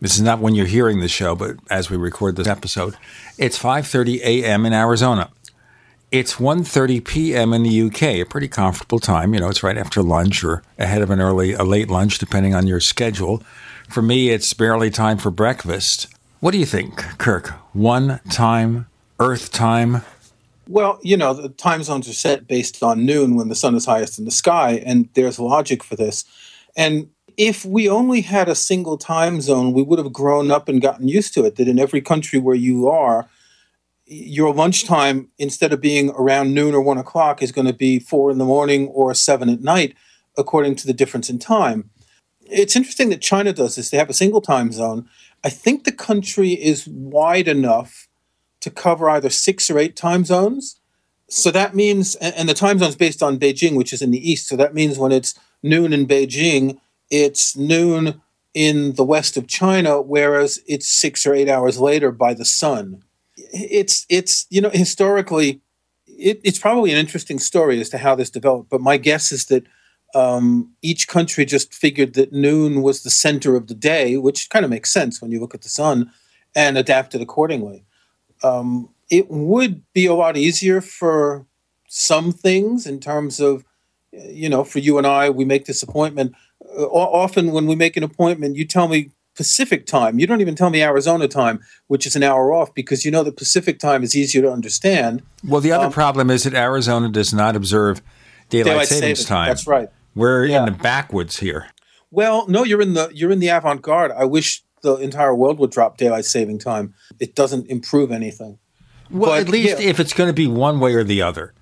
this 0.00 0.16
is 0.16 0.22
not 0.22 0.40
when 0.40 0.54
you're 0.54 0.66
hearing 0.66 1.00
the 1.00 1.08
show, 1.08 1.36
but 1.36 1.56
as 1.70 1.88
we 1.88 1.96
record 1.96 2.36
this 2.36 2.48
episode, 2.48 2.96
it's 3.38 3.58
5:30 3.58 4.20
a.m. 4.22 4.66
in 4.66 4.72
Arizona. 4.72 5.30
It's 6.10 6.34
1:30 6.34 7.04
p.m. 7.04 7.52
in 7.52 7.62
the 7.62 7.82
UK, 7.82 8.02
a 8.02 8.24
pretty 8.24 8.48
comfortable 8.48 8.98
time. 8.98 9.32
You 9.32 9.40
know, 9.40 9.48
it's 9.48 9.62
right 9.62 9.78
after 9.78 10.02
lunch 10.02 10.42
or 10.44 10.62
ahead 10.78 11.02
of 11.02 11.10
an 11.10 11.20
early, 11.20 11.52
a 11.52 11.62
late 11.62 11.88
lunch, 11.88 12.18
depending 12.18 12.54
on 12.54 12.66
your 12.66 12.80
schedule. 12.80 13.42
For 13.88 14.02
me, 14.02 14.30
it's 14.30 14.52
barely 14.52 14.90
time 14.90 15.18
for 15.18 15.30
breakfast. 15.30 16.08
What 16.40 16.50
do 16.50 16.58
you 16.58 16.66
think, 16.66 16.96
Kirk? 17.18 17.50
One 17.72 18.20
time, 18.28 18.88
Earth 19.20 19.52
time, 19.52 20.02
well, 20.68 20.98
you 21.02 21.16
know, 21.16 21.34
the 21.34 21.48
time 21.48 21.82
zones 21.82 22.08
are 22.08 22.14
set 22.14 22.46
based 22.46 22.82
on 22.82 23.04
noon 23.04 23.36
when 23.36 23.48
the 23.48 23.54
sun 23.54 23.74
is 23.74 23.86
highest 23.86 24.18
in 24.18 24.24
the 24.24 24.30
sky, 24.30 24.82
and 24.84 25.08
there's 25.14 25.38
logic 25.38 25.82
for 25.82 25.96
this. 25.96 26.24
And 26.76 27.10
if 27.36 27.64
we 27.64 27.88
only 27.88 28.20
had 28.20 28.48
a 28.48 28.54
single 28.54 28.96
time 28.96 29.40
zone, 29.40 29.72
we 29.72 29.82
would 29.82 29.98
have 29.98 30.12
grown 30.12 30.50
up 30.50 30.68
and 30.68 30.80
gotten 30.80 31.08
used 31.08 31.34
to 31.34 31.44
it. 31.44 31.56
That 31.56 31.68
in 31.68 31.78
every 31.78 32.00
country 32.00 32.38
where 32.38 32.56
you 32.56 32.88
are, 32.88 33.28
your 34.06 34.54
lunchtime, 34.54 35.30
instead 35.38 35.72
of 35.72 35.80
being 35.80 36.10
around 36.10 36.54
noon 36.54 36.74
or 36.74 36.80
one 36.80 36.98
o'clock, 36.98 37.42
is 37.42 37.52
going 37.52 37.66
to 37.66 37.72
be 37.72 37.98
four 37.98 38.30
in 38.30 38.38
the 38.38 38.44
morning 38.44 38.88
or 38.88 39.14
seven 39.14 39.48
at 39.48 39.62
night, 39.62 39.96
according 40.36 40.76
to 40.76 40.86
the 40.86 40.92
difference 40.92 41.30
in 41.30 41.38
time. 41.38 41.90
It's 42.44 42.76
interesting 42.76 43.08
that 43.10 43.22
China 43.22 43.52
does 43.52 43.76
this. 43.76 43.90
They 43.90 43.96
have 43.96 44.10
a 44.10 44.14
single 44.14 44.40
time 44.40 44.72
zone. 44.72 45.08
I 45.42 45.48
think 45.48 45.84
the 45.84 45.92
country 45.92 46.50
is 46.50 46.86
wide 46.86 47.48
enough 47.48 48.08
to 48.62 48.70
cover 48.70 49.10
either 49.10 49.28
six 49.28 49.68
or 49.70 49.78
eight 49.78 49.94
time 49.94 50.24
zones. 50.24 50.80
So 51.28 51.50
that 51.50 51.74
means, 51.74 52.14
and 52.16 52.48
the 52.48 52.54
time 52.54 52.78
zone 52.78 52.88
is 52.88 52.96
based 52.96 53.22
on 53.22 53.38
Beijing, 53.38 53.76
which 53.76 53.92
is 53.92 54.02
in 54.02 54.10
the 54.10 54.30
east. 54.30 54.48
So 54.48 54.56
that 54.56 54.74
means 54.74 54.98
when 54.98 55.12
it's 55.12 55.38
noon 55.62 55.92
in 55.92 56.06
Beijing, 56.06 56.78
it's 57.10 57.56
noon 57.56 58.20
in 58.54 58.94
the 58.94 59.04
west 59.04 59.36
of 59.36 59.46
China, 59.46 60.00
whereas 60.00 60.60
it's 60.66 60.88
six 60.88 61.26
or 61.26 61.34
eight 61.34 61.48
hours 61.48 61.80
later 61.80 62.12
by 62.12 62.34
the 62.34 62.44
sun. 62.44 63.02
It's 63.36 64.04
it's 64.08 64.46
you 64.50 64.60
know 64.60 64.70
historically, 64.70 65.62
it, 66.06 66.40
it's 66.44 66.58
probably 66.58 66.92
an 66.92 66.98
interesting 66.98 67.38
story 67.38 67.80
as 67.80 67.88
to 67.90 67.98
how 67.98 68.14
this 68.14 68.30
developed. 68.30 68.68
But 68.68 68.82
my 68.82 68.98
guess 68.98 69.32
is 69.32 69.46
that 69.46 69.66
um, 70.14 70.74
each 70.82 71.08
country 71.08 71.46
just 71.46 71.72
figured 71.72 72.12
that 72.14 72.32
noon 72.32 72.82
was 72.82 73.02
the 73.02 73.10
center 73.10 73.56
of 73.56 73.68
the 73.68 73.74
day, 73.74 74.18
which 74.18 74.50
kind 74.50 74.66
of 74.66 74.70
makes 74.70 74.92
sense 74.92 75.22
when 75.22 75.32
you 75.32 75.40
look 75.40 75.54
at 75.54 75.62
the 75.62 75.70
sun, 75.70 76.12
and 76.54 76.76
adapted 76.76 77.22
accordingly 77.22 77.86
um, 78.42 78.88
it 79.10 79.30
would 79.30 79.82
be 79.92 80.06
a 80.06 80.14
lot 80.14 80.36
easier 80.36 80.80
for 80.80 81.46
some 81.88 82.32
things 82.32 82.86
in 82.86 83.00
terms 83.00 83.40
of, 83.40 83.64
you 84.12 84.48
know, 84.48 84.64
for 84.64 84.78
you 84.78 84.98
and 84.98 85.06
I, 85.06 85.30
we 85.30 85.44
make 85.44 85.66
this 85.66 85.82
appointment. 85.82 86.34
Uh, 86.78 86.84
often 86.86 87.52
when 87.52 87.66
we 87.66 87.76
make 87.76 87.96
an 87.96 88.02
appointment, 88.02 88.56
you 88.56 88.64
tell 88.64 88.88
me 88.88 89.10
Pacific 89.34 89.86
time. 89.86 90.18
You 90.18 90.26
don't 90.26 90.40
even 90.40 90.54
tell 90.54 90.70
me 90.70 90.82
Arizona 90.82 91.28
time, 91.28 91.60
which 91.86 92.06
is 92.06 92.16
an 92.16 92.22
hour 92.22 92.52
off, 92.52 92.74
because 92.74 93.04
you 93.04 93.10
know 93.10 93.22
the 93.22 93.32
Pacific 93.32 93.78
time 93.78 94.02
is 94.02 94.14
easier 94.14 94.42
to 94.42 94.52
understand. 94.52 95.22
Well, 95.46 95.60
the 95.60 95.72
other 95.72 95.86
um, 95.86 95.92
problem 95.92 96.30
is 96.30 96.44
that 96.44 96.54
Arizona 96.54 97.08
does 97.08 97.32
not 97.32 97.56
observe 97.56 98.02
daylight, 98.50 98.70
daylight 98.70 98.88
savings, 98.88 99.00
savings 99.00 99.24
time. 99.24 99.48
That's 99.48 99.66
right. 99.66 99.88
We're 100.14 100.46
yeah. 100.46 100.60
in 100.60 100.64
the 100.66 100.78
backwoods 100.78 101.38
here. 101.38 101.68
Well, 102.10 102.46
no, 102.46 102.62
you're 102.62 102.82
in 102.82 102.92
the 102.92 103.10
you're 103.14 103.30
in 103.30 103.38
the 103.38 103.48
avant 103.48 103.80
garde. 103.80 104.12
I 104.12 104.24
wish 104.24 104.62
the 104.82 104.96
entire 104.96 105.34
world 105.34 105.58
would 105.58 105.70
drop 105.70 105.96
daylight 105.96 106.24
saving 106.24 106.58
time. 106.58 106.94
It 107.18 107.34
doesn't 107.34 107.68
improve 107.68 108.12
anything. 108.12 108.58
Well, 109.10 109.30
but, 109.30 109.40
at 109.40 109.48
least 109.48 109.80
yeah. 109.80 109.88
if 109.88 110.00
it's 110.00 110.12
going 110.12 110.28
to 110.28 110.34
be 110.34 110.46
one 110.46 110.80
way 110.80 110.94
or 110.94 111.04
the 111.04 111.22
other, 111.22 111.54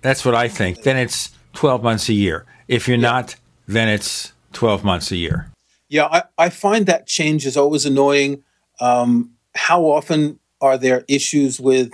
that's 0.00 0.24
what 0.24 0.34
I 0.34 0.48
think. 0.48 0.82
Then 0.82 0.96
it's 0.96 1.30
12 1.54 1.82
months 1.82 2.08
a 2.08 2.12
year. 2.12 2.44
If 2.68 2.88
you're 2.88 2.96
yeah. 2.96 3.10
not, 3.10 3.36
then 3.66 3.88
it's 3.88 4.32
12 4.52 4.84
months 4.84 5.10
a 5.10 5.16
year. 5.16 5.50
Yeah, 5.88 6.06
I, 6.06 6.22
I 6.38 6.48
find 6.50 6.86
that 6.86 7.06
change 7.06 7.46
is 7.46 7.56
always 7.56 7.86
annoying. 7.86 8.42
Um, 8.80 9.32
how 9.54 9.82
often 9.84 10.38
are 10.60 10.78
there 10.78 11.04
issues 11.08 11.60
with 11.60 11.92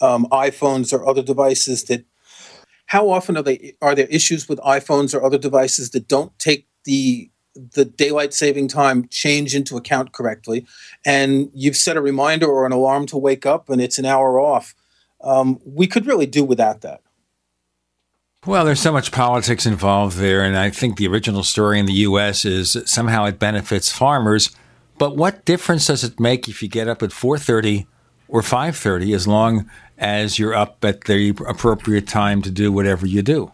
um, 0.00 0.26
iPhones 0.30 0.92
or 0.92 1.06
other 1.06 1.22
devices 1.22 1.84
that? 1.84 2.04
How 2.86 3.10
often 3.10 3.36
are 3.36 3.42
they 3.42 3.74
are 3.80 3.94
there 3.94 4.06
issues 4.08 4.48
with 4.48 4.58
iPhones 4.60 5.14
or 5.14 5.24
other 5.24 5.38
devices 5.38 5.90
that 5.90 6.06
don't 6.06 6.38
take 6.38 6.68
the 6.84 7.30
the 7.54 7.84
daylight 7.84 8.34
saving 8.34 8.68
time 8.68 9.08
change 9.08 9.54
into 9.54 9.76
account 9.76 10.12
correctly 10.12 10.66
and 11.04 11.50
you've 11.54 11.76
set 11.76 11.96
a 11.96 12.00
reminder 12.00 12.46
or 12.46 12.66
an 12.66 12.72
alarm 12.72 13.06
to 13.06 13.16
wake 13.16 13.46
up 13.46 13.68
and 13.70 13.80
it's 13.80 13.98
an 13.98 14.04
hour 14.04 14.40
off 14.40 14.74
um, 15.24 15.58
we 15.64 15.86
could 15.86 16.06
really 16.06 16.26
do 16.26 16.44
without 16.44 16.82
that. 16.82 17.00
Well, 18.46 18.66
there's 18.66 18.80
so 18.80 18.92
much 18.92 19.10
politics 19.10 19.64
involved 19.64 20.18
there, 20.18 20.42
and 20.42 20.56
I 20.56 20.68
think 20.68 20.98
the 20.98 21.08
original 21.08 21.42
story 21.42 21.80
in 21.80 21.86
the 21.86 21.94
U.S. 21.94 22.44
is 22.44 22.76
somehow 22.84 23.24
it 23.24 23.38
benefits 23.38 23.90
farmers. 23.90 24.50
But 24.98 25.16
what 25.16 25.46
difference 25.46 25.86
does 25.86 26.04
it 26.04 26.20
make 26.20 26.46
if 26.46 26.62
you 26.62 26.68
get 26.68 26.86
up 26.86 27.02
at 27.02 27.10
4:30 27.10 27.86
or 28.28 28.42
5:30, 28.42 29.14
as 29.14 29.26
long 29.26 29.70
as 29.96 30.38
you're 30.38 30.54
up 30.54 30.84
at 30.84 31.04
the 31.04 31.30
appropriate 31.46 32.06
time 32.06 32.42
to 32.42 32.50
do 32.50 32.70
whatever 32.70 33.06
you 33.06 33.22
do? 33.22 33.50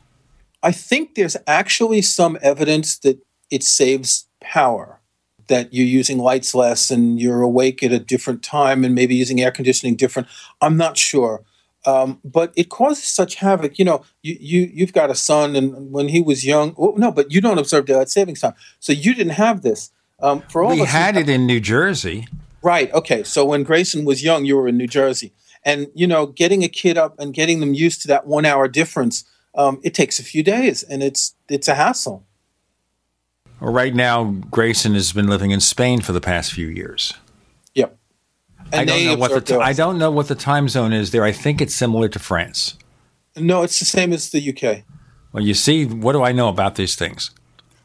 I 0.62 0.72
think 0.72 1.14
there's 1.14 1.36
actually 1.46 2.02
some 2.02 2.36
evidence 2.42 2.98
that 2.98 3.24
it 3.50 3.62
saves 3.62 4.26
power. 4.40 5.00
That 5.48 5.74
you're 5.74 5.84
using 5.84 6.18
lights 6.18 6.54
less 6.54 6.92
and 6.92 7.20
you're 7.20 7.42
awake 7.42 7.82
at 7.82 7.90
a 7.90 7.98
different 7.98 8.44
time 8.44 8.84
and 8.84 8.94
maybe 8.94 9.16
using 9.16 9.40
air 9.40 9.50
conditioning 9.50 9.96
different. 9.96 10.28
I'm 10.60 10.76
not 10.76 10.96
sure. 10.96 11.42
Um, 11.86 12.20
but 12.24 12.52
it 12.56 12.68
causes 12.68 13.08
such 13.08 13.36
havoc. 13.36 13.78
You 13.78 13.84
know, 13.84 14.04
you, 14.22 14.36
you 14.38 14.70
you've 14.72 14.92
got 14.92 15.10
a 15.10 15.14
son, 15.14 15.56
and 15.56 15.90
when 15.90 16.08
he 16.08 16.20
was 16.20 16.44
young, 16.44 16.74
oh, 16.78 16.94
no, 16.96 17.10
but 17.10 17.32
you 17.32 17.40
don't 17.40 17.58
observe 17.58 17.86
daylight 17.86 18.10
savings 18.10 18.40
time, 18.40 18.54
so 18.80 18.92
you 18.92 19.14
didn't 19.14 19.32
have 19.32 19.62
this. 19.62 19.90
Um, 20.20 20.42
for 20.42 20.62
all 20.62 20.74
we 20.74 20.82
us, 20.82 20.90
had 20.90 21.16
it 21.16 21.28
in 21.28 21.46
New 21.46 21.60
Jersey. 21.60 22.26
Right. 22.62 22.92
Okay. 22.92 23.22
So 23.22 23.46
when 23.46 23.62
Grayson 23.62 24.04
was 24.04 24.22
young, 24.22 24.44
you 24.44 24.56
were 24.56 24.68
in 24.68 24.76
New 24.76 24.86
Jersey, 24.86 25.32
and 25.64 25.88
you 25.94 26.06
know, 26.06 26.26
getting 26.26 26.62
a 26.62 26.68
kid 26.68 26.98
up 26.98 27.18
and 27.18 27.32
getting 27.32 27.60
them 27.60 27.72
used 27.72 28.02
to 28.02 28.08
that 28.08 28.26
one 28.26 28.44
hour 28.44 28.68
difference, 28.68 29.24
um, 29.54 29.80
it 29.82 29.94
takes 29.94 30.18
a 30.18 30.22
few 30.22 30.42
days, 30.42 30.82
and 30.82 31.02
it's 31.02 31.34
it's 31.48 31.66
a 31.66 31.74
hassle. 31.74 32.26
Right 33.60 33.94
now, 33.94 34.24
Grayson 34.50 34.94
has 34.94 35.12
been 35.12 35.28
living 35.28 35.50
in 35.50 35.60
Spain 35.60 36.00
for 36.00 36.12
the 36.12 36.20
past 36.20 36.52
few 36.52 36.68
years. 36.68 37.12
Yep. 37.74 37.96
I 38.72 38.84
don't 38.84 39.04
know 39.04 39.16
what 39.16 39.32
the 39.32 39.40
t- 39.40 39.54
I 39.54 39.72
don't 39.72 39.98
know 39.98 40.10
what 40.10 40.28
the 40.28 40.34
time 40.34 40.68
zone 40.68 40.92
is 40.92 41.10
there. 41.10 41.24
I 41.24 41.32
think 41.32 41.60
it's 41.60 41.74
similar 41.74 42.08
to 42.08 42.18
France. 42.18 42.76
No, 43.36 43.62
it's 43.62 43.78
the 43.78 43.84
same 43.84 44.12
as 44.12 44.30
the 44.30 44.48
UK. 44.48 44.84
Well, 45.32 45.44
you 45.44 45.54
see, 45.54 45.84
what 45.84 46.12
do 46.12 46.22
I 46.22 46.32
know 46.32 46.48
about 46.48 46.76
these 46.76 46.94
things? 46.94 47.30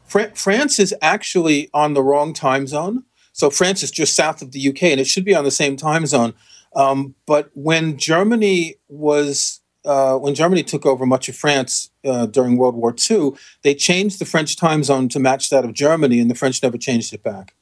Fra- 0.06 0.34
France 0.34 0.78
is 0.78 0.94
actually 1.02 1.68
on 1.74 1.94
the 1.94 2.02
wrong 2.02 2.32
time 2.32 2.66
zone. 2.66 3.04
So 3.32 3.50
France 3.50 3.82
is 3.82 3.90
just 3.90 4.16
south 4.16 4.40
of 4.40 4.52
the 4.52 4.68
UK, 4.68 4.84
and 4.84 5.00
it 5.00 5.06
should 5.06 5.24
be 5.24 5.34
on 5.34 5.44
the 5.44 5.50
same 5.50 5.76
time 5.76 6.06
zone. 6.06 6.32
Um, 6.74 7.14
but 7.26 7.50
when 7.54 7.98
Germany 7.98 8.76
was 8.88 9.60
uh, 9.86 10.18
when 10.18 10.34
Germany 10.34 10.62
took 10.62 10.84
over 10.84 11.06
much 11.06 11.28
of 11.28 11.36
France 11.36 11.90
uh, 12.04 12.26
during 12.26 12.56
World 12.56 12.74
War 12.74 12.94
II, 13.10 13.32
they 13.62 13.74
changed 13.74 14.18
the 14.18 14.24
French 14.24 14.56
time 14.56 14.82
zone 14.82 15.08
to 15.10 15.18
match 15.18 15.48
that 15.50 15.64
of 15.64 15.72
Germany, 15.72 16.20
and 16.20 16.30
the 16.30 16.34
French 16.34 16.62
never 16.62 16.76
changed 16.76 17.14
it 17.14 17.22
back. 17.22 17.54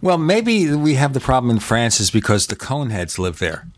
Well, 0.00 0.18
maybe 0.18 0.74
we 0.74 0.94
have 0.94 1.12
the 1.12 1.20
problem 1.20 1.50
in 1.50 1.60
France 1.60 2.00
is 2.00 2.10
because 2.10 2.46
the 2.46 2.56
Coneheads 2.56 3.18
live 3.18 3.38
there. 3.38 3.68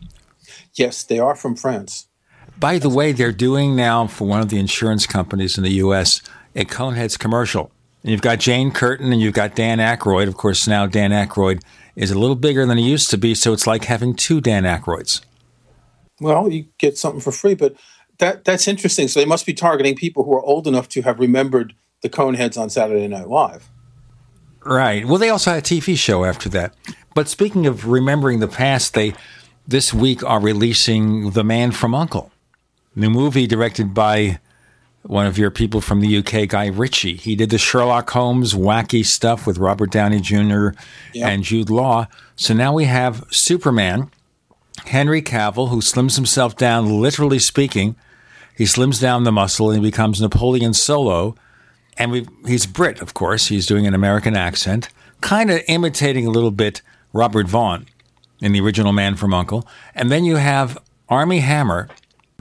Yes, 0.73 1.03
they 1.03 1.19
are 1.19 1.35
from 1.35 1.55
France. 1.55 2.07
By 2.57 2.79
the 2.79 2.89
way, 2.89 3.11
they're 3.11 3.31
doing 3.31 3.75
now 3.75 4.07
for 4.07 4.27
one 4.27 4.41
of 4.41 4.49
the 4.49 4.59
insurance 4.59 5.05
companies 5.05 5.57
in 5.57 5.63
the 5.63 5.73
U.S. 5.73 6.21
a 6.55 6.65
Coneheads 6.65 7.19
commercial. 7.19 7.71
And 8.01 8.11
you've 8.11 8.21
got 8.21 8.39
Jane 8.39 8.71
Curtin 8.71 9.11
and 9.11 9.21
you've 9.21 9.33
got 9.33 9.55
Dan 9.55 9.79
Aykroyd. 9.79 10.27
Of 10.27 10.37
course, 10.37 10.67
now 10.67 10.85
Dan 10.85 11.11
Aykroyd 11.11 11.61
is 11.95 12.11
a 12.11 12.19
little 12.19 12.35
bigger 12.35 12.65
than 12.65 12.77
he 12.77 12.89
used 12.89 13.09
to 13.09 13.17
be, 13.17 13.35
so 13.35 13.51
it's 13.53 13.67
like 13.67 13.85
having 13.85 14.13
two 14.13 14.41
Dan 14.41 14.63
Aykroyds. 14.63 15.21
Well, 16.19 16.49
you 16.49 16.65
get 16.77 16.97
something 16.97 17.21
for 17.21 17.31
free, 17.31 17.55
but 17.55 17.75
that 18.19 18.45
that's 18.45 18.67
interesting. 18.67 19.07
So 19.07 19.19
they 19.19 19.25
must 19.25 19.45
be 19.45 19.53
targeting 19.53 19.95
people 19.95 20.23
who 20.23 20.33
are 20.33 20.41
old 20.41 20.67
enough 20.67 20.87
to 20.89 21.01
have 21.01 21.19
remembered 21.19 21.75
the 22.01 22.09
Coneheads 22.09 22.57
on 22.57 22.69
Saturday 22.69 23.07
Night 23.07 23.27
Live. 23.27 23.69
Right. 24.63 25.05
Well, 25.05 25.17
they 25.17 25.29
also 25.29 25.51
had 25.51 25.59
a 25.59 25.65
TV 25.65 25.97
show 25.97 26.25
after 26.25 26.49
that. 26.49 26.73
But 27.13 27.29
speaking 27.29 27.67
of 27.67 27.87
remembering 27.87 28.39
the 28.39 28.47
past, 28.47 28.93
they 28.93 29.13
this 29.67 29.93
week 29.93 30.23
are 30.23 30.39
releasing 30.39 31.31
The 31.31 31.43
Man 31.43 31.71
from 31.71 31.93
Uncle, 31.95 32.31
new 32.95 33.09
movie 33.09 33.47
directed 33.47 33.93
by 33.93 34.39
one 35.03 35.27
of 35.27 35.37
your 35.37 35.51
people 35.51 35.81
from 35.81 36.01
the 36.01 36.17
UK, 36.17 36.47
Guy 36.47 36.67
Ritchie. 36.67 37.15
He 37.15 37.35
did 37.35 37.51
the 37.51 37.57
Sherlock 37.57 38.09
Holmes 38.09 38.53
wacky 38.53 39.05
stuff 39.05 39.45
with 39.45 39.57
Robert 39.57 39.91
Downey 39.91 40.19
Jr. 40.19 40.69
and 41.15 41.43
Jude 41.43 41.69
Law. 41.69 42.07
So 42.35 42.53
now 42.53 42.73
we 42.73 42.85
have 42.85 43.23
Superman, 43.29 44.09
Henry 44.87 45.21
Cavill, 45.21 45.69
who 45.69 45.77
slims 45.77 46.15
himself 46.15 46.55
down, 46.55 47.01
literally 47.01 47.39
speaking. 47.39 47.95
He 48.55 48.65
slims 48.65 49.01
down 49.01 49.23
the 49.23 49.31
muscle 49.31 49.69
and 49.69 49.83
he 49.83 49.89
becomes 49.89 50.21
Napoleon 50.21 50.73
Solo. 50.73 51.35
And 51.97 52.27
he's 52.45 52.65
Brit, 52.65 53.01
of 53.01 53.13
course. 53.13 53.47
He's 53.47 53.65
doing 53.65 53.87
an 53.87 53.93
American 53.93 54.35
accent, 54.35 54.89
kind 55.21 55.49
of 55.49 55.61
imitating 55.67 56.27
a 56.27 56.31
little 56.31 56.51
bit 56.51 56.81
Robert 57.13 57.47
Vaughn 57.47 57.85
in 58.41 58.51
the 58.51 58.61
original 58.61 58.91
Man 58.91 59.15
from 59.15 59.33
Uncle. 59.33 59.67
And 59.93 60.11
then 60.11 60.25
you 60.25 60.35
have 60.35 60.77
Armie 61.09 61.39
Hammer, 61.39 61.87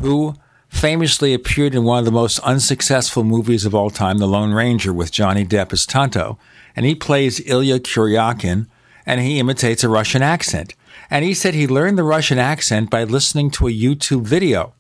who 0.01 0.35
famously 0.69 1.33
appeared 1.33 1.75
in 1.75 1.85
one 1.85 2.01
of 2.01 2.05
the 2.05 2.11
most 2.11 2.41
unsuccessful 2.41 3.23
movies 3.23 3.65
of 3.65 3.75
all 3.75 3.91
time, 3.91 4.19
The 4.19 4.27
Lone 4.27 4.53
Ranger, 4.53 4.93
with 4.93 5.13
Johnny 5.13 5.45
Depp 5.45 5.73
as 5.73 5.87
Tonto. 5.87 6.37
And 6.75 6.85
he 6.85 6.97
plays 6.97 7.39
Illya 7.41 7.79
Kuryakin, 7.79 8.67
and 9.07 9.21
he 9.21 9.39
imitates 9.39 9.85
a 9.85 9.89
Russian 9.89 10.23
accent. 10.23 10.75
And 11.15 11.25
he 11.25 11.33
said 11.33 11.55
he 11.55 11.69
learned 11.69 11.97
the 11.97 12.03
Russian 12.03 12.41
accent 12.41 12.91
by 12.91 13.05
listening 13.05 13.49
to 13.53 13.69
a 13.69 13.71
YouTube 13.71 14.23
video 14.23 14.75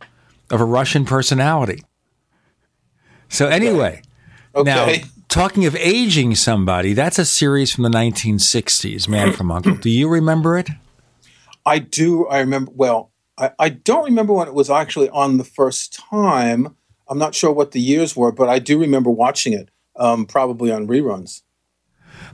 of 0.51 0.61
a 0.61 0.65
Russian 0.65 1.05
personality. 1.05 1.85
So, 3.28 3.47
anyway, 3.47 4.02
now 4.52 4.82
Okay. 4.86 5.05
talking 5.28 5.65
of 5.65 5.77
aging 5.77 6.35
somebody, 6.35 6.93
that's 6.93 7.20
a 7.20 7.24
series 7.24 7.73
from 7.73 7.85
the 7.85 7.89
1960s, 7.89 9.06
Man 9.09 9.32
from 9.32 9.52
Uncle. 9.56 9.77
Do 9.77 9.89
you 9.89 10.09
remember 10.09 10.59
it? 10.59 10.70
I 11.65 11.78
do. 11.78 12.27
I 12.27 12.40
remember. 12.40 12.73
Well, 12.74 13.12
I, 13.39 13.52
I 13.61 13.69
don't 13.69 14.05
remember 14.05 14.32
when 14.32 14.48
it 14.48 14.55
was 14.55 14.70
actually 14.70 15.11
on 15.11 15.39
the 15.39 15.44
first 15.44 15.93
time. 15.93 16.74
I'm 17.09 17.19
not 17.19 17.36
sure 17.36 17.52
what 17.52 17.70
the 17.70 17.81
years 17.81 18.16
were, 18.16 18.32
but 18.32 18.48
I 18.48 18.59
do 18.59 18.77
remember 18.81 19.09
watching 19.09 19.52
it, 19.52 19.69
um, 19.94 20.27
probably 20.27 20.73
on 20.73 20.89
reruns. 20.89 21.43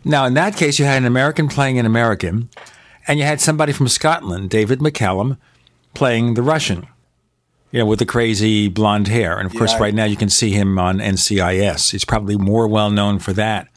Now, 0.07 0.25
in 0.25 0.33
that 0.35 0.57
case, 0.57 0.79
you 0.79 0.87
had 0.87 0.97
an 0.97 1.05
American 1.05 1.49
playing 1.49 1.79
an 1.79 1.85
American, 1.85 2.49
and 3.09 3.19
you 3.19 3.25
had 3.25 3.41
somebody 3.41 3.73
from 3.73 3.89
Scotland, 3.89 4.51
David 4.51 4.79
McCallum, 4.81 5.39
playing 5.95 6.35
the 6.35 6.43
Russian, 6.43 6.87
you 7.73 7.79
know, 7.81 7.87
with 7.87 7.99
the 7.99 8.07
crazy 8.07 8.69
blonde 8.69 9.09
hair. 9.09 9.39
And 9.39 9.47
of 9.51 9.57
course, 9.57 9.73
I- 9.73 9.79
right 9.79 9.95
now 9.95 10.05
you 10.05 10.17
can 10.17 10.29
see 10.31 10.51
him 10.51 10.79
on 10.79 10.99
NCIS. 11.01 11.91
He's 11.93 12.05
probably 12.05 12.37
more 12.37 12.67
well 12.69 12.91
known 12.91 13.19
for 13.19 13.33
that 13.33 13.69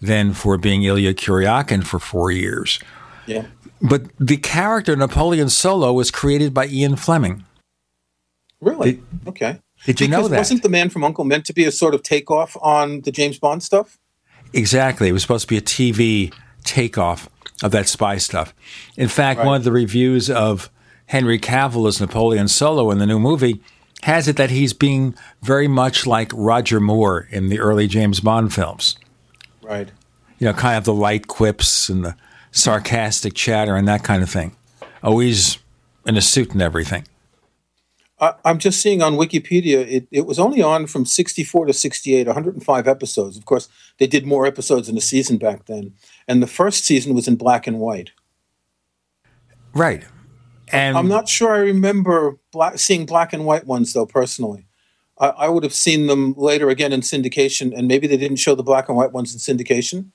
than 0.00 0.32
for 0.32 0.56
being 0.58 0.82
Illya 0.82 1.14
Kuryakin 1.14 1.84
for 1.84 1.98
four 1.98 2.30
years. 2.30 2.78
Yeah. 3.26 3.46
But 3.82 4.02
the 4.18 4.36
character 4.36 4.94
Napoleon 4.96 5.48
Solo 5.48 5.92
was 5.92 6.10
created 6.10 6.52
by 6.54 6.66
Ian 6.66 6.96
Fleming. 6.96 7.44
Really? 8.60 9.00
okay. 9.26 9.60
Did 9.84 10.00
you 10.00 10.08
know 10.08 10.26
that? 10.26 10.36
Wasn't 10.36 10.62
the 10.64 10.68
Man 10.68 10.90
from 10.90 11.04
Uncle 11.04 11.24
meant 11.24 11.44
to 11.46 11.52
be 11.52 11.64
a 11.64 11.70
sort 11.70 11.94
of 11.94 12.02
takeoff 12.02 12.56
on 12.60 13.02
the 13.02 13.12
James 13.12 13.38
Bond 13.38 13.62
stuff? 13.62 13.98
Exactly. 14.52 15.08
It 15.08 15.12
was 15.12 15.22
supposed 15.22 15.42
to 15.42 15.48
be 15.48 15.56
a 15.56 15.60
TV 15.60 16.32
takeoff 16.64 17.28
of 17.62 17.70
that 17.72 17.88
spy 17.88 18.18
stuff. 18.18 18.54
In 18.96 19.08
fact, 19.08 19.38
Right. 19.38 19.46
one 19.46 19.56
of 19.56 19.64
the 19.64 19.72
reviews 19.72 20.30
of 20.30 20.70
Henry 21.06 21.38
Cavill 21.38 21.88
as 21.88 22.00
Napoleon 22.00 22.48
Solo 22.48 22.90
in 22.90 22.98
the 22.98 23.06
new 23.06 23.18
movie 23.18 23.60
has 24.02 24.28
it 24.28 24.36
that 24.36 24.50
he's 24.50 24.72
being 24.72 25.14
very 25.42 25.66
much 25.66 26.06
like 26.06 26.30
Roger 26.34 26.78
Moore 26.80 27.26
in 27.30 27.48
the 27.48 27.58
early 27.58 27.88
James 27.88 28.20
Bond 28.20 28.54
films. 28.54 28.96
Right. 29.62 29.88
You 30.38 30.46
know, 30.46 30.52
kind 30.52 30.78
of 30.78 30.84
the 30.84 30.92
light 30.94 31.26
quips 31.26 31.88
and 31.88 32.04
the 32.04 32.14
sarcastic 32.52 33.34
chatter 33.34 33.74
and 33.74 33.88
that 33.88 34.04
kind 34.04 34.22
of 34.22 34.30
thing. 34.30 34.54
Always 35.02 35.58
in 36.06 36.16
a 36.16 36.20
suit 36.22 36.52
and 36.52 36.62
everything. 36.62 37.04
I, 38.20 38.34
I'm 38.44 38.58
just 38.58 38.80
seeing 38.80 39.02
on 39.02 39.14
Wikipedia, 39.14 39.86
it, 39.90 40.08
it 40.10 40.26
was 40.26 40.38
only 40.38 40.62
on 40.62 40.86
from 40.86 41.04
64 41.06 41.66
to 41.66 41.72
68, 41.72 42.26
105 42.26 42.88
episodes. 42.88 43.36
Of 43.36 43.44
course, 43.44 43.68
they 43.98 44.06
did 44.06 44.26
more 44.26 44.46
episodes 44.46 44.88
in 44.88 44.96
a 44.96 45.00
season 45.00 45.38
back 45.38 45.66
then. 45.66 45.92
And 46.28 46.42
the 46.42 46.46
first 46.46 46.84
season 46.84 47.14
was 47.14 47.26
in 47.26 47.36
black 47.36 47.66
and 47.66 47.80
white. 47.80 48.10
Right. 49.72 50.04
And 50.70 50.96
I'm 50.96 51.08
not 51.08 51.28
sure 51.28 51.54
I 51.54 51.58
remember 51.60 52.38
black, 52.52 52.78
seeing 52.78 53.06
black 53.06 53.32
and 53.32 53.46
white 53.46 53.66
ones, 53.66 53.94
though, 53.94 54.06
personally. 54.06 54.66
I, 55.18 55.28
I 55.28 55.48
would 55.48 55.62
have 55.62 55.74
seen 55.74 56.06
them 56.06 56.34
later 56.36 56.68
again 56.68 56.92
in 56.92 57.00
syndication, 57.00 57.76
and 57.76 57.88
maybe 57.88 58.06
they 58.06 58.18
didn't 58.18 58.36
show 58.36 58.54
the 58.54 58.62
black 58.62 58.88
and 58.88 58.96
white 58.96 59.12
ones 59.12 59.32
in 59.32 59.40
syndication. 59.56 60.10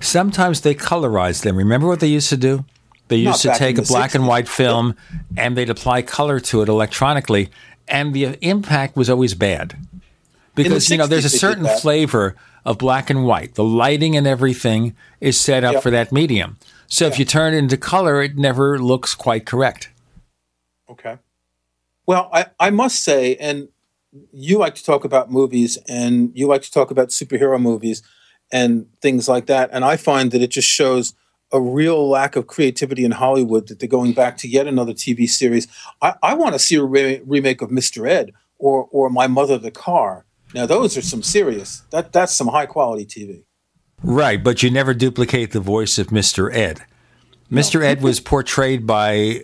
Sometimes 0.00 0.62
they 0.62 0.74
colorize 0.74 1.42
them. 1.42 1.56
Remember 1.56 1.86
what 1.86 2.00
they 2.00 2.08
used 2.08 2.30
to 2.30 2.36
do? 2.36 2.64
They 3.08 3.22
Not 3.24 3.30
used 3.30 3.42
to 3.42 3.54
take 3.54 3.76
a 3.76 3.82
black 3.82 4.14
and 4.14 4.26
white 4.26 4.48
film 4.48 4.96
and 5.36 5.56
they'd 5.56 5.68
apply 5.68 6.02
color 6.02 6.40
to 6.40 6.62
it 6.62 6.68
electronically, 6.68 7.50
and 7.86 8.14
the 8.14 8.38
impact 8.40 8.96
was 8.96 9.10
always 9.10 9.34
bad. 9.34 9.76
Because, 10.54 10.88
you 10.90 10.96
know, 10.96 11.06
there's 11.06 11.24
a 11.24 11.28
60s 11.28 11.40
certain 11.40 11.66
flavor 11.80 12.36
of 12.64 12.78
black 12.78 13.10
and 13.10 13.24
white. 13.24 13.54
The 13.54 13.64
lighting 13.64 14.16
and 14.16 14.26
everything 14.26 14.94
is 15.20 15.38
set 15.38 15.64
up 15.64 15.74
Yep. 15.74 15.82
for 15.82 15.90
that 15.90 16.12
medium. 16.12 16.58
So 16.86 17.06
if 17.06 17.18
you 17.18 17.24
turn 17.24 17.54
it 17.54 17.58
into 17.58 17.76
color, 17.76 18.22
it 18.22 18.36
never 18.36 18.78
looks 18.78 19.14
quite 19.14 19.46
correct. 19.46 19.90
Okay. 20.90 21.18
Well, 22.06 22.28
I, 22.32 22.46
I 22.60 22.70
must 22.70 23.02
say, 23.02 23.36
and 23.36 23.68
you 24.32 24.58
like 24.58 24.74
to 24.74 24.84
talk 24.84 25.04
about 25.04 25.30
movies 25.30 25.78
and 25.88 26.30
you 26.34 26.46
like 26.46 26.62
to 26.62 26.70
talk 26.70 26.90
about 26.90 27.08
superhero 27.08 27.60
movies 27.60 28.02
and 28.52 28.86
things 29.00 29.28
like 29.28 29.46
that. 29.46 29.70
And 29.72 29.84
I 29.84 29.96
find 29.96 30.30
that 30.32 30.42
it 30.42 30.50
just 30.50 30.68
shows 30.68 31.14
a 31.50 31.60
real 31.60 32.08
lack 32.08 32.36
of 32.36 32.46
creativity 32.46 33.04
in 33.04 33.12
Hollywood 33.12 33.68
that 33.68 33.78
they're 33.78 33.88
going 33.88 34.12
back 34.12 34.36
to 34.38 34.48
yet 34.48 34.66
another 34.66 34.92
TV 34.92 35.28
series. 35.28 35.66
I, 36.02 36.14
I 36.22 36.34
want 36.34 36.54
to 36.54 36.58
see 36.58 36.74
a 36.76 36.84
re- 36.84 37.22
remake 37.24 37.62
of 37.62 37.70
Mr. 37.70 38.08
Ed 38.08 38.32
or 38.58 38.88
or 38.90 39.08
My 39.08 39.26
Mother 39.26 39.56
the 39.58 39.70
Car. 39.70 40.24
Now 40.54 40.66
those 40.66 40.96
are 40.96 41.02
some 41.02 41.22
serious. 41.22 41.82
That 41.90 42.12
that's 42.12 42.34
some 42.34 42.48
high 42.48 42.66
quality 42.66 43.06
TV. 43.06 43.44
Right, 44.02 44.42
but 44.42 44.62
you 44.62 44.70
never 44.70 44.94
duplicate 44.94 45.52
the 45.52 45.60
voice 45.60 45.98
of 45.98 46.08
Mr. 46.08 46.52
Ed. 46.52 46.84
Mr. 47.50 47.82
Ed 47.82 48.02
was 48.02 48.18
portrayed 48.18 48.86
by 48.86 49.42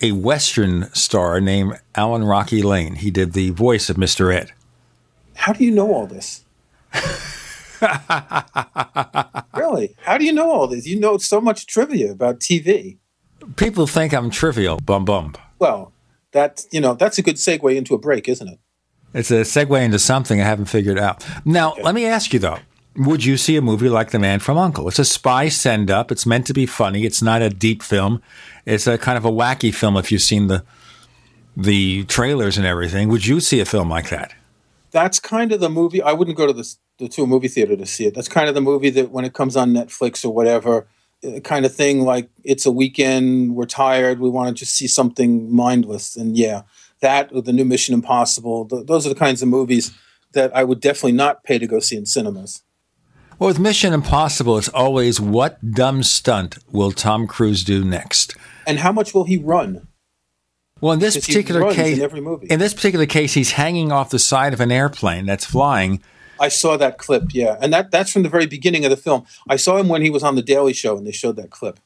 a 0.00 0.12
Western 0.12 0.92
star 0.94 1.40
named 1.40 1.78
Alan 1.94 2.24
Rocky 2.24 2.62
Lane. 2.62 2.96
He 2.96 3.10
did 3.10 3.32
the 3.32 3.50
voice 3.50 3.90
of 3.90 3.96
Mr. 3.96 4.34
Ed. 4.34 4.52
How 5.34 5.52
do 5.52 5.64
you 5.64 5.70
know 5.70 5.92
all 5.92 6.06
this? 6.06 6.44
really? 9.54 9.94
How 10.02 10.16
do 10.16 10.24
you 10.24 10.32
know 10.32 10.50
all 10.50 10.66
this? 10.66 10.86
You 10.86 10.98
know 10.98 11.18
so 11.18 11.40
much 11.40 11.66
trivia 11.66 12.12
about 12.12 12.40
TV. 12.40 12.98
People 13.56 13.86
think 13.86 14.14
I'm 14.14 14.30
trivial. 14.30 14.78
Bum 14.78 15.04
bum. 15.04 15.34
Well, 15.58 15.92
that's 16.32 16.66
you 16.70 16.80
know 16.80 16.94
that's 16.94 17.18
a 17.18 17.22
good 17.22 17.36
segue 17.36 17.74
into 17.76 17.94
a 17.94 17.98
break, 17.98 18.28
isn't 18.28 18.48
it? 18.48 18.58
It's 19.14 19.30
a 19.30 19.42
segue 19.42 19.80
into 19.80 19.98
something 19.98 20.40
I 20.40 20.44
haven't 20.44 20.66
figured 20.66 20.98
out. 20.98 21.26
Now, 21.44 21.72
okay. 21.72 21.82
let 21.82 21.94
me 21.94 22.04
ask 22.04 22.32
you 22.32 22.40
though. 22.40 22.58
Would 22.96 23.24
you 23.24 23.36
see 23.36 23.56
a 23.56 23.62
movie 23.62 23.88
like 23.88 24.10
The 24.10 24.20
Man 24.20 24.38
from 24.38 24.56
Uncle? 24.56 24.86
It's 24.86 25.00
a 25.00 25.04
spy 25.04 25.48
send 25.48 25.90
up. 25.90 26.12
It's 26.12 26.26
meant 26.26 26.46
to 26.46 26.52
be 26.52 26.64
funny. 26.64 27.04
It's 27.04 27.22
not 27.22 27.42
a 27.42 27.50
deep 27.50 27.82
film. 27.82 28.22
It's 28.66 28.86
a 28.86 28.98
kind 28.98 29.18
of 29.18 29.24
a 29.24 29.30
wacky 29.30 29.74
film 29.74 29.96
if 29.96 30.12
you've 30.12 30.22
seen 30.22 30.46
the 30.48 30.64
the 31.56 32.04
trailers 32.04 32.56
and 32.56 32.66
everything. 32.66 33.08
Would 33.08 33.26
you 33.26 33.40
see 33.40 33.60
a 33.60 33.64
film 33.64 33.88
like 33.88 34.10
that? 34.10 34.34
That's 34.90 35.18
kind 35.20 35.52
of 35.52 35.60
the 35.60 35.70
movie. 35.70 36.02
I 36.02 36.12
wouldn't 36.12 36.36
go 36.36 36.46
to 36.46 36.52
the, 36.52 36.74
the 36.98 37.08
to 37.08 37.24
a 37.24 37.26
movie 37.26 37.48
theater 37.48 37.76
to 37.76 37.86
see 37.86 38.06
it. 38.06 38.14
That's 38.14 38.28
kind 38.28 38.48
of 38.48 38.54
the 38.54 38.60
movie 38.60 38.90
that 38.90 39.10
when 39.10 39.24
it 39.24 39.32
comes 39.32 39.56
on 39.56 39.72
Netflix 39.72 40.24
or 40.24 40.30
whatever, 40.30 40.86
uh, 41.24 41.40
kind 41.40 41.64
of 41.64 41.74
thing 41.74 42.02
like 42.02 42.28
it's 42.44 42.66
a 42.66 42.70
weekend, 42.70 43.56
we're 43.56 43.66
tired, 43.66 44.20
we 44.20 44.28
want 44.28 44.48
to 44.48 44.54
just 44.54 44.74
see 44.74 44.86
something 44.86 45.52
mindless. 45.54 46.16
And 46.16 46.36
yeah, 46.36 46.62
that 47.04 47.30
or 47.32 47.42
the 47.42 47.52
new 47.52 47.64
Mission 47.64 47.94
Impossible, 47.94 48.64
the, 48.64 48.82
those 48.82 49.06
are 49.06 49.10
the 49.10 49.14
kinds 49.14 49.42
of 49.42 49.48
movies 49.48 49.92
that 50.32 50.54
I 50.56 50.64
would 50.64 50.80
definitely 50.80 51.12
not 51.12 51.44
pay 51.44 51.58
to 51.58 51.66
go 51.66 51.78
see 51.78 51.96
in 51.96 52.06
cinemas. 52.06 52.62
Well, 53.38 53.48
with 53.48 53.58
Mission 53.58 53.92
Impossible, 53.92 54.58
it's 54.58 54.68
always 54.68 55.20
what 55.20 55.72
dumb 55.72 56.02
stunt 56.02 56.58
will 56.72 56.92
Tom 56.92 57.26
Cruise 57.26 57.62
do 57.64 57.84
next? 57.84 58.36
And 58.66 58.78
how 58.78 58.92
much 58.92 59.12
will 59.12 59.24
he 59.24 59.38
run? 59.38 59.88
Well, 60.80 60.92
in 60.92 60.98
this 60.98 61.16
particular 61.16 61.72
case, 61.72 61.98
in, 61.98 62.40
in 62.50 62.58
this 62.58 62.74
particular 62.74 63.06
case, 63.06 63.34
he's 63.34 63.52
hanging 63.52 63.92
off 63.92 64.10
the 64.10 64.18
side 64.18 64.52
of 64.52 64.60
an 64.60 64.72
airplane 64.72 65.26
that's 65.26 65.44
flying. 65.44 66.02
I 66.40 66.48
saw 66.48 66.76
that 66.76 66.98
clip, 66.98 67.32
yeah, 67.32 67.56
and 67.60 67.72
that 67.72 67.90
that's 67.90 68.12
from 68.12 68.22
the 68.22 68.28
very 68.28 68.46
beginning 68.46 68.84
of 68.84 68.90
the 68.90 68.96
film. 68.96 69.24
I 69.48 69.56
saw 69.56 69.76
him 69.76 69.88
when 69.88 70.02
he 70.02 70.10
was 70.10 70.22
on 70.22 70.34
the 70.34 70.42
Daily 70.42 70.72
Show, 70.72 70.96
and 70.96 71.06
they 71.06 71.12
showed 71.12 71.36
that 71.36 71.50
clip. 71.50 71.80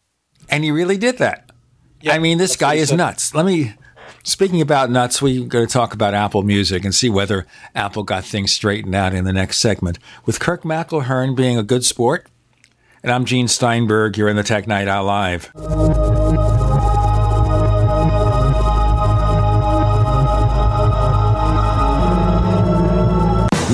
And 0.48 0.64
he 0.64 0.70
really 0.70 0.96
did 0.96 1.18
that. 1.18 1.50
Yeah, 2.00 2.14
I 2.14 2.18
mean, 2.18 2.38
this 2.38 2.56
guy 2.56 2.74
is 2.74 2.92
nuts. 2.92 3.34
Let 3.34 3.44
me 3.44 3.74
Speaking 4.24 4.60
about 4.60 4.90
nuts, 4.90 5.22
we're 5.22 5.46
going 5.46 5.66
to 5.66 5.72
talk 5.72 5.94
about 5.94 6.12
Apple 6.14 6.42
Music 6.42 6.84
and 6.84 6.94
see 6.94 7.08
whether 7.08 7.46
Apple 7.74 8.02
got 8.02 8.24
things 8.24 8.52
straightened 8.52 8.94
out 8.94 9.14
in 9.14 9.24
the 9.24 9.32
next 9.32 9.58
segment. 9.58 9.98
With 10.26 10.38
Kirk 10.40 10.62
McElhearn 10.64 11.34
being 11.34 11.56
a 11.56 11.62
good 11.62 11.84
sport, 11.84 12.26
and 13.02 13.10
I'm 13.12 13.24
Gene 13.24 13.48
Steinberg. 13.48 14.18
You're 14.18 14.28
in 14.28 14.36
the 14.36 14.42
Tech 14.42 14.66
Night 14.66 14.88
Owl 14.88 15.04
Live. 15.04 15.50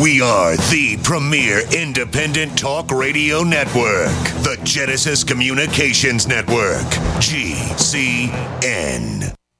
We 0.01 0.21
are 0.21 0.57
the 0.57 0.99
premier 1.03 1.63
independent 1.73 2.59
talk 2.59 2.91
radio 2.91 3.43
network, 3.43 4.13
the 4.43 4.61
Genesis 4.65 5.25
Communications 5.25 6.27
Network, 6.27 6.85
GCN. 7.21 8.35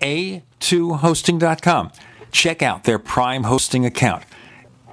a2hosting.com. 0.00 1.92
Check 2.30 2.62
out 2.62 2.84
their 2.84 2.98
Prime 2.98 3.44
hosting 3.44 3.86
account. 3.86 4.24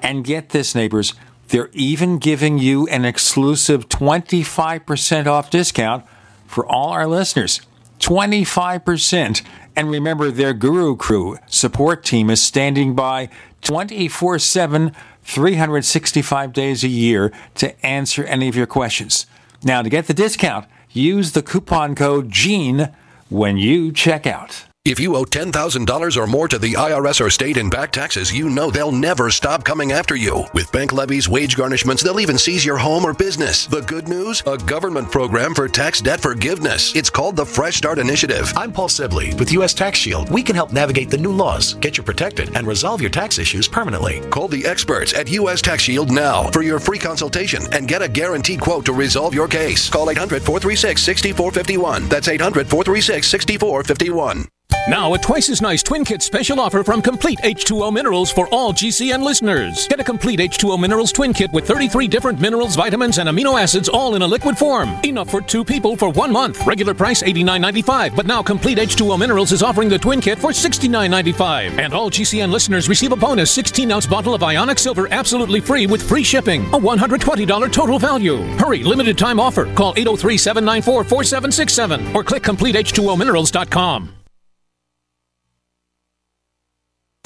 And 0.02 0.23
get 0.23 0.49
this, 0.49 0.76
neighbors, 0.76 1.14
they're 1.49 1.69
even 1.73 2.18
giving 2.18 2.57
you 2.57 2.88
an 2.88 3.06
exclusive 3.06 3.90
25% 3.90 5.27
off 5.27 5.49
discount 5.49 6.06
for 6.48 6.65
all 6.65 6.90
our 6.90 7.07
listeners. 7.07 7.61
25%. 7.99 9.41
And 9.76 9.90
remember, 9.90 10.32
their 10.32 10.53
Guru 10.53 10.95
Crew 10.95 11.38
support 11.48 12.03
team 12.03 12.30
is 12.30 12.41
standing 12.41 12.95
by 12.95 13.30
24 13.61 14.40
7, 14.40 14.91
365 15.23 16.53
days 16.53 16.84
a 16.84 16.88
year 16.88 17.32
to 17.56 17.86
answer 17.86 18.23
any 18.26 18.48
of 18.48 18.56
your 18.56 18.68
questions. 18.68 19.26
Now, 19.64 19.82
to 19.82 19.90
get 19.90 20.07
the 20.07 20.14
discount, 20.14 20.68
use 20.91 21.32
the 21.32 21.41
coupon 21.41 21.95
code 21.95 22.30
GENE 22.30 22.94
when 23.30 23.57
you 23.57 23.91
check 23.91 24.27
out. 24.27 24.65
If 24.85 24.99
you 24.99 25.15
owe 25.15 25.25
$10,000 25.25 26.15
or 26.15 26.27
more 26.27 26.47
to 26.47 26.59
the 26.59 26.73
IRS 26.73 27.19
or 27.19 27.31
state 27.31 27.57
in 27.57 27.71
back 27.71 27.91
taxes, 27.91 28.31
you 28.31 28.51
know 28.51 28.69
they'll 28.69 28.91
never 28.91 29.31
stop 29.31 29.63
coming 29.63 29.93
after 29.93 30.15
you. 30.15 30.43
With 30.53 30.71
bank 30.71 30.93
levies, 30.93 31.27
wage 31.27 31.55
garnishments, 31.57 32.03
they'll 32.03 32.19
even 32.19 32.37
seize 32.37 32.63
your 32.63 32.77
home 32.77 33.03
or 33.03 33.11
business. 33.11 33.65
The 33.65 33.81
good 33.81 34.07
news? 34.07 34.43
A 34.45 34.59
government 34.59 35.11
program 35.11 35.55
for 35.55 35.67
tax 35.67 36.01
debt 36.01 36.21
forgiveness. 36.21 36.95
It's 36.95 37.09
called 37.09 37.35
the 37.35 37.47
Fresh 37.47 37.77
Start 37.77 37.97
Initiative. 37.97 38.53
I'm 38.55 38.71
Paul 38.71 38.87
Sibley 38.87 39.33
with 39.33 39.51
U.S. 39.53 39.73
Tax 39.73 39.97
Shield. 39.97 40.29
We 40.29 40.43
can 40.43 40.55
help 40.55 40.71
navigate 40.71 41.09
the 41.09 41.17
new 41.17 41.31
laws, 41.31 41.73
get 41.73 41.97
you 41.97 42.03
protected, 42.03 42.55
and 42.55 42.67
resolve 42.67 43.01
your 43.01 43.09
tax 43.09 43.39
issues 43.39 43.67
permanently. 43.67 44.21
Call 44.29 44.47
the 44.47 44.67
experts 44.67 45.15
at 45.15 45.31
U.S. 45.31 45.63
Tax 45.63 45.81
Shield 45.81 46.11
now 46.11 46.43
for 46.51 46.61
your 46.61 46.77
free 46.77 46.99
consultation 46.99 47.63
and 47.71 47.87
get 47.87 48.03
a 48.03 48.07
guaranteed 48.07 48.61
quote 48.61 48.85
to 48.85 48.93
resolve 48.93 49.33
your 49.33 49.47
case. 49.47 49.89
Call 49.89 50.11
800 50.11 50.43
436 50.43 51.01
6451. 51.01 52.07
That's 52.07 52.27
800 52.27 52.69
436 52.69 53.27
6451. 53.27 54.47
Now, 54.87 55.15
a 55.15 55.17
twice 55.17 55.49
as 55.49 55.63
nice 55.63 55.81
Twin 55.81 56.05
Kit 56.05 56.21
special 56.21 56.59
offer 56.59 56.83
from 56.83 57.01
Complete 57.01 57.39
H2O 57.39 57.91
Minerals 57.91 58.31
for 58.31 58.47
all 58.49 58.71
GCN 58.71 59.23
listeners. 59.23 59.87
Get 59.87 59.99
a 59.99 60.03
Complete 60.03 60.39
H2O 60.39 60.79
Minerals 60.79 61.11
Twin 61.11 61.33
Kit 61.33 61.51
with 61.51 61.67
33 61.67 62.07
different 62.07 62.39
minerals, 62.39 62.75
vitamins, 62.75 63.17
and 63.17 63.27
amino 63.27 63.59
acids 63.59 63.89
all 63.89 64.13
in 64.13 64.21
a 64.21 64.27
liquid 64.27 64.59
form. 64.59 64.95
Enough 65.03 65.31
for 65.31 65.41
two 65.41 65.65
people 65.65 65.95
for 65.95 66.11
one 66.11 66.31
month. 66.31 66.63
Regular 66.67 66.93
price 66.93 67.23
$89.95, 67.23 68.15
but 68.15 68.27
now 68.27 68.43
Complete 68.43 68.77
H2O 68.77 69.17
Minerals 69.17 69.51
is 69.51 69.63
offering 69.63 69.89
the 69.89 69.97
Twin 69.97 70.21
Kit 70.21 70.37
for 70.37 70.51
$69.95. 70.51 71.79
And 71.79 71.91
all 71.91 72.11
GCN 72.11 72.51
listeners 72.51 72.87
receive 72.87 73.11
a 73.11 73.15
bonus 73.15 73.49
16 73.49 73.91
ounce 73.91 74.05
bottle 74.05 74.35
of 74.35 74.43
ionic 74.43 74.77
silver 74.77 75.07
absolutely 75.09 75.61
free 75.61 75.87
with 75.87 76.07
free 76.07 76.23
shipping. 76.23 76.63
A 76.75 76.77
$120 76.77 77.71
total 77.71 77.97
value. 77.97 78.37
Hurry, 78.57 78.83
limited 78.83 79.17
time 79.17 79.39
offer. 79.39 79.65
Call 79.73 79.93
803 79.97 80.37
794 80.37 81.03
4767 81.05 82.15
or 82.15 82.23
click 82.23 82.43
CompleteH2OMinerals.com. 82.43 84.24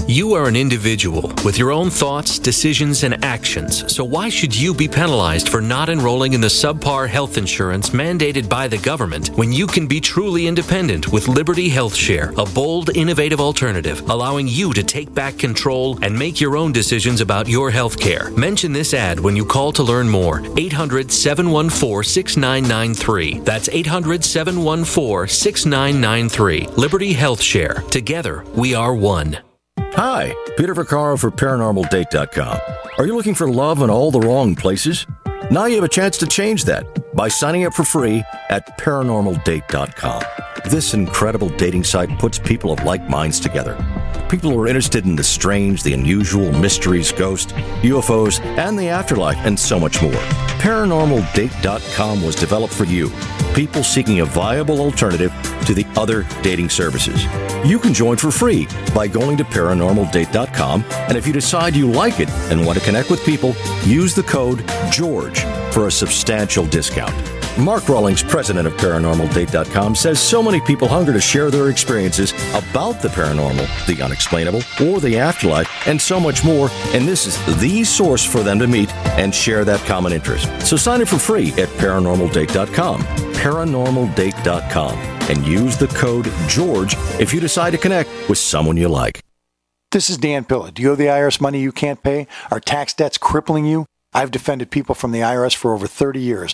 You 0.10 0.34
are 0.34 0.48
an 0.48 0.56
individual 0.56 1.32
with 1.46 1.60
your 1.60 1.72
own 1.72 1.92
thoughts, 1.92 2.40
decisions, 2.40 3.04
and 3.04 3.24
actions, 3.24 3.94
so 3.94 4.04
why 4.04 4.28
should 4.28 4.60
you 4.60 4.74
be 4.74 4.88
penalized 4.88 5.50
for 5.50 5.62
not 5.62 5.88
enrolling 5.88 6.34
in 6.34 6.42
the 6.42 6.48
subpar 6.48 7.08
health 7.08 7.38
insurance 7.38 7.92
mandated 7.92 8.50
by 8.50 8.68
the 8.68 8.80
government 8.80 9.28
when 9.38 9.54
you 9.54 9.68
can 9.68 9.86
be 9.86 10.02
truly 10.02 10.48
independent 10.48 11.10
with 11.10 11.28
Liberty 11.28 11.70
Health 11.70 11.94
Share, 11.94 12.34
a 12.40 12.46
bold, 12.46 12.98
innovative 12.98 13.40
alternative 13.40 14.02
allowing 14.10 14.48
you 14.48 14.74
to 14.74 14.82
take 14.82 15.14
back 15.14 15.38
control 15.38 16.04
and 16.04 16.18
make 16.18 16.42
your 16.42 16.58
own 16.58 16.72
decisions 16.72 17.22
about 17.22 17.48
your 17.48 17.70
health 17.70 18.00
care? 18.00 18.32
Mention 18.32 18.74
this 18.74 18.96
ad 18.96 19.20
when 19.20 19.36
you 19.36 19.46
call 19.46 19.72
to 19.74 19.84
learn 19.84 20.10
more. 20.10 20.42
800 20.58 21.12
714 21.12 22.04
6993. 22.04 23.42
That's 23.42 23.70
800 23.70 24.26
714 24.26 25.28
6993. 25.28 26.66
Liberty 26.78 27.14
Health 27.14 27.44
Share. 27.44 27.84
Together, 27.92 28.44
we 28.56 28.74
are 28.74 28.96
one. 28.96 29.38
Hi, 30.02 30.34
Peter 30.56 30.74
Vaccaro 30.74 31.20
for 31.20 31.30
ParanormalDate.com. 31.30 32.60
Are 32.98 33.06
you 33.06 33.18
looking 33.18 33.36
for 33.36 33.50
love 33.50 33.82
in 33.82 33.90
all 33.90 34.12
the 34.12 34.22
wrong 34.22 34.56
places? 34.56 35.06
Now 35.52 35.66
you 35.66 35.76
have 35.76 35.84
a 35.84 35.90
chance 35.90 36.18
to 36.20 36.26
change 36.26 36.64
that 36.64 37.09
by 37.20 37.28
signing 37.28 37.66
up 37.66 37.74
for 37.74 37.84
free 37.84 38.24
at 38.50 38.78
ParanormalDate.com. 38.78 40.22
This 40.70 40.94
incredible 40.94 41.50
dating 41.50 41.84
site 41.84 42.18
puts 42.18 42.40
people 42.40 42.72
of 42.72 42.82
like 42.86 43.10
minds 43.10 43.42
together. 43.42 43.76
People 44.30 44.52
who 44.52 44.60
are 44.62 44.68
interested 44.68 45.04
in 45.06 45.18
the 45.18 45.24
strange, 45.24 45.84
the 45.84 45.94
unusual, 45.94 46.50
mysteries, 46.54 47.12
ghosts, 47.12 47.52
UFOs, 47.82 48.40
and 48.58 48.80
the 48.80 48.88
afterlife, 48.88 49.36
and 49.40 49.60
so 49.60 49.78
much 49.78 50.02
more. 50.02 50.14
ParanormalDate.com 50.62 52.24
was 52.24 52.36
developed 52.36 52.74
for 52.74 52.86
you, 52.86 53.12
people 53.54 53.84
seeking 53.84 54.22
a 54.22 54.26
viable 54.26 54.80
alternative 54.80 55.34
to 55.66 55.74
the 55.74 55.86
other 55.98 56.26
dating 56.42 56.70
services. 56.70 57.26
You 57.66 57.80
can 57.80 57.94
join 57.94 58.16
for 58.16 58.32
free 58.32 58.66
by 58.96 59.08
going 59.08 59.36
to 59.38 59.44
ParanormalDate.com, 59.44 60.86
and 60.90 61.18
if 61.18 61.28
you 61.28 61.34
decide 61.34 61.76
you 61.76 61.92
like 61.92 62.22
it 62.22 62.30
and 62.50 62.66
want 62.66 62.80
to 62.80 62.86
connect 62.86 63.10
with 63.10 63.26
people, 63.26 63.56
use 63.84 64.16
the 64.16 64.24
code 64.24 64.64
GEORGE 64.90 65.44
for 65.72 65.88
a 65.88 65.92
substantial 65.92 66.66
discount. 66.66 67.09
Mark 67.60 67.90
Rawlings, 67.90 68.24
president 68.24 68.68
of 68.68 68.74
ParanormalDate.com, 68.76 69.94
says 69.96 70.20
so 70.20 70.42
many 70.42 70.62
people 70.62 70.88
hunger 70.88 71.12
to 71.12 71.20
share 71.20 71.52
their 71.52 71.70
experiences 71.70 72.32
about 72.54 73.02
the 73.02 73.10
paranormal, 73.10 73.68
the 73.86 74.02
unexplainable, 74.02 74.62
or 74.82 75.00
the 75.02 75.18
afterlife, 75.18 75.70
and 75.88 76.02
so 76.02 76.20
much 76.20 76.44
more, 76.46 76.70
and 76.94 77.06
this 77.08 77.26
is 77.28 77.60
the 77.60 77.84
source 77.84 78.24
for 78.24 78.44
them 78.44 78.60
to 78.60 78.68
meet 78.68 78.94
and 79.18 79.36
share 79.36 79.66
that 79.66 79.80
common 79.82 80.14
interest. 80.14 80.48
So 80.66 80.78
sign 80.78 81.02
up 81.02 81.10
for 81.10 81.20
free 81.20 81.50
at 81.54 81.68
ParanormalDate.com, 81.80 83.02
ParanormalDate.com, 83.02 84.94
and 85.30 85.46
use 85.46 85.78
the 85.78 85.88
code 85.88 86.32
GEORGE 86.48 86.96
if 87.20 87.34
you 87.34 87.42
decide 87.42 87.72
to 87.72 87.78
connect 87.78 88.10
with 88.30 88.38
someone 88.38 88.78
you 88.78 88.88
like. 88.88 89.20
This 89.92 90.10
is 90.10 90.18
Dan 90.18 90.46
Pilla. 90.46 90.72
Do 90.72 90.82
you 90.82 90.92
owe 90.92 90.96
the 90.96 91.08
IRS 91.08 91.42
money 91.42 91.60
you 91.60 91.72
can't 91.72 92.02
pay? 92.04 92.28
Are 92.52 92.60
tax 92.60 92.94
debts 92.94 93.18
crippling 93.18 93.66
you? 93.66 93.86
I've 94.14 94.32
defended 94.32 94.72
people 94.72 94.96
from 94.96 95.12
the 95.12 95.20
IRS 95.20 95.56
for 95.56 95.74
over 95.74 95.88
30 95.88 96.20
years. 96.20 96.54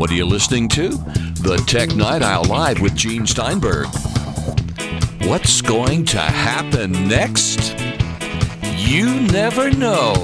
What 0.00 0.10
are 0.10 0.14
you 0.14 0.24
listening 0.24 0.66
to? 0.68 0.88
The 0.88 1.62
Tech 1.66 1.94
Night 1.94 2.22
Owl 2.22 2.44
Live 2.44 2.80
with 2.80 2.94
Gene 2.94 3.26
Steinberg. 3.26 3.86
What's 5.28 5.60
going 5.60 6.06
to 6.06 6.18
happen 6.18 6.92
next? 7.06 7.78
You 8.78 9.20
never 9.20 9.70
know. 9.70 10.14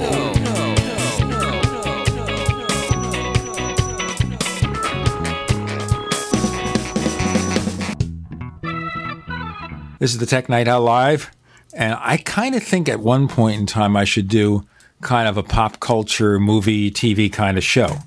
This 9.99 10.11
is 10.11 10.17
the 10.17 10.25
Tech 10.25 10.49
Night 10.49 10.67
Owl 10.67 10.81
Live, 10.81 11.29
and 11.75 11.95
I 12.01 12.17
kind 12.17 12.55
of 12.55 12.63
think 12.63 12.89
at 12.89 12.99
one 12.99 13.27
point 13.27 13.59
in 13.59 13.67
time 13.67 13.95
I 13.95 14.05
should 14.05 14.27
do 14.27 14.65
kind 15.01 15.29
of 15.29 15.37
a 15.37 15.43
pop 15.43 15.79
culture 15.79 16.39
movie 16.39 16.89
TV 16.89 17.31
kind 17.31 17.59
of 17.59 17.63
show. 17.63 17.99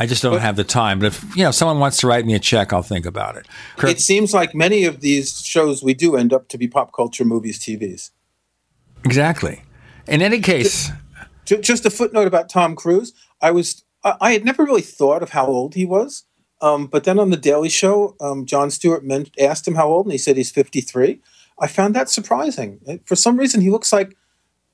I 0.00 0.06
just 0.06 0.22
don't 0.22 0.40
have 0.40 0.56
the 0.56 0.64
time. 0.64 0.98
But 0.98 1.06
if 1.08 1.36
you 1.36 1.44
know 1.44 1.50
someone 1.50 1.78
wants 1.78 1.98
to 1.98 2.06
write 2.06 2.24
me 2.24 2.34
a 2.34 2.38
check, 2.38 2.72
I'll 2.72 2.82
think 2.82 3.04
about 3.06 3.36
it. 3.36 3.46
Kirk- 3.76 3.90
It 3.90 4.00
seems 4.00 4.32
like 4.34 4.54
many 4.54 4.84
of 4.84 5.00
these 5.00 5.42
shows 5.42 5.82
we 5.82 5.92
do 5.94 6.16
end 6.16 6.32
up 6.32 6.48
to 6.48 6.58
be 6.58 6.66
pop 6.66 6.92
culture 6.92 7.24
movies, 7.24 7.58
TVs. 7.60 8.10
exactly. 9.04 9.62
In 10.08 10.22
any 10.22 10.40
case, 10.40 10.90
Ju- 11.44 11.60
Just 11.60 11.84
a 11.86 11.90
footnote 11.90 12.26
about 12.26 12.48
Tom 12.48 12.74
Cruise. 12.74 13.12
I 13.40 13.50
was 13.50 13.84
I 14.02 14.32
had 14.32 14.44
never 14.44 14.64
really 14.64 14.80
thought 14.82 15.22
of 15.22 15.30
how 15.30 15.46
old 15.46 15.74
he 15.74 15.84
was, 15.84 16.24
um, 16.62 16.86
but 16.86 17.04
then 17.04 17.18
on 17.18 17.28
the 17.30 17.36
Daily 17.36 17.68
Show, 17.68 18.16
um, 18.20 18.46
Jon 18.46 18.70
Stewart 18.70 19.04
meant, 19.04 19.30
asked 19.38 19.68
him 19.68 19.74
how 19.74 19.88
old, 19.88 20.06
and 20.06 20.12
he 20.12 20.18
said 20.18 20.36
he's 20.38 20.50
fifty 20.50 20.80
three. 20.80 21.20
I 21.60 21.66
found 21.66 21.94
that 21.94 22.08
surprising. 22.08 22.80
For 23.04 23.14
some 23.16 23.36
reason, 23.36 23.60
he 23.60 23.68
looks 23.70 23.92
like, 23.92 24.16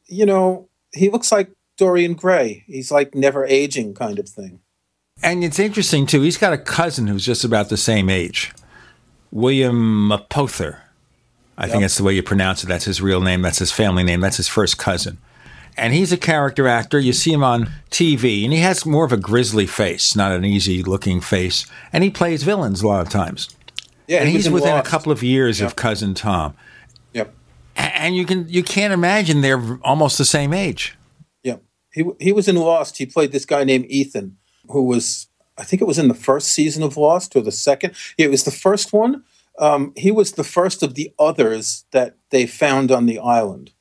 you 0.07 0.24
know, 0.24 0.69
he 0.94 1.11
looks 1.11 1.32
like 1.32 1.51
Dorian 1.77 2.15
Gray. 2.15 2.62
He's 2.69 2.93
like 2.93 3.12
never 3.16 3.44
aging 3.44 3.94
kind 3.94 4.20
of 4.20 4.28
thing. 4.28 4.61
And 5.22 5.44
it's 5.44 5.59
interesting 5.59 6.06
too. 6.06 6.22
He's 6.22 6.38
got 6.38 6.52
a 6.52 6.59
cousin 6.59 7.06
who's 7.06 7.24
just 7.24 7.44
about 7.44 7.68
the 7.68 7.76
same 7.76 8.09
age, 8.09 8.52
William 9.30 10.09
Mapother. 10.09 10.78
I 11.59 11.68
think 11.68 11.82
that's 11.82 11.97
the 11.97 12.05
way 12.05 12.12
you 12.12 12.22
pronounce 12.22 12.62
it. 12.62 12.66
That's 12.66 12.84
his 12.84 13.01
real 13.01 13.20
name. 13.22 13.40
That's 13.40 13.59
his 13.59 13.72
family 13.72 14.02
name. 14.02 14.20
That's 14.20 14.36
his 14.36 14.48
first 14.48 14.76
cousin. 14.76 15.18
And 15.78 15.93
he's 15.93 16.12
a 16.12 16.16
character 16.16 16.68
actor. 16.68 16.98
You 16.98 17.12
see 17.12 17.32
him 17.32 17.43
on 17.44 17.70
TV, 17.90 18.44
and 18.44 18.52
he 18.52 18.60
has 18.60 18.86
more 18.86 19.05
of 19.05 19.12
a 19.12 19.16
grisly 19.16 19.66
face, 19.66 20.16
not 20.16 20.32
an 20.32 20.44
easy 20.44 20.82
looking 20.82 21.20
face. 21.20 21.66
And 21.93 22.02
he 22.05 22.10
plays 22.10 22.43
villains 22.43 22.82
a 22.82 22.86
lot 22.86 23.01
of 23.01 23.09
times. 23.10 23.55
Yeah, 24.06 24.18
and 24.18 24.28
he 24.28 24.36
he's 24.36 24.48
within 24.48 24.70
Lost. 24.70 24.86
a 24.86 24.90
couple 24.90 25.12
of 25.12 25.22
years 25.22 25.60
of 25.60 25.76
cousin 25.76 26.14
Tom. 26.14 26.55
Yep. 27.12 27.34
And 27.74 28.16
you 28.16 28.24
can 28.24 28.48
you 28.48 28.62
can't 28.62 28.93
imagine 28.93 29.40
they're 29.40 29.78
almost 29.82 30.18
the 30.18 30.24
same 30.24 30.52
age. 30.52 30.97
Yeah, 31.43 31.56
he 31.93 32.05
he 32.20 32.32
was 32.32 32.48
in 32.48 32.56
Lost. 32.56 32.98
He 32.98 33.06
played 33.06 33.32
this 33.32 33.44
guy 33.44 33.64
named 33.64 33.86
Ethan, 33.88 34.36
who 34.70 34.82
was 34.82 35.28
I 35.59 35.64
think 35.64 35.80
it 35.80 35.86
was 35.86 35.98
in 35.98 36.09
the 36.09 36.14
first 36.14 36.48
season 36.48 36.82
of 36.82 36.97
Lost 36.97 37.34
or 37.34 37.40
the 37.40 37.52
second. 37.52 37.94
Yeah, 38.18 38.26
it 38.26 38.30
was 38.30 38.44
the 38.44 38.51
first 38.51 38.93
one. 38.93 39.24
Um, 39.59 39.93
he 39.97 40.10
was 40.10 40.32
the 40.32 40.44
first 40.44 40.82
of 40.82 40.94
the 40.94 41.12
others 41.18 41.86
that 41.93 42.16
they 42.30 42.47
found 42.47 42.90
on 42.93 43.06
the 43.06 43.18
island. 43.18 43.72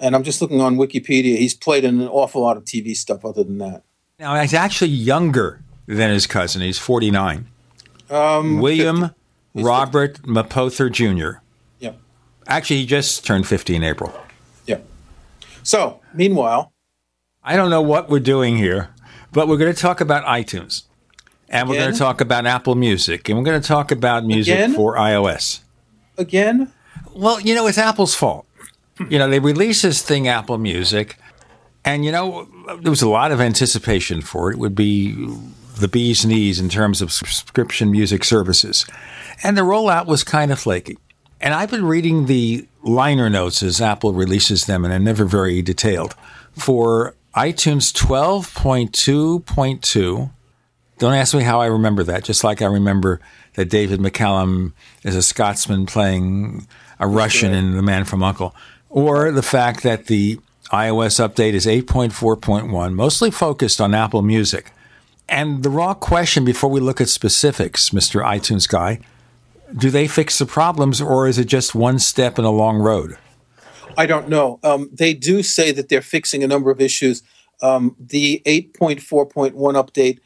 And 0.00 0.14
I'm 0.14 0.22
just 0.22 0.40
looking 0.40 0.60
on 0.62 0.76
Wikipedia. 0.76 1.36
He's 1.36 1.52
played 1.54 1.84
in 1.84 2.00
an 2.00 2.08
awful 2.08 2.40
lot 2.40 2.56
of 2.56 2.64
TV 2.64 2.96
stuff. 2.96 3.24
Other 3.26 3.44
than 3.44 3.58
that, 3.58 3.82
Now 4.18 4.40
he's 4.40 4.54
actually 4.54 4.90
younger 4.90 5.60
than 5.86 6.10
his 6.10 6.26
cousin. 6.26 6.62
He's 6.62 6.78
forty 6.78 7.10
nine. 7.10 7.46
um, 8.10 8.60
William 8.60 9.10
Robert 9.54 10.22
Mapother 10.22 10.88
Jr. 10.90 11.40
Yeah. 11.78 11.92
Actually, 12.46 12.78
he 12.80 12.86
just 12.86 13.26
turned 13.26 13.46
50 13.46 13.74
in 13.76 13.82
April. 13.84 14.12
Yeah. 14.66 14.78
So, 15.62 16.00
meanwhile, 16.14 16.72
I 17.42 17.56
don't 17.56 17.68
know 17.70 17.82
what 17.82 18.08
we're 18.08 18.20
doing 18.20 18.56
here, 18.56 18.90
but 19.32 19.48
we're 19.48 19.56
going 19.56 19.74
to 19.74 19.80
talk 19.80 20.00
about 20.00 20.24
iTunes. 20.24 20.84
And 21.50 21.68
we're 21.68 21.76
going 21.76 21.92
to 21.92 21.98
talk 21.98 22.20
about 22.20 22.44
Apple 22.46 22.74
Music. 22.74 23.28
And 23.28 23.38
we're 23.38 23.44
going 23.44 23.60
to 23.60 23.66
talk 23.66 23.90
about 23.90 24.24
music 24.24 24.54
Again? 24.54 24.74
for 24.74 24.96
iOS. 24.96 25.60
again, 26.18 26.72
Well, 27.14 27.40
you 27.40 27.54
know, 27.54 27.66
it's 27.66 27.78
Apple's 27.78 28.14
fault. 28.14 28.46
You 29.08 29.18
know, 29.18 29.28
they 29.30 29.38
released 29.38 29.82
this 29.82 30.02
thing, 30.02 30.28
Apple 30.28 30.58
Music, 30.58 31.16
and, 31.84 32.04
you 32.04 32.12
know, 32.12 32.48
there 32.80 32.90
was 32.90 33.00
a 33.00 33.08
lot 33.08 33.32
of 33.32 33.40
anticipation 33.40 34.20
for 34.20 34.50
it. 34.50 34.54
It 34.54 34.58
would 34.58 34.74
be 34.74 35.12
the 35.78 35.88
bee's 35.88 36.26
knees 36.26 36.60
in 36.60 36.68
terms 36.68 37.00
of 37.00 37.12
subscription 37.12 37.90
music 37.90 38.24
services. 38.24 38.84
And 39.42 39.56
the 39.56 39.62
rollout 39.62 40.06
was 40.06 40.24
kind 40.24 40.50
of 40.50 40.58
flaky. 40.58 40.98
And 41.40 41.54
I've 41.54 41.70
been 41.70 41.86
reading 41.86 42.26
the 42.26 42.66
liner 42.82 43.30
notes 43.30 43.62
as 43.62 43.80
Apple 43.80 44.12
releases 44.12 44.66
them, 44.66 44.84
and 44.84 44.92
they're 44.92 44.98
never 44.98 45.24
very 45.24 45.62
detailed. 45.62 46.14
For 46.52 47.14
iTunes 47.34 47.92
12.2.2, 47.92 50.30
don't 50.98 51.14
ask 51.14 51.34
me 51.34 51.42
how 51.42 51.60
I 51.60 51.66
remember 51.66 52.02
that, 52.04 52.24
just 52.24 52.42
like 52.42 52.62
I 52.62 52.66
remember 52.66 53.20
that 53.54 53.66
David 53.66 54.00
McCallum 54.00 54.72
is 55.04 55.14
a 55.14 55.22
Scotsman 55.22 55.86
playing 55.86 56.66
a 56.98 57.06
Russian 57.06 57.52
in 57.52 57.76
The 57.76 57.82
Man 57.82 58.04
from 58.04 58.20
U.N.C.L.E., 58.20 58.52
or 58.90 59.30
the 59.30 59.42
fact 59.42 59.82
that 59.82 60.06
the 60.06 60.40
iOS 60.72 61.26
update 61.26 61.52
is 61.52 61.66
8.4.1, 61.66 62.94
mostly 62.94 63.30
focused 63.30 63.80
on 63.80 63.94
Apple 63.94 64.22
Music. 64.22 64.72
And 65.28 65.62
the 65.62 65.70
raw 65.70 65.94
question 65.94 66.44
before 66.44 66.70
we 66.70 66.80
look 66.80 67.00
at 67.00 67.08
specifics, 67.08 67.90
Mr. 67.90 68.24
iTunes 68.24 68.68
guy, 68.68 69.00
do 69.76 69.90
they 69.90 70.08
fix 70.08 70.38
the 70.38 70.46
problems 70.46 71.00
or 71.00 71.28
is 71.28 71.38
it 71.38 71.44
just 71.44 71.74
one 71.74 71.98
step 71.98 72.38
in 72.38 72.44
a 72.44 72.50
long 72.50 72.78
road? 72.78 73.18
I 73.98 74.06
don't 74.06 74.28
know. 74.28 74.60
Um, 74.62 74.88
they 74.92 75.12
do 75.12 75.42
say 75.42 75.72
that 75.72 75.88
they're 75.88 76.00
fixing 76.00 76.44
a 76.44 76.46
number 76.46 76.70
of 76.70 76.80
issues. 76.80 77.24
Um, 77.60 77.96
the 77.98 78.40
8.4.1 78.46 79.52
update 79.54 80.20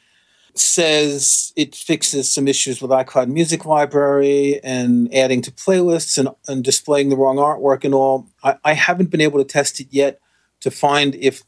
says 0.54 1.54
it 1.56 1.74
fixes 1.74 2.30
some 2.30 2.46
issues 2.46 2.82
with 2.82 2.90
iCloud 2.90 3.28
Music 3.28 3.64
Library 3.64 4.60
and 4.62 5.12
adding 5.14 5.40
to 5.40 5.50
playlists 5.50 6.18
and, 6.18 6.28
and 6.46 6.62
displaying 6.62 7.08
the 7.08 7.16
wrong 7.16 7.36
artwork 7.36 7.82
and 7.82 7.94
all. 7.94 8.28
I, 8.44 8.56
I 8.62 8.74
haven't 8.74 9.10
been 9.10 9.22
able 9.22 9.38
to 9.38 9.50
test 9.50 9.80
it 9.80 9.88
yet 9.90 10.20
to 10.60 10.70
find 10.70 11.14
if 11.14 11.42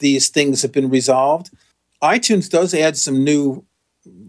these 0.00 0.30
things 0.30 0.62
have 0.62 0.72
been 0.72 0.90
resolved. 0.90 1.50
iTunes 2.02 2.50
does 2.50 2.74
add 2.74 2.96
some 2.96 3.22
new, 3.22 3.64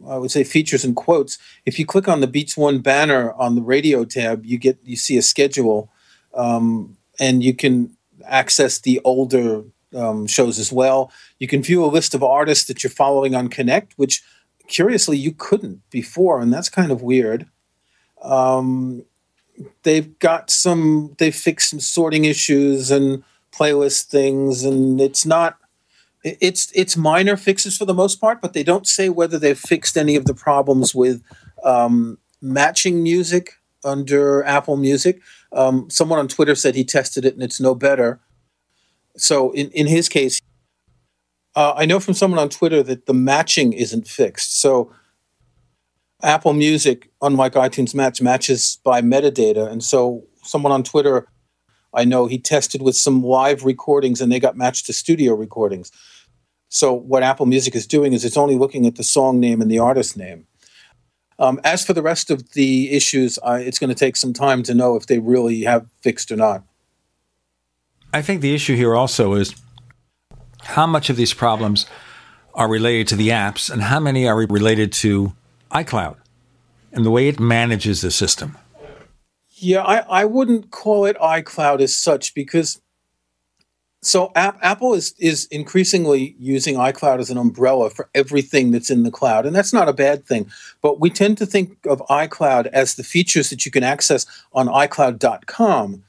I 0.08 0.18
would 0.18 0.30
say, 0.30 0.44
features 0.44 0.86
and 0.86 0.96
quotes. 0.96 1.40
If 1.66 1.80
you 1.80 1.88
click 1.88 2.08
on 2.08 2.22
the 2.22 2.28
Beats 2.28 2.56
One 2.56 2.80
banner 2.80 3.34
on 3.34 3.56
the 3.56 3.64
radio 3.64 4.06
tab, 4.06 4.46
you 4.46 4.60
get 4.60 4.78
you 4.84 4.96
see 4.96 5.18
a 5.18 5.24
schedule 5.24 5.92
um, 6.36 6.98
and 7.20 7.44
you 7.44 7.54
can 7.54 7.96
access 8.26 8.80
the 8.80 9.02
older 9.04 9.64
um, 9.96 10.28
shows 10.28 10.60
as 10.60 10.72
well. 10.72 11.12
You 11.40 11.48
can 11.48 11.62
view 11.62 11.84
a 11.84 11.88
list 11.88 12.14
of 12.14 12.24
artists 12.24 12.66
that 12.66 12.84
you're 12.84 12.90
following 12.90 13.36
on 13.36 13.48
Connect, 13.48 13.94
which 13.98 14.24
curiously 14.68 15.18
you 15.18 15.32
couldn't 15.32 15.82
before, 15.90 16.42
and 16.42 16.54
that's 16.54 16.70
kind 16.70 16.92
of 16.92 17.02
weird. 17.02 17.48
Um, 18.22 19.06
they've 19.84 20.18
got 20.20 20.50
some, 20.50 21.16
they've 21.18 21.36
fixed 21.36 21.70
some 21.70 21.80
sorting 21.80 22.26
issues 22.26 22.92
and 22.92 23.24
playlist 23.52 24.06
things, 24.06 24.64
and 24.64 25.02
it's 25.02 25.26
not, 25.26 25.58
It's 26.24 26.72
it's 26.76 26.98
minor 26.98 27.38
fixes 27.38 27.78
for 27.78 27.86
the 27.86 27.94
most 27.94 28.20
part, 28.20 28.42
but 28.42 28.52
they 28.54 28.64
don't 28.64 28.86
say 28.86 29.10
whether 29.10 29.40
they've 29.40 29.58
fixed 29.58 29.98
any 29.98 30.18
of 30.18 30.26
the 30.26 30.34
problems 30.34 30.94
with 30.94 31.24
um, 31.64 32.18
matching 32.42 33.02
music 33.02 33.59
under 33.84 34.44
Apple 34.44 34.78
Music. 34.78 35.22
Um, 35.54 35.90
someone 35.90 36.20
on 36.20 36.28
Twitter 36.28 36.56
said 36.56 36.76
he 36.76 36.84
tested 36.84 37.26
it 37.26 37.34
and 37.34 37.44
it's 37.44 37.60
no 37.60 37.76
better. 37.76 38.20
So 39.18 39.52
in, 39.52 39.70
in 39.72 39.88
his 39.88 40.10
case, 40.10 40.40
uh, 41.56 41.74
I 41.76 41.86
know 41.86 42.00
from 42.00 42.14
someone 42.14 42.40
on 42.40 42.50
Twitter 42.50 42.84
that 42.84 43.06
the 43.06 43.14
matching 43.14 43.74
isn't 43.74 44.08
fixed. 44.08 44.60
So 44.60 44.92
Apple 46.22 46.54
Music, 46.54 47.10
unlike 47.22 47.54
iTunes 47.54 47.96
Match, 47.96 48.22
matches 48.22 48.80
by 48.84 49.02
metadata. 49.02 49.70
And 49.70 49.84
so 49.84 50.24
someone 50.44 50.72
on 50.72 50.84
Twitter, 50.84 51.28
I 51.94 52.06
know 52.06 52.28
he 52.28 52.38
tested 52.38 52.82
with 52.82 52.96
some 52.96 53.24
live 53.24 53.66
recordings 53.66 54.22
and 54.22 54.32
they 54.32 54.40
got 54.40 54.58
matched 54.58 54.86
to 54.88 54.94
studio 54.94 55.34
recordings. 55.34 55.92
So 56.70 56.94
what 56.94 57.24
Apple 57.24 57.48
Music 57.48 57.76
is 57.76 57.88
doing 57.88 58.14
is 58.14 58.24
it's 58.24 58.38
only 58.38 58.56
looking 58.56 58.86
at 58.86 58.96
the 58.96 59.04
song 59.04 59.40
name 59.40 59.62
and 59.62 59.72
the 59.72 59.80
artist 59.80 60.16
name. 60.16 60.46
Um, 61.40 61.60
as 61.64 61.86
for 61.86 61.94
the 61.94 62.02
rest 62.02 62.30
of 62.30 62.52
the 62.52 62.92
issues, 62.92 63.40
uh, 63.42 63.60
it's 63.62 63.80
going 63.80 63.90
to 63.90 63.96
take 63.96 64.18
some 64.18 64.34
time 64.34 64.62
to 64.64 64.74
know 64.74 64.98
if 64.98 65.08
they 65.08 65.20
really 65.20 65.64
have 65.64 65.88
fixed 66.02 66.32
or 66.32 66.36
not. 66.36 66.64
I 68.14 68.22
think 68.22 68.42
the 68.42 68.54
issue 68.54 68.76
here 68.76 68.94
also 68.94 69.34
is 69.34 69.56
how 70.64 70.86
much 70.86 71.10
of 71.10 71.16
these 71.16 71.34
problems 71.34 71.86
are 72.54 72.68
related 72.68 73.08
to 73.08 73.16
the 73.16 73.30
apps 73.30 73.72
and 73.72 73.84
how 73.84 74.00
many 74.00 74.28
are 74.28 74.36
related 74.36 74.92
to 74.92 75.34
iCloud 75.72 76.18
and 76.92 77.06
the 77.06 77.12
way 77.12 77.28
it 77.28 77.40
manages 77.40 78.02
the 78.02 78.12
system. 78.12 78.58
Yeah, 79.52 79.84
I, 79.84 80.22
I 80.22 80.26
wouldn't 80.26 80.72
call 80.72 81.06
it 81.06 81.18
iCloud 81.18 81.80
as 81.80 81.96
such 81.96 82.34
because 82.34 82.82
so 84.02 84.32
App, 84.36 84.58
Apple 84.62 84.94
is 84.94 85.14
is 85.20 85.46
increasingly 85.52 86.36
using 86.40 86.76
iCloud 86.76 87.20
as 87.20 87.30
an 87.30 87.38
umbrella 87.38 87.90
for 87.90 88.10
everything 88.16 88.72
that's 88.72 88.90
in 88.90 89.04
the 89.04 89.12
cloud, 89.12 89.46
and 89.46 89.56
that's 89.56 89.74
not 89.74 89.90
a 89.90 89.94
bad 89.94 90.26
thing. 90.26 90.50
But 90.82 91.00
we 91.02 91.10
tend 91.10 91.38
to 91.40 91.46
think 91.46 91.78
of 91.86 92.00
iCloud 92.10 92.68
as 92.68 92.96
the 92.96 93.04
features 93.04 93.50
that 93.50 93.66
you 93.66 93.72
can 93.72 93.84
access 93.84 94.26
on 94.54 94.68
iCloud.com. 94.68 96.04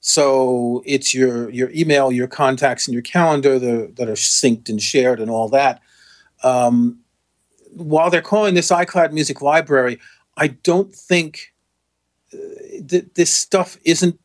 So 0.00 0.82
it's 0.86 1.12
your 1.12 1.50
your 1.50 1.70
email, 1.70 2.12
your 2.12 2.28
contacts, 2.28 2.86
and 2.86 2.92
your 2.92 3.02
calendar 3.02 3.58
the, 3.58 3.92
that 3.96 4.08
are 4.08 4.12
synced 4.12 4.68
and 4.68 4.80
shared, 4.80 5.18
and 5.18 5.30
all 5.30 5.48
that. 5.48 5.82
Um, 6.44 7.00
while 7.72 8.08
they're 8.08 8.22
calling 8.22 8.54
this 8.54 8.70
iCloud 8.70 9.12
Music 9.12 9.42
Library, 9.42 9.98
I 10.36 10.48
don't 10.48 10.94
think 10.94 11.52
uh, 12.32 12.36
th- 12.88 13.06
this 13.14 13.32
stuff 13.32 13.78
isn't 13.84 14.20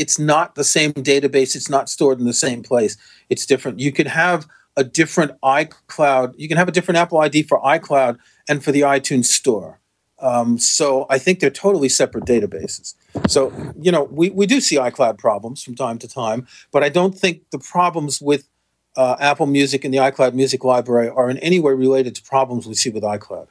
it's 0.00 0.18
not 0.18 0.54
the 0.54 0.64
same 0.64 0.94
database. 0.94 1.54
It's 1.54 1.68
not 1.68 1.90
stored 1.90 2.18
in 2.18 2.24
the 2.24 2.32
same 2.32 2.62
place. 2.62 2.96
It's 3.28 3.44
different. 3.44 3.80
You 3.80 3.92
could 3.92 4.06
have 4.06 4.48
a 4.74 4.82
different 4.82 5.32
iCloud. 5.42 6.32
You 6.38 6.48
can 6.48 6.56
have 6.56 6.68
a 6.68 6.72
different 6.72 6.96
Apple 6.96 7.18
ID 7.18 7.42
for 7.42 7.60
iCloud 7.60 8.16
and 8.48 8.64
for 8.64 8.72
the 8.72 8.80
iTunes 8.80 9.26
Store. 9.26 9.78
Um, 10.18 10.56
so 10.58 11.04
I 11.10 11.18
think 11.18 11.40
they're 11.40 11.50
totally 11.50 11.90
separate 11.90 12.24
databases. 12.24 12.94
So 13.28 13.52
you 13.78 13.92
know 13.92 14.04
we, 14.04 14.30
we 14.30 14.46
do 14.46 14.58
see 14.62 14.76
iCloud 14.76 15.18
problems 15.18 15.62
from 15.62 15.74
time 15.74 15.98
to 15.98 16.08
time, 16.08 16.46
but 16.72 16.82
I 16.82 16.88
don't 16.88 17.14
think 17.14 17.42
the 17.50 17.58
problems 17.58 18.22
with 18.22 18.48
uh, 18.96 19.16
Apple 19.20 19.46
Music 19.46 19.84
and 19.84 19.92
the 19.92 19.98
iCloud 19.98 20.32
Music 20.32 20.64
Library 20.64 21.10
are 21.10 21.28
in 21.28 21.36
any 21.38 21.60
way 21.60 21.74
related 21.74 22.14
to 22.14 22.22
problems 22.22 22.66
we 22.66 22.74
see 22.74 22.90
with 22.90 23.02
iCloud. 23.02 23.48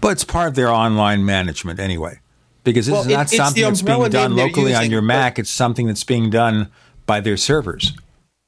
But 0.00 0.12
it's 0.12 0.24
part 0.24 0.48
of 0.48 0.54
their 0.54 0.70
online 0.70 1.24
management 1.26 1.78
anyway 1.78 2.20
because 2.64 2.86
this 2.86 2.92
well, 2.92 3.02
is 3.02 3.08
not 3.08 3.32
it, 3.32 3.36
something 3.36 3.62
that's 3.62 3.82
being 3.82 4.10
done 4.10 4.34
locally 4.34 4.74
on 4.74 4.90
your 4.90 5.02
Mac. 5.02 5.38
It's 5.38 5.50
something 5.50 5.86
that's 5.86 6.04
being 6.04 6.30
done 6.30 6.70
by 7.06 7.20
their 7.20 7.36
servers. 7.36 7.92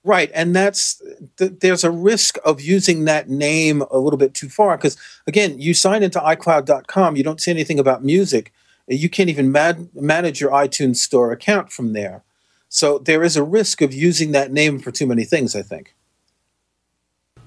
Right, 0.03 0.31
and 0.35 0.55
that's 0.55 1.03
th- 1.37 1.55
there's 1.61 1.85
a 1.85 1.91
risk 1.91 2.39
of 2.45 2.61
using 2.61 3.07
that 3.07 3.29
name 3.29 3.83
a 3.91 3.99
little 3.99 4.17
bit 4.17 4.35
too 4.35 4.49
far 4.49 4.77
because 4.77 4.97
again, 5.27 5.61
you 5.61 5.75
sign 5.75 6.03
into 6.03 6.21
iCloud.com, 6.21 7.17
you 7.17 7.23
don't 7.23 7.41
see 7.41 7.51
anything 7.51 7.79
about 7.79 8.05
music, 8.05 8.53
you 8.87 9.09
can't 9.09 9.29
even 9.29 9.51
manage 9.51 10.41
your 10.41 10.53
iTunes 10.53 10.97
Store 10.97 11.33
account 11.33 11.73
from 11.73 11.93
there. 11.93 12.23
So 12.69 12.99
there 12.99 13.23
is 13.23 13.37
a 13.37 13.43
risk 13.43 13.81
of 13.81 13.93
using 13.93 14.33
that 14.33 14.53
name 14.53 14.79
for 14.79 14.93
too 14.93 15.07
many 15.07 15.25
things. 15.25 15.57
I 15.57 15.63
think. 15.63 15.95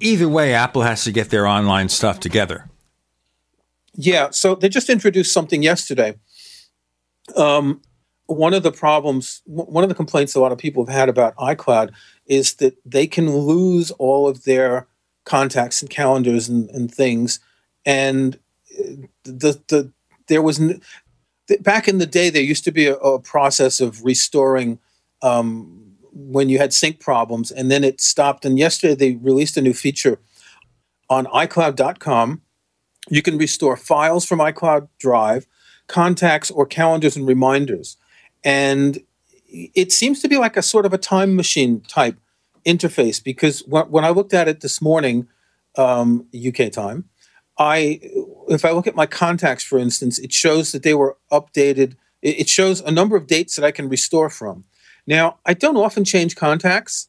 Either 0.02 0.30
way, 0.30 0.54
Apple 0.54 0.82
has 0.82 1.04
to 1.06 1.12
get 1.12 1.30
their 1.30 1.48
online 1.48 1.90
stuff 1.90 2.20
together. 2.20 2.70
Yeah, 3.96 4.30
so 4.32 4.56
they 4.56 4.70
just 4.70 4.90
introduced 4.90 5.34
something 5.34 5.64
yesterday 5.64 6.16
um, 7.38 7.82
one 8.30 8.54
of 8.54 8.64
the 8.64 8.72
problems, 8.72 9.42
one 9.46 9.84
of 9.84 9.90
the 9.90 9.96
complaints 9.96 10.36
a 10.36 10.40
lot 10.40 10.52
of 10.52 10.58
people 10.58 10.86
have 10.86 10.96
had 10.96 11.10
about 11.10 11.36
iCloud 11.38 11.92
is 12.28 12.56
that 12.56 12.78
they 12.86 13.08
can 13.08 13.36
lose 13.36 13.90
all 13.92 14.28
of 14.28 14.44
their 14.44 14.88
contacts 15.26 15.82
and 15.82 15.90
calendars 15.90 16.48
and, 16.48 16.70
and 16.70 16.94
things. 16.94 17.40
And 17.86 18.36
uh, 18.80 19.08
the 19.24 19.62
the 19.68 19.92
there 20.28 20.44
was 20.44 20.62
back 21.62 21.88
in 21.88 21.98
the 21.98 22.06
day 22.06 22.30
there 22.30 22.44
used 22.44 22.64
to 22.66 22.72
be 22.72 22.86
a, 22.86 22.96
a 22.96 23.20
process 23.20 23.82
of 23.82 24.04
restoring 24.06 24.78
um, 25.24 25.96
when 26.14 26.50
you 26.50 26.60
had 26.60 26.74
sync 26.74 27.00
problems, 27.00 27.52
and 27.52 27.72
then 27.72 27.84
it 27.84 28.00
stopped. 28.00 28.46
And 28.46 28.60
yesterday 28.60 28.94
they 28.94 29.16
released 29.16 29.58
a 29.58 29.62
new 29.62 29.74
feature 29.74 30.20
on 31.10 31.26
iCloud.com. 31.26 32.42
You 33.10 33.22
can 33.24 33.40
restore 33.40 33.76
files 33.76 34.26
from 34.26 34.38
iCloud 34.38 34.88
Drive 35.00 35.48
contacts 35.90 36.50
or 36.50 36.66
calendars 36.66 37.18
and 37.18 37.28
reminders. 37.28 37.98
And 38.46 39.00
it 39.52 39.92
seems 39.92 40.22
to 40.22 40.30
be 40.30 40.38
like 40.38 40.56
a 40.56 40.62
sort 40.62 40.86
of 40.86 40.94
a 40.94 40.98
time 40.98 41.36
machine 41.36 41.82
type 41.82 42.18
interface 42.66 43.22
because 43.22 43.62
when 43.68 44.06
I 44.06 44.10
looked 44.10 44.34
at 44.34 44.48
it 44.48 44.62
this 44.62 44.82
morning, 44.82 45.28
um, 45.78 46.26
UK 46.34 46.72
time, 46.72 47.10
I 47.58 48.00
if 48.48 48.64
I 48.64 48.72
look 48.72 48.88
at 48.88 48.96
my 48.96 49.06
contacts, 49.06 49.64
for 49.64 49.78
instance, 49.78 50.18
it 50.18 50.32
shows 50.32 50.72
that 50.72 50.84
they 50.84 50.94
were 50.94 51.18
updated. 51.32 51.96
It 52.22 52.50
shows 52.50 52.82
a 52.82 52.92
number 52.92 53.16
of 53.16 53.28
dates 53.28 53.56
that 53.56 53.66
I 53.66 53.72
can 53.72 53.90
restore 53.90 54.30
from. 54.30 54.66
Now, 55.08 55.38
I 55.46 55.54
don't 55.54 55.78
often 55.78 56.04
change 56.04 56.36
contacts, 56.36 57.08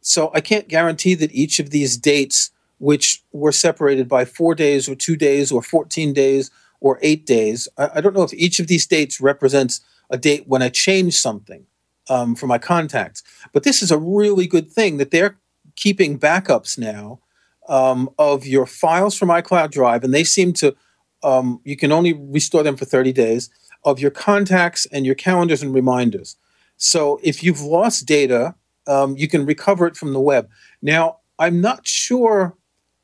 so 0.00 0.30
I 0.34 0.40
can't 0.40 0.68
guarantee 0.68 1.14
that 1.14 1.32
each 1.32 1.58
of 1.58 1.70
these 1.70 1.96
dates, 1.96 2.50
which 2.78 3.22
were 3.32 3.52
separated 3.52 4.08
by 4.08 4.24
four 4.24 4.54
days 4.54 4.88
or 4.88 4.94
two 4.94 5.16
days 5.16 5.52
or 5.52 5.62
14 5.62 6.12
days 6.12 6.50
or 6.80 6.98
eight 7.02 7.26
days. 7.26 7.68
I, 7.78 7.90
I, 7.96 8.00
don't 8.00 8.14
know 8.14 8.22
if 8.22 8.34
each 8.34 8.58
of 8.60 8.66
these 8.66 8.86
dates 8.86 9.20
represents 9.20 9.80
a 10.10 10.18
date 10.18 10.44
when 10.46 10.62
I 10.62 10.68
change 10.68 11.14
something 11.14 11.66
um, 12.08 12.34
for 12.34 12.46
my 12.46 12.58
contacts. 12.58 13.22
But 13.52 13.62
this 13.62 13.82
is 13.82 13.90
a 13.90 13.98
really 13.98 14.46
good 14.46 14.70
thing 14.70 14.98
that 14.98 15.10
they're 15.10 15.38
keeping 15.74 16.18
backups 16.18 16.78
now 16.78 17.20
um, 17.68 18.10
of 18.18 18.46
your 18.46 18.66
files 18.66 19.16
from 19.16 19.28
iCloud 19.28 19.70
Drive, 19.70 20.04
and 20.04 20.14
they 20.14 20.24
seem 20.24 20.52
to, 20.54 20.76
um, 21.22 21.60
you 21.64 21.76
can 21.76 21.92
only 21.92 22.12
restore 22.12 22.62
them 22.62 22.76
for 22.76 22.84
30 22.84 23.12
days, 23.12 23.50
of 23.84 24.00
your 24.00 24.10
contacts 24.10 24.86
and 24.86 25.06
your 25.06 25.14
calendars 25.14 25.62
and 25.62 25.74
reminders. 25.74 26.36
So 26.76 27.20
if 27.22 27.42
you've 27.42 27.60
lost 27.60 28.06
data, 28.06 28.54
um, 28.86 29.16
you 29.16 29.28
can 29.28 29.46
recover 29.46 29.86
it 29.86 29.96
from 29.96 30.12
the 30.12 30.20
web. 30.20 30.48
Now, 30.82 31.18
I'm 31.38 31.60
not 31.60 31.86
sure 31.86 32.56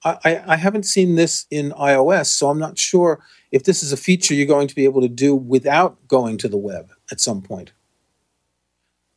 I, 0.05 0.43
I, 0.47 0.57
haven't 0.57 0.85
seen 0.85 1.15
this 1.15 1.47
in 1.51 1.70
iOS, 1.73 2.27
so 2.27 2.51
I'm 2.51 2.59
not 2.59 2.77
sure 2.77 3.23
if 3.53 3.65
this 3.65 3.83
is 3.83 3.93
a 3.93 3.97
feature 3.97 4.35
you're 4.35 4.47
going 4.47 4.66
to 4.66 4.74
be 4.74 4.85
able 4.85 5.03
to 5.03 5.09
do 5.09 5.37
without 5.37 5.97
going 6.09 6.39
to 6.39 6.49
the 6.49 6.57
web 6.57 6.91
at 7.11 7.20
some 7.20 7.43
point. 7.43 7.73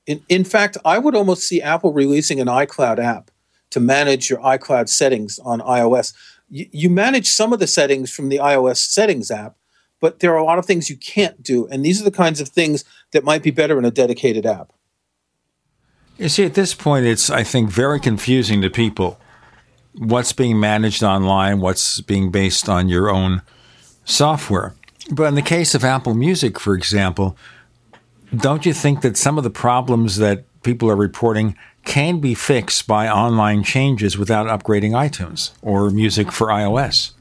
In, 0.06 0.24
in 0.30 0.44
fact, 0.44 0.78
I 0.86 1.00
would 1.00 1.16
almost 1.16 1.48
see 1.48 1.62
Apple 1.62 1.94
releasing 1.94 2.40
an 2.40 2.48
iCloud 2.48 3.00
app 3.00 3.32
to 3.72 3.80
manage 3.80 4.30
your 4.30 4.40
iCloud 4.40 4.90
settings 4.90 5.40
on 5.40 5.62
iOS. 5.62 6.14
You, 6.50 6.68
you 6.72 6.90
manage 6.90 7.28
some 7.28 7.54
of 7.54 7.60
the 7.60 7.66
settings 7.66 8.14
from 8.14 8.30
the 8.30 8.38
iOS 8.38 8.78
settings 8.78 9.32
app, 9.32 9.56
but 10.00 10.20
there 10.20 10.32
are 10.34 10.38
a 10.38 10.44
lot 10.44 10.60
of 10.60 10.66
things 10.66 10.90
you 10.90 10.98
can't 10.98 11.42
do. 11.42 11.66
And 11.68 11.84
these 11.84 12.00
are 12.00 12.04
the 12.04 12.12
kinds 12.12 12.40
of 12.40 12.50
things 12.50 12.84
that 13.12 13.24
might 13.24 13.42
be 13.42 13.52
better 13.52 13.80
in 13.80 13.86
a 13.86 13.92
dedicated 13.92 14.46
app. 14.46 14.74
You 16.18 16.30
see, 16.30 16.46
at 16.46 16.54
this 16.54 16.74
point, 16.74 17.06
it's, 17.06 17.30
I 17.30 17.44
think, 17.44 17.70
very 17.70 18.00
confusing 18.00 18.62
to 18.62 18.70
people 18.70 19.20
what's 19.98 20.34
being 20.34 20.60
managed 20.60 21.04
online, 21.04 21.62
what's 21.62 22.02
being 22.02 22.30
based 22.30 22.70
on 22.70 22.90
your 22.90 23.10
own 23.10 23.42
software. 24.06 24.74
But 25.12 25.26
in 25.26 25.36
the 25.36 25.42
case 25.42 25.76
of 25.76 25.84
Apple 25.84 26.14
Music, 26.14 26.60
for 26.60 26.74
example, 26.74 27.38
don't 28.36 28.66
you 28.66 28.74
think 28.74 29.02
that 29.02 29.18
some 29.18 29.38
of 29.38 29.44
the 29.44 29.50
problems 29.50 30.18
that 30.18 30.46
people 30.64 30.90
are 30.90 30.96
reporting 30.96 31.56
can 31.84 32.20
be 32.20 32.34
fixed 32.34 32.88
by 32.88 33.08
online 33.08 33.64
changes 33.64 34.18
without 34.18 34.48
upgrading 34.48 34.92
iTunes 34.92 35.52
or 35.62 35.90
music 35.92 36.32
for 36.32 36.48
iOS? 36.48 37.12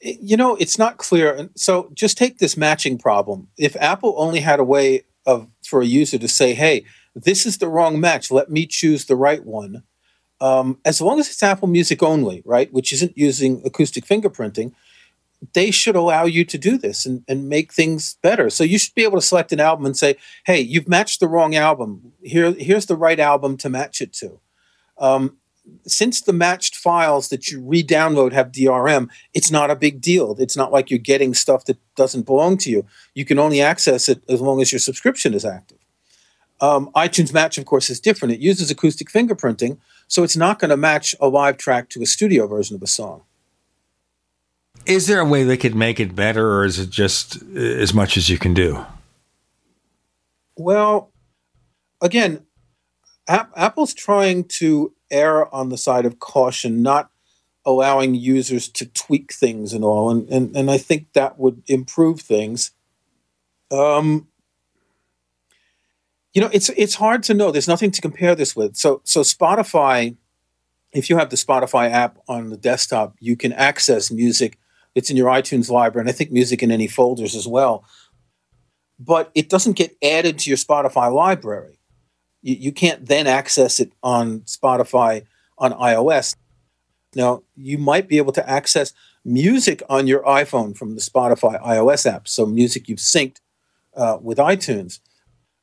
You 0.00 0.36
know, 0.36 0.56
it's 0.56 0.78
not 0.78 0.98
clear. 0.98 1.48
So 1.56 1.90
just 1.94 2.18
take 2.18 2.38
this 2.38 2.56
matching 2.56 2.98
problem. 2.98 3.48
If 3.56 3.76
Apple 3.76 4.14
only 4.18 4.40
had 4.40 4.58
a 4.58 4.64
way 4.64 5.04
of 5.24 5.48
for 5.64 5.80
a 5.80 5.86
user 5.86 6.18
to 6.18 6.28
say, 6.28 6.52
"Hey, 6.52 6.84
this 7.14 7.46
is 7.46 7.58
the 7.58 7.68
wrong 7.68 7.98
match. 7.98 8.30
Let 8.30 8.50
me 8.50 8.66
choose 8.66 9.06
the 9.06 9.16
right 9.16 9.42
one," 9.46 9.84
um, 10.40 10.78
as 10.84 11.00
long 11.00 11.20
as 11.20 11.28
it's 11.28 11.42
Apple 11.42 11.68
Music 11.68 12.02
only, 12.02 12.42
right, 12.44 12.70
which 12.70 12.92
isn't 12.92 13.16
using 13.16 13.62
acoustic 13.64 14.04
fingerprinting, 14.04 14.72
they 15.52 15.70
should 15.70 15.96
allow 15.96 16.24
you 16.24 16.44
to 16.44 16.58
do 16.58 16.78
this 16.78 17.04
and, 17.04 17.24
and 17.28 17.48
make 17.48 17.72
things 17.72 18.16
better. 18.22 18.50
So 18.50 18.64
you 18.64 18.78
should 18.78 18.94
be 18.94 19.02
able 19.02 19.18
to 19.18 19.26
select 19.26 19.52
an 19.52 19.60
album 19.60 19.86
and 19.86 19.96
say, 19.96 20.16
hey, 20.46 20.60
you've 20.60 20.88
matched 20.88 21.20
the 21.20 21.28
wrong 21.28 21.54
album. 21.54 22.12
Here, 22.22 22.52
here's 22.52 22.86
the 22.86 22.96
right 22.96 23.20
album 23.20 23.56
to 23.58 23.68
match 23.68 24.00
it 24.00 24.12
to. 24.14 24.40
Um, 24.98 25.38
since 25.86 26.20
the 26.20 26.32
matched 26.32 26.76
files 26.76 27.28
that 27.28 27.50
you 27.50 27.60
re-download 27.60 28.32
have 28.32 28.52
DRM, 28.52 29.08
it's 29.32 29.50
not 29.50 29.70
a 29.70 29.76
big 29.76 30.00
deal. 30.00 30.36
It's 30.38 30.56
not 30.56 30.72
like 30.72 30.90
you're 30.90 30.98
getting 30.98 31.34
stuff 31.34 31.64
that 31.64 31.78
doesn't 31.94 32.26
belong 32.26 32.58
to 32.58 32.70
you. 32.70 32.86
You 33.14 33.24
can 33.24 33.38
only 33.38 33.60
access 33.60 34.08
it 34.08 34.22
as 34.28 34.40
long 34.40 34.60
as 34.60 34.72
your 34.72 34.78
subscription 34.78 35.32
is 35.34 35.44
active. 35.44 35.78
Um, 36.60 36.90
iTunes 36.94 37.32
Match, 37.32 37.58
of 37.58 37.64
course, 37.64 37.90
is 37.90 37.98
different. 37.98 38.34
It 38.34 38.40
uses 38.40 38.70
acoustic 38.70 39.08
fingerprinting, 39.08 39.78
so 40.06 40.22
it's 40.22 40.36
not 40.36 40.58
going 40.58 40.70
to 40.70 40.76
match 40.76 41.14
a 41.20 41.28
live 41.28 41.56
track 41.56 41.88
to 41.90 42.02
a 42.02 42.06
studio 42.06 42.46
version 42.46 42.76
of 42.76 42.82
a 42.82 42.86
song. 42.86 43.22
Is 44.86 45.06
there 45.06 45.20
a 45.20 45.24
way 45.24 45.44
they 45.44 45.56
could 45.56 45.74
make 45.74 45.98
it 45.98 46.14
better, 46.14 46.52
or 46.56 46.64
is 46.64 46.78
it 46.78 46.90
just 46.90 47.42
uh, 47.42 47.58
as 47.58 47.94
much 47.94 48.16
as 48.16 48.28
you 48.28 48.38
can 48.38 48.54
do? 48.54 48.84
Well, 50.56 51.10
again, 52.00 52.44
Apple's 53.26 53.94
trying 53.94 54.44
to 54.44 54.92
err 55.10 55.52
on 55.54 55.70
the 55.70 55.78
side 55.78 56.04
of 56.04 56.18
caution, 56.18 56.82
not 56.82 57.10
allowing 57.64 58.14
users 58.14 58.68
to 58.68 58.86
tweak 58.86 59.32
things 59.32 59.72
and 59.72 59.84
all, 59.84 60.10
and 60.10 60.28
and, 60.28 60.56
and 60.56 60.70
I 60.70 60.78
think 60.78 61.12
that 61.14 61.38
would 61.38 61.62
improve 61.66 62.20
things. 62.20 62.72
Um, 63.70 64.28
you 66.34 66.42
know, 66.42 66.50
it's 66.52 66.68
it's 66.70 66.96
hard 66.96 67.22
to 67.24 67.34
know. 67.34 67.50
There's 67.50 67.68
nothing 67.68 67.90
to 67.92 68.02
compare 68.02 68.34
this 68.34 68.54
with. 68.54 68.76
So 68.76 69.00
so 69.04 69.22
Spotify, 69.22 70.16
if 70.92 71.08
you 71.08 71.16
have 71.16 71.30
the 71.30 71.36
Spotify 71.36 71.90
app 71.90 72.18
on 72.28 72.50
the 72.50 72.56
desktop, 72.56 73.16
you 73.20 73.36
can 73.36 73.52
access 73.52 74.10
music. 74.10 74.58
It's 74.94 75.10
in 75.10 75.16
your 75.16 75.28
iTunes 75.28 75.70
library, 75.70 76.02
and 76.02 76.08
I 76.08 76.12
think 76.12 76.30
music 76.30 76.62
in 76.62 76.70
any 76.70 76.86
folders 76.86 77.34
as 77.34 77.46
well. 77.46 77.84
But 78.98 79.30
it 79.34 79.48
doesn't 79.48 79.72
get 79.72 79.96
added 80.02 80.38
to 80.40 80.50
your 80.50 80.56
Spotify 80.56 81.12
library 81.12 81.80
you, 82.44 82.56
you 82.56 82.72
can't 82.72 83.06
then 83.06 83.26
access 83.26 83.80
it 83.80 83.92
on 84.02 84.40
Spotify 84.40 85.24
on 85.58 85.72
iOS. 85.72 86.36
Now, 87.16 87.42
you 87.56 87.78
might 87.78 88.08
be 88.08 88.18
able 88.18 88.32
to 88.32 88.48
access 88.48 88.92
music 89.24 89.82
on 89.88 90.06
your 90.06 90.22
iPhone 90.22 90.76
from 90.76 90.94
the 90.94 91.00
Spotify 91.00 91.60
iOS 91.62 92.06
app, 92.06 92.28
so 92.28 92.44
music 92.44 92.88
you've 92.88 92.98
synced 92.98 93.38
uh, 93.96 94.18
with 94.20 94.38
iTunes, 94.38 95.00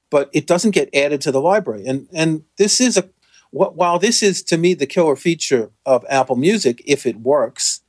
but 0.09 0.29
it 0.33 0.47
doesn't 0.47 0.71
get 0.71 0.93
added 0.95 1.21
to 1.21 1.31
the 1.31 1.41
library. 1.41 1.85
And 1.85 2.07
and 2.11 2.43
this 2.57 2.81
is 2.81 2.97
a 2.97 3.09
while 3.51 3.99
this 3.99 4.23
is 4.23 4.41
to 4.43 4.57
me 4.57 4.73
the 4.73 4.87
killer 4.87 5.17
feature 5.17 5.71
of 5.85 6.05
Apple 6.09 6.37
Music, 6.37 6.81
if 6.85 7.05
it 7.05 7.17
works, 7.17 7.81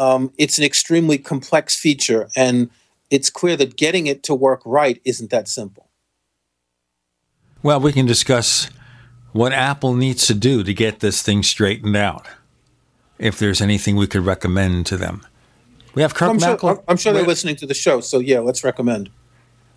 um, 0.00 0.32
it's 0.38 0.58
an 0.58 0.64
extremely 0.64 1.18
complex 1.18 1.76
feature, 1.76 2.28
and 2.34 2.70
it's 3.10 3.28
clear 3.28 3.54
that 3.56 3.76
getting 3.76 4.06
it 4.06 4.22
to 4.24 4.34
work 4.34 4.62
right 4.64 5.00
isn't 5.04 5.30
that 5.30 5.46
simple. 5.46 5.88
Well, 7.62 7.80
we 7.80 7.92
can 7.92 8.06
discuss 8.06 8.70
what 9.32 9.52
Apple 9.52 9.94
needs 9.94 10.26
to 10.26 10.34
do 10.34 10.64
to 10.64 10.72
get 10.72 11.00
this 11.00 11.22
thing 11.22 11.42
straightened 11.42 11.96
out. 11.96 12.26
If 13.18 13.38
there's 13.38 13.60
anything 13.60 13.96
we 13.96 14.06
could 14.06 14.24
recommend 14.24 14.86
to 14.86 14.96
them, 14.96 15.26
we 15.94 16.00
have 16.00 16.14
Kirk 16.14 16.30
I'm 16.30 16.36
Mackle. 16.38 16.76
Sure, 16.76 16.84
I'm 16.88 16.96
sure 16.96 17.12
they're 17.12 17.22
listening 17.22 17.56
to 17.56 17.66
the 17.66 17.74
show, 17.74 18.00
so 18.00 18.20
yeah, 18.20 18.38
let's 18.38 18.64
recommend. 18.64 19.10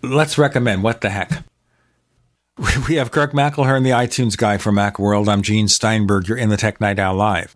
Let's 0.02 0.38
recommend. 0.38 0.82
What 0.82 1.02
the 1.02 1.10
heck? 1.10 1.44
We 2.88 2.94
have 2.94 3.10
Kirk 3.10 3.32
McElhearn, 3.32 3.82
the 3.82 3.90
iTunes 3.90 4.36
guy 4.36 4.58
from 4.58 4.76
Macworld. 4.76 5.26
I'm 5.26 5.42
Gene 5.42 5.66
Steinberg. 5.66 6.28
You're 6.28 6.38
in 6.38 6.50
the 6.50 6.56
Tech 6.56 6.80
Night 6.80 7.00
Owl 7.00 7.16
Live. 7.16 7.52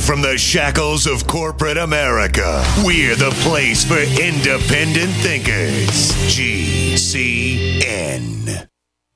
From 0.00 0.22
the 0.22 0.36
shackles 0.38 1.06
of 1.06 1.26
corporate 1.26 1.78
America, 1.78 2.64
we're 2.84 3.16
the 3.16 3.30
place 3.42 3.84
for 3.84 3.98
independent 3.98 5.12
thinkers. 5.22 6.12
GCN. 6.28 7.66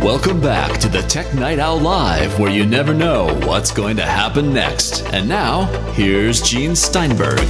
Welcome 0.00 0.40
back 0.40 0.78
to 0.80 0.88
the 0.88 1.02
Tech 1.02 1.34
Night 1.34 1.58
Owl 1.58 1.80
Live, 1.80 2.38
where 2.38 2.52
you 2.52 2.64
never 2.64 2.94
know 2.94 3.36
what's 3.44 3.72
going 3.72 3.96
to 3.96 4.06
happen 4.06 4.54
next. 4.54 5.04
And 5.12 5.28
now, 5.28 5.64
here's 5.94 6.40
Gene 6.40 6.76
Steinberg. 6.76 7.40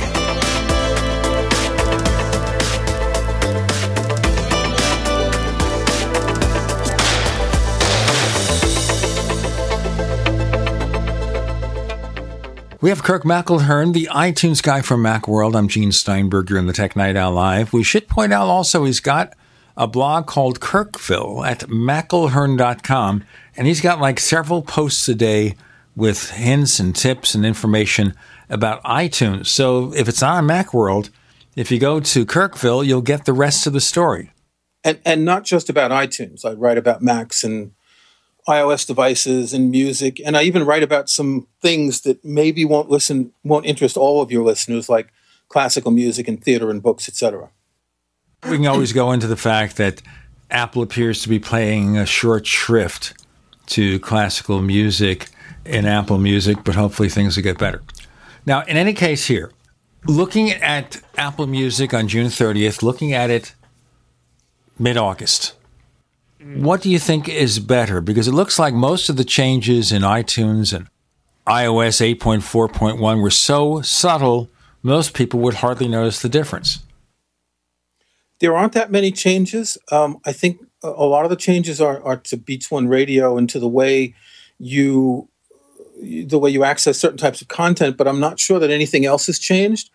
We 12.80 12.88
have 12.88 13.02
Kirk 13.02 13.24
McElhearn, 13.24 13.92
the 13.92 14.08
iTunes 14.10 14.62
guy 14.62 14.80
from 14.80 15.02
Macworld. 15.02 15.54
I'm 15.54 15.68
Gene 15.68 15.92
Steinberg. 15.92 16.48
You're 16.48 16.58
in 16.58 16.66
the 16.66 16.72
Tech 16.72 16.96
Night 16.96 17.14
Owl 17.14 17.32
Live. 17.32 17.74
We 17.74 17.82
should 17.82 18.08
point 18.08 18.32
out 18.32 18.46
also 18.46 18.84
he's 18.84 19.00
got 19.00 19.34
a 19.78 19.86
blog 19.86 20.26
called 20.26 20.58
Kirkville 20.58 21.46
at 21.46 21.60
McElhearn.com, 21.60 23.24
and 23.56 23.66
he's 23.66 23.80
got 23.80 24.00
like 24.00 24.18
several 24.18 24.60
posts 24.60 25.08
a 25.08 25.14
day 25.14 25.54
with 25.94 26.30
hints 26.30 26.80
and 26.80 26.94
tips 26.94 27.34
and 27.34 27.46
information 27.46 28.14
about 28.50 28.82
iTunes. 28.82 29.46
So 29.46 29.94
if 29.94 30.08
it's 30.08 30.22
on 30.22 30.48
Macworld, 30.48 31.10
if 31.54 31.70
you 31.70 31.78
go 31.78 32.00
to 32.00 32.26
Kirkville, 32.26 32.84
you'll 32.84 33.02
get 33.02 33.24
the 33.24 33.32
rest 33.32 33.68
of 33.68 33.72
the 33.72 33.80
story. 33.80 34.32
And 34.82 34.98
and 35.04 35.24
not 35.24 35.44
just 35.44 35.70
about 35.70 35.92
iTunes. 35.92 36.44
I 36.44 36.52
write 36.52 36.78
about 36.78 37.02
Macs 37.02 37.44
and 37.44 37.72
iOS 38.48 38.86
devices 38.86 39.52
and 39.52 39.70
music, 39.70 40.20
and 40.24 40.36
I 40.36 40.42
even 40.42 40.64
write 40.64 40.82
about 40.82 41.08
some 41.08 41.46
things 41.62 42.00
that 42.00 42.24
maybe 42.24 42.64
won't 42.64 42.90
listen 42.90 43.32
won't 43.44 43.66
interest 43.66 43.96
all 43.96 44.22
of 44.22 44.32
your 44.32 44.44
listeners, 44.44 44.88
like 44.88 45.12
classical 45.48 45.92
music 45.92 46.26
and 46.26 46.42
theater 46.42 46.70
and 46.70 46.82
books, 46.82 47.08
etc. 47.08 47.50
We 48.44 48.56
can 48.56 48.66
always 48.66 48.92
go 48.92 49.12
into 49.12 49.26
the 49.26 49.36
fact 49.36 49.76
that 49.76 50.02
Apple 50.50 50.82
appears 50.82 51.22
to 51.22 51.28
be 51.28 51.38
playing 51.38 51.96
a 51.96 52.06
short 52.06 52.46
shrift 52.46 53.14
to 53.66 53.98
classical 54.00 54.62
music 54.62 55.28
in 55.64 55.84
Apple 55.84 56.18
Music, 56.18 56.58
but 56.64 56.74
hopefully 56.74 57.08
things 57.08 57.36
will 57.36 57.42
get 57.42 57.58
better. 57.58 57.82
Now, 58.46 58.62
in 58.62 58.76
any 58.76 58.94
case, 58.94 59.26
here, 59.26 59.52
looking 60.06 60.50
at 60.50 61.02
Apple 61.16 61.46
Music 61.46 61.92
on 61.92 62.08
June 62.08 62.28
30th, 62.28 62.82
looking 62.82 63.12
at 63.12 63.28
it 63.28 63.54
mid 64.78 64.96
August, 64.96 65.54
what 66.40 66.80
do 66.80 66.90
you 66.90 66.98
think 66.98 67.28
is 67.28 67.58
better? 67.58 68.00
Because 68.00 68.28
it 68.28 68.32
looks 68.32 68.58
like 68.58 68.72
most 68.72 69.08
of 69.08 69.16
the 69.16 69.24
changes 69.24 69.92
in 69.92 70.02
iTunes 70.02 70.72
and 70.72 70.88
iOS 71.46 72.16
8.4.1 72.16 73.20
were 73.20 73.30
so 73.30 73.82
subtle, 73.82 74.48
most 74.82 75.14
people 75.14 75.40
would 75.40 75.54
hardly 75.54 75.88
notice 75.88 76.22
the 76.22 76.28
difference. 76.28 76.80
There 78.40 78.56
aren't 78.56 78.72
that 78.74 78.90
many 78.90 79.10
changes. 79.10 79.78
Um, 79.90 80.20
I 80.24 80.32
think 80.32 80.60
a 80.82 81.04
lot 81.04 81.24
of 81.24 81.30
the 81.30 81.36
changes 81.36 81.80
are, 81.80 82.02
are 82.02 82.16
to 82.16 82.36
Beats 82.36 82.70
One 82.70 82.88
Radio 82.88 83.36
and 83.36 83.50
to 83.50 83.58
the 83.58 83.68
way 83.68 84.14
you 84.58 85.28
the 86.00 86.38
way 86.38 86.48
you 86.48 86.62
access 86.62 86.96
certain 86.96 87.18
types 87.18 87.42
of 87.42 87.48
content. 87.48 87.96
But 87.96 88.06
I'm 88.06 88.20
not 88.20 88.38
sure 88.38 88.58
that 88.60 88.70
anything 88.70 89.04
else 89.04 89.26
has 89.26 89.38
changed. 89.38 89.90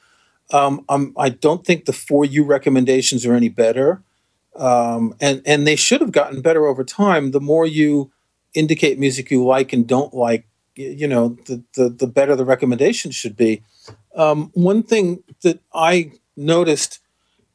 Um, 0.51 0.83
I'm, 0.89 1.13
I 1.17 1.29
don't 1.29 1.65
think 1.65 1.85
the 1.85 1.93
for 1.93 2.25
you 2.25 2.43
recommendations 2.43 3.25
are 3.25 3.33
any 3.33 3.49
better, 3.49 4.01
um, 4.55 5.15
and 5.21 5.41
and 5.45 5.65
they 5.65 5.75
should 5.75 6.01
have 6.01 6.11
gotten 6.11 6.41
better 6.41 6.65
over 6.65 6.83
time. 6.83 7.31
The 7.31 7.39
more 7.39 7.65
you 7.65 8.11
indicate 8.53 8.99
music 8.99 9.31
you 9.31 9.45
like 9.45 9.73
and 9.73 9.87
don't 9.87 10.13
like, 10.13 10.45
you 10.75 11.07
know, 11.07 11.37
the 11.45 11.63
the, 11.75 11.89
the 11.89 12.07
better 12.07 12.35
the 12.35 12.45
recommendations 12.45 13.15
should 13.15 13.37
be. 13.37 13.63
Um, 14.15 14.51
one 14.53 14.83
thing 14.83 15.23
that 15.41 15.59
I 15.73 16.11
noticed, 16.35 16.99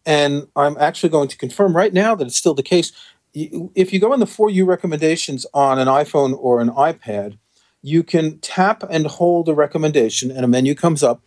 and 0.09 0.49
I'm 0.57 0.77
actually 0.79 1.11
going 1.11 1.29
to 1.29 1.37
confirm 1.37 1.77
right 1.77 1.93
now 1.93 2.15
that 2.15 2.27
it's 2.27 2.37
still 2.37 2.55
the 2.55 2.63
case. 2.63 2.93
If 3.35 3.93
you 3.93 4.01
go 4.01 4.15
in 4.15 4.21
the 4.21 4.27
for 4.27 4.49
you 4.49 4.65
recommendations 4.65 5.47
on 5.53 5.79
an 5.79 5.87
iPhone 5.87 6.35
or 6.41 6.61
an 6.63 6.71
iPad, 6.71 7.39
you 7.83 8.03
can 8.03 8.39
tap 8.39 8.83
and 8.91 9.07
hold 9.07 9.49
a 9.49 9.55
recommendation, 9.55 10.31
and 10.31 10.45
a 10.45 10.49
menu 10.49 10.75
comes 10.75 11.03
up, 11.03 11.23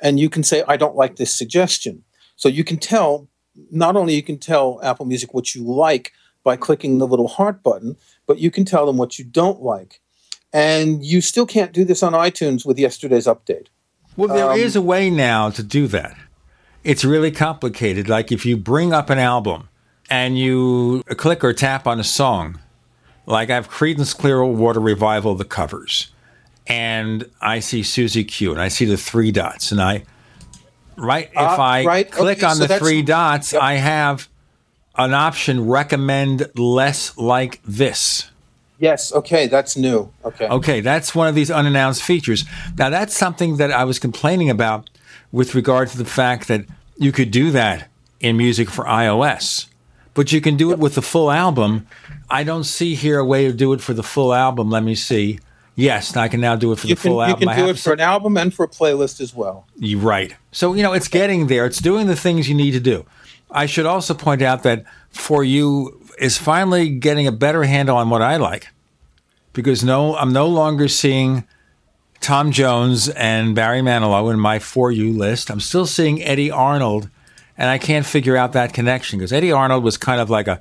and 0.00 0.18
you 0.18 0.30
can 0.30 0.42
say, 0.42 0.64
"I 0.66 0.76
don't 0.78 0.96
like 0.96 1.16
this 1.16 1.32
suggestion." 1.32 2.04
So 2.34 2.48
you 2.48 2.64
can 2.64 2.78
tell 2.78 3.28
not 3.70 3.96
only 3.96 4.14
you 4.14 4.22
can 4.22 4.38
tell 4.38 4.80
Apple 4.82 5.04
Music 5.04 5.34
what 5.34 5.54
you 5.54 5.62
like 5.62 6.12
by 6.42 6.56
clicking 6.56 6.98
the 6.98 7.06
little 7.06 7.28
heart 7.28 7.62
button, 7.62 7.96
but 8.26 8.38
you 8.38 8.50
can 8.50 8.64
tell 8.64 8.86
them 8.86 8.96
what 8.96 9.18
you 9.18 9.24
don't 9.24 9.60
like. 9.62 10.00
And 10.52 11.04
you 11.04 11.20
still 11.20 11.46
can't 11.46 11.72
do 11.72 11.84
this 11.84 12.02
on 12.02 12.14
iTunes 12.14 12.64
with 12.66 12.78
yesterday's 12.78 13.26
update. 13.26 13.66
Well, 14.16 14.28
there 14.28 14.56
is 14.56 14.74
Um, 14.74 14.82
a 14.82 14.86
way 14.86 15.10
now 15.10 15.50
to 15.50 15.62
do 15.62 15.86
that. 15.88 16.16
It's 16.84 17.04
really 17.04 17.30
complicated. 17.30 18.08
Like 18.08 18.32
if 18.32 18.44
you 18.44 18.56
bring 18.56 18.92
up 18.92 19.10
an 19.10 19.18
album 19.18 19.68
and 20.10 20.38
you 20.38 21.02
click 21.16 21.44
or 21.44 21.52
tap 21.52 21.86
on 21.86 22.00
a 22.00 22.04
song, 22.04 22.58
like 23.26 23.50
I 23.50 23.54
have 23.54 23.70
Creedence 23.70 24.16
Clearwater 24.16 24.80
Revival, 24.80 25.34
the 25.36 25.44
covers, 25.44 26.12
and 26.66 27.24
I 27.40 27.60
see 27.60 27.82
Suzie 27.82 28.26
Q, 28.26 28.50
and 28.52 28.60
I 28.60 28.68
see 28.68 28.84
the 28.84 28.96
three 28.96 29.30
dots, 29.30 29.70
and 29.70 29.80
I, 29.80 30.04
right, 30.96 31.30
if 31.30 31.36
Uh, 31.36 31.56
I 31.56 31.84
right, 31.84 32.10
click 32.10 32.38
okay, 32.38 32.46
on 32.46 32.56
so 32.56 32.66
the 32.66 32.78
three 32.78 33.02
dots, 33.02 33.54
I 33.54 33.74
have 33.74 34.28
an 34.96 35.14
option 35.14 35.68
recommend 35.68 36.48
less 36.56 37.16
like 37.16 37.60
this. 37.64 38.28
Yes, 38.78 39.12
okay, 39.12 39.46
that's 39.46 39.76
new. 39.76 40.10
Okay. 40.24 40.48
Okay, 40.48 40.80
that's 40.80 41.14
one 41.14 41.28
of 41.28 41.36
these 41.36 41.52
unannounced 41.52 42.02
features. 42.02 42.44
Now, 42.76 42.90
that's 42.90 43.16
something 43.16 43.56
that 43.58 43.70
I 43.70 43.84
was 43.84 44.00
complaining 44.00 44.50
about 44.50 44.90
with 45.32 45.54
regard 45.54 45.88
to 45.88 45.98
the 45.98 46.04
fact 46.04 46.48
that 46.48 46.64
you 46.96 47.10
could 47.10 47.30
do 47.30 47.50
that 47.50 47.88
in 48.20 48.36
music 48.36 48.70
for 48.70 48.84
iOS, 48.84 49.66
but 50.14 50.30
you 50.32 50.40
can 50.40 50.56
do 50.56 50.70
it 50.72 50.78
with 50.78 50.94
the 50.94 51.02
full 51.02 51.30
album. 51.30 51.86
I 52.30 52.44
don't 52.44 52.64
see 52.64 52.94
here 52.94 53.18
a 53.18 53.24
way 53.24 53.46
to 53.46 53.52
do 53.52 53.72
it 53.72 53.80
for 53.80 53.94
the 53.94 54.02
full 54.02 54.32
album. 54.34 54.70
Let 54.70 54.84
me 54.84 54.94
see. 54.94 55.38
Yes, 55.74 56.14
I 56.16 56.28
can 56.28 56.40
now 56.40 56.54
do 56.54 56.70
it 56.72 56.78
for 56.78 56.86
You 56.86 56.94
the 56.94 57.00
can, 57.00 57.10
full 57.10 57.22
album. 57.22 57.40
you 57.40 57.46
can 57.48 57.56
I 57.56 57.56
do 57.64 57.70
it 57.70 57.78
for 57.78 57.94
an 57.94 58.00
album 58.00 58.36
and 58.36 58.52
for 58.52 58.64
a 58.64 58.68
playlist 58.68 59.20
as 59.22 59.34
well. 59.34 59.66
you're 59.76 59.98
right. 60.00 60.36
So, 60.52 60.74
you 60.74 60.82
know, 60.82 60.92
it's 60.92 61.08
getting 61.08 61.46
there. 61.46 61.64
It's 61.64 61.80
doing 61.80 62.06
the 62.08 62.16
things 62.16 62.48
you 62.48 62.54
need 62.54 62.72
to 62.72 62.80
do. 62.80 63.06
I 63.50 63.64
should 63.66 63.86
also 63.86 64.12
point 64.14 64.42
out 64.42 64.62
that 64.64 64.84
For 65.10 65.42
You 65.42 65.98
is 66.18 66.36
finally 66.36 66.90
getting 66.90 67.26
a 67.26 67.32
better 67.32 67.64
handle 67.64 67.96
on 67.96 68.10
what 68.10 68.20
I 68.22 68.36
like 68.36 68.68
because 69.54 69.82
no, 69.82 70.14
I'm 70.16 70.32
no 70.32 70.46
longer 70.46 70.88
seeing 70.88 71.44
Tom 72.22 72.52
Jones 72.52 73.08
and 73.08 73.52
Barry 73.52 73.80
Manilow 73.80 74.32
in 74.32 74.38
my 74.38 74.60
For 74.60 74.92
You 74.92 75.12
list. 75.12 75.50
I'm 75.50 75.58
still 75.58 75.86
seeing 75.86 76.22
Eddy 76.22 76.52
Arnold, 76.52 77.10
and 77.58 77.68
I 77.68 77.78
can't 77.78 78.06
figure 78.06 78.36
out 78.36 78.52
that 78.52 78.72
connection 78.72 79.18
because 79.18 79.32
Eddy 79.32 79.50
Arnold 79.50 79.82
was 79.82 79.96
kind 79.96 80.20
of 80.20 80.30
like 80.30 80.46
a 80.46 80.60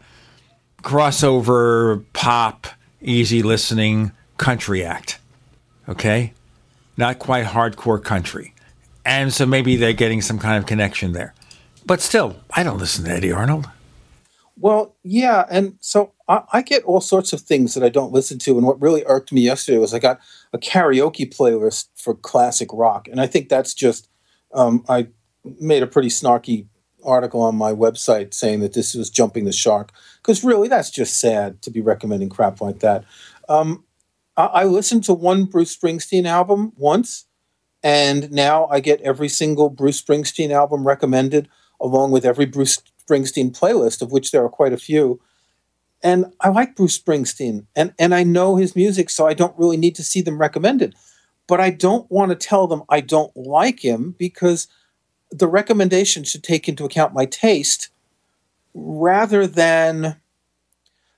crossover 0.82 2.04
pop, 2.14 2.66
easy 3.00 3.44
listening 3.44 4.12
country 4.38 4.84
act. 4.84 5.20
Okay? 5.88 6.34
Not 6.98 7.20
quite 7.20 7.46
hardcore 7.46 8.04
country. 8.04 8.56
And 9.06 9.32
so 9.32 9.46
maybe 9.46 9.76
they're 9.76 9.94
getting 9.94 10.22
some 10.22 10.40
kind 10.40 10.58
of 10.58 10.66
connection 10.66 11.14
there. 11.14 11.36
But 11.86 12.02
still, 12.02 12.38
I 12.52 12.64
don't 12.64 12.80
listen 12.80 13.06
to 13.06 13.12
Eddy 13.12 13.32
Arnold. 13.32 13.70
Well, 14.58 14.96
yeah, 15.04 15.46
and 15.50 15.78
so 15.80 16.14
I, 16.32 16.44
I 16.54 16.62
get 16.62 16.84
all 16.86 17.02
sorts 17.02 17.34
of 17.34 17.42
things 17.42 17.74
that 17.74 17.84
I 17.84 17.90
don't 17.90 18.14
listen 18.14 18.40
to. 18.40 18.58
And 18.58 18.66
what 18.66 18.82
really 18.82 19.04
irked 19.06 19.34
me 19.34 19.42
yesterday 19.42 19.78
was 19.78 19.94
I 19.94 20.00
got 20.00 20.20
a 20.54 20.58
karaoke 20.58 21.32
playlist 21.32 21.90
for 21.96 22.16
classic 22.16 22.70
rock, 22.72 23.08
and 23.10 23.20
I 23.20 23.28
think 23.28 23.50
that's 23.50 23.74
just 23.74 24.08
um, 24.54 24.84
I 24.88 25.08
made 25.60 25.84
a 25.84 25.88
pretty 25.88 26.10
snarky 26.10 26.68
article 27.04 27.42
on 27.42 27.56
my 27.56 27.74
website 27.74 28.34
saying 28.34 28.62
that 28.62 28.74
this 28.74 28.94
was 28.94 29.10
jumping 29.10 29.46
the 29.46 29.52
shark 29.52 29.92
because 30.22 30.44
really 30.44 30.68
that's 30.68 30.92
just 30.92 31.20
sad 31.20 31.62
to 31.64 31.72
be 31.72 31.82
recommending 31.82 32.30
crap 32.30 32.62
like 32.62 32.80
that. 32.80 33.04
Um, 33.50 33.84
I, 34.38 34.46
I 34.46 34.64
listened 34.66 35.04
to 35.06 35.14
one 35.14 35.46
Bruce 35.46 35.76
Springsteen 35.76 36.26
album 36.26 36.72
once, 36.78 37.26
and 37.84 38.32
now 38.32 38.68
I 38.68 38.80
get 38.80 39.02
every 39.02 39.30
single 39.30 39.70
Bruce 39.70 40.02
Springsteen 40.02 40.52
album 40.52 40.88
recommended 40.88 41.50
along 41.82 42.12
with 42.12 42.26
every 42.26 42.46
Bruce 42.46 42.82
Springsteen 43.06 43.58
playlist, 43.58 44.02
of 44.02 44.12
which 44.12 44.32
there 44.32 44.46
are 44.46 44.50
quite 44.50 44.72
a 44.72 44.78
few. 44.78 45.20
And 46.04 46.26
I 46.40 46.50
like 46.50 46.76
Bruce 46.76 46.98
Springsteen, 46.98 47.66
and, 47.76 47.94
and 48.00 48.16
I 48.16 48.24
know 48.24 48.56
his 48.56 48.76
music, 48.76 49.10
so 49.10 49.28
I 49.28 49.34
don't 49.34 49.58
really 49.58 49.78
need 49.78 49.96
to 49.96 50.04
see 50.04 50.22
them 50.22 50.40
recommended. 50.40 50.96
But 51.48 51.60
I 51.60 51.70
don't 51.70 52.10
want 52.10 52.32
to 52.32 52.36
tell 52.36 52.68
them 52.68 52.84
I 52.90 53.02
don't 53.02 53.36
like 53.36 53.84
him 53.84 54.16
because 54.18 54.68
the 55.30 55.48
recommendation 55.48 56.24
should 56.24 56.44
take 56.44 56.68
into 56.68 56.86
account 56.86 57.14
my 57.14 57.26
taste 57.26 57.90
rather 58.74 59.46
than. 59.46 60.18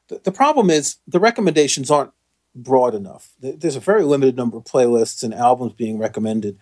The, 0.10 0.20
the 0.24 0.32
problem 0.32 0.70
is 0.70 0.98
the 1.08 1.20
recommendations 1.20 1.90
aren't 1.90 2.12
broad 2.54 2.94
enough. 2.94 3.32
There's 3.40 3.78
a 3.78 3.82
very 3.82 4.04
limited 4.04 4.36
number 4.36 4.58
of 4.58 4.66
playlists 4.66 5.24
and 5.24 5.34
albums 5.34 5.74
being 5.74 5.98
recommended, 5.98 6.58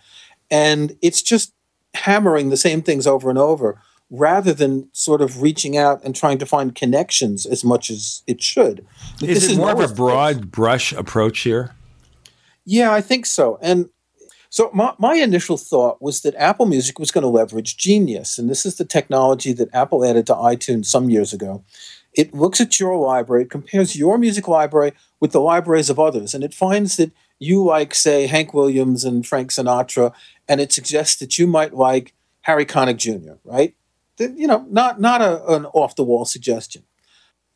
and 0.52 0.96
it's 1.02 1.22
just 1.22 1.54
hammering 1.94 2.50
the 2.50 2.58
same 2.58 2.82
things 2.82 3.08
over 3.08 3.30
and 3.30 3.40
over 3.40 3.82
rather 4.12 4.54
than 4.54 4.90
sort 4.92 5.22
of 5.22 5.42
reaching 5.42 5.78
out 5.78 6.04
and 6.04 6.14
trying 6.14 6.38
to 6.38 6.46
find 6.46 6.76
connections 6.76 7.46
as 7.46 7.64
much 7.64 7.90
as 7.90 8.22
it 8.28 8.44
should. 8.44 8.86
Is 9.22 9.48
This 9.48 9.52
it 9.54 9.58
more 9.58 9.72
of 9.72 9.80
a 9.80 9.94
broad 9.94 10.52
brush 10.52 10.92
approach 10.92 11.40
here? 11.40 11.74
Yeah, 12.66 12.92
I 12.94 13.00
think 13.00 13.26
so. 13.26 13.58
And 13.62 13.90
so 14.50 14.70
my, 14.74 14.94
my 15.00 15.16
initial 15.16 15.58
thought 15.58 16.02
was 16.02 16.22
that 16.22 16.36
Apple 16.36 16.66
Music 16.66 17.00
was 17.00 17.10
going 17.10 17.22
to 17.22 17.30
leverage 17.30 17.78
Genius. 17.78 18.38
And 18.38 18.50
this 18.50 18.66
is 18.66 18.76
the 18.76 18.84
technology 18.84 19.54
that 19.54 19.74
Apple 19.74 20.04
added 20.04 20.28
to 20.28 20.34
iTunes 20.34 20.88
some 20.88 21.10
years 21.10 21.32
ago. 21.32 21.64
It 22.14 22.34
looks 22.34 22.60
at 22.60 22.78
your 22.78 22.98
library, 22.98 23.44
it 23.44 23.50
compares 23.50 23.96
your 23.96 24.18
music 24.18 24.50
library 24.50 24.92
with 25.22 25.32
the 25.32 25.40
libraries 25.40 25.90
of 25.90 25.98
others, 25.98 26.34
and 26.34 26.44
it 26.44 26.54
finds 26.54 26.98
that 26.98 27.14
you 27.40 27.64
like, 27.64 27.96
say, 27.96 28.28
Hank 28.28 28.54
Williams 28.54 29.06
and 29.06 29.26
Frank 29.26 29.52
Sinatra, 29.52 30.12
and 30.50 30.60
it 30.60 30.74
suggests 30.74 31.16
that 31.20 31.40
you 31.40 31.48
might 31.48 31.74
like 31.74 32.14
Harry 32.42 32.66
Connick 32.66 32.98
Jr., 32.98 33.36
right? 33.46 33.76
You 34.22 34.48
know, 34.48 34.66
not, 34.70 35.00
not 35.00 35.22
a, 35.22 35.46
an 35.54 35.66
off 35.68 35.96
the 35.96 36.04
wall 36.04 36.26
suggestion. 36.26 36.84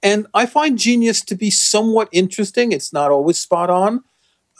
And 0.04 0.28
I 0.34 0.46
find 0.46 0.78
Genius 0.78 1.22
to 1.22 1.36
be 1.36 1.50
somewhat 1.50 2.10
interesting. 2.12 2.72
It's 2.72 2.94
not 2.94 3.12
always 3.12 3.38
spot 3.38 3.70
on. 3.70 4.04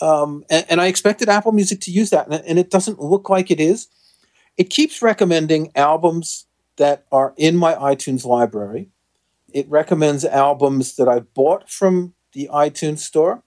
Um, 0.02 0.44
and, 0.50 0.66
and 0.70 0.82
I 0.82 0.88
expected 0.88 1.30
Apple 1.30 1.52
Music 1.52 1.80
to 1.82 1.92
use 1.92 2.10
that, 2.10 2.28
and, 2.28 2.44
and 2.46 2.60
it 2.60 2.70
doesn't 2.70 3.00
look 3.00 3.30
like 3.30 3.52
it 3.52 3.60
is. 3.60 3.88
It 4.58 4.70
keeps 4.70 5.02
recommending 5.02 5.72
albums 5.76 6.46
that 6.78 7.06
are 7.12 7.34
in 7.38 7.56
my 7.56 7.76
iTunes 7.76 8.26
library. 8.26 8.90
It 9.54 9.70
recommends 9.70 10.26
albums 10.26 10.96
that 10.98 11.08
I've 11.08 11.34
bought 11.34 11.70
from 11.70 12.14
the 12.34 12.50
iTunes 12.52 13.00
store. 13.00 13.44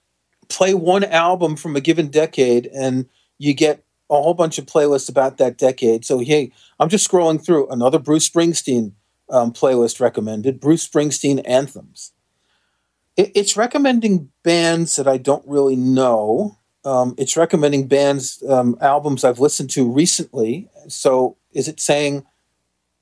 Play 0.47 0.73
one 0.73 1.03
album 1.03 1.55
from 1.55 1.75
a 1.75 1.81
given 1.81 2.07
decade, 2.07 2.67
and 2.67 3.07
you 3.37 3.53
get 3.53 3.83
a 4.09 4.21
whole 4.21 4.33
bunch 4.33 4.57
of 4.57 4.65
playlists 4.65 5.09
about 5.09 5.37
that 5.37 5.57
decade. 5.57 6.05
So, 6.05 6.19
hey, 6.19 6.51
I'm 6.79 6.89
just 6.89 7.09
scrolling 7.09 7.43
through 7.43 7.67
another 7.69 7.99
Bruce 7.99 8.27
Springsteen 8.27 8.93
um, 9.29 9.53
playlist 9.53 9.99
recommended 9.99 10.59
Bruce 10.59 10.87
Springsteen 10.87 11.41
anthems. 11.45 12.13
It, 13.15 13.31
it's 13.35 13.57
recommending 13.57 14.29
bands 14.43 14.95
that 14.95 15.07
I 15.07 15.17
don't 15.17 15.47
really 15.47 15.75
know. 15.75 16.57
Um, 16.83 17.13
it's 17.17 17.37
recommending 17.37 17.87
bands, 17.87 18.43
um, 18.49 18.77
albums 18.81 19.23
I've 19.23 19.39
listened 19.39 19.69
to 19.71 19.89
recently. 19.89 20.69
So 20.87 21.37
is 21.51 21.67
it 21.67 21.79
saying 21.79 22.25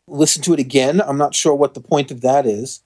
listen 0.08 0.42
to 0.44 0.54
it 0.54 0.60
again? 0.60 1.02
I'm 1.02 1.18
not 1.18 1.36
sure 1.36 1.56
what 1.56 1.74
the 1.74 1.82
point 1.82 2.12
of 2.12 2.22
that 2.22 2.46
is. 2.46 2.82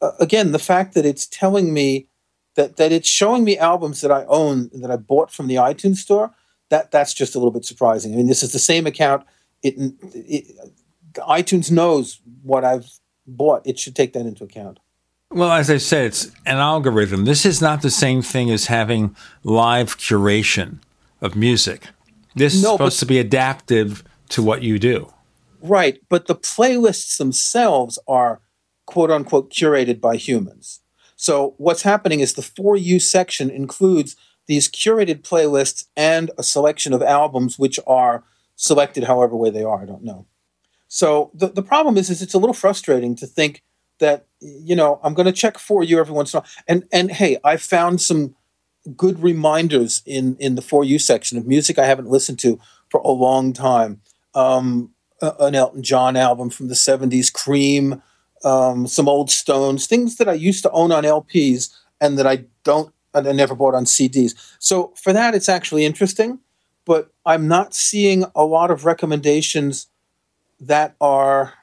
Uh, 0.00 0.12
again, 0.20 0.52
the 0.52 0.58
fact 0.58 0.94
that 0.94 1.06
it's 1.06 1.26
telling 1.26 1.72
me 1.72 2.08
that 2.54 2.76
that 2.76 2.92
it's 2.92 3.08
showing 3.08 3.44
me 3.44 3.56
albums 3.56 4.00
that 4.02 4.12
I 4.12 4.24
own 4.26 4.70
that 4.74 4.90
I 4.90 4.96
bought 4.96 5.30
from 5.30 5.46
the 5.46 5.54
iTunes 5.54 5.96
store. 5.96 6.34
That 6.72 6.90
that's 6.90 7.12
just 7.12 7.34
a 7.34 7.38
little 7.38 7.50
bit 7.50 7.66
surprising. 7.66 8.14
I 8.14 8.16
mean, 8.16 8.28
this 8.28 8.42
is 8.42 8.52
the 8.52 8.58
same 8.58 8.86
account. 8.86 9.26
It, 9.62 9.74
it 10.14 10.46
iTunes 11.16 11.70
knows 11.70 12.18
what 12.42 12.64
I've 12.64 12.88
bought. 13.26 13.66
It 13.66 13.78
should 13.78 13.94
take 13.94 14.14
that 14.14 14.24
into 14.24 14.42
account. 14.42 14.80
Well, 15.30 15.52
as 15.52 15.68
I 15.68 15.76
said, 15.76 16.06
it's 16.06 16.30
an 16.46 16.56
algorithm. 16.56 17.26
This 17.26 17.44
is 17.44 17.60
not 17.60 17.82
the 17.82 17.90
same 17.90 18.22
thing 18.22 18.50
as 18.50 18.68
having 18.68 19.14
live 19.44 19.98
curation 19.98 20.78
of 21.20 21.36
music. 21.36 21.88
This 22.34 22.54
is 22.54 22.62
supposed 22.62 22.96
but- 22.96 23.00
to 23.00 23.06
be 23.06 23.18
adaptive 23.18 24.02
to 24.30 24.42
what 24.42 24.62
you 24.62 24.78
do. 24.78 25.12
Right, 25.60 25.98
but 26.08 26.26
the 26.26 26.34
playlists 26.34 27.18
themselves 27.18 27.98
are 28.08 28.40
quote 28.86 29.10
unquote 29.10 29.52
curated 29.52 30.00
by 30.00 30.16
humans. 30.16 30.80
So 31.16 31.54
what's 31.58 31.82
happening 31.82 32.20
is 32.20 32.32
the 32.32 32.42
for 32.42 32.78
you 32.78 32.98
section 32.98 33.50
includes 33.50 34.16
these 34.46 34.68
curated 34.68 35.22
playlists 35.22 35.86
and 35.96 36.30
a 36.38 36.42
selection 36.42 36.92
of 36.92 37.02
albums 37.02 37.58
which 37.58 37.78
are 37.86 38.24
selected 38.56 39.04
however 39.04 39.36
way 39.36 39.50
they 39.50 39.62
are. 39.62 39.82
I 39.82 39.86
don't 39.86 40.04
know. 40.04 40.26
So 40.88 41.30
the, 41.34 41.48
the 41.48 41.62
problem 41.62 41.96
is, 41.96 42.10
is 42.10 42.20
it's 42.20 42.34
a 42.34 42.38
little 42.38 42.54
frustrating 42.54 43.16
to 43.16 43.26
think 43.26 43.62
that, 43.98 44.26
you 44.40 44.76
know, 44.76 45.00
I'm 45.02 45.14
going 45.14 45.26
to 45.26 45.32
check 45.32 45.58
for 45.58 45.82
you 45.82 45.98
every 45.98 46.14
once 46.14 46.34
in 46.34 46.38
a 46.38 46.40
while. 46.40 46.50
And, 46.68 46.84
and 46.92 47.10
hey, 47.10 47.38
I 47.44 47.56
found 47.56 48.00
some 48.00 48.34
good 48.96 49.22
reminders 49.22 50.02
in, 50.04 50.36
in 50.38 50.54
the 50.54 50.62
for 50.62 50.84
you 50.84 50.98
section 50.98 51.38
of 51.38 51.46
music 51.46 51.78
I 51.78 51.86
haven't 51.86 52.08
listened 52.08 52.40
to 52.40 52.58
for 52.90 53.00
a 53.00 53.10
long 53.10 53.52
time. 53.52 54.00
Um, 54.34 54.90
an 55.20 55.54
Elton 55.54 55.82
John 55.82 56.16
album 56.16 56.50
from 56.50 56.68
the 56.68 56.74
70s, 56.74 57.32
Cream, 57.32 58.02
um, 58.44 58.86
some 58.86 59.08
old 59.08 59.30
Stones, 59.30 59.86
things 59.86 60.16
that 60.16 60.28
I 60.28 60.32
used 60.32 60.62
to 60.64 60.70
own 60.72 60.90
on 60.90 61.04
LPs 61.04 61.72
and 62.00 62.18
that 62.18 62.26
I 62.26 62.44
don't, 62.64 62.92
and 63.14 63.26
I 63.26 63.32
never 63.32 63.54
bought 63.54 63.74
on 63.74 63.84
CDs. 63.84 64.34
So 64.58 64.92
for 64.96 65.12
that, 65.12 65.34
it's 65.34 65.48
actually 65.48 65.84
interesting, 65.84 66.38
but 66.84 67.10
I'm 67.24 67.48
not 67.48 67.74
seeing 67.74 68.24
a 68.34 68.44
lot 68.44 68.70
of 68.70 68.84
recommendations 68.84 69.88
that 70.60 70.94
are. 71.00 71.54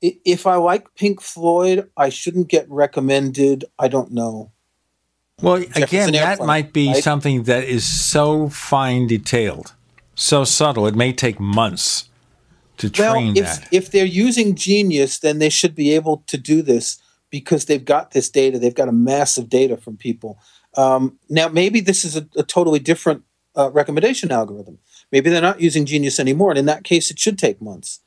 If 0.00 0.48
I 0.48 0.56
like 0.56 0.96
Pink 0.96 1.20
Floyd, 1.20 1.88
I 1.96 2.08
shouldn't 2.08 2.48
get 2.48 2.68
recommended. 2.68 3.64
I 3.78 3.86
don't 3.86 4.10
know. 4.10 4.50
Well, 5.40 5.60
Jefferson 5.60 5.82
again, 5.82 6.12
that 6.12 6.28
Airplane, 6.30 6.46
might 6.46 6.72
be 6.72 6.88
right? 6.88 7.02
something 7.02 7.44
that 7.44 7.64
is 7.64 7.84
so 7.84 8.48
fine 8.48 9.06
detailed, 9.06 9.74
so 10.14 10.44
subtle. 10.44 10.86
It 10.86 10.94
may 10.96 11.12
take 11.12 11.38
months 11.38 12.08
to 12.78 12.90
train 12.90 13.36
if, 13.36 13.44
that. 13.44 13.68
if 13.72 13.90
they're 13.90 14.04
using 14.04 14.54
Genius, 14.54 15.18
then 15.18 15.38
they 15.38 15.48
should 15.48 15.74
be 15.74 15.92
able 15.92 16.24
to 16.28 16.36
do 16.36 16.62
this 16.62 17.01
because 17.32 17.64
they've 17.64 17.84
got 17.84 18.12
this 18.12 18.28
data. 18.30 18.58
They've 18.58 18.74
got 18.74 18.88
a 18.88 18.92
massive 18.92 19.48
data 19.48 19.76
from 19.76 19.96
people. 19.96 20.38
Um, 20.76 21.18
now, 21.28 21.48
maybe 21.48 21.80
this 21.80 22.04
is 22.04 22.16
a, 22.16 22.28
a 22.36 22.44
totally 22.44 22.78
different 22.78 23.24
uh, 23.56 23.70
recommendation 23.72 24.30
algorithm. 24.30 24.78
Maybe 25.10 25.30
they're 25.30 25.42
not 25.42 25.60
using 25.60 25.86
Genius 25.86 26.20
anymore, 26.20 26.50
and 26.50 26.58
in 26.58 26.66
that 26.66 26.84
case, 26.84 27.10
it 27.10 27.18
should 27.18 27.38
take 27.38 27.60
months. 27.60 28.00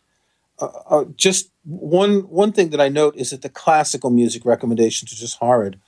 Uh, 0.60 0.69
uh, 0.89 1.06
just 1.15 1.52
one 1.65 2.22
one 2.30 2.53
thing 2.53 2.69
that 2.69 2.80
I 2.80 2.88
note 2.88 3.15
is 3.18 3.31
that 3.31 3.41
the 3.41 3.49
classical 3.49 4.10
music 4.10 4.45
recommendations 4.45 5.11
are 5.11 5.18
just 5.18 5.39
horrid. 5.39 5.80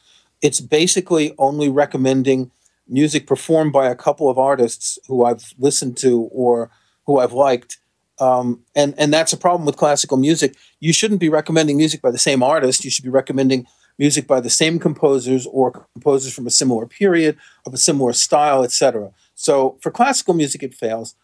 It's 0.41 0.59
basically 0.59 1.33
only 1.37 1.69
recommending 1.69 2.51
music 2.87 3.27
performed 3.27 3.71
by 3.71 3.87
a 3.87 3.95
couple 3.95 4.29
of 4.29 4.37
artists 4.37 4.99
who 5.07 5.23
I've 5.23 5.53
listened 5.57 5.97
to 5.97 6.21
or 6.31 6.69
who 7.05 7.19
I've 7.19 7.33
liked. 7.33 7.77
Um, 8.19 8.61
and 8.75 8.95
and 8.97 9.13
that's 9.13 9.33
a 9.33 9.37
problem 9.37 9.65
with 9.65 9.77
classical 9.77 10.17
music. 10.17 10.55
You 10.79 10.93
shouldn't 10.93 11.19
be 11.19 11.29
recommending 11.29 11.77
music 11.77 12.01
by 12.01 12.11
the 12.11 12.17
same 12.17 12.41
artist. 12.41 12.83
You 12.83 12.91
should 12.91 13.03
be 13.03 13.09
recommending 13.09 13.67
music 13.97 14.27
by 14.27 14.39
the 14.39 14.49
same 14.49 14.79
composers 14.79 15.45
or 15.47 15.87
composers 15.93 16.33
from 16.33 16.47
a 16.47 16.51
similar 16.51 16.85
period 16.85 17.37
of 17.65 17.73
a 17.73 17.77
similar 17.77 18.13
style, 18.13 18.63
etc. 18.63 19.11
So 19.35 19.77
for 19.81 19.91
classical 19.91 20.33
music, 20.33 20.63
it 20.63 20.73
fails. 20.73 21.15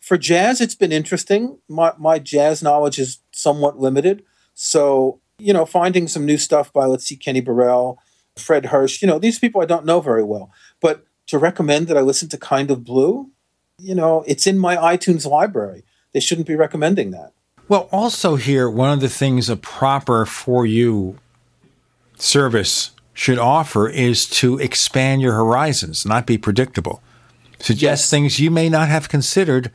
For 0.00 0.18
jazz, 0.18 0.60
it's 0.60 0.74
been 0.74 0.92
interesting. 0.92 1.58
My 1.68 1.92
my 1.98 2.18
jazz 2.18 2.62
knowledge 2.62 2.98
is 2.98 3.18
somewhat 3.32 3.78
limited, 3.78 4.22
so 4.54 5.20
you 5.38 5.52
know, 5.52 5.64
finding 5.64 6.08
some 6.08 6.26
new 6.26 6.36
stuff 6.36 6.72
by 6.72 6.84
let's 6.84 7.04
see, 7.04 7.16
Kenny 7.16 7.40
Burrell, 7.40 7.98
Fred 8.36 8.66
Hersch. 8.66 9.00
You 9.00 9.08
know, 9.08 9.18
these 9.18 9.38
people 9.38 9.60
I 9.60 9.66
don't 9.66 9.86
know 9.86 10.00
very 10.00 10.24
well, 10.24 10.50
but 10.80 11.04
to 11.28 11.38
recommend 11.38 11.88
that 11.88 11.96
I 11.96 12.00
listen 12.00 12.28
to 12.30 12.38
Kind 12.38 12.70
of 12.70 12.84
Blue, 12.84 13.30
you 13.78 13.94
know, 13.94 14.24
it's 14.26 14.46
in 14.46 14.58
my 14.58 14.76
iTunes 14.76 15.26
library. 15.26 15.84
They 16.12 16.20
shouldn't 16.20 16.46
be 16.46 16.56
recommending 16.56 17.10
that. 17.12 17.32
Well, 17.68 17.88
also 17.92 18.36
here, 18.36 18.68
one 18.70 18.90
of 18.90 19.00
the 19.00 19.08
things 19.10 19.48
a 19.50 19.56
proper 19.56 20.24
for 20.24 20.64
you 20.64 21.18
service 22.16 22.92
should 23.12 23.38
offer 23.38 23.88
is 23.88 24.26
to 24.26 24.58
expand 24.58 25.22
your 25.22 25.34
horizons, 25.34 26.06
not 26.06 26.26
be 26.26 26.38
predictable. 26.38 27.02
Suggest 27.58 28.10
things 28.10 28.38
you 28.38 28.50
may 28.50 28.68
not 28.68 28.88
have 28.88 29.08
considered, 29.08 29.70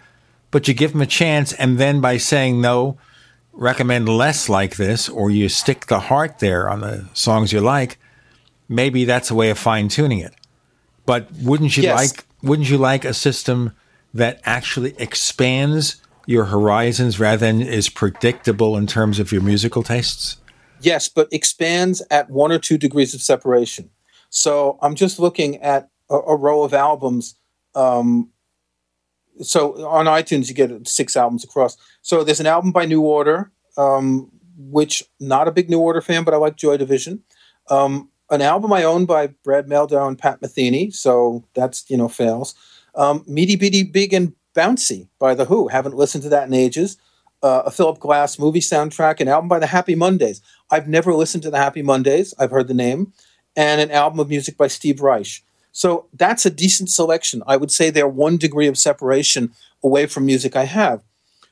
but 0.49 0.67
you 0.67 0.73
give 0.73 0.93
them 0.93 1.01
a 1.01 1.05
chance, 1.05 1.53
and 1.53 1.77
then 1.77 1.99
by 1.99 2.17
saying 2.17 2.61
no, 2.61 2.97
recommend 3.51 4.07
less 4.09 4.49
like 4.49 4.77
this, 4.77 5.09
or 5.09 5.29
you 5.29 5.49
stick 5.49 5.85
the 5.87 5.99
heart 5.99 6.39
there 6.39 6.69
on 6.69 6.79
the 6.81 7.07
songs 7.13 7.51
you 7.51 7.59
like. 7.59 7.99
Maybe 8.69 9.03
that's 9.05 9.29
a 9.29 9.35
way 9.35 9.49
of 9.49 9.59
fine 9.59 9.89
tuning 9.89 10.19
it. 10.19 10.33
But 11.05 11.27
wouldn't 11.33 11.75
you 11.75 11.83
Yes. 11.83 11.95
like 11.95 12.25
wouldn't 12.41 12.69
you 12.69 12.77
like 12.77 13.05
a 13.05 13.13
system 13.13 13.73
that 14.13 14.39
actually 14.45 14.95
expands 14.97 15.97
your 16.25 16.45
horizons 16.45 17.19
rather 17.19 17.37
than 17.37 17.61
is 17.61 17.89
predictable 17.89 18.77
in 18.77 18.87
terms 18.87 19.19
of 19.19 19.31
your 19.31 19.41
musical 19.41 19.83
tastes? 19.83 20.37
Yes, 20.81 21.07
but 21.09 21.31
expands 21.31 22.01
at 22.11 22.29
one 22.29 22.51
or 22.51 22.59
two 22.59 22.77
degrees 22.77 23.13
of 23.13 23.21
separation. 23.21 23.89
So 24.29 24.77
I'm 24.81 24.95
just 24.95 25.19
looking 25.19 25.61
at 25.61 25.89
a, 26.09 26.15
a 26.15 26.35
row 26.35 26.63
of 26.63 26.73
albums. 26.73 27.35
Um, 27.75 28.29
so 29.41 29.87
on 29.87 30.05
iTunes, 30.05 30.47
you 30.47 30.53
get 30.53 30.87
six 30.87 31.15
albums 31.15 31.43
across. 31.43 31.77
So 32.01 32.23
there's 32.23 32.39
an 32.39 32.47
album 32.47 32.71
by 32.71 32.85
New 32.85 33.01
Order, 33.01 33.51
um, 33.77 34.31
which 34.57 35.03
not 35.19 35.47
a 35.47 35.51
big 35.51 35.69
New 35.69 35.79
Order 35.79 36.01
fan, 36.01 36.23
but 36.23 36.33
I 36.33 36.37
like 36.37 36.55
Joy 36.55 36.77
Division. 36.77 37.23
Um, 37.69 38.09
an 38.29 38.41
album 38.41 38.73
I 38.73 38.83
own 38.83 39.05
by 39.05 39.27
Brad 39.27 39.67
Mehldau 39.67 40.07
and 40.07 40.17
Pat 40.17 40.41
Metheny, 40.41 40.93
so 40.93 41.43
that's 41.53 41.89
you 41.89 41.97
know 41.97 42.07
fails. 42.07 42.55
Um, 42.95 43.23
Meaty 43.27 43.55
Beaty 43.55 43.83
Big 43.83 44.13
and 44.13 44.33
Bouncy 44.55 45.07
by 45.19 45.35
The 45.35 45.45
Who. 45.45 45.67
Haven't 45.67 45.95
listened 45.95 46.23
to 46.23 46.29
that 46.29 46.47
in 46.47 46.53
ages. 46.53 46.97
Uh, 47.41 47.63
a 47.65 47.71
Philip 47.71 47.99
Glass 47.99 48.39
movie 48.39 48.61
soundtrack, 48.61 49.19
an 49.19 49.27
album 49.27 49.49
by 49.49 49.59
the 49.59 49.67
Happy 49.67 49.95
Mondays. 49.95 50.41
I've 50.71 50.87
never 50.87 51.13
listened 51.13 51.43
to 51.43 51.51
the 51.51 51.57
Happy 51.57 51.81
Mondays. 51.81 52.33
I've 52.39 52.51
heard 52.51 52.69
the 52.69 52.73
name, 52.73 53.11
and 53.55 53.81
an 53.81 53.91
album 53.91 54.19
of 54.19 54.29
music 54.29 54.57
by 54.57 54.67
Steve 54.67 55.01
Reich. 55.01 55.43
So 55.73 56.05
that's 56.13 56.45
a 56.45 56.49
decent 56.49 56.89
selection. 56.89 57.43
I 57.45 57.57
would 57.57 57.71
say 57.71 57.89
they're 57.89 58.07
one 58.07 58.37
degree 58.37 58.67
of 58.67 58.77
separation 58.77 59.51
away 59.83 60.05
from 60.05 60.25
music 60.25 60.55
I 60.55 60.63
have. 60.65 61.03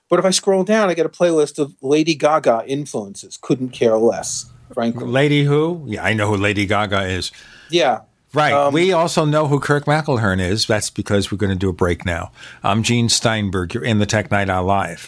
But 0.10 0.20
if 0.20 0.26
I 0.26 0.30
scroll 0.30 0.64
down, 0.64 0.90
I 0.90 0.94
get 0.94 1.06
a 1.06 1.10
playlist 1.10 1.58
of 1.58 1.74
Lady 1.82 2.16
Gaga 2.16 2.64
influences. 2.68 3.38
Couldn't 3.42 3.70
care 3.70 3.98
less, 3.98 4.52
frankly. 4.74 5.08
Lady 5.08 5.44
who? 5.44 5.84
Yeah, 5.88 6.04
I 6.04 6.14
know 6.14 6.28
who 6.28 6.38
Lady 6.38 6.66
Gaga 6.66 7.04
is. 7.04 7.32
Yeah. 7.70 8.02
Right. 8.34 8.54
Um, 8.54 8.74
we 8.74 8.94
also 8.94 9.26
know 9.26 9.48
who 9.48 9.60
Kirk 9.60 9.86
McElhearn 9.86 10.40
is. 10.40 10.66
That's 10.66 10.90
because 10.90 11.32
we're 11.32 11.38
going 11.38 11.52
to 11.52 11.56
do 11.56 11.70
a 11.70 11.74
break 11.74 12.06
now. 12.06 12.32
I'm 12.64 12.82
Gene 12.82 13.10
Steinberg. 13.10 13.74
You're 13.74 13.84
in 13.84 14.00
the 14.00 14.06
Tech 14.06 14.32
Night 14.32 14.50
Owl 14.50 14.64
Live. 14.66 15.08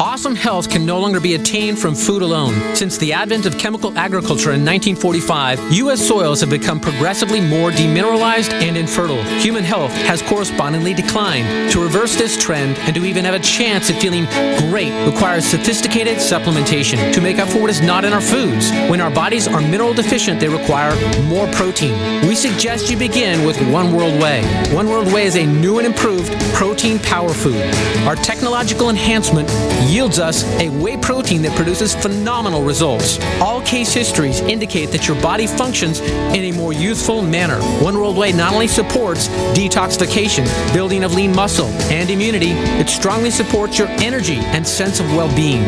Awesome 0.00 0.34
health 0.34 0.70
can 0.70 0.84
no 0.84 0.98
longer 0.98 1.20
be 1.20 1.36
attained 1.36 1.78
from 1.78 1.94
food 1.94 2.20
alone. 2.20 2.52
Since 2.74 2.98
the 2.98 3.12
advent 3.12 3.46
of 3.46 3.56
chemical 3.56 3.96
agriculture 3.96 4.50
in 4.50 4.64
1945, 4.64 5.72
U.S. 5.74 6.04
soils 6.04 6.40
have 6.40 6.50
become 6.50 6.80
progressively 6.80 7.40
more 7.40 7.70
demineralized 7.70 8.52
and 8.54 8.76
infertile. 8.76 9.22
Human 9.38 9.62
health 9.62 9.92
has 9.92 10.20
correspondingly 10.20 10.94
declined. 10.94 11.70
To 11.70 11.80
reverse 11.80 12.16
this 12.16 12.36
trend 12.36 12.76
and 12.78 12.96
to 12.96 13.04
even 13.04 13.24
have 13.24 13.34
a 13.34 13.38
chance 13.38 13.88
at 13.88 14.02
feeling 14.02 14.24
great 14.68 14.90
requires 15.06 15.44
sophisticated 15.44 16.16
supplementation 16.16 17.12
to 17.14 17.20
make 17.20 17.38
up 17.38 17.48
for 17.48 17.60
what 17.60 17.70
is 17.70 17.80
not 17.80 18.04
in 18.04 18.12
our 18.12 18.20
foods. 18.20 18.72
When 18.90 19.00
our 19.00 19.12
bodies 19.12 19.46
are 19.46 19.60
mineral 19.60 19.94
deficient, 19.94 20.40
they 20.40 20.48
require 20.48 20.90
more 21.26 21.46
protein. 21.52 21.94
We 22.26 22.34
suggest 22.34 22.90
you 22.90 22.96
begin 22.96 23.46
with 23.46 23.62
One 23.70 23.94
World 23.94 24.20
Whey. 24.20 24.42
One 24.74 24.88
World 24.88 25.12
Whey 25.12 25.26
is 25.26 25.36
a 25.36 25.46
new 25.46 25.78
and 25.78 25.86
improved 25.86 26.32
protein 26.52 26.98
power 26.98 27.32
food. 27.32 27.62
Our 28.08 28.16
technological 28.16 28.90
enhancement 28.90 29.48
yields 29.84 30.18
us 30.18 30.44
a 30.60 30.68
whey 30.68 30.96
protein 30.96 31.42
that 31.42 31.54
produces 31.56 31.94
phenomenal 31.94 32.62
results. 32.62 33.18
All 33.40 33.60
case 33.62 33.92
histories 33.92 34.40
indicate 34.40 34.90
that 34.90 35.06
your 35.08 35.20
body 35.22 35.46
functions 35.46 36.00
in 36.00 36.44
a 36.44 36.52
more 36.52 36.72
youthful 36.72 37.22
manner. 37.22 37.60
One 37.82 37.94
World 37.94 38.16
Whey 38.16 38.32
not 38.32 38.52
only 38.52 38.68
supports 38.68 39.28
detoxification, 39.56 40.46
building 40.72 41.04
of 41.04 41.14
lean 41.14 41.34
muscle, 41.34 41.68
and 41.90 42.10
immunity, 42.10 42.50
it 42.80 42.88
strongly 42.88 43.30
supports 43.30 43.78
your 43.78 43.88
energy 43.88 44.36
and 44.36 44.66
sense 44.66 45.00
of 45.00 45.06
well 45.14 45.34
being. 45.34 45.62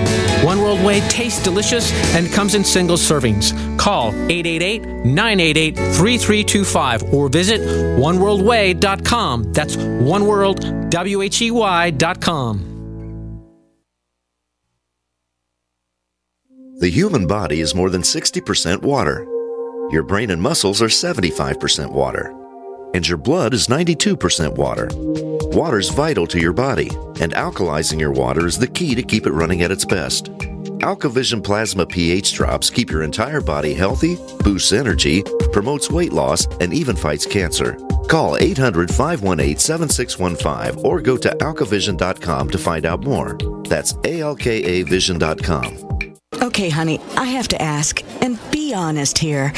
One 0.45 0.61
World 0.61 0.83
Whey 0.85 1.01
tastes 1.09 1.43
delicious 1.43 1.93
and 2.15 2.31
comes 2.33 2.55
in 2.55 2.65
single 2.65 2.97
servings. 2.97 3.53
Call 3.79 4.09
888 4.31 4.83
988 5.05 5.77
3325 5.77 7.15
or 7.15 7.29
visit 7.29 7.61
oneworldwhey.com. 7.61 9.53
That's 9.53 9.77
oneworld, 9.77 11.41
E 11.41 11.51
Y.com. 11.51 12.76
The 16.79 16.91
human 16.91 17.27
body 17.27 17.61
is 17.61 17.75
more 17.75 17.89
than 17.89 18.03
60% 18.03 18.83
water. 18.83 19.27
Your 19.91 20.03
brain 20.03 20.31
and 20.31 20.43
muscles 20.43 20.83
are 20.83 20.89
75% 20.89 21.91
water. 21.91 22.35
And 22.93 23.09
your 23.09 23.17
blood 23.17 23.55
is 23.55 23.69
92% 23.69 24.57
water. 24.57 24.91
Water 25.57 25.79
is 25.79 25.89
vital 25.89 26.27
to 26.27 26.39
your 26.39 26.53
body, 26.53 26.91
and 27.19 27.33
alkalizing 27.33 27.99
your 27.99 28.13
water 28.13 28.47
is 28.47 28.59
the 28.59 28.67
key 28.67 28.95
to 28.95 29.03
keep 29.03 29.27
it 29.27 29.33
running 29.33 29.63
at 29.63 29.71
its 29.71 29.87
best. 29.87 30.27
AlkaVision 30.85 31.43
Plasma 31.43 31.87
pH 31.87 32.35
drops 32.35 32.69
keep 32.69 32.91
your 32.91 33.05
entire 33.05 33.41
body 33.41 33.73
healthy, 33.73 34.19
boosts 34.45 34.73
energy, 34.73 35.23
promotes 35.53 35.91
weight 35.91 36.13
loss, 36.13 36.45
and 36.61 36.75
even 36.75 36.95
fights 36.95 37.25
cancer. 37.25 37.79
Call 38.11 38.37
800 38.37 38.91
518 38.91 39.57
7615 39.57 40.85
or 40.85 41.01
go 41.01 41.17
to 41.17 41.31
alkavision.com 41.31 42.51
to 42.51 42.59
find 42.59 42.85
out 42.85 43.03
more. 43.03 43.39
That's 43.65 43.95
alkavision.com. 43.95 45.96
Okay, 46.35 46.69
honey, 46.71 47.01
I 47.17 47.25
have 47.25 47.47
to 47.49 47.63
ask, 47.63 48.03
and 48.21 48.39
be 48.51 48.75
honest 48.75 49.19
here. 49.19 49.53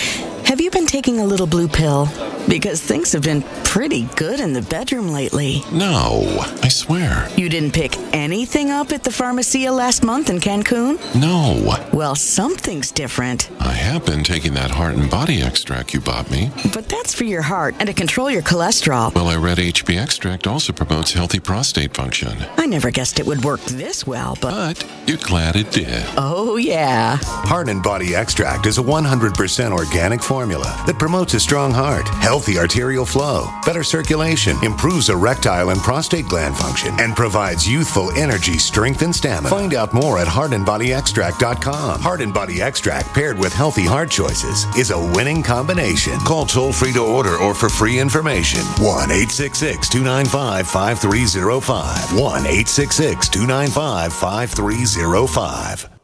Have 0.45 0.58
you 0.69 0.73
been 0.73 0.87
taking 0.87 1.21
a 1.21 1.25
little 1.25 1.47
blue 1.47 1.67
pill? 1.67 2.07
Because 2.47 2.83
things 2.83 3.13
have 3.13 3.23
been 3.23 3.43
pretty 3.65 4.05
good 4.17 4.41
in 4.41 4.53
the 4.53 4.63
bedroom 4.63 5.09
lately. 5.09 5.63
No, 5.73 6.25
I 6.63 6.69
swear. 6.69 7.29
You 7.37 7.49
didn't 7.49 7.73
pick 7.73 7.97
anything 8.13 8.71
up 8.71 8.93
at 8.93 9.03
the 9.03 9.11
Pharmacia 9.11 9.71
last 9.71 10.05
month 10.05 10.29
in 10.29 10.41
Cancun? 10.41 10.99
No. 11.15 11.77
Well, 11.93 12.15
something's 12.15 12.91
different. 12.91 13.51
I 13.61 13.73
have 13.73 14.05
been 14.05 14.25
taking 14.25 14.55
that 14.55 14.71
heart 14.71 14.95
and 14.95 15.11
body 15.11 15.43
extract 15.43 15.95
you 15.95 16.01
bought 16.01 16.31
me. 16.31 16.51
But 16.75 16.89
that's 16.89 17.15
for 17.15 17.25
your 17.25 17.43
heart 17.43 17.75
and 17.79 17.87
to 17.87 17.95
control 17.95 18.31
your 18.31 18.43
cholesterol. 18.43 19.15
Well, 19.15 19.29
I 19.29 19.37
read 19.37 19.59
HB 19.59 19.99
extract 19.99 20.47
also 20.47 20.73
promotes 20.73 21.13
healthy 21.13 21.41
prostate 21.41 21.95
function. 21.95 22.37
I 22.57 22.67
never 22.67 22.91
guessed 22.91 23.21
it 23.21 23.27
would 23.27 23.45
work 23.45 23.61
this 23.61 24.07
well, 24.07 24.37
but. 24.41 24.51
But 24.53 24.87
you're 25.07 25.19
glad 25.19 25.57
it 25.57 25.71
did. 25.71 26.05
Oh, 26.17 26.57
yeah. 26.57 27.17
Heart 27.23 27.69
and 27.69 27.83
Body 27.83 28.15
Extract 28.15 28.67
is 28.67 28.79
a 28.79 28.83
100% 28.83 29.73
organic 29.73 30.23
formula 30.23 30.59
that 30.87 30.99
promotes 30.99 31.35
a 31.35 31.41
strong 31.41 31.73
heart, 31.73 32.09
healthy 32.09 32.59
arterial 32.59 33.05
flow, 33.05 33.49
better 33.65 33.83
circulation, 33.83 34.57
improves 34.63 35.09
erectile 35.09 35.71
and 35.71 35.81
prostate 35.81 36.29
gland 36.29 36.57
function, 36.57 36.95
and 37.01 37.17
provides 37.17 37.69
youthful 37.69 38.11
energy, 38.13 38.59
strength, 38.59 39.03
and 39.03 39.15
stamina. 39.15 39.49
Find 39.49 39.75
out 39.75 39.93
more 39.93 40.19
at 40.19 40.27
heartandbodyextract.com. 40.27 42.01
Heart 42.01 42.21
and 42.21 42.35
Body 42.35 42.63
Extract 42.63 43.13
paired 43.15 43.39
with 43.39 43.53
healthy 43.53 43.85
heart 43.85 44.11
choices 44.11 44.65
is 44.77 44.91
a 44.91 44.99
winning 44.99 45.43
combination. 45.43 46.19
Call 46.21 46.47
toll 46.47 46.73
free 46.73 46.93
to 46.93 47.01
order 47.01 47.37
or 47.37 47.55
for 47.55 47.69
free 47.69 47.99
information. 47.99 48.61
1 48.79 49.11
866 49.11 49.89
295 49.89 50.69
5305. 50.69 52.13
1 52.13 52.21
866 52.47 53.29
295 53.29 54.13
5305. 54.13 55.98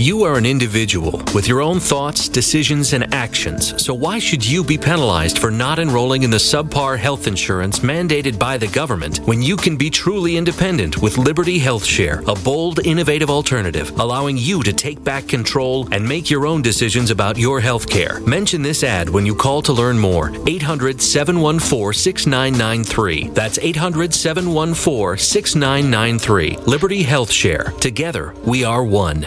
You 0.00 0.22
are 0.22 0.38
an 0.38 0.46
individual 0.46 1.20
with 1.34 1.48
your 1.48 1.60
own 1.60 1.80
thoughts, 1.80 2.28
decisions, 2.28 2.92
and 2.92 3.12
actions, 3.12 3.84
so 3.84 3.92
why 3.92 4.20
should 4.20 4.46
you 4.46 4.62
be 4.62 4.78
penalized 4.78 5.40
for 5.40 5.50
not 5.50 5.80
enrolling 5.80 6.22
in 6.22 6.30
the 6.30 6.36
subpar 6.36 6.96
health 6.96 7.26
insurance 7.26 7.80
mandated 7.80 8.38
by 8.38 8.58
the 8.58 8.68
government 8.68 9.18
when 9.26 9.42
you 9.42 9.56
can 9.56 9.76
be 9.76 9.90
truly 9.90 10.36
independent 10.36 11.02
with 11.02 11.18
Liberty 11.18 11.58
Health 11.58 11.84
Share, 11.84 12.22
a 12.28 12.34
bold, 12.36 12.86
innovative 12.86 13.28
alternative 13.28 13.90
allowing 13.98 14.36
you 14.36 14.62
to 14.62 14.72
take 14.72 15.02
back 15.02 15.26
control 15.26 15.88
and 15.92 16.08
make 16.08 16.30
your 16.30 16.46
own 16.46 16.62
decisions 16.62 17.10
about 17.10 17.36
your 17.36 17.58
health 17.58 17.90
care? 17.90 18.20
Mention 18.20 18.62
this 18.62 18.84
ad 18.84 19.08
when 19.08 19.26
you 19.26 19.34
call 19.34 19.62
to 19.62 19.72
learn 19.72 19.98
more. 19.98 20.30
800 20.46 21.02
714 21.02 21.92
6993. 21.92 23.30
That's 23.30 23.58
800 23.58 24.14
714 24.14 25.18
6993. 25.18 26.56
Liberty 26.68 27.02
Health 27.02 27.32
Share. 27.32 27.72
Together, 27.80 28.32
we 28.44 28.62
are 28.62 28.84
one. 28.84 29.26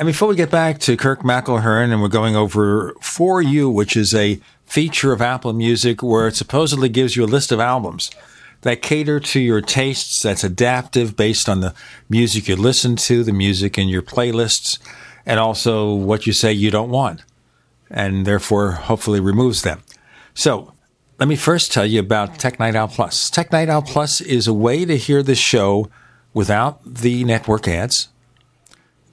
And 0.00 0.06
before 0.06 0.28
we 0.28 0.34
get 0.34 0.50
back 0.50 0.78
to 0.78 0.96
Kirk 0.96 1.20
McElhearn, 1.20 1.92
and 1.92 2.00
we're 2.00 2.08
going 2.08 2.34
over 2.34 2.94
For 3.02 3.42
You, 3.42 3.68
which 3.68 3.98
is 3.98 4.14
a 4.14 4.40
feature 4.64 5.12
of 5.12 5.20
Apple 5.20 5.52
Music 5.52 6.02
where 6.02 6.26
it 6.26 6.36
supposedly 6.36 6.88
gives 6.88 7.16
you 7.16 7.24
a 7.24 7.26
list 7.26 7.52
of 7.52 7.60
albums 7.60 8.10
that 8.62 8.80
cater 8.80 9.20
to 9.20 9.38
your 9.38 9.60
tastes, 9.60 10.22
that's 10.22 10.42
adaptive 10.42 11.16
based 11.16 11.50
on 11.50 11.60
the 11.60 11.74
music 12.08 12.48
you 12.48 12.56
listen 12.56 12.96
to, 12.96 13.22
the 13.22 13.34
music 13.34 13.76
in 13.76 13.88
your 13.88 14.00
playlists, 14.00 14.78
and 15.26 15.38
also 15.38 15.92
what 15.92 16.26
you 16.26 16.32
say 16.32 16.50
you 16.50 16.70
don't 16.70 16.88
want, 16.88 17.22
and 17.90 18.24
therefore 18.24 18.70
hopefully 18.70 19.20
removes 19.20 19.60
them. 19.60 19.82
So 20.32 20.72
let 21.18 21.28
me 21.28 21.36
first 21.36 21.72
tell 21.72 21.84
you 21.84 22.00
about 22.00 22.38
Tech 22.38 22.58
Night 22.58 22.74
Owl 22.74 22.88
Plus. 22.88 23.28
Tech 23.28 23.52
Night 23.52 23.68
Owl 23.68 23.82
Plus 23.82 24.22
is 24.22 24.46
a 24.46 24.54
way 24.54 24.86
to 24.86 24.96
hear 24.96 25.22
the 25.22 25.34
show 25.34 25.90
without 26.32 26.80
the 26.86 27.22
network 27.24 27.68
ads 27.68 28.08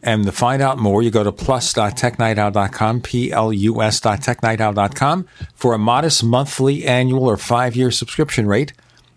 and 0.03 0.25
to 0.25 0.31
find 0.31 0.61
out 0.61 0.77
more, 0.77 1.01
you 1.01 1.09
go 1.11 1.23
to 1.23 1.31
plus.technightowl.com, 1.31 3.01
P-L-U-S.technightowl.com. 3.01 5.27
For 5.55 5.73
a 5.73 5.79
modest 5.79 6.23
monthly, 6.23 6.85
annual, 6.85 7.27
or 7.27 7.37
five-year 7.37 7.91
subscription 7.91 8.47
rate, 8.47 8.73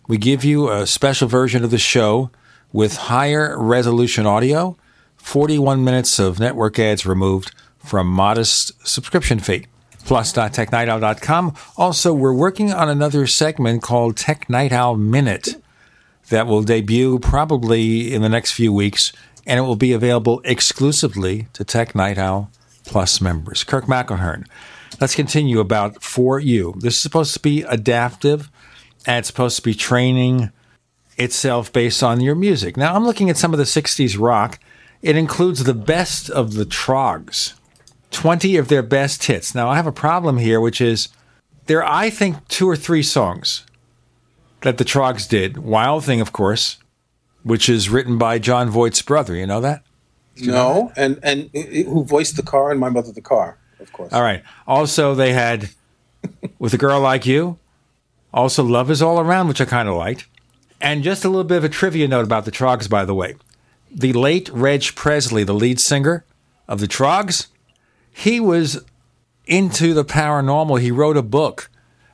we 0.09 0.19
give 0.19 0.45
you 0.45 0.71
a 0.71 0.87
special 0.87 1.29
version 1.29 1.65
of 1.65 1.71
the 1.71 1.79
show 1.79 2.31
with 2.73 2.97
higher 2.97 3.57
resolution 3.59 4.27
audio, 4.27 4.77
41 5.17 5.85
minutes 5.85 6.19
of 6.19 6.41
network 6.41 6.79
ads 6.79 7.05
removed 7.05 7.53
a 7.93 8.05
modest 8.05 8.73
subscription 8.87 9.41
fee. 9.41 9.67
Plus.technightowl.com. 10.05 11.55
Also, 11.77 12.15
we're 12.15 12.33
working 12.33 12.73
on 12.73 12.89
another 12.89 13.27
segment 13.27 13.83
called 13.83 14.17
Tech 14.17 14.49
Night 14.49 14.73
Owl 14.73 14.97
Minute. 14.97 15.57
that 16.31 16.47
will 16.47 16.63
debut 16.63 17.19
probably 17.19 18.15
in 18.15 18.23
the 18.23 18.29
next 18.29 18.53
few 18.53 18.73
weeks, 18.73 19.13
and 19.47 19.59
it 19.59 19.63
will 19.63 19.77
be 19.77 19.93
available 19.93 20.41
exclusively 20.45 21.49
to 21.53 21.65
Tech 21.65 21.95
Night 21.95 22.19
Owl 22.19 22.51
Plus 22.85 23.21
members. 23.21 23.65
Kirk 23.65 23.85
McElhearn. 23.85 24.47
Let's 25.01 25.15
continue 25.15 25.61
about 25.61 26.03
For 26.03 26.39
You. 26.39 26.75
This 26.79 26.95
is 26.95 27.01
supposed 27.01 27.35
to 27.35 27.41
be 27.41 27.63
adaptive, 27.63 28.51
and 29.07 29.19
it's 29.19 29.29
supposed 29.29 29.57
to 29.57 29.63
be 29.63 29.75
training 29.75 30.51
itself 31.17 31.73
based 31.73 32.03
on 32.03 32.21
your 32.21 32.35
music. 32.35 32.77
Now, 32.77 32.95
I'm 32.95 33.05
looking 33.05 33.31
at 33.31 33.37
some 33.37 33.53
of 33.53 33.59
the 33.59 33.65
60s 33.65 34.19
rock. 34.19 34.59
It 35.03 35.17
includes 35.17 35.65
the 35.65 35.75
best 35.75 36.29
of 36.29 36.55
the 36.55 36.65
Troggs, 36.65 37.55
20 38.11 38.57
of 38.57 38.69
their 38.69 38.83
best 38.83 39.25
hits. 39.25 39.55
Now, 39.55 39.69
I 39.69 39.77
have 39.77 39.87
a 39.87 39.93
problem 39.93 40.39
here, 40.39 40.61
which 40.61 40.81
is 40.81 41.09
there 41.67 41.85
are, 41.85 42.03
I 42.03 42.11
think, 42.11 42.49
two 42.49 42.69
or 42.69 42.77
three 42.77 43.03
songs 43.03 43.65
that 44.63 44.77
the 44.77 44.85
Troggs 44.85 45.29
did. 45.29 45.59
Wild 45.59 46.05
Thing, 46.05 46.21
of 46.21 46.33
course, 46.33 46.79
which 47.43 47.69
is 47.69 47.89
written 47.89 48.19
by 48.19 48.39
Jon 48.39 48.71
Voight's 48.71 49.03
brother. 49.03 49.35
You 49.35 49.47
know 49.47 49.61
that? 49.61 49.83
You 50.37 50.49
no, 50.49 50.53
know 50.53 50.93
that? 50.95 50.99
and 51.25 51.51
and 51.55 51.87
who 51.87 52.05
voiced 52.05 52.37
the 52.37 52.43
car 52.43 52.71
and 52.71 52.81
my 52.81 52.89
mother 52.89 53.13
the 53.13 53.21
car, 53.21 53.59
of 53.79 53.93
course. 53.93 54.13
All 54.13 54.23
right. 54.23 54.43
Also, 54.67 55.15
they 55.15 55.33
had 55.33 55.71
with 56.59 56.75
a 56.75 56.79
girl 56.79 57.01
like 57.01 57.27
you. 57.27 57.59
Also, 58.33 58.63
Love 58.63 58.91
is 58.91 59.03
All 59.03 59.19
Around, 59.19 59.49
which 59.49 59.61
I 59.61 59.65
kind 59.65 59.89
of 59.89 59.97
liked. 59.97 60.27
And 60.81 61.03
just 61.03 61.25
a 61.25 61.29
little 61.29 61.45
bit 61.45 61.59
of 61.59 61.65
a 61.65 61.69
trivia 61.69 62.09
note 62.09 62.25
about 62.25 62.45
the 62.45 62.51
Troggs, 62.51 62.89
by 62.89 63.05
the 63.05 63.15
way. 63.15 63.35
The 63.91 64.13
late 64.13 64.49
Reg 64.51 64.95
Presley, 64.95 65.45
the 65.45 65.53
lead 65.53 65.81
singer 65.81 66.25
of 66.69 66.81
the 66.81 66.87
Troggs, 66.87 67.49
he 68.13 68.39
was 68.39 68.85
into 69.47 69.93
the 69.93 70.05
paranormal. 70.05 70.81
He 70.81 70.91
wrote 70.91 71.17
a 71.17 71.23
book 71.23 71.69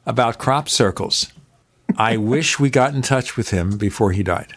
about 0.07 0.39
crop 0.39 0.69
circles. 0.69 1.33
I 1.97 2.17
wish 2.17 2.59
we 2.59 2.71
got 2.71 2.95
in 2.95 3.03
touch 3.03 3.37
with 3.37 3.51
him 3.51 3.77
before 3.77 4.13
he 4.13 4.23
died. 4.23 4.55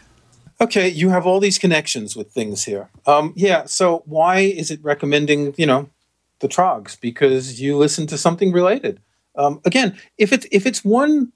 Okay, 0.62 0.90
you 0.90 1.10
have 1.10 1.26
all 1.26 1.40
these 1.40 1.58
connections 1.58 2.16
with 2.16 2.32
things 2.32 2.66
here. 2.66 2.90
Um, 3.06 3.34
yeah, 3.36 3.66
so 3.66 4.04
why 4.06 4.40
is 4.40 4.70
it 4.72 4.84
recommending, 4.84 5.54
you 5.58 5.66
know, 5.66 5.90
the 6.40 6.50
Troggs? 6.50 7.00
Because 7.00 7.62
you 7.62 7.78
listen 7.78 8.08
to 8.08 8.18
something 8.18 8.52
related. 8.52 9.00
Um, 9.36 9.62
again, 9.64 9.98
if 10.18 10.34
it's 10.34 10.46
if 10.52 10.66
it's 10.66 10.84
one 10.84 11.32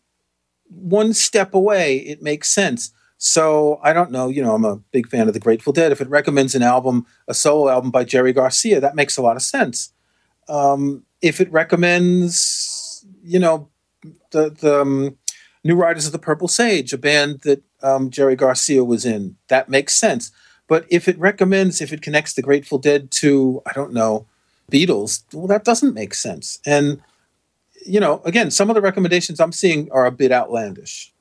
one 0.67 1.13
step 1.13 1.53
away, 1.53 1.97
it 1.97 2.21
makes 2.21 2.49
sense. 2.49 2.91
So 3.17 3.79
I 3.81 3.93
don't 3.93 4.11
know, 4.11 4.27
you 4.27 4.43
know, 4.43 4.53
I'm 4.53 4.65
a 4.65 4.77
big 4.91 5.07
fan 5.07 5.29
of 5.29 5.33
the 5.33 5.39
Grateful 5.39 5.71
Dead. 5.71 5.93
If 5.93 6.01
it 6.01 6.09
recommends 6.09 6.55
an 6.55 6.63
album, 6.63 7.05
a 7.29 7.33
solo 7.33 7.69
album 7.69 7.91
by 7.91 8.03
Jerry 8.03 8.33
Garcia, 8.33 8.81
that 8.81 8.95
makes 8.95 9.15
a 9.15 9.21
lot 9.21 9.37
of 9.37 9.41
sense. 9.41 9.93
Um, 10.49 11.05
if 11.21 11.39
it 11.39 11.49
recommends, 11.49 13.05
you 13.23 13.39
know, 13.39 13.69
the 14.31 14.49
the 14.49 14.81
um, 14.81 15.17
New 15.63 15.75
Riders 15.75 16.05
of 16.05 16.11
the 16.11 16.19
Purple 16.19 16.49
Sage, 16.49 16.91
a 16.91 16.97
band 16.97 17.41
that 17.41 17.63
um, 17.83 18.09
Jerry 18.09 18.35
Garcia 18.35 18.83
was 18.83 19.05
in. 19.05 19.35
That 19.49 19.69
makes 19.69 19.93
sense. 19.93 20.31
But 20.67 20.85
if 20.89 21.07
it 21.07 21.19
recommends, 21.19 21.81
if 21.81 21.93
it 21.93 22.01
connects 22.01 22.33
the 22.33 22.41
Grateful 22.41 22.77
Dead 22.77 23.11
to, 23.11 23.61
I 23.65 23.73
don't 23.73 23.93
know, 23.93 24.25
Beatles, 24.71 25.23
well, 25.33 25.47
that 25.47 25.65
doesn't 25.65 25.93
make 25.93 26.13
sense. 26.13 26.59
And, 26.65 27.01
you 27.85 27.99
know, 27.99 28.21
again, 28.23 28.49
some 28.49 28.69
of 28.69 28.75
the 28.75 28.81
recommendations 28.81 29.39
I'm 29.39 29.51
seeing 29.51 29.91
are 29.91 30.05
a 30.05 30.11
bit 30.11 30.31
outlandish. 30.31 31.13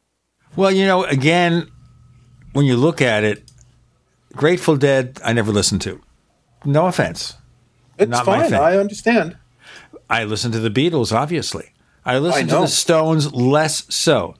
Well, 0.54 0.70
you 0.70 0.86
know, 0.86 1.04
again, 1.04 1.70
when 2.52 2.66
you 2.66 2.76
look 2.76 3.02
at 3.02 3.24
it, 3.24 3.50
Grateful 4.34 4.76
Dead, 4.76 5.20
I 5.24 5.32
never 5.32 5.52
listened 5.52 5.82
to. 5.82 6.00
No 6.64 6.86
offense. 6.86 7.34
It's 7.98 8.10
Not 8.10 8.24
fine. 8.24 8.54
I 8.54 8.76
understand. 8.76 9.36
I 10.08 10.24
listen 10.24 10.52
to 10.52 10.60
the 10.60 10.70
Beatles, 10.70 11.12
obviously. 11.12 11.72
I 12.04 12.18
listen 12.18 12.44
I 12.44 12.54
to 12.54 12.60
the 12.62 12.66
Stones 12.66 13.32
less 13.32 13.84
so. 13.94 14.34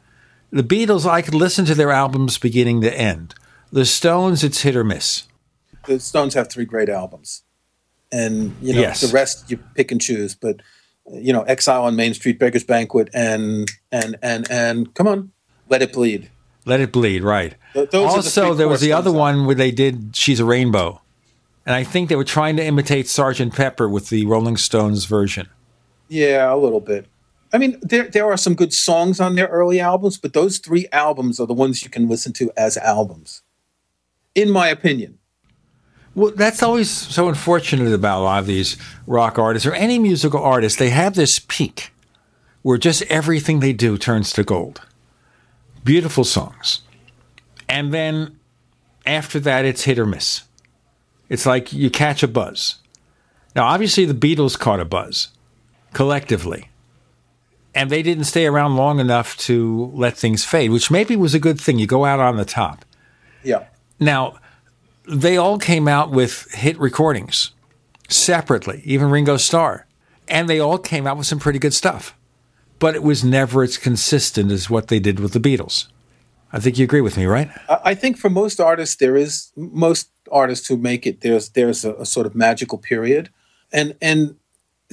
The 0.53 0.63
Beatles, 0.63 1.09
I 1.09 1.23
could 1.23 1.35
listen 1.35 1.65
to 1.65 1.75
their 1.75 1.91
albums 1.91 2.37
beginning 2.37 2.83
to 2.83 2.95
end. 2.95 3.35
The 3.73 3.87
Stones, 3.87 4.45
it's 4.45 4.61
hit 4.61 4.77
or 4.77 4.85
miss. 4.85 5.25
The 5.87 5.99
Stones 5.99 6.35
have 6.35 6.51
three 6.51 6.67
great 6.67 6.91
albums, 6.91 7.43
and 8.13 8.55
you 8.61 8.75
know 8.75 8.83
yes. 8.83 9.01
the 9.01 9.13
rest 9.15 9.51
you 9.51 9.57
pick 9.75 9.91
and 9.91 10.01
choose. 10.01 10.35
But 10.35 10.61
you 11.11 11.33
know, 11.33 11.43
Exile 11.43 11.85
on 11.85 11.97
Main 11.97 12.13
Street, 12.13 12.39
Beggars 12.39 12.65
Banquet, 12.65 13.09
and 13.15 13.71
and 13.91 14.17
and 14.23 14.49
and 14.51 14.95
come 14.95 15.09
on, 15.09 15.33
Let 15.71 15.81
It 15.81 15.95
Bleed. 15.95 16.31
Let 16.67 16.81
It 16.81 16.93
Bleed, 16.93 17.23
right? 17.23 17.55
Th- 17.73 17.93
also, 17.95 18.51
the 18.51 18.55
there 18.55 18.69
was 18.69 18.83
the 18.83 18.93
other 18.93 19.11
one 19.11 19.47
where 19.47 19.55
they 19.55 19.71
did 19.71 20.15
"She's 20.15 20.39
a 20.39 20.45
Rainbow," 20.45 21.01
and 21.65 21.75
I 21.75 21.83
think 21.83 22.11
they 22.11 22.17
were 22.17 22.25
trying 22.25 22.57
to 22.57 22.65
imitate 22.65 23.09
Sergeant 23.09 23.55
Pepper 23.55 23.89
with 23.89 24.11
the 24.11 24.27
Rolling 24.27 24.59
Stones 24.59 25.07
version. 25.07 25.49
Yeah, 26.09 26.53
a 26.53 26.57
little 26.57 26.81
bit. 26.81 27.07
I 27.53 27.59
mean, 27.59 27.79
there 27.83 28.09
there 28.09 28.27
are 28.27 28.37
some 28.37 28.55
good 28.55 28.73
songs 28.73 29.21
on 29.21 29.35
their 29.35 29.49
early 29.49 29.79
albums, 29.79 30.17
but 30.17 30.33
those 30.33 30.59
three 30.59 30.87
albums 30.93 31.39
are 31.39 31.47
the 31.47 31.55
ones 31.55 31.83
you 31.83 31.91
can 31.91 32.09
listen 32.09 32.33
to 32.35 32.51
as 32.57 32.77
albums, 32.79 33.43
in 34.35 34.51
my 34.51 34.69
opinion. 34.69 35.19
Well, 36.15 36.33
that's 36.35 36.63
always 36.63 36.91
so 36.91 37.29
unfortunate 37.29 37.93
about 37.93 38.21
a 38.21 38.25
lot 38.25 38.41
of 38.41 38.47
these 38.47 38.77
rock 39.07 39.39
artists 39.39 39.67
or 39.67 39.73
any 39.73 39.99
musical 39.99 40.43
artist. 40.43 40.79
They 40.79 40.91
have 40.91 41.15
this 41.15 41.39
peak 41.39 41.91
where 42.63 42.79
just 42.79 43.03
everything 43.03 43.61
they 43.61 43.73
do 43.73 43.97
turns 43.97 44.33
to 44.35 44.45
gold. 44.45 44.83
Beautiful 45.85 46.25
songs. 46.25 46.83
And 47.69 47.93
then 47.93 48.39
after 49.07 49.41
that, 49.41 49.65
it's 49.65 49.85
hit 49.85 49.99
or 49.99 50.07
miss. 50.07 50.43
It's 51.29 51.47
like 51.47 51.73
you 51.73 51.91
catch 51.91 52.23
a 52.23 52.29
buzz. 52.29 52.77
Now, 53.57 53.65
obviously, 53.65 54.05
the 54.05 54.15
Beatles 54.15 54.59
caught 54.59 54.81
a 54.81 54.85
buzz 54.85 55.29
collectively 55.93 56.69
and 57.75 57.91
they 57.91 58.03
didn't 58.03 58.25
stay 58.25 58.47
around 58.47 58.77
long 58.77 59.01
enough 59.01 59.37
to 59.39 59.91
let 59.95 60.17
things 60.17 60.45
fade, 60.45 60.71
which 60.71 60.91
maybe 60.91 61.17
was 61.17 61.35
a 61.35 61.39
good 61.39 61.61
thing. 61.61 61.79
You 61.79 61.87
go 61.87 62.05
out 62.05 62.21
on 62.21 62.37
the 62.37 62.45
top. 62.45 62.85
Yeah. 63.43 63.65
Now, 63.99 64.39
they 65.09 65.37
all 65.37 65.59
came 65.59 65.89
out 65.89 66.11
with 66.11 66.51
hit 66.53 66.79
recordings 66.79 67.53
separately, 68.09 68.83
even 68.85 69.11
Ringo 69.11 69.37
Starr, 69.37 69.87
and 70.29 70.49
they 70.49 70.61
all 70.61 70.79
came 70.79 71.07
out 71.07 71.17
with 71.17 71.27
some 71.27 71.39
pretty 71.39 71.59
good 71.59 71.75
stuff. 71.75 72.17
But 72.79 72.95
it 72.95 73.03
was 73.03 73.25
never 73.25 73.63
as 73.63 73.79
consistent 73.79 74.51
as 74.51 74.69
what 74.69 74.89
they 74.89 74.99
did 74.99 75.21
with 75.21 75.33
the 75.33 75.41
Beatles. 75.41 75.87
I 76.53 76.61
think 76.61 76.79
you 76.79 76.85
agree 76.85 77.01
with 77.01 77.17
me, 77.17 77.27
right? 77.27 77.49
I 77.69 77.95
think 77.95 78.19
for 78.19 78.29
most 78.29 78.61
artists, 78.61 78.97
there 78.97 79.17
is 79.17 79.53
most 79.57 80.11
artists 80.31 80.67
who 80.67 80.77
make 80.77 81.07
it. 81.07 81.21
There's 81.23 81.51
there's 81.51 81.85
a, 81.85 81.95
a 81.95 82.07
sort 82.07 82.27
of 82.27 82.35
magical 82.35 82.77
period, 82.77 83.31
and 83.73 83.97
and 84.03 84.37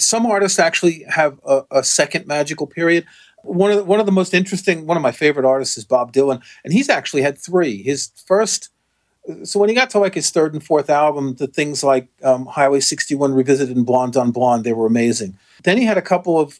some 0.01 0.25
artists 0.25 0.59
actually 0.59 1.05
have 1.09 1.39
a, 1.45 1.63
a, 1.71 1.83
second 1.83 2.27
magical 2.27 2.67
period. 2.67 3.05
One 3.43 3.71
of 3.71 3.77
the, 3.77 3.83
one 3.83 3.99
of 3.99 4.05
the 4.05 4.11
most 4.11 4.33
interesting, 4.33 4.85
one 4.85 4.97
of 4.97 5.03
my 5.03 5.11
favorite 5.11 5.45
artists 5.45 5.77
is 5.77 5.85
Bob 5.85 6.11
Dylan, 6.11 6.41
and 6.63 6.73
he's 6.73 6.89
actually 6.89 7.21
had 7.21 7.37
three. 7.37 7.81
His 7.83 8.11
first, 8.25 8.69
so 9.43 9.59
when 9.59 9.69
he 9.69 9.75
got 9.75 9.89
to 9.91 9.99
like 9.99 10.15
his 10.15 10.29
third 10.29 10.53
and 10.53 10.63
fourth 10.63 10.89
album, 10.89 11.35
the 11.35 11.47
things 11.47 11.83
like 11.83 12.07
um, 12.23 12.45
Highway 12.45 12.79
61 12.79 13.33
Revisited 13.33 13.75
and 13.75 13.85
Blonde 13.85 14.17
on 14.17 14.31
Blonde, 14.31 14.63
they 14.63 14.73
were 14.73 14.87
amazing. 14.87 15.37
Then 15.63 15.77
he 15.77 15.85
had 15.85 15.97
a 15.97 16.01
couple 16.01 16.39
of, 16.39 16.59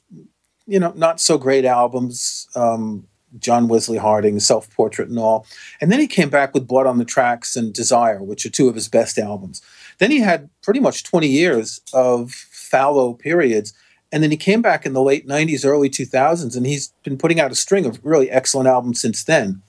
you 0.67 0.79
know, 0.79 0.93
not 0.95 1.19
so 1.19 1.37
great 1.37 1.65
albums. 1.65 2.47
Um, 2.55 3.07
John 3.37 3.67
Wesley 3.67 3.97
Harding, 3.97 4.39
Self 4.39 4.73
Portrait, 4.73 5.09
and 5.09 5.19
all. 5.19 5.45
And 5.79 5.91
then 5.91 5.99
he 5.99 6.07
came 6.07 6.29
back 6.29 6.53
with 6.53 6.67
Blood 6.67 6.87
on 6.87 6.97
the 6.97 7.05
Tracks 7.05 7.55
and 7.55 7.73
Desire, 7.73 8.23
which 8.23 8.45
are 8.45 8.49
two 8.49 8.67
of 8.67 8.75
his 8.75 8.87
best 8.87 9.19
albums. 9.19 9.61
Then 9.99 10.11
he 10.11 10.19
had 10.19 10.49
pretty 10.63 10.79
much 10.79 11.03
20 11.03 11.27
years 11.27 11.81
of 11.93 12.31
fallow 12.69 13.13
periods. 13.13 13.73
And 14.11 14.23
then 14.23 14.31
he 14.31 14.37
came 14.37 14.61
back 14.61 14.85
in 14.85 14.93
the 14.93 15.01
late 15.01 15.27
90s, 15.27 15.65
early 15.65 15.89
2000s, 15.89 16.57
and 16.57 16.65
he's 16.65 16.93
been 17.03 17.17
putting 17.17 17.39
out 17.39 17.51
a 17.51 17.55
string 17.55 17.85
of 17.85 17.99
really 18.03 18.29
excellent 18.31 18.67
albums 18.67 18.99
since 18.99 19.23
then. 19.23 19.61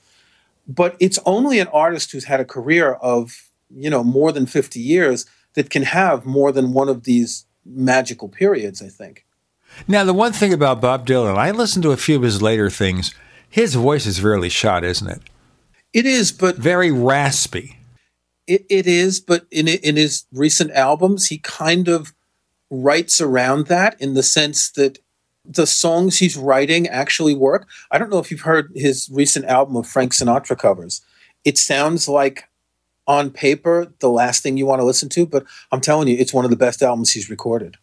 But 0.67 0.97
it's 1.01 1.19
only 1.27 1.59
an 1.59 1.69
artist 1.69 2.13
who's 2.13 2.25
had 2.25 2.41
a 2.41 2.45
career 2.45 2.93
of, 2.95 3.49
you 3.75 3.91
know, 3.91 4.03
more 4.03 4.33
than 4.33 4.47
50 4.47 4.81
years 4.81 5.27
that 5.55 5.69
can 5.69 5.83
have 5.83 6.25
more 6.25 6.53
than 6.53 6.73
one 6.73 6.89
of 6.89 7.05
these 7.05 7.45
magical 7.67 8.29
periods, 8.29 8.81
I 8.81 8.89
think. 8.89 9.27
Now, 9.87 10.05
the 10.05 10.15
one 10.15 10.33
thing 10.33 10.53
about 10.53 10.81
Bob 10.81 11.07
Dylan, 11.07 11.37
I 11.37 11.51
listened 11.51 11.83
to 11.85 11.93
a 11.93 11.97
few 11.97 12.17
of 12.17 12.23
his 12.23 12.43
later 12.43 12.71
things. 12.71 13.15
His 13.49 13.75
voice 13.75 14.07
is 14.07 14.23
really 14.23 14.49
shot, 14.49 14.85
isn't 14.85 15.09
it? 15.09 15.23
It 15.93 16.07
is, 16.07 16.33
but 16.33 16.57
very 16.57 16.91
raspy. 16.91 17.79
It, 18.47 18.65
it 18.69 18.87
is, 18.87 19.21
but 19.21 19.47
in 19.51 19.69
in 19.69 19.97
his 19.97 20.25
recent 20.33 20.73
albums, 20.73 21.29
he 21.29 21.39
kind 21.39 21.89
of 21.89 22.13
writes 22.71 23.21
around 23.21 23.67
that 23.67 24.01
in 24.01 24.15
the 24.15 24.23
sense 24.23 24.71
that 24.71 24.99
the 25.45 25.67
songs 25.67 26.19
he's 26.19 26.37
writing 26.37 26.87
actually 26.87 27.35
work. 27.35 27.69
I 27.91 27.99
don't 27.99 28.11
know 28.11 28.19
if 28.19 28.31
you've 28.31 28.43
heard 28.43 28.71
his 28.75 29.09
recent 29.13 29.47
album 29.47 29.77
of 29.77 29.87
Frank 29.87 30.13
Sinatra 30.13 30.57
covers. 30.57 31.03
It 31.45 31.59
sounds 31.59 32.09
like 32.09 32.45
on 33.07 33.31
paper 33.31 33.93
the 33.99 34.11
last 34.11 34.43
thing 34.43 34.57
you 34.57 34.67
want 34.67 34.81
to 34.81 34.85
listen 34.85 35.09
to, 35.11 35.27
but 35.27 35.45
I'm 35.73 35.81
telling 35.81 36.07
you, 36.07 36.17
it's 36.17 36.35
one 36.35 36.45
of 36.45 36.51
the 36.51 36.57
best 36.57 36.83
albums 36.83 37.11
he's 37.11 37.31
recorded. 37.31 37.77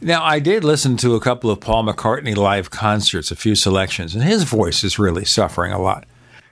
Now, 0.00 0.24
I 0.24 0.40
did 0.40 0.64
listen 0.64 0.96
to 0.96 1.14
a 1.14 1.20
couple 1.20 1.50
of 1.50 1.60
Paul 1.60 1.84
McCartney 1.84 2.34
live 2.34 2.70
concerts, 2.70 3.30
a 3.30 3.36
few 3.36 3.54
selections, 3.54 4.16
and 4.16 4.24
his 4.24 4.42
voice 4.42 4.82
is 4.82 4.98
really 4.98 5.24
suffering 5.24 5.72
a 5.72 5.80
lot. 5.80 6.06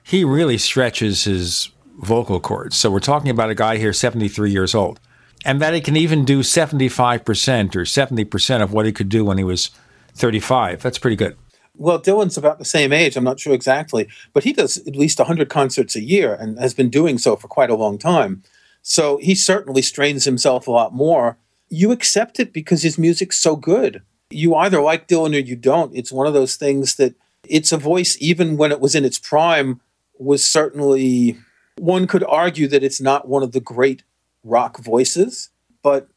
He 0.04 0.22
really 0.22 0.58
stretches 0.58 1.24
his 1.24 1.70
vocal 1.98 2.38
cords. 2.38 2.76
So 2.76 2.90
we're 2.90 3.00
talking 3.00 3.30
about 3.30 3.50
a 3.50 3.54
guy 3.56 3.76
here, 3.78 3.92
73 3.92 4.52
years 4.52 4.74
old 4.74 5.00
and 5.44 5.60
that 5.60 5.74
he 5.74 5.80
can 5.80 5.96
even 5.96 6.24
do 6.24 6.40
75% 6.40 7.76
or 7.76 7.80
70% 7.80 8.62
of 8.62 8.72
what 8.72 8.86
he 8.86 8.92
could 8.92 9.08
do 9.08 9.24
when 9.24 9.38
he 9.38 9.44
was 9.44 9.70
35. 10.14 10.82
That's 10.82 10.98
pretty 10.98 11.16
good. 11.16 11.36
Well, 11.76 12.00
Dylan's 12.00 12.36
about 12.36 12.58
the 12.58 12.64
same 12.64 12.92
age. 12.92 13.16
I'm 13.16 13.24
not 13.24 13.40
sure 13.40 13.54
exactly, 13.54 14.06
but 14.34 14.44
he 14.44 14.52
does 14.52 14.76
at 14.86 14.96
least 14.96 15.18
100 15.18 15.48
concerts 15.48 15.96
a 15.96 16.02
year 16.02 16.34
and 16.34 16.58
has 16.58 16.74
been 16.74 16.90
doing 16.90 17.16
so 17.16 17.36
for 17.36 17.48
quite 17.48 17.70
a 17.70 17.74
long 17.74 17.96
time. 17.96 18.42
So 18.82 19.16
he 19.18 19.34
certainly 19.34 19.82
strains 19.82 20.24
himself 20.24 20.66
a 20.66 20.72
lot 20.72 20.92
more. 20.92 21.38
You 21.70 21.90
accept 21.90 22.38
it 22.38 22.52
because 22.52 22.82
his 22.82 22.98
music's 22.98 23.38
so 23.38 23.56
good. 23.56 24.02
You 24.30 24.54
either 24.56 24.82
like 24.82 25.08
Dylan 25.08 25.34
or 25.34 25.38
you 25.38 25.56
don't. 25.56 25.94
It's 25.94 26.12
one 26.12 26.26
of 26.26 26.34
those 26.34 26.56
things 26.56 26.96
that 26.96 27.14
it's 27.48 27.72
a 27.72 27.78
voice, 27.78 28.16
even 28.20 28.56
when 28.56 28.72
it 28.72 28.80
was 28.80 28.94
in 28.94 29.04
its 29.04 29.18
prime, 29.18 29.80
was 30.18 30.44
certainly, 30.44 31.38
one 31.78 32.06
could 32.06 32.24
argue 32.24 32.68
that 32.68 32.84
it's 32.84 33.00
not 33.00 33.28
one 33.28 33.42
of 33.42 33.52
the 33.52 33.60
great 33.60 34.02
rock 34.44 34.78
voices, 34.78 35.50
but 35.82 36.08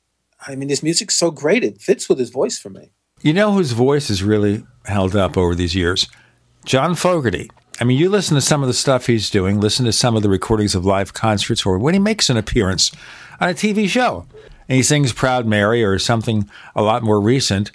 I 0.48 0.56
mean, 0.56 0.70
his 0.70 0.84
music's 0.84 1.18
so 1.18 1.32
great, 1.32 1.64
it 1.64 1.82
fits 1.82 2.10
with 2.10 2.20
his 2.20 2.30
voice 2.30 2.60
for 2.60 2.70
me. 2.70 2.92
You 3.22 3.34
know 3.34 3.54
whose 3.54 3.72
voice 3.72 4.10
has 4.10 4.24
really 4.24 4.66
held 4.86 5.16
up 5.16 5.38
over 5.38 5.56
these 5.56 5.76
years? 5.76 6.08
John 6.66 6.96
Fogerty. 6.96 7.50
I 7.80 7.86
mean, 7.86 7.98
you 7.98 8.10
listen 8.10 8.36
to 8.36 8.42
some 8.42 8.62
of 8.62 8.68
the 8.68 8.74
stuff 8.74 9.08
he's 9.08 9.30
doing, 9.30 9.60
listen 9.60 9.86
to 9.86 9.94
some 9.94 10.16
of 10.16 10.24
the 10.24 10.30
recordings 10.30 10.76
of 10.76 10.86
live 10.86 11.14
concerts, 11.14 11.66
or 11.66 11.80
when 11.80 11.94
he 11.94 12.00
makes 12.00 12.30
an 12.30 12.38
appearance 12.38 12.92
on 13.40 13.50
a 13.50 13.54
TV 13.54 13.88
show 13.90 14.28
and 14.70 14.76
he 14.76 14.84
sings 14.84 15.12
Proud 15.12 15.46
Mary 15.46 15.84
or 15.84 15.98
something 16.00 16.50
a 16.76 16.84
lot 16.84 17.04
more 17.04 17.20
recent. 17.20 17.72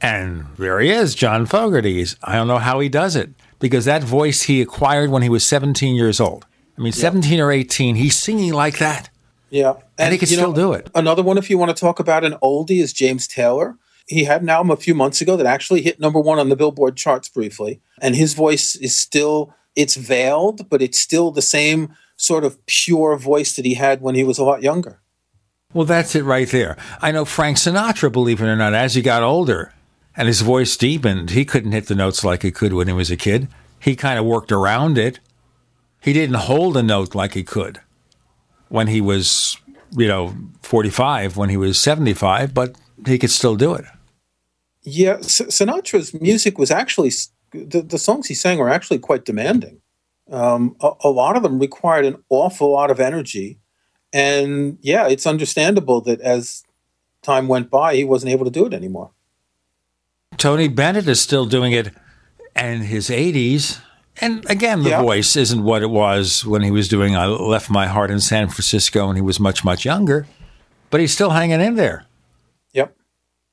And 0.00 0.46
there 0.58 0.80
he 0.80 0.90
is, 0.90 1.14
John 1.14 1.46
Fogerty. 1.46 2.04
I 2.22 2.36
don't 2.36 2.48
know 2.48 2.58
how 2.58 2.80
he 2.80 2.88
does 2.88 3.16
it 3.16 3.30
because 3.58 3.84
that 3.84 4.02
voice 4.02 4.42
he 4.42 4.60
acquired 4.60 5.10
when 5.10 5.22
he 5.22 5.28
was 5.28 5.44
17 5.46 5.94
years 5.94 6.20
old. 6.20 6.46
I 6.76 6.80
mean, 6.80 6.92
17 6.92 7.38
or 7.40 7.52
18, 7.52 7.96
he's 7.96 8.16
singing 8.16 8.52
like 8.52 8.78
that. 8.78 9.08
Yeah. 9.54 9.74
And, 9.98 10.12
he 10.12 10.18
can 10.18 10.26
still 10.26 10.50
know, 10.50 10.56
do 10.56 10.72
it. 10.72 10.90
Another 10.96 11.22
one, 11.22 11.38
if 11.38 11.48
you 11.48 11.58
want 11.58 11.74
to 11.74 11.80
talk 11.80 12.00
about 12.00 12.24
an 12.24 12.34
oldie, 12.42 12.82
is 12.82 12.92
James 12.92 13.28
Taylor. 13.28 13.78
He 14.08 14.24
had 14.24 14.42
an 14.42 14.48
album 14.48 14.72
a 14.72 14.76
few 14.76 14.96
months 14.96 15.20
ago 15.20 15.36
that 15.36 15.46
actually 15.46 15.80
hit 15.80 16.00
number 16.00 16.18
one 16.18 16.40
on 16.40 16.48
the 16.48 16.56
Billboard 16.56 16.96
charts 16.96 17.28
briefly. 17.28 17.80
And 18.02 18.16
his 18.16 18.34
voice 18.34 18.74
is 18.74 18.96
still, 18.96 19.54
it's 19.76 19.94
veiled, 19.94 20.68
but 20.68 20.82
it's 20.82 20.98
still 20.98 21.30
the 21.30 21.40
same 21.40 21.94
sort 22.16 22.42
of 22.42 22.66
pure 22.66 23.16
voice 23.16 23.54
that 23.54 23.64
he 23.64 23.74
had 23.74 24.00
when 24.00 24.16
he 24.16 24.24
was 24.24 24.38
a 24.38 24.44
lot 24.44 24.64
younger. 24.64 25.00
Well, 25.72 25.86
that's 25.86 26.16
it 26.16 26.24
right 26.24 26.48
there. 26.48 26.76
I 27.00 27.12
know 27.12 27.24
Frank 27.24 27.56
Sinatra, 27.56 28.10
believe 28.10 28.42
it 28.42 28.46
or 28.46 28.56
not, 28.56 28.74
as 28.74 28.96
he 28.96 29.02
got 29.02 29.22
older 29.22 29.72
and 30.16 30.26
his 30.26 30.40
voice 30.40 30.76
deepened, 30.76 31.30
he 31.30 31.44
couldn't 31.44 31.70
hit 31.70 31.86
the 31.86 31.94
notes 31.94 32.24
like 32.24 32.42
he 32.42 32.50
could 32.50 32.72
when 32.72 32.88
he 32.88 32.92
was 32.92 33.12
a 33.12 33.16
kid. 33.16 33.46
He 33.78 33.94
kind 33.94 34.18
of 34.18 34.24
worked 34.24 34.50
around 34.50 34.98
it. 34.98 35.20
He 36.00 36.12
didn't 36.12 36.36
hold 36.36 36.76
a 36.76 36.82
note 36.82 37.14
like 37.14 37.34
he 37.34 37.44
could 37.44 37.80
when 38.68 38.86
he 38.86 39.00
was, 39.00 39.56
you 39.96 40.08
know, 40.08 40.34
45, 40.62 41.36
when 41.36 41.50
he 41.50 41.56
was 41.56 41.78
75, 41.78 42.54
but 42.54 42.76
he 43.06 43.18
could 43.18 43.30
still 43.30 43.56
do 43.56 43.74
it. 43.74 43.84
Yeah, 44.82 45.16
S- 45.18 45.40
Sinatra's 45.42 46.12
music 46.14 46.58
was 46.58 46.70
actually, 46.70 47.10
the, 47.52 47.82
the 47.82 47.98
songs 47.98 48.26
he 48.26 48.34
sang 48.34 48.58
were 48.58 48.68
actually 48.68 48.98
quite 48.98 49.24
demanding. 49.24 49.80
Um, 50.30 50.76
a, 50.80 50.92
a 51.04 51.08
lot 51.08 51.36
of 51.36 51.42
them 51.42 51.58
required 51.58 52.06
an 52.06 52.22
awful 52.28 52.72
lot 52.72 52.90
of 52.90 53.00
energy. 53.00 53.58
And 54.12 54.78
yeah, 54.80 55.08
it's 55.08 55.26
understandable 55.26 56.00
that 56.02 56.20
as 56.20 56.62
time 57.22 57.48
went 57.48 57.70
by, 57.70 57.96
he 57.96 58.04
wasn't 58.04 58.32
able 58.32 58.44
to 58.44 58.50
do 58.50 58.66
it 58.66 58.74
anymore. 58.74 59.10
Tony 60.36 60.68
Bennett 60.68 61.08
is 61.08 61.20
still 61.20 61.46
doing 61.46 61.72
it 61.72 61.92
in 62.56 62.82
his 62.82 63.08
80s. 63.08 63.80
And 64.20 64.48
again, 64.48 64.82
the 64.82 64.90
Yeah. 64.90 65.02
voice 65.02 65.34
isn't 65.36 65.62
what 65.64 65.82
it 65.82 65.90
was 65.90 66.44
when 66.46 66.62
he 66.62 66.70
was 66.70 66.88
doing 66.88 67.16
I 67.16 67.26
Left 67.26 67.68
My 67.68 67.86
Heart 67.86 68.10
in 68.10 68.20
San 68.20 68.48
Francisco 68.48 69.08
and 69.08 69.16
he 69.18 69.22
was 69.22 69.40
much, 69.40 69.64
much 69.64 69.84
younger, 69.84 70.26
but 70.90 71.00
he's 71.00 71.12
still 71.12 71.30
hanging 71.30 71.60
in 71.60 71.74
there. 71.76 72.04
Yep. 72.72 72.94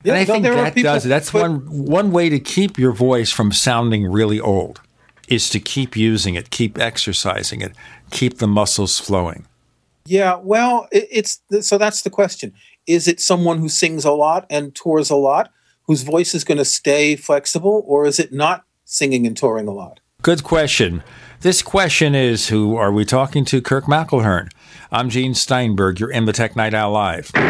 and 0.04 0.12
I 0.14 0.18
Yeah, 0.20 0.24
think 0.24 0.44
that 0.44 0.74
does 0.76 1.06
it. 1.06 1.08
That's 1.08 1.30
but- 1.30 1.42
one 1.42 1.86
one 1.86 2.10
way 2.12 2.28
to 2.28 2.38
keep 2.40 2.78
your 2.78 2.92
voice 2.92 3.30
from 3.30 3.52
sounding 3.52 4.06
really 4.06 4.40
old 4.40 4.80
is 5.28 5.48
to 5.50 5.60
keep 5.60 5.96
using 5.96 6.34
it, 6.34 6.50
keep 6.50 6.78
exercising 6.78 7.60
it, 7.60 7.72
keep 8.10 8.38
the 8.38 8.48
muscles 8.48 8.98
flowing. 8.98 9.46
Yeah, 10.04 10.36
well, 10.42 10.88
it, 10.90 11.06
it's 11.10 11.40
so 11.60 11.78
that's 11.78 12.02
the 12.02 12.10
question. 12.10 12.52
Is 12.86 13.06
it 13.06 13.20
someone 13.20 13.58
who 13.58 13.68
sings 13.68 14.04
a 14.04 14.10
lot 14.12 14.44
and 14.50 14.74
tours 14.74 15.08
a 15.10 15.14
lot, 15.16 15.50
whose 15.86 16.02
voice 16.02 16.34
is 16.34 16.42
going 16.44 16.58
to 16.58 16.64
stay 16.64 17.14
flexible, 17.14 17.84
or 17.86 18.04
is 18.04 18.18
it 18.18 18.32
not 18.32 18.64
singing 18.84 19.24
and 19.26 19.36
touring 19.36 19.68
a 19.68 19.72
lot? 19.72 20.00
Good 20.22 20.44
question. 20.44 21.02
This 21.40 21.62
question 21.62 22.14
is 22.14 22.46
who 22.46 22.76
are 22.76 22.92
we 22.92 23.04
talking 23.04 23.44
to? 23.46 23.60
Kirk 23.60 23.86
McElhearn. 23.86 24.52
I'm 24.92 25.10
Gene 25.10 25.34
Steinberg. 25.34 25.98
You're 25.98 26.12
in 26.12 26.26
the 26.26 26.32
Tech 26.32 26.54
Night 26.54 26.74
Owl 26.74 26.92
Live. 26.92 27.32
A 27.34 27.40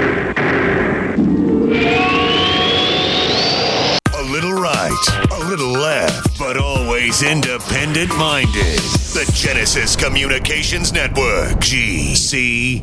little 4.22 4.54
right, 4.54 5.28
a 5.32 5.38
little 5.50 5.72
left, 5.72 6.38
but 6.38 6.56
always 6.56 7.22
independent 7.22 8.08
minded. 8.16 8.78
The 9.12 9.30
Genesis 9.34 9.94
Communications 9.94 10.94
Network, 10.94 11.58
GCN. 11.58 12.82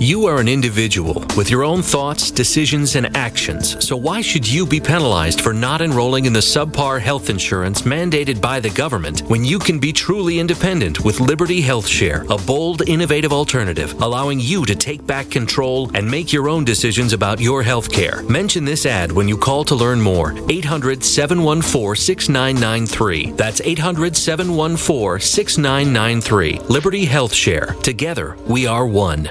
You 0.00 0.26
are 0.26 0.38
an 0.38 0.46
individual 0.46 1.24
with 1.36 1.50
your 1.50 1.64
own 1.64 1.82
thoughts, 1.82 2.30
decisions, 2.30 2.94
and 2.94 3.16
actions, 3.16 3.84
so 3.84 3.96
why 3.96 4.20
should 4.20 4.48
you 4.48 4.64
be 4.64 4.78
penalized 4.78 5.40
for 5.40 5.52
not 5.52 5.82
enrolling 5.82 6.24
in 6.24 6.32
the 6.32 6.38
subpar 6.38 7.00
health 7.00 7.30
insurance 7.30 7.82
mandated 7.82 8.40
by 8.40 8.60
the 8.60 8.70
government 8.70 9.22
when 9.22 9.44
you 9.44 9.58
can 9.58 9.80
be 9.80 9.92
truly 9.92 10.38
independent 10.38 11.04
with 11.04 11.18
Liberty 11.18 11.60
Health 11.60 11.88
Share, 11.88 12.24
a 12.30 12.38
bold, 12.38 12.88
innovative 12.88 13.32
alternative 13.32 14.00
allowing 14.00 14.38
you 14.38 14.64
to 14.66 14.76
take 14.76 15.04
back 15.04 15.32
control 15.32 15.90
and 15.96 16.08
make 16.08 16.32
your 16.32 16.48
own 16.48 16.64
decisions 16.64 17.12
about 17.12 17.40
your 17.40 17.64
health 17.64 17.90
care? 17.90 18.22
Mention 18.22 18.64
this 18.64 18.86
ad 18.86 19.10
when 19.10 19.26
you 19.26 19.36
call 19.36 19.64
to 19.64 19.74
learn 19.74 20.00
more. 20.00 20.32
800 20.48 21.02
714 21.02 21.96
6993. 21.96 23.32
That's 23.32 23.60
800 23.62 24.16
714 24.16 25.18
6993. 25.18 26.60
Liberty 26.68 27.04
Health 27.04 27.34
Share. 27.34 27.74
Together, 27.82 28.36
we 28.46 28.64
are 28.64 28.86
one. 28.86 29.30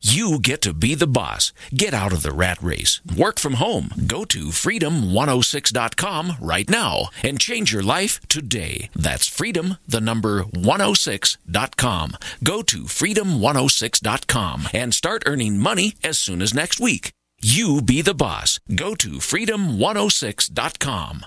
You 0.00 0.38
get 0.38 0.62
to 0.62 0.72
be 0.72 0.94
the 0.94 1.08
boss. 1.08 1.52
Get 1.74 1.92
out 1.92 2.12
of 2.12 2.22
the 2.22 2.30
rat 2.30 2.62
race. 2.62 3.00
Work 3.16 3.40
from 3.40 3.54
home. 3.54 3.90
Go 4.06 4.24
to 4.26 4.46
freedom106.com 4.46 6.34
right 6.40 6.70
now 6.70 7.08
and 7.24 7.40
change 7.40 7.72
your 7.72 7.82
life 7.82 8.20
today. 8.28 8.90
That's 8.94 9.26
freedom, 9.26 9.76
the 9.88 10.00
number 10.00 10.44
106.com. 10.44 12.12
Go 12.44 12.62
to 12.62 12.84
freedom106.com 12.84 14.68
and 14.72 14.94
start 14.94 15.24
earning 15.26 15.58
money 15.58 15.94
as 16.04 16.20
soon 16.20 16.42
as 16.42 16.54
next 16.54 16.78
week. 16.78 17.10
You 17.42 17.82
be 17.82 18.00
the 18.00 18.14
boss. 18.14 18.60
Go 18.72 18.94
to 18.96 19.14
freedom106.com. 19.14 21.26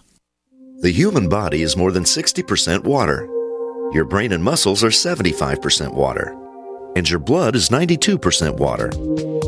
The 0.80 0.92
human 0.92 1.28
body 1.28 1.62
is 1.62 1.76
more 1.76 1.92
than 1.92 2.06
60% 2.06 2.86
water. 2.86 3.28
Your 3.94 4.06
brain 4.06 4.32
and 4.32 4.42
muscles 4.44 4.82
are 4.84 4.88
75% 4.88 5.94
water. 5.94 6.38
And 6.96 7.10
your 7.10 7.20
blood 7.20 7.56
is 7.56 7.70
92% 7.70 8.58
water. 8.58 8.92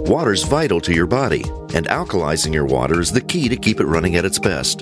Water 0.10 0.34
is 0.34 0.44
vital 0.44 0.82
to 0.82 0.94
your 0.94 1.08
body, 1.08 1.44
and 1.74 1.88
alkalizing 1.88 2.54
your 2.54 2.66
water 2.66 3.00
is 3.00 3.12
the 3.12 3.22
key 3.22 3.50
to 3.50 3.56
keep 3.56 3.80
it 3.80 3.86
running 3.86 4.16
at 4.16 4.26
its 4.26 4.40
best. 4.40 4.80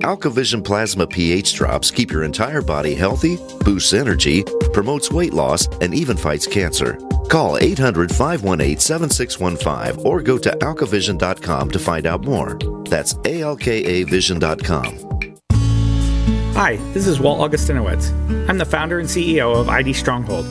AlkaVision 0.00 0.64
Plasma 0.64 1.06
pH 1.06 1.54
drops 1.54 1.90
keep 1.90 2.10
your 2.10 2.24
entire 2.24 2.62
body 2.62 2.94
healthy, 2.94 3.36
boosts 3.64 3.92
energy, 3.92 4.44
promotes 4.72 5.12
weight 5.12 5.34
loss, 5.34 5.66
and 5.82 5.94
even 5.94 6.16
fights 6.16 6.46
cancer. 6.46 6.98
Call 7.28 7.58
800 7.58 8.10
518 8.10 8.78
7615 8.78 10.04
or 10.04 10.22
go 10.22 10.38
to 10.38 10.50
alkavision.com 10.50 11.70
to 11.70 11.78
find 11.78 12.06
out 12.06 12.24
more. 12.24 12.58
That's 12.88 13.14
alkavision.com. 13.14 15.10
Hi, 16.54 16.76
this 16.92 17.06
is 17.06 17.20
Walt 17.20 17.50
Augustinowicz. 17.50 18.48
I'm 18.48 18.58
the 18.58 18.64
founder 18.64 18.98
and 18.98 19.08
CEO 19.08 19.54
of 19.54 19.68
ID 19.68 19.92
Stronghold. 19.92 20.46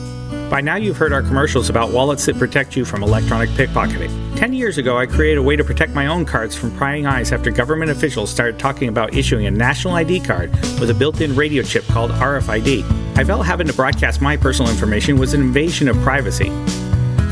By 0.50 0.60
now, 0.60 0.74
you've 0.74 0.96
heard 0.96 1.12
our 1.12 1.22
commercials 1.22 1.70
about 1.70 1.92
wallets 1.92 2.26
that 2.26 2.36
protect 2.36 2.74
you 2.74 2.84
from 2.84 3.04
electronic 3.04 3.48
pickpocketing. 3.50 4.10
Ten 4.36 4.52
years 4.52 4.78
ago, 4.78 4.98
I 4.98 5.06
created 5.06 5.38
a 5.38 5.42
way 5.44 5.54
to 5.54 5.62
protect 5.62 5.94
my 5.94 6.08
own 6.08 6.24
cards 6.24 6.56
from 6.56 6.76
prying 6.76 7.06
eyes 7.06 7.30
after 7.30 7.52
government 7.52 7.92
officials 7.92 8.32
started 8.32 8.58
talking 8.58 8.88
about 8.88 9.14
issuing 9.14 9.46
a 9.46 9.50
national 9.52 9.94
ID 9.94 10.18
card 10.18 10.50
with 10.80 10.90
a 10.90 10.94
built 10.94 11.20
in 11.20 11.36
radio 11.36 11.62
chip 11.62 11.84
called 11.84 12.10
RFID. 12.10 12.82
I 13.16 13.22
felt 13.22 13.46
having 13.46 13.68
to 13.68 13.72
broadcast 13.72 14.20
my 14.20 14.36
personal 14.36 14.72
information 14.72 15.20
was 15.20 15.34
an 15.34 15.40
invasion 15.40 15.86
of 15.86 15.96
privacy. 15.98 16.48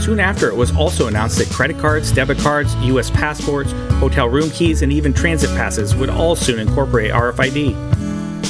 Soon 0.00 0.20
after, 0.20 0.48
it 0.48 0.54
was 0.54 0.74
also 0.76 1.08
announced 1.08 1.38
that 1.38 1.50
credit 1.50 1.76
cards, 1.78 2.12
debit 2.12 2.38
cards, 2.38 2.72
US 2.76 3.10
passports, 3.10 3.72
hotel 3.94 4.28
room 4.28 4.48
keys, 4.50 4.82
and 4.82 4.92
even 4.92 5.12
transit 5.12 5.50
passes 5.50 5.96
would 5.96 6.08
all 6.08 6.36
soon 6.36 6.60
incorporate 6.60 7.10
RFID. 7.10 7.74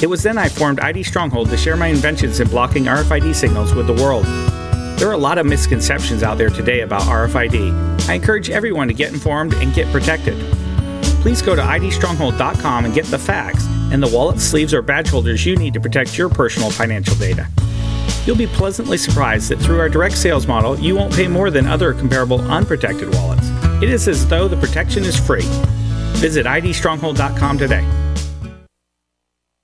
It 0.01 0.09
was 0.09 0.23
then 0.23 0.39
I 0.39 0.49
formed 0.49 0.79
ID 0.79 1.03
Stronghold 1.03 1.51
to 1.51 1.57
share 1.57 1.77
my 1.77 1.89
inventions 1.89 2.39
in 2.39 2.47
blocking 2.49 2.85
RFID 2.85 3.35
signals 3.35 3.75
with 3.75 3.89
the 3.89 3.95
world. 3.95 4.25
There 4.97 5.09
are 5.09 5.13
a 5.13 5.19
lot 5.19 5.39
of 5.39 5.47
misconceptions 5.47 6.23
out 6.23 6.39
there 6.39 6.51
today 6.51 6.83
about 6.83 7.03
RFID. 7.03 8.09
I 8.09 8.15
encourage 8.15 8.49
everyone 8.49 8.87
to 8.87 8.95
get 8.95 9.13
informed 9.13 9.55
and 9.55 9.75
get 9.75 9.91
protected. 9.91 10.39
Please 11.21 11.43
go 11.43 11.57
to 11.57 11.63
idstronghold.com 11.63 12.85
and 12.85 12.95
get 12.95 13.07
the 13.07 13.19
facts 13.19 13.67
and 13.91 14.01
the 14.01 14.07
wallet, 14.07 14.39
sleeves, 14.39 14.73
or 14.73 14.83
badge 14.83 15.09
holders 15.09 15.45
you 15.45 15.57
need 15.57 15.75
to 15.75 15.81
protect 15.81 16.17
your 16.17 16.29
personal 16.29 16.71
financial 16.71 17.17
data. 17.17 17.49
You'll 18.25 18.37
be 18.37 18.47
pleasantly 18.47 18.99
surprised 18.99 19.49
that 19.51 19.59
through 19.59 19.81
our 19.81 19.89
direct 19.89 20.17
sales 20.17 20.47
model, 20.47 20.79
you 20.79 20.95
won't 20.95 21.15
pay 21.15 21.27
more 21.27 21.51
than 21.51 21.67
other 21.67 21.93
comparable 21.93 22.41
unprotected 22.43 23.13
wallets. 23.15 23.49
It 23.83 23.89
is 23.89 24.07
as 24.07 24.29
though 24.29 24.47
the 24.47 24.57
protection 24.59 25.03
is 25.03 25.19
free. 25.19 25.47
Visit 26.21 26.47
idstronghold.com 26.47 27.59
today. 27.59 28.08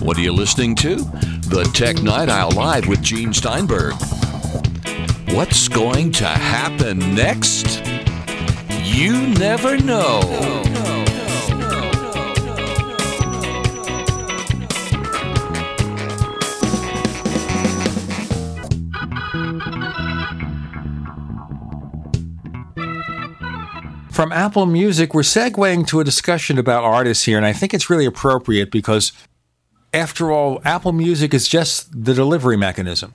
What 0.00 0.16
are 0.16 0.20
you 0.20 0.32
listening 0.32 0.74
to? 0.76 0.96
The 0.96 1.70
Tech 1.72 2.02
Night 2.02 2.28
Owl 2.28 2.50
Live 2.50 2.88
with 2.88 3.00
Gene 3.02 3.32
Steinberg. 3.32 3.94
What's 5.28 5.68
going 5.68 6.10
to 6.12 6.26
happen 6.26 6.98
next? 7.14 7.86
You 8.82 9.28
never 9.28 9.78
know. 9.78 10.97
From 24.18 24.32
Apple 24.32 24.66
Music, 24.66 25.14
we're 25.14 25.22
segueing 25.22 25.86
to 25.86 26.00
a 26.00 26.04
discussion 26.04 26.58
about 26.58 26.82
artists 26.82 27.24
here, 27.24 27.36
and 27.36 27.46
I 27.46 27.52
think 27.52 27.72
it's 27.72 27.88
really 27.88 28.04
appropriate 28.04 28.68
because, 28.68 29.12
after 29.94 30.32
all, 30.32 30.60
Apple 30.64 30.90
Music 30.90 31.32
is 31.32 31.46
just 31.46 32.04
the 32.04 32.14
delivery 32.14 32.56
mechanism. 32.56 33.14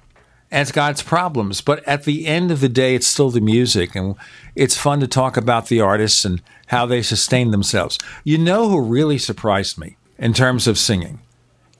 And 0.49 0.61
it's 0.61 0.71
got 0.71 0.91
its 0.91 1.03
problems, 1.03 1.59
but 1.59 1.85
at 1.85 2.05
the 2.05 2.25
end 2.25 2.51
of 2.51 2.61
the 2.61 2.69
day, 2.69 2.95
it's 2.95 3.05
still 3.05 3.29
the 3.29 3.41
music, 3.41 3.97
and 3.97 4.15
it's 4.55 4.77
fun 4.77 5.01
to 5.01 5.07
talk 5.09 5.35
about 5.35 5.67
the 5.67 5.81
artists 5.81 6.23
and 6.23 6.41
how 6.67 6.85
they 6.85 7.01
sustain 7.01 7.51
themselves. 7.51 7.99
You 8.23 8.37
know 8.37 8.69
who 8.69 8.79
really 8.79 9.17
surprised 9.17 9.77
me 9.77 9.97
in 10.17 10.31
terms 10.31 10.67
of 10.67 10.77
singing 10.77 11.19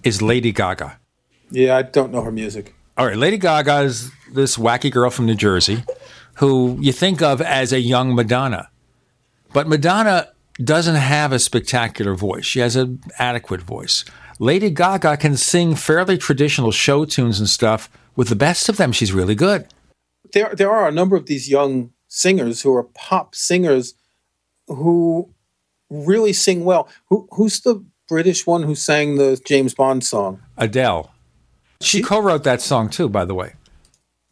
is 0.04 0.22
Lady 0.22 0.52
Gaga. 0.52 1.00
Yeah, 1.50 1.78
I 1.78 1.84
don't 1.84 2.12
know 2.12 2.24
her 2.24 2.32
music. 2.34 2.76
All 2.98 3.06
right, 3.06 3.16
Lady 3.16 3.38
Gaga 3.38 3.84
is 3.84 4.12
this 4.34 4.58
wacky 4.58 4.91
girl 4.91 5.10
from 5.10 5.28
New 5.28 5.36
Jersey 5.36 5.86
who 6.40 6.78
you 6.82 6.91
think 6.91 7.22
of 7.22 7.41
as 7.41 7.72
a 7.72 7.80
young 7.80 8.16
Madonna. 8.16 8.68
But 9.53 9.67
Madonna 9.67 10.30
doesn't 10.63 10.95
have 10.95 11.31
a 11.31 11.39
spectacular 11.39 12.15
voice. 12.15 12.45
She 12.45 12.59
has 12.59 12.75
an 12.75 13.01
adequate 13.19 13.61
voice. 13.61 14.03
Lady 14.39 14.69
Gaga 14.69 15.17
can 15.17 15.38
sing 15.38 15.75
fairly 15.75 16.17
traditional 16.17 16.71
show 16.71 17.05
tunes 17.05 17.39
and 17.39 17.47
stuff. 17.47 17.89
With 18.15 18.30
the 18.30 18.35
best 18.35 18.67
of 18.67 18.77
them, 18.77 18.91
she's 18.91 19.13
really 19.13 19.35
good. 19.35 19.67
There, 20.34 20.53
there 20.55 20.71
are 20.71 20.88
a 20.88 20.91
number 20.91 21.15
of 21.15 21.27
these 21.27 21.49
young 21.49 21.91
singers 22.07 22.61
who 22.61 22.75
are 22.75 22.84
pop 22.84 23.35
singers 23.35 23.93
who 24.67 25.30
really 25.89 26.34
sing 26.34 26.65
well. 26.65 26.88
Who, 27.09 27.27
who's 27.31 27.61
the 27.61 27.84
British 28.07 28.45
one 28.45 28.63
who 28.63 28.75
sang 28.75 29.15
the 29.15 29.39
James 29.45 29.73
Bond 29.73 30.03
song? 30.03 30.41
Adele. 30.57 31.11
She 31.81 32.01
co-wrote 32.01 32.43
that 32.43 32.61
song 32.61 32.89
too, 32.89 33.09
by 33.09 33.25
the 33.25 33.35
way. 33.35 33.53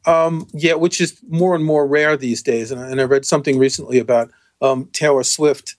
Um, 0.06 0.48
yeah, 0.54 0.74
which 0.74 1.00
is 1.00 1.20
more 1.28 1.54
and 1.54 1.64
more 1.64 1.86
rare 1.86 2.18
these 2.18 2.42
days. 2.42 2.72
And, 2.72 2.82
and 2.82 3.00
I 3.00 3.04
read 3.04 3.26
something 3.26 3.60
recently 3.60 4.00
about 4.00 4.32
um, 4.62 4.90
Taylor 4.94 5.24
Swift. 5.24 5.76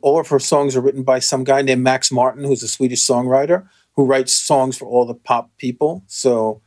All 0.00 0.18
of 0.18 0.28
her 0.28 0.38
songs 0.38 0.74
are 0.74 0.80
written 0.80 1.04
by 1.04 1.20
some 1.20 1.44
guy 1.44 1.62
named 1.62 1.82
Max 1.82 2.10
Martin, 2.10 2.44
who's 2.44 2.62
a 2.62 2.68
Swedish 2.68 3.06
songwriter 3.06 3.68
who 3.94 4.04
writes 4.04 4.34
songs 4.34 4.76
for 4.76 4.86
all 4.86 5.04
the 5.04 5.14
pop 5.14 5.50
people. 5.58 6.02
So, 6.06 6.62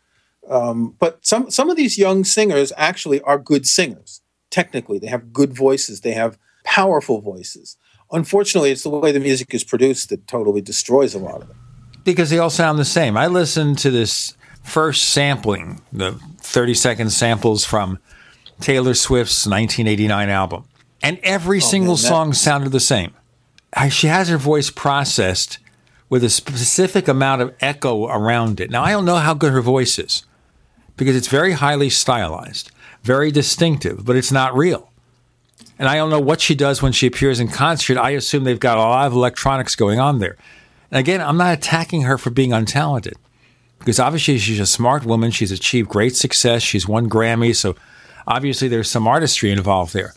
um, 0.49 0.95
but 0.99 1.25
some 1.25 1.49
some 1.49 1.69
of 1.69 1.77
these 1.77 1.97
young 1.97 2.23
singers 2.23 2.71
actually 2.77 3.21
are 3.21 3.37
good 3.37 3.65
singers. 3.65 4.21
Technically, 4.51 4.99
they 4.99 5.07
have 5.07 5.33
good 5.33 5.53
voices. 5.53 6.01
They 6.01 6.13
have 6.13 6.37
powerful 6.63 7.19
voices. 7.21 7.77
Unfortunately, 8.11 8.71
it's 8.71 8.83
the 8.83 8.89
way 8.89 9.11
the 9.11 9.19
music 9.19 9.53
is 9.53 9.63
produced 9.63 10.09
that 10.09 10.27
totally 10.27 10.61
destroys 10.61 11.15
a 11.15 11.19
lot 11.19 11.41
of 11.41 11.49
it. 11.49 11.55
Because 12.03 12.29
they 12.29 12.37
all 12.37 12.51
sound 12.51 12.77
the 12.77 12.85
same. 12.85 13.17
I 13.17 13.27
listened 13.27 13.79
to 13.79 13.89
this 13.89 14.37
first 14.63 15.09
sampling, 15.09 15.81
the 15.91 16.13
30 16.37 16.75
second 16.75 17.09
samples 17.09 17.65
from 17.65 17.97
Taylor 18.61 18.93
Swift's 18.93 19.47
1989 19.47 20.29
album. 20.29 20.65
And 21.05 21.19
every 21.23 21.57
oh, 21.57 21.61
single 21.61 21.95
man, 21.95 22.01
that- 22.01 22.07
song 22.07 22.33
sounded 22.33 22.71
the 22.71 22.79
same. 22.79 23.13
She 23.89 24.07
has 24.07 24.29
her 24.29 24.37
voice 24.37 24.69
processed 24.69 25.59
with 26.09 26.23
a 26.23 26.29
specific 26.29 27.07
amount 27.07 27.41
of 27.41 27.53
echo 27.59 28.07
around 28.07 28.59
it. 28.59 28.69
Now, 28.69 28.83
I 28.83 28.91
don't 28.91 29.05
know 29.05 29.17
how 29.17 29.33
good 29.33 29.51
her 29.51 29.61
voice 29.61 29.99
is 29.99 30.23
because 30.95 31.15
it's 31.15 31.27
very 31.27 31.53
highly 31.53 31.89
stylized, 31.89 32.71
very 33.03 33.31
distinctive, 33.31 34.05
but 34.05 34.15
it's 34.15 34.31
not 34.31 34.55
real. 34.55 34.91
And 35.77 35.89
I 35.89 35.95
don't 35.95 36.09
know 36.09 36.21
what 36.21 36.39
she 36.41 36.55
does 36.55 36.81
when 36.81 36.93
she 36.93 37.07
appears 37.07 37.39
in 37.39 37.49
concert. 37.49 37.97
I 37.97 38.11
assume 38.11 38.45
they've 38.45 38.59
got 38.59 38.77
a 38.77 38.81
lot 38.81 39.07
of 39.07 39.13
electronics 39.13 39.75
going 39.75 39.99
on 39.99 40.19
there. 40.19 40.37
And 40.89 40.99
again, 40.99 41.19
I'm 41.21 41.37
not 41.37 41.57
attacking 41.57 42.03
her 42.03 42.17
for 42.17 42.29
being 42.29 42.51
untalented 42.51 43.15
because 43.79 43.99
obviously 43.99 44.37
she's 44.37 44.59
a 44.59 44.65
smart 44.65 45.05
woman. 45.05 45.31
She's 45.31 45.51
achieved 45.51 45.89
great 45.89 46.15
success. 46.15 46.63
She's 46.63 46.87
won 46.87 47.09
Grammys. 47.09 47.57
So 47.57 47.75
obviously 48.25 48.69
there's 48.69 48.89
some 48.89 49.07
artistry 49.07 49.51
involved 49.51 49.93
there. 49.93 50.13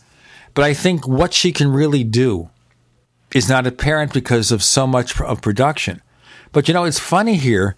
But 0.59 0.65
I 0.65 0.73
think 0.73 1.07
what 1.07 1.33
she 1.33 1.53
can 1.53 1.71
really 1.71 2.03
do 2.03 2.49
is 3.33 3.47
not 3.47 3.65
apparent 3.65 4.11
because 4.11 4.51
of 4.51 4.61
so 4.61 4.85
much 4.85 5.21
of 5.21 5.41
production. 5.41 6.01
But 6.51 6.67
you 6.67 6.73
know, 6.73 6.83
it's 6.83 6.99
funny 6.99 7.37
here, 7.37 7.77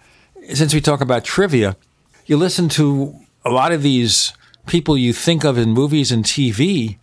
since 0.51 0.73
we 0.73 0.81
talk 0.81 0.99
about 0.99 1.23
trivia, 1.23 1.77
you 2.25 2.37
listen 2.37 2.69
to 2.69 3.13
a 3.45 3.51
lot 3.51 3.71
of 3.71 3.83
these 3.83 4.33
people 4.65 4.97
you 4.97 5.13
think 5.13 5.43
of 5.43 5.59
in 5.59 5.69
movies 5.69 6.11
and 6.11 6.25
TV, 6.25 6.97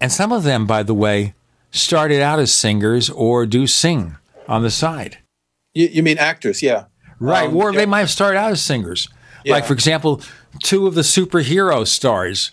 and 0.00 0.10
some 0.10 0.32
of 0.32 0.42
them, 0.42 0.66
by 0.66 0.82
the 0.82 0.94
way, 0.94 1.32
started 1.70 2.20
out 2.20 2.40
as 2.40 2.52
singers 2.52 3.08
or 3.08 3.46
do 3.46 3.68
sing 3.68 4.16
on 4.48 4.64
the 4.64 4.68
side. 4.68 5.18
You, 5.74 5.86
you 5.86 6.02
mean 6.02 6.18
actors? 6.18 6.60
Yeah. 6.60 6.86
Right. 7.20 7.48
Um, 7.48 7.56
or 7.56 7.72
they 7.72 7.86
might 7.86 8.00
have 8.00 8.10
started 8.10 8.36
out 8.36 8.50
as 8.50 8.60
singers. 8.60 9.08
Like, 9.46 9.64
for 9.64 9.74
example, 9.74 10.22
two 10.64 10.88
of 10.88 10.96
the 10.96 11.02
superhero 11.02 11.86
stars 11.86 12.50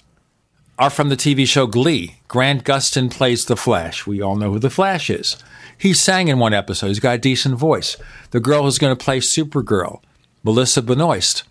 are 0.78 0.90
from 0.90 1.10
the 1.10 1.18
TV 1.18 1.48
show 1.48 1.68
Glee. 1.68 2.18
Grant 2.28 2.64
Gustin 2.64 3.12
plays 3.12 3.46
The 3.46 3.56
Flash. 3.56 4.06
We 4.06 4.22
all 4.22 4.36
know 4.36 4.52
who 4.54 4.60
The 4.60 4.70
Flash 4.70 5.10
is. 5.10 5.38
He 5.78 5.94
sang 5.94 6.28
in 6.28 6.40
one 6.40 6.54
episode. 6.54 6.88
He's 6.88 7.00
got 7.00 7.16
a 7.16 7.20
decent 7.20 7.56
voice. 7.56 7.98
The 8.32 8.40
girl 8.40 8.64
who's 8.64 8.78
going 8.78 8.96
to 8.96 9.04
play 9.04 9.20
Supergirl, 9.20 10.02
Melissa 10.44 10.82
Benoist, 10.82 11.44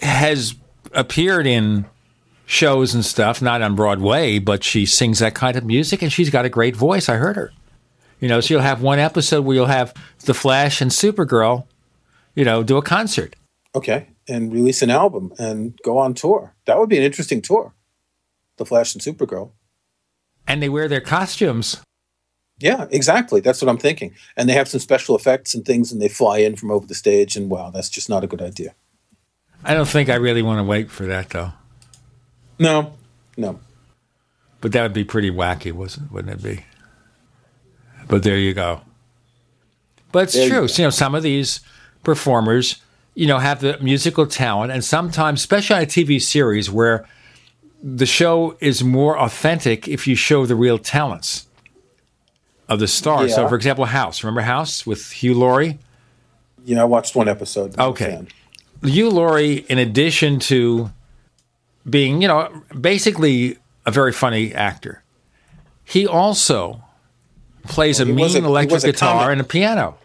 has 0.00 0.54
appeared 0.92 1.46
in 1.46 1.86
shows 2.44 2.94
and 2.94 3.04
stuff, 3.04 3.42
not 3.42 3.62
on 3.62 3.74
Broadway, 3.74 4.38
but 4.38 4.62
she 4.62 4.86
sings 4.86 5.18
that 5.18 5.34
kind 5.34 5.56
of 5.56 5.64
music 5.64 6.02
and 6.02 6.12
she's 6.12 6.30
got 6.30 6.44
a 6.44 6.50
great 6.50 6.76
voice. 6.76 7.08
I 7.08 7.16
heard 7.16 7.36
her. 7.36 7.52
You 8.20 8.28
know, 8.28 8.40
so 8.40 8.54
you'll 8.54 8.62
have 8.62 8.80
one 8.80 8.98
episode 8.98 9.44
where 9.44 9.54
you'll 9.56 9.66
have 9.66 9.92
The 10.24 10.34
Flash 10.34 10.80
and 10.80 10.90
Supergirl 10.90 11.66
you 12.36 12.44
know, 12.44 12.62
do 12.62 12.76
a 12.76 12.82
concert. 12.82 13.34
Okay, 13.74 14.06
and 14.28 14.52
release 14.52 14.82
an 14.82 14.90
album 14.90 15.32
and 15.38 15.76
go 15.82 15.98
on 15.98 16.14
tour. 16.14 16.54
That 16.66 16.78
would 16.78 16.88
be 16.88 16.98
an 16.98 17.02
interesting 17.02 17.42
tour. 17.42 17.72
The 18.56 18.66
Flash 18.66 18.94
and 18.94 19.02
Supergirl. 19.02 19.50
And 20.46 20.62
they 20.62 20.68
wear 20.68 20.88
their 20.88 21.00
costumes. 21.00 21.80
Yeah, 22.58 22.86
exactly. 22.90 23.40
That's 23.40 23.60
what 23.60 23.68
I'm 23.68 23.78
thinking. 23.78 24.14
And 24.36 24.48
they 24.48 24.54
have 24.54 24.68
some 24.68 24.80
special 24.80 25.14
effects 25.14 25.54
and 25.54 25.64
things, 25.64 25.92
and 25.92 26.00
they 26.00 26.08
fly 26.08 26.38
in 26.38 26.56
from 26.56 26.70
over 26.70 26.86
the 26.86 26.94
stage. 26.94 27.36
And 27.36 27.50
wow, 27.50 27.70
that's 27.70 27.90
just 27.90 28.08
not 28.08 28.24
a 28.24 28.26
good 28.26 28.40
idea. 28.40 28.74
I 29.64 29.74
don't 29.74 29.88
think 29.88 30.08
I 30.08 30.14
really 30.14 30.42
want 30.42 30.58
to 30.58 30.64
wait 30.64 30.90
for 30.90 31.04
that, 31.06 31.30
though. 31.30 31.52
No, 32.58 32.94
no. 33.36 33.60
But 34.60 34.72
that 34.72 34.82
would 34.82 34.94
be 34.94 35.04
pretty 35.04 35.30
wacky, 35.30 35.72
wasn't 35.72 36.10
wouldn't 36.10 36.32
it 36.32 36.42
be? 36.42 36.64
But 38.08 38.22
there 38.22 38.38
you 38.38 38.54
go. 38.54 38.80
But 40.12 40.24
it's 40.24 40.34
There 40.34 40.44
you 40.44 40.50
true. 40.50 40.66
You 40.66 40.84
know, 40.84 40.90
some 40.90 41.14
of 41.14 41.22
these 41.22 41.60
performers, 42.04 42.80
you 43.14 43.26
know, 43.26 43.38
have 43.38 43.60
the 43.60 43.78
musical 43.80 44.26
talent, 44.26 44.72
and 44.72 44.82
sometimes, 44.82 45.40
especially 45.40 45.76
on 45.76 45.82
a 45.82 45.86
TV 45.86 46.22
series 46.22 46.70
where 46.70 47.06
the 47.82 48.06
show 48.06 48.56
is 48.60 48.82
more 48.82 49.18
authentic 49.18 49.86
if 49.88 50.06
you 50.06 50.14
show 50.16 50.46
the 50.46 50.54
real 50.56 50.78
talents 50.78 51.46
of 52.68 52.80
the 52.80 52.88
stars. 52.88 53.34
So, 53.34 53.46
for 53.48 53.54
example, 53.54 53.84
House. 53.84 54.24
Remember 54.24 54.40
House 54.42 54.86
with 54.86 55.10
Hugh 55.12 55.34
Laurie? 55.34 55.78
Yeah, 56.64 56.82
I 56.82 56.84
watched 56.84 57.14
one 57.14 57.28
episode. 57.28 57.78
Okay. 57.78 58.26
Hugh 58.82 59.10
Laurie, 59.10 59.64
in 59.68 59.78
addition 59.78 60.38
to 60.40 60.90
being, 61.88 62.20
you 62.22 62.28
know, 62.28 62.50
basically 62.80 63.58
a 63.84 63.90
very 63.92 64.12
funny 64.12 64.52
actor, 64.52 65.02
he 65.84 66.06
also 66.06 66.82
plays 67.64 68.00
Well, 68.00 68.08
a 68.10 68.12
mean 68.12 68.44
a- 68.44 68.48
electric 68.48 68.82
a 68.82 68.86
guitar 68.86 69.20
comic- 69.20 69.32
and 69.32 69.40
a 69.40 69.44
piano. 69.44 69.98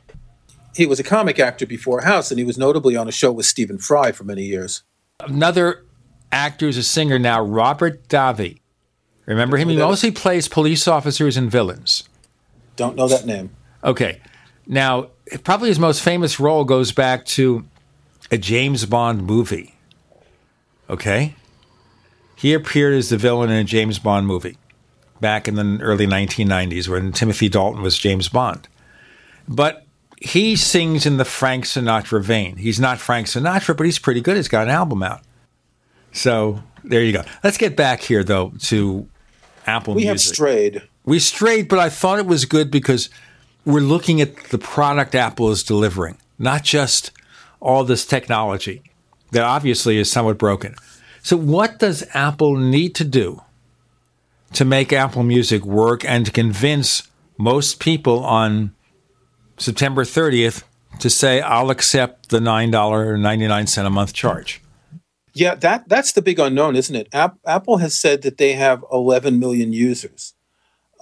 He 0.75 0.85
was 0.85 1.00
a 1.00 1.03
comic 1.03 1.40
actor 1.40 1.66
before 1.66 2.01
House, 2.01 2.32
and 2.32 2.38
he 2.40 2.45
was 2.45 2.58
notably 2.58 2.95
on 2.95 3.08
a 3.08 3.11
show 3.11 3.32
with 3.32 3.45
Stephen 3.45 3.77
Fry 3.77 4.11
for 4.11 4.24
many 4.24 4.43
years. 4.43 4.83
Another 5.19 5.83
actor 6.32 6.68
is 6.68 6.77
a 6.77 6.84
singer 6.84 7.19
now, 7.19 7.42
Robert 7.42 8.08
Davi. 8.08 8.60
Remember 9.26 9.58
him? 9.58 9.69
He 9.69 9.77
mostly 9.77 10.11
plays 10.11 10.48
police 10.48 10.88
officers 10.88 11.38
and 11.38 11.50
villains. 11.50 12.03
Don't 12.76 12.95
know 12.95 13.08
that 13.08 13.26
name. 13.26 13.51
Okay. 13.84 14.19
Now, 14.68 15.10
probably 15.43 15.69
his 15.69 15.80
most 15.80 16.01
famous 16.01 16.40
role 16.40 16.64
goes 16.64 16.92
back 16.92 17.26
to 17.26 17.66
a 18.32 18.38
James 18.38 18.85
Bond 18.85 19.24
movie. 19.24 19.76
Okay? 20.90 21.35
He 22.35 22.53
appeared 22.53 22.93
as 22.95 23.10
the 23.10 23.18
villain 23.18 23.50
in 23.50 23.58
a 23.58 23.64
James 23.64 24.00
Bond 24.00 24.27
movie 24.27 24.58
back 25.19 25.48
in 25.48 25.56
the 25.56 25.80
early 25.84 26.08
1990s 26.08 26.88
when 26.88 27.11
Timothy 27.11 27.50
Dalton 27.50 27.82
was 27.82 27.98
James 27.98 28.30
Bond. 28.30 28.68
But 29.48 29.85
he 30.18 30.56
sings 30.56 31.06
in 31.06 31.18
the 31.18 31.26
Frank 31.26 31.66
Sinatra 31.66 32.22
vein. 32.22 32.58
He's 32.58 32.80
not 32.80 33.00
Frank 33.00 33.27
Sinatra, 33.27 33.76
but 33.77 33.85
he's 33.85 34.00
pretty 34.00 34.22
good. 34.22 34.38
He's 34.38 34.48
got 34.48 34.64
an 34.64 34.69
album 34.69 35.03
out. 35.03 35.22
So 36.11 36.61
there 36.83 37.03
you 37.03 37.14
go. 37.14 37.23
Let's 37.43 37.57
get 37.57 37.75
back 37.75 38.01
here, 38.01 38.23
though, 38.23 38.53
to 38.64 39.07
Apple 39.65 39.95
Music. 39.95 40.06
we 40.06 40.07
have 40.07 40.19
strayed. 40.19 40.81
We 41.06 41.19
strayed, 41.19 41.67
but 41.67 41.80
I 41.80 41.90
thought 41.90 42.19
it 42.19 42.25
was 42.25 42.45
good 42.45 42.69
because 42.69 43.09
we're 43.65 43.81
looking 43.81 44.22
at 44.22 44.35
the 44.45 44.57
product 44.57 45.15
Apple 45.15 45.51
is 45.51 45.64
delivering, 45.64 46.17
not 46.38 46.64
just 46.64 47.11
all 47.59 47.83
this 47.83 48.06
technology 48.06 48.81
that 49.31 49.43
obviously 49.43 49.98
is 49.98 50.11
somewhat 50.11 50.38
broken. 50.38 50.75
So, 51.23 51.38
what 51.38 51.80
does 51.80 52.03
Apple 52.14 52.56
need 52.56 52.95
to 52.95 53.03
do 53.03 53.41
to 54.53 54.65
make 54.65 54.91
Apple 54.91 55.23
Music 55.23 55.64
work 55.64 56.03
and 56.03 56.25
to 56.25 56.31
convince 56.31 57.03
most 57.38 57.80
people 57.80 58.23
on 58.23 58.73
September 59.57 60.03
30th 60.03 60.64
to 60.99 61.09
say, 61.09 61.41
I'll 61.41 61.69
accept 61.69 62.30
the 62.30 62.40
$9.99 62.40 63.85
a 63.85 63.90
month 63.90 64.14
charge? 64.14 64.60
Yeah, 65.34 65.56
that 65.56 65.88
that's 65.88 66.11
the 66.11 66.22
big 66.22 66.40
unknown, 66.40 66.76
isn't 66.76 66.95
it? 66.95 67.08
App, 67.14 67.38
Apple 67.45 67.77
has 67.77 67.98
said 67.98 68.22
that 68.24 68.38
they 68.38 68.53
have 68.53 68.84
11 68.92 69.40
million 69.40 69.72
users. 69.72 70.34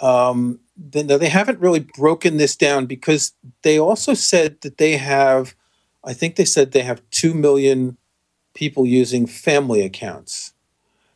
Um, 0.02 0.60
then 0.78 1.08
they 1.08 1.30
haven't 1.30 1.60
really 1.60 1.86
broken 1.98 2.38
this 2.38 2.56
down 2.56 2.86
because 2.86 3.34
they 3.64 3.80
also 3.80 4.14
said 4.14 4.62
that 4.62 4.78
they 4.78 4.98
have, 4.98 5.56
I 6.04 6.14
think 6.14 6.36
they 6.36 6.46
said 6.46 6.72
they 6.72 6.84
have 6.84 7.02
2 7.12 7.34
million 7.34 7.98
people 8.54 8.86
using 8.86 9.26
family 9.26 9.82
accounts. 9.82 10.54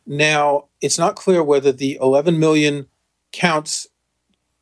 Now, 0.06 0.66
it's 0.82 0.98
not 0.98 1.16
clear 1.16 1.42
whether 1.42 1.72
the 1.72 1.98
11 2.00 2.38
million 2.38 2.86
counts 3.32 3.86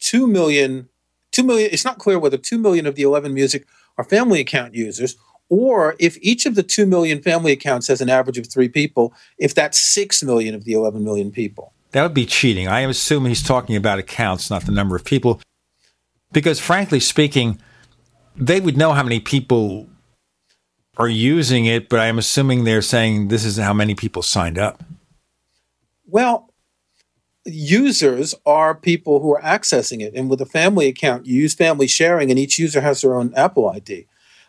2 0.00 0.26
million, 0.26 0.88
2 1.32 1.42
million, 1.42 1.70
it's 1.72 1.84
not 1.84 1.98
clear 1.98 2.18
whether 2.18 2.36
2 2.36 2.58
million 2.58 2.86
of 2.86 2.94
the 2.94 3.02
11 3.02 3.34
music 3.34 3.66
are 3.98 4.04
family 4.04 4.40
account 4.40 4.74
users 4.74 5.16
or 5.52 5.96
if 5.98 6.16
each 6.22 6.46
of 6.46 6.54
the 6.54 6.62
2 6.62 6.86
million 6.86 7.20
family 7.20 7.52
accounts 7.52 7.86
has 7.88 8.00
an 8.00 8.08
average 8.08 8.38
of 8.38 8.46
three 8.46 8.70
people, 8.70 9.12
if 9.36 9.54
that's 9.54 9.78
6 9.78 10.22
million 10.22 10.54
of 10.54 10.64
the 10.64 10.72
11 10.72 11.04
million 11.04 11.30
people. 11.30 11.74
That 11.90 12.02
would 12.04 12.14
be 12.14 12.24
cheating. 12.24 12.68
I 12.68 12.80
assume 12.80 13.26
he's 13.26 13.42
talking 13.42 13.76
about 13.76 13.98
accounts, 13.98 14.48
not 14.48 14.64
the 14.64 14.72
number 14.72 14.96
of 14.96 15.04
people. 15.04 15.42
Because 16.32 16.58
frankly 16.58 17.00
speaking, 17.00 17.60
they 18.34 18.60
would 18.60 18.78
know 18.78 18.94
how 18.94 19.02
many 19.02 19.20
people 19.20 19.90
are 20.96 21.06
using 21.06 21.66
it, 21.66 21.90
but 21.90 22.00
I'm 22.00 22.18
assuming 22.18 22.64
they're 22.64 22.80
saying 22.80 23.28
this 23.28 23.44
is 23.44 23.58
how 23.58 23.74
many 23.74 23.94
people 23.94 24.22
signed 24.22 24.56
up. 24.56 24.82
Well, 26.06 26.48
users 27.44 28.34
are 28.46 28.74
people 28.74 29.20
who 29.20 29.34
are 29.34 29.42
accessing 29.42 30.00
it. 30.00 30.14
And 30.14 30.30
with 30.30 30.40
a 30.40 30.46
family 30.46 30.86
account, 30.86 31.26
you 31.26 31.42
use 31.42 31.52
family 31.52 31.88
sharing, 31.88 32.30
and 32.30 32.38
each 32.38 32.58
user 32.58 32.80
has 32.80 33.02
their 33.02 33.14
own 33.14 33.34
Apple 33.34 33.68
ID. 33.68 34.06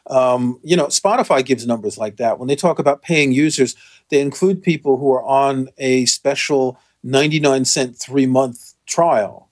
Um, 0.08 0.60
you 0.64 0.76
know, 0.76 0.88
Spotify 0.88 1.46
gives 1.46 1.66
numbers 1.66 1.98
like 1.98 2.18
that. 2.18 2.40
When 2.40 2.48
they 2.48 2.56
talk 2.56 2.80
about 2.80 3.02
paying 3.02 3.32
users, 3.32 3.76
they 4.10 4.20
include 4.20 4.62
people 4.62 4.98
who 4.98 5.12
are 5.14 5.24
on 5.24 5.70
a 5.78 6.06
special 6.06 6.78
99 7.04 7.66
cent 7.66 7.98
three 7.98 8.26
month 8.26 8.74
trial. 8.86 9.50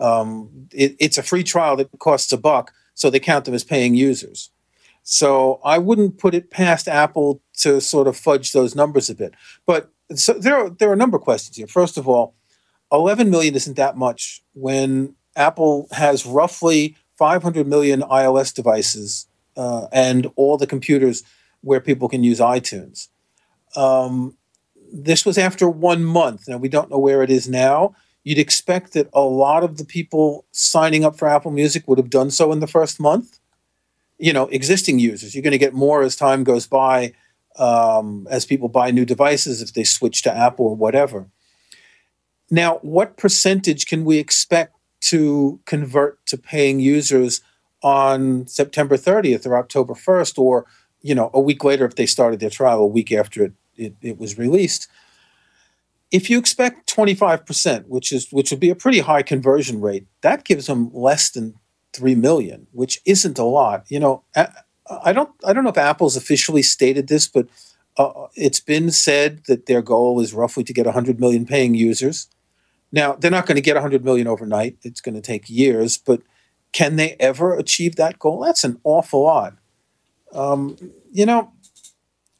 Um, 0.00 0.68
it, 0.72 0.96
it's 0.98 1.18
a 1.18 1.22
free 1.22 1.44
trial 1.44 1.76
that 1.76 1.88
costs 1.98 2.32
a 2.32 2.36
buck, 2.36 2.72
so 2.94 3.10
they 3.10 3.20
count 3.20 3.44
them 3.44 3.54
as 3.54 3.64
paying 3.64 3.94
users. 3.94 4.50
So 5.04 5.60
I 5.64 5.78
wouldn't 5.78 6.18
put 6.18 6.34
it 6.34 6.50
past 6.50 6.88
Apple 6.88 7.40
to 7.58 7.80
sort 7.80 8.08
of 8.08 8.16
fudge 8.16 8.52
those 8.52 8.74
numbers 8.74 9.10
a 9.10 9.14
bit. 9.14 9.34
But 9.66 9.90
so 10.14 10.32
there 10.34 10.56
are, 10.56 10.70
there 10.70 10.90
are 10.90 10.94
a 10.94 10.96
number 10.96 11.16
of 11.16 11.22
questions 11.22 11.56
here. 11.56 11.66
First 11.66 11.96
of 11.96 12.08
all, 12.08 12.34
11 12.92 13.30
million 13.30 13.54
isn't 13.54 13.76
that 13.76 13.96
much 13.96 14.42
when 14.52 15.14
Apple 15.34 15.88
has 15.92 16.26
roughly 16.26 16.96
500 17.16 17.66
million 17.66 18.02
iOS 18.02 18.54
devices 18.54 19.26
uh, 19.56 19.86
and 19.92 20.30
all 20.36 20.56
the 20.56 20.66
computers 20.66 21.22
where 21.60 21.80
people 21.80 22.08
can 22.08 22.24
use 22.24 22.40
iTunes. 22.40 23.08
Um, 23.76 24.36
this 24.92 25.24
was 25.24 25.38
after 25.38 25.68
one 25.68 26.04
month. 26.04 26.48
Now, 26.48 26.58
we 26.58 26.68
don't 26.68 26.90
know 26.90 26.98
where 26.98 27.22
it 27.22 27.30
is 27.30 27.48
now. 27.48 27.94
You'd 28.24 28.38
expect 28.38 28.92
that 28.92 29.08
a 29.12 29.22
lot 29.22 29.64
of 29.64 29.78
the 29.78 29.84
people 29.84 30.44
signing 30.52 31.04
up 31.04 31.16
for 31.16 31.28
Apple 31.28 31.50
Music 31.50 31.88
would 31.88 31.98
have 31.98 32.10
done 32.10 32.30
so 32.30 32.52
in 32.52 32.60
the 32.60 32.66
first 32.66 33.00
month. 33.00 33.38
You 34.18 34.32
know, 34.32 34.46
existing 34.48 34.98
users. 34.98 35.34
You're 35.34 35.42
going 35.42 35.52
to 35.52 35.58
get 35.58 35.74
more 35.74 36.02
as 36.02 36.14
time 36.14 36.44
goes 36.44 36.66
by, 36.66 37.14
um, 37.58 38.28
as 38.30 38.44
people 38.44 38.68
buy 38.68 38.90
new 38.90 39.04
devices, 39.04 39.60
if 39.60 39.72
they 39.72 39.82
switch 39.82 40.22
to 40.22 40.36
Apple 40.36 40.66
or 40.66 40.76
whatever. 40.76 41.26
Now, 42.50 42.78
what 42.82 43.16
percentage 43.16 43.86
can 43.86 44.04
we 44.04 44.18
expect 44.18 44.76
to 45.02 45.60
convert 45.64 46.24
to 46.26 46.36
paying 46.36 46.78
users 46.78 47.40
on 47.82 48.46
September 48.46 48.96
30th 48.96 49.46
or 49.46 49.56
October 49.56 49.94
1st, 49.94 50.38
or 50.38 50.66
you 51.02 51.14
know, 51.14 51.30
a 51.34 51.40
week 51.40 51.64
later 51.64 51.84
if 51.84 51.96
they 51.96 52.06
started 52.06 52.40
their 52.40 52.50
trial, 52.50 52.78
a 52.78 52.86
week 52.86 53.12
after 53.12 53.44
it, 53.44 53.52
it, 53.76 53.94
it 54.00 54.18
was 54.18 54.38
released? 54.38 54.88
If 56.10 56.30
you 56.30 56.38
expect 56.38 56.94
25%, 56.94 57.86
which 57.86 58.12
is 58.12 58.30
which 58.30 58.50
would 58.50 58.60
be 58.60 58.70
a 58.70 58.74
pretty 58.74 59.00
high 59.00 59.22
conversion 59.22 59.80
rate, 59.80 60.06
that 60.20 60.44
gives 60.44 60.66
them 60.66 60.90
less 60.92 61.30
than 61.30 61.54
3 61.92 62.14
million, 62.14 62.66
which 62.72 63.00
isn't 63.04 63.38
a 63.38 63.44
lot. 63.44 63.84
You 63.88 64.00
know, 64.00 64.22
I, 64.36 64.48
I 65.04 65.12
don't 65.12 65.30
I 65.44 65.52
don't 65.52 65.64
know 65.64 65.70
if 65.70 65.78
Apple's 65.78 66.16
officially 66.16 66.62
stated 66.62 67.08
this, 67.08 67.26
but 67.26 67.48
uh, 67.96 68.26
it's 68.34 68.60
been 68.60 68.90
said 68.90 69.42
that 69.46 69.66
their 69.66 69.82
goal 69.82 70.20
is 70.20 70.34
roughly 70.34 70.64
to 70.64 70.72
get 70.72 70.86
100 70.86 71.20
million 71.20 71.46
paying 71.46 71.74
users. 71.74 72.28
Now, 72.90 73.14
they're 73.14 73.30
not 73.30 73.46
going 73.46 73.56
to 73.56 73.62
get 73.62 73.74
100 73.74 74.04
million 74.04 74.26
overnight. 74.26 74.76
It's 74.82 75.00
going 75.00 75.14
to 75.14 75.20
take 75.20 75.48
years, 75.48 75.96
but 75.96 76.22
can 76.72 76.96
they 76.96 77.16
ever 77.20 77.54
achieve 77.54 77.96
that 77.96 78.18
goal? 78.18 78.40
That's 78.40 78.64
an 78.64 78.80
awful 78.84 79.22
lot. 79.22 79.54
Um, 80.32 80.76
you 81.12 81.26
know, 81.26 81.52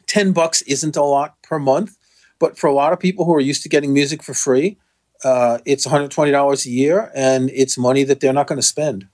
10 0.07 0.33
bucks 0.33 0.63
isn't 0.63 0.97
a 0.97 1.03
lot 1.03 1.41
per 1.43 1.59
month, 1.59 1.97
but 2.39 2.59
for 2.59 2.67
a 2.67 2.73
lot 2.73 2.93
of 2.93 3.01
people 3.01 3.25
who 3.25 3.35
are 3.35 3.41
used 3.41 3.63
to 3.63 3.69
getting 3.69 3.93
music 3.93 4.23
for 4.23 4.35
free, 4.35 4.79
uh, 5.25 5.59
it's 5.65 5.87
$120 5.87 6.67
a 6.67 6.71
year 6.71 7.11
and 7.15 7.51
it's 7.51 7.79
money 7.79 8.05
that 8.05 8.21
they're 8.21 8.33
not 8.33 8.47
going 8.47 8.59
to 8.59 8.67
spend. 8.67 9.07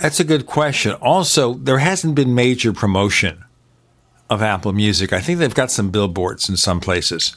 That's 0.00 0.20
a 0.20 0.24
good 0.24 0.46
question. 0.46 0.92
Also, 0.94 1.54
there 1.54 1.78
hasn't 1.78 2.14
been 2.14 2.34
major 2.34 2.72
promotion 2.72 3.44
of 4.28 4.42
Apple 4.42 4.72
Music. 4.72 5.12
I 5.12 5.20
think 5.20 5.38
they've 5.38 5.54
got 5.54 5.70
some 5.70 5.90
billboards 5.90 6.48
in 6.48 6.56
some 6.56 6.80
places. 6.80 7.34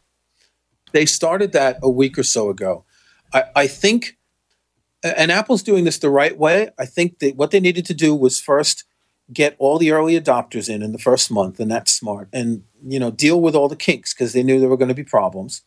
They 0.91 1.05
started 1.05 1.51
that 1.53 1.79
a 1.81 1.89
week 1.89 2.17
or 2.17 2.23
so 2.23 2.49
ago. 2.49 2.85
I, 3.33 3.43
I 3.55 3.67
think, 3.67 4.17
and 5.03 5.31
Apple's 5.31 5.63
doing 5.63 5.83
this 5.83 5.99
the 5.99 6.09
right 6.09 6.37
way. 6.37 6.69
I 6.79 6.85
think 6.85 7.19
that 7.19 7.35
what 7.35 7.51
they 7.51 7.59
needed 7.59 7.85
to 7.87 7.93
do 7.93 8.15
was 8.15 8.39
first 8.39 8.85
get 9.31 9.55
all 9.57 9.77
the 9.77 9.91
early 9.91 10.19
adopters 10.19 10.69
in 10.69 10.81
in 10.81 10.91
the 10.91 10.99
first 10.99 11.31
month, 11.31 11.59
and 11.59 11.71
that's 11.71 11.91
smart, 11.91 12.29
and 12.33 12.63
you 12.85 12.99
know 12.99 13.11
deal 13.11 13.41
with 13.41 13.55
all 13.55 13.67
the 13.67 13.75
kinks 13.75 14.13
because 14.13 14.33
they 14.33 14.43
knew 14.43 14.59
there 14.59 14.69
were 14.69 14.77
going 14.77 14.89
to 14.89 14.93
be 14.93 15.03
problems. 15.03 15.61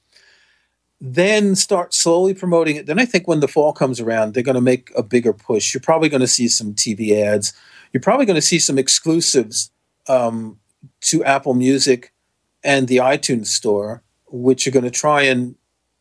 Then 0.98 1.54
start 1.54 1.92
slowly 1.92 2.32
promoting 2.32 2.76
it. 2.76 2.86
Then 2.86 2.98
I 2.98 3.04
think 3.04 3.28
when 3.28 3.40
the 3.40 3.48
fall 3.48 3.74
comes 3.74 4.00
around, 4.00 4.32
they're 4.32 4.42
going 4.42 4.54
to 4.54 4.62
make 4.62 4.90
a 4.96 5.02
bigger 5.02 5.34
push. 5.34 5.74
You're 5.74 5.82
probably 5.82 6.08
going 6.08 6.22
to 6.22 6.26
see 6.26 6.48
some 6.48 6.72
TV 6.72 7.12
ads. 7.22 7.52
You're 7.92 8.00
probably 8.00 8.24
going 8.24 8.36
to 8.36 8.42
see 8.42 8.58
some 8.58 8.78
exclusives 8.78 9.70
um, 10.08 10.58
to 11.02 11.22
Apple 11.24 11.52
Music 11.52 12.12
and 12.64 12.88
the 12.88 12.96
iTunes 12.96 13.48
Store, 13.48 14.02
which 14.26 14.66
are 14.66 14.70
going 14.70 14.84
to 14.84 14.90
try 14.90 15.22
and 15.22 15.54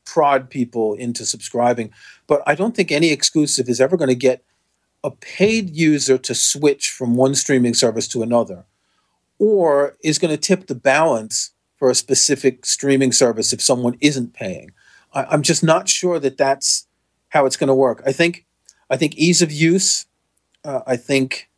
prod 0.06 0.50
people 0.50 0.94
into 0.94 1.26
subscribing. 1.26 1.92
But 2.28 2.42
I 2.48 2.56
don't 2.56 2.76
think 2.76 2.92
any 2.92 3.12
exclusive 3.12 3.68
is 3.68 3.82
ever 3.82 3.98
going 3.98 4.10
to 4.10 4.16
get 4.16 4.44
a 5.04 5.12
paid 5.12 5.76
user 5.76 6.18
to 6.18 6.34
switch 6.34 6.90
from 6.90 7.16
one 7.16 7.36
streaming 7.36 7.74
service 7.74 8.08
to 8.10 8.24
another, 8.24 8.66
or 9.38 9.98
is 10.04 10.18
going 10.18 10.32
to 10.32 10.38
tip 10.38 10.68
the 10.68 10.76
balance 10.76 11.52
for 11.78 11.90
a 11.90 11.96
specific 11.96 12.66
streaming 12.66 13.12
service 13.12 13.54
if 13.54 13.62
someone 13.62 13.98
isn't 14.02 14.34
paying. 14.34 14.72
I, 15.14 15.34
am 15.34 15.44
just 15.44 15.64
not 15.64 15.88
sure 15.88 16.20
that 16.20 16.38
that's 16.38 16.88
how 17.30 17.46
it's 17.46 17.58
going 17.58 17.68
to 17.68 17.76
work. 17.76 18.02
I 18.06 18.12
think, 18.12 18.46
I 18.90 18.98
think 18.98 19.16
ease 19.16 19.42
of 19.42 19.52
use. 19.52 20.06
Uh, 20.64 20.82
I 20.88 20.96
think 20.96 21.50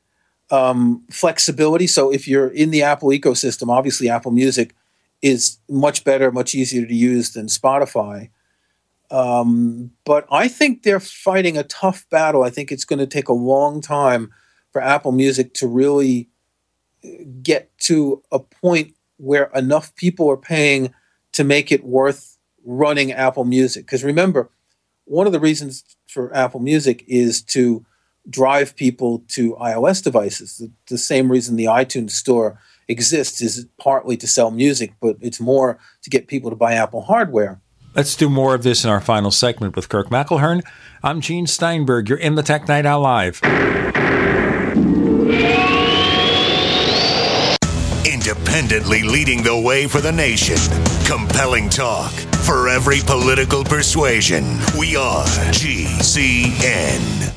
um, 0.52 1.04
flexibility. 1.10 1.88
So 1.88 2.12
if 2.12 2.28
you're 2.28 2.50
in 2.50 2.72
the 2.72 2.84
Apple 2.84 3.10
ecosystem, 3.10 3.70
obviously 3.70 4.10
Apple 4.10 4.32
Music 4.32 4.74
is 5.22 5.58
much 5.70 6.04
better, 6.04 6.32
much 6.32 6.54
easier 6.54 6.86
to 6.86 6.94
use 6.94 7.32
than 7.32 7.48
Spotify. 7.48 8.30
Um, 9.10 9.92
but 10.06 10.28
I 10.32 10.48
think 10.48 10.84
they're 10.84 11.00
fighting 11.00 11.58
a 11.58 11.64
tough 11.64 12.06
battle. 12.10 12.44
I 12.44 12.50
think 12.50 12.72
it's 12.72 12.86
going 12.86 13.00
to 13.00 13.08
take 13.08 13.30
a 13.30 13.34
long 13.34 13.82
time 13.82 14.32
for 14.72 14.82
Apple 14.82 15.12
Music 15.12 15.54
to 15.56 15.68
really 15.68 16.30
get 17.42 17.78
to 17.80 18.22
a 18.32 18.40
point 18.40 18.94
where 19.18 19.46
enough 19.56 19.96
people 19.96 20.30
are 20.30 20.38
paying 20.38 20.94
to 21.34 21.44
make 21.44 21.72
it 21.72 21.84
worth 21.84 22.38
running 22.66 23.12
Apple 23.12 23.46
Music. 23.46 23.86
Because 23.86 24.04
remember, 24.04 24.50
one 25.06 25.26
of 25.26 25.34
the 25.34 25.40
reasons 25.40 25.84
for 26.08 26.36
Apple 26.36 26.60
Music 26.60 27.04
is 27.08 27.42
to 27.42 27.86
drive 28.30 28.76
people 28.76 29.24
to 29.30 29.56
iOS 29.56 30.04
devices. 30.04 30.58
The, 30.58 30.72
the, 30.88 30.98
same 30.98 31.32
reason 31.32 31.56
the 31.56 31.66
iTunes 31.66 32.12
Store 32.12 32.60
exists 32.90 33.42
is 33.42 33.66
partly 33.80 34.18
to 34.18 34.28
sell 34.28 34.52
music, 34.52 34.94
but 35.02 35.18
it's 35.22 35.40
more 35.40 35.80
to 36.02 36.10
get 36.10 36.28
people 36.28 36.50
to 36.50 36.56
buy 36.56 36.74
Apple 36.74 37.02
hardware. 37.02 37.62
Let's 37.98 38.16
do 38.16 38.30
more 38.30 38.54
of 38.54 38.62
this 38.62 38.84
in 38.84 38.92
our 38.92 39.02
final 39.02 39.32
segment 39.32 39.76
with 39.76 39.90
Kirk 39.90 40.10
McElhearn. 40.10 40.62
I'm 41.02 41.20
Gene 41.20 41.48
Steinberg. 41.48 42.10
You're 42.10 42.20
in 42.20 42.36
the 42.36 42.44
Tech 42.44 42.68
Night 42.68 42.86
Owl 42.86 43.02
Live. 43.02 43.42
Independently 48.06 49.02
leading 49.02 49.42
the 49.42 49.60
way 49.60 49.88
for 49.88 50.00
the 50.00 50.12
nation. 50.12 50.58
Compelling 51.08 51.70
talk 51.70 52.12
for 52.46 52.70
every 52.70 53.00
political 53.00 53.64
persuasion. 53.64 54.44
We 54.78 54.96
are 54.96 55.26
GCN. 55.54 57.37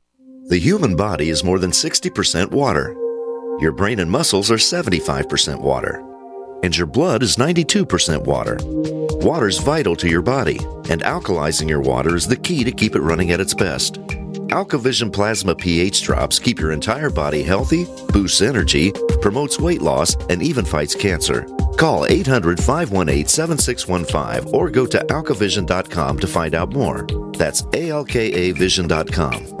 The 0.51 0.59
human 0.59 0.95
body 0.97 1.29
is 1.29 1.45
more 1.45 1.59
than 1.59 1.71
60% 1.71 2.51
water. 2.51 2.93
Your 3.61 3.71
brain 3.71 4.01
and 4.01 4.11
muscles 4.11 4.51
are 4.51 4.55
75% 4.55 5.61
water. 5.61 6.03
And 6.61 6.75
your 6.75 6.87
blood 6.87 7.23
is 7.23 7.37
92% 7.37 8.25
water. 8.25 8.57
Water 9.25 9.47
is 9.47 9.59
vital 9.59 9.95
to 9.95 10.09
your 10.09 10.21
body, 10.21 10.57
and 10.89 11.03
alkalizing 11.03 11.69
your 11.69 11.79
water 11.79 12.17
is 12.17 12.27
the 12.27 12.35
key 12.35 12.65
to 12.65 12.71
keep 12.73 12.97
it 12.97 12.99
running 12.99 13.31
at 13.31 13.39
its 13.39 13.53
best. 13.53 13.93
AlkaVision 14.51 15.13
Plasma 15.13 15.55
pH 15.55 16.01
drops 16.01 16.37
keep 16.37 16.59
your 16.59 16.73
entire 16.73 17.09
body 17.09 17.43
healthy, 17.43 17.85
boosts 18.09 18.41
energy, 18.41 18.91
promotes 19.21 19.57
weight 19.57 19.81
loss, 19.81 20.15
and 20.25 20.43
even 20.43 20.65
fights 20.65 20.95
cancer. 20.95 21.47
Call 21.77 22.07
800 22.07 22.61
518 22.61 23.25
7615 23.25 24.53
or 24.53 24.69
go 24.69 24.85
to 24.85 24.97
alkavision.com 24.97 26.19
to 26.19 26.27
find 26.27 26.55
out 26.55 26.73
more. 26.73 27.07
That's 27.37 27.61
alkavision.com. 27.61 29.60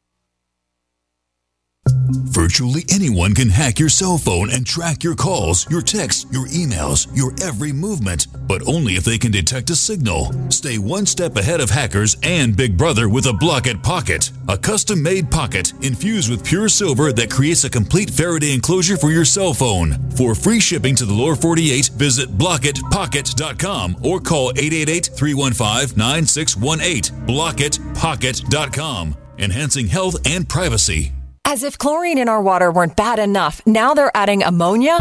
Virtually 2.11 2.83
anyone 2.89 3.33
can 3.33 3.49
hack 3.49 3.79
your 3.79 3.89
cell 3.89 4.17
phone 4.17 4.49
and 4.51 4.65
track 4.65 5.03
your 5.03 5.15
calls, 5.15 5.69
your 5.69 5.81
texts, 5.81 6.25
your 6.31 6.47
emails, 6.47 7.07
your 7.15 7.33
every 7.41 7.71
movement, 7.71 8.27
but 8.47 8.65
only 8.67 8.93
if 8.95 9.03
they 9.03 9.17
can 9.17 9.31
detect 9.31 9.69
a 9.69 9.75
signal. 9.75 10.31
Stay 10.49 10.77
one 10.77 11.05
step 11.05 11.35
ahead 11.37 11.61
of 11.61 11.69
hackers 11.69 12.17
and 12.23 12.55
Big 12.55 12.77
Brother 12.77 13.07
with 13.09 13.25
a 13.27 13.31
Blockit 13.31 13.81
Pocket, 13.83 14.31
a 14.47 14.57
custom 14.57 15.01
made 15.01 15.31
pocket 15.31 15.73
infused 15.83 16.29
with 16.29 16.45
pure 16.45 16.69
silver 16.69 17.11
that 17.13 17.31
creates 17.31 17.63
a 17.63 17.69
complete 17.69 18.09
Faraday 18.09 18.53
enclosure 18.53 18.97
for 18.97 19.11
your 19.11 19.25
cell 19.25 19.53
phone. 19.53 19.93
For 20.11 20.35
free 20.35 20.59
shipping 20.59 20.95
to 20.95 21.05
the 21.05 21.13
lower 21.13 21.35
48, 21.35 21.89
visit 21.95 22.29
blockitpocket.com 22.29 23.97
or 24.03 24.19
call 24.19 24.51
888 24.51 25.09
315 25.15 25.97
9618. 25.97 27.25
Blockitpocket.com, 27.27 29.15
enhancing 29.37 29.87
health 29.87 30.15
and 30.25 30.47
privacy. 30.47 31.13
As 31.45 31.63
if 31.63 31.77
chlorine 31.77 32.17
in 32.17 32.29
our 32.29 32.41
water 32.41 32.71
weren't 32.71 32.95
bad 32.95 33.19
enough, 33.19 33.61
now 33.65 33.93
they're 33.93 34.15
adding 34.15 34.43
ammonia? 34.43 34.97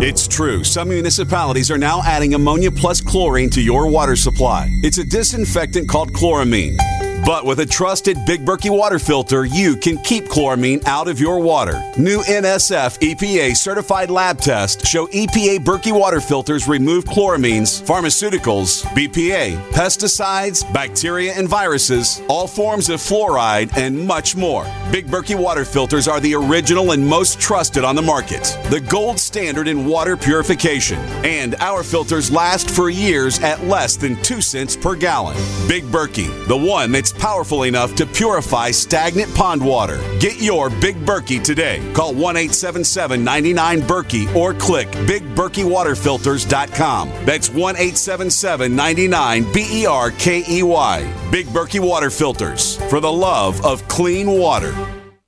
It's 0.00 0.26
true. 0.26 0.64
Some 0.64 0.88
municipalities 0.88 1.70
are 1.70 1.78
now 1.78 2.02
adding 2.02 2.34
ammonia 2.34 2.70
plus 2.70 3.00
chlorine 3.00 3.50
to 3.50 3.62
your 3.62 3.88
water 3.88 4.16
supply. 4.16 4.68
It's 4.82 4.98
a 4.98 5.04
disinfectant 5.04 5.88
called 5.88 6.12
chloramine. 6.12 6.76
But 7.26 7.44
with 7.44 7.58
a 7.58 7.66
trusted 7.66 8.24
Big 8.24 8.44
Berkey 8.44 8.70
water 8.70 9.00
filter, 9.00 9.44
you 9.44 9.74
can 9.74 9.98
keep 9.98 10.26
chloramine 10.26 10.86
out 10.86 11.08
of 11.08 11.18
your 11.18 11.40
water. 11.40 11.82
New 11.98 12.20
NSF 12.20 13.00
EPA 13.00 13.56
certified 13.56 14.10
lab 14.10 14.38
tests 14.38 14.88
show 14.88 15.08
EPA 15.08 15.58
Berkey 15.58 15.90
water 15.90 16.20
filters 16.20 16.68
remove 16.68 17.04
chloramines, 17.04 17.82
pharmaceuticals, 17.82 18.84
BPA, 18.94 19.56
pesticides, 19.70 20.72
bacteria 20.72 21.32
and 21.34 21.48
viruses, 21.48 22.22
all 22.28 22.46
forms 22.46 22.88
of 22.90 23.00
fluoride, 23.00 23.76
and 23.76 24.06
much 24.06 24.36
more. 24.36 24.64
Big 24.92 25.08
Berkey 25.08 25.36
water 25.36 25.64
filters 25.64 26.06
are 26.06 26.20
the 26.20 26.36
original 26.36 26.92
and 26.92 27.04
most 27.04 27.40
trusted 27.40 27.82
on 27.82 27.96
the 27.96 28.02
market, 28.02 28.56
the 28.70 28.80
gold 28.88 29.18
standard 29.18 29.66
in 29.66 29.84
water 29.84 30.16
purification. 30.16 31.00
And 31.24 31.56
our 31.56 31.82
filters 31.82 32.30
last 32.30 32.70
for 32.70 32.88
years 32.88 33.40
at 33.40 33.64
less 33.64 33.96
than 33.96 34.14
2 34.22 34.40
cents 34.40 34.76
per 34.76 34.94
gallon. 34.94 35.36
Big 35.66 35.82
Berkey, 35.86 36.28
the 36.46 36.56
one 36.56 36.92
that's 36.92 37.15
powerful 37.18 37.64
enough 37.64 37.94
to 37.96 38.06
purify 38.06 38.70
stagnant 38.70 39.34
pond 39.34 39.62
water. 39.64 39.98
Get 40.18 40.40
your 40.40 40.70
Big 40.70 40.96
Berkey 41.04 41.42
today. 41.42 41.82
Call 41.94 42.14
1 42.14 42.36
877 42.36 43.22
99 43.22 43.82
Berkey 43.82 44.34
or 44.34 44.54
click 44.54 44.88
BigBerkeyWaterFilters.com. 44.88 47.10
That's 47.24 47.50
1 47.50 47.76
877 47.76 48.74
99 48.74 49.52
B 49.52 49.82
E 49.82 49.86
R 49.86 50.10
K 50.12 50.42
E 50.48 50.62
Y. 50.62 51.12
Big 51.30 51.46
Berkey 51.46 51.80
Water 51.80 52.10
Filters 52.10 52.76
for 52.88 53.00
the 53.00 53.12
love 53.12 53.64
of 53.64 53.86
clean 53.88 54.30
water. 54.30 54.95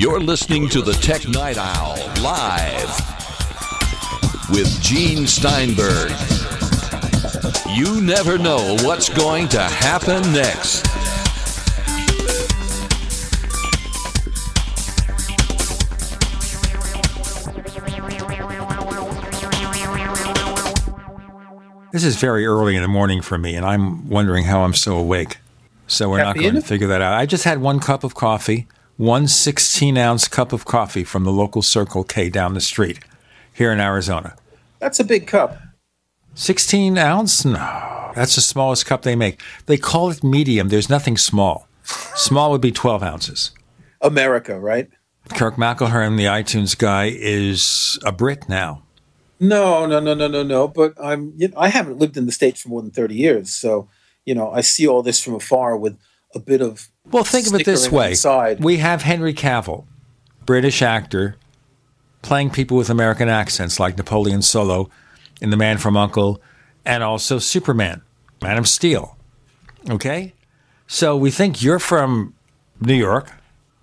You're 0.00 0.20
listening 0.20 0.68
to 0.68 0.80
the 0.80 0.92
Tech 0.92 1.26
Night 1.26 1.58
Owl 1.58 1.96
live 2.22 2.88
with 4.48 4.80
Gene 4.80 5.26
Steinberg. 5.26 6.12
You 7.76 8.00
never 8.00 8.38
know 8.38 8.76
what's 8.82 9.08
going 9.08 9.48
to 9.48 9.60
happen 9.60 10.22
next. 10.32 10.84
This 21.90 22.04
is 22.04 22.14
very 22.14 22.46
early 22.46 22.76
in 22.76 22.82
the 22.82 22.88
morning 22.88 23.20
for 23.20 23.36
me, 23.36 23.56
and 23.56 23.66
I'm 23.66 24.08
wondering 24.08 24.44
how 24.44 24.60
I'm 24.60 24.74
so 24.74 24.96
awake. 24.96 25.38
So 25.88 26.08
we're 26.08 26.22
not 26.22 26.36
going 26.36 26.54
to 26.54 26.60
figure 26.60 26.86
that 26.86 27.02
out. 27.02 27.14
I 27.14 27.26
just 27.26 27.42
had 27.42 27.58
one 27.58 27.80
cup 27.80 28.04
of 28.04 28.14
coffee, 28.14 28.68
one 28.98 29.28
16 29.28 29.96
ounce 29.96 30.26
cup 30.26 30.52
of 30.52 30.64
coffee 30.64 31.04
from 31.04 31.22
the 31.22 31.30
local 31.30 31.62
Circle 31.62 32.02
K 32.02 32.28
down 32.28 32.54
the 32.54 32.60
street 32.60 32.98
here 33.54 33.72
in 33.72 33.80
Arizona. 33.80 34.36
That's 34.80 34.98
a 34.98 35.04
big 35.04 35.28
cup. 35.28 35.56
16 36.34 36.98
ounce? 36.98 37.44
No, 37.44 38.10
that's 38.16 38.34
the 38.34 38.40
smallest 38.40 38.86
cup 38.86 39.02
they 39.02 39.14
make. 39.14 39.40
They 39.66 39.78
call 39.78 40.10
it 40.10 40.24
medium. 40.24 40.68
There's 40.68 40.90
nothing 40.90 41.16
small. 41.16 41.68
Small 41.84 42.50
would 42.50 42.60
be 42.60 42.72
12 42.72 43.02
ounces. 43.02 43.52
America, 44.00 44.58
right? 44.58 44.90
Kirk 45.34 45.54
McElhearn, 45.54 46.16
the 46.16 46.24
iTunes 46.24 46.76
guy, 46.76 47.12
is 47.14 48.00
a 48.04 48.10
Brit 48.10 48.48
now. 48.48 48.82
No, 49.38 49.86
no, 49.86 50.00
no, 50.00 50.14
no, 50.14 50.26
no, 50.26 50.42
no. 50.42 50.66
But 50.66 50.94
I'm. 51.00 51.32
You 51.36 51.48
know, 51.48 51.54
I 51.56 51.68
haven't 51.68 51.98
lived 51.98 52.16
in 52.16 52.26
the 52.26 52.32
states 52.32 52.62
for 52.62 52.68
more 52.68 52.82
than 52.82 52.90
thirty 52.90 53.14
years, 53.14 53.54
so 53.54 53.88
you 54.26 54.34
know 54.34 54.50
I 54.50 54.62
see 54.62 54.88
all 54.88 55.02
this 55.02 55.22
from 55.22 55.34
afar 55.34 55.76
with 55.76 55.96
a 56.34 56.38
bit 56.38 56.60
of. 56.60 56.88
Well, 57.06 57.24
think 57.24 57.46
of 57.46 57.54
it 57.54 57.64
this 57.64 57.90
way: 57.90 58.10
Inside. 58.10 58.62
we 58.62 58.78
have 58.78 59.02
Henry 59.02 59.34
Cavill, 59.34 59.84
British 60.44 60.82
actor, 60.82 61.36
playing 62.22 62.50
people 62.50 62.76
with 62.76 62.90
American 62.90 63.28
accents 63.28 63.80
like 63.80 63.96
Napoleon 63.96 64.42
Solo 64.42 64.90
in 65.40 65.50
The 65.50 65.56
Man 65.56 65.78
from 65.78 65.94
U.N.C.L.E, 65.94 66.38
and 66.84 67.02
also 67.02 67.38
Superman, 67.38 68.02
Man 68.42 68.58
of 68.58 68.68
Steel. 68.68 69.16
Okay, 69.88 70.34
so 70.86 71.16
we 71.16 71.30
think 71.30 71.62
you're 71.62 71.78
from 71.78 72.34
New 72.80 72.94
York. 72.94 73.32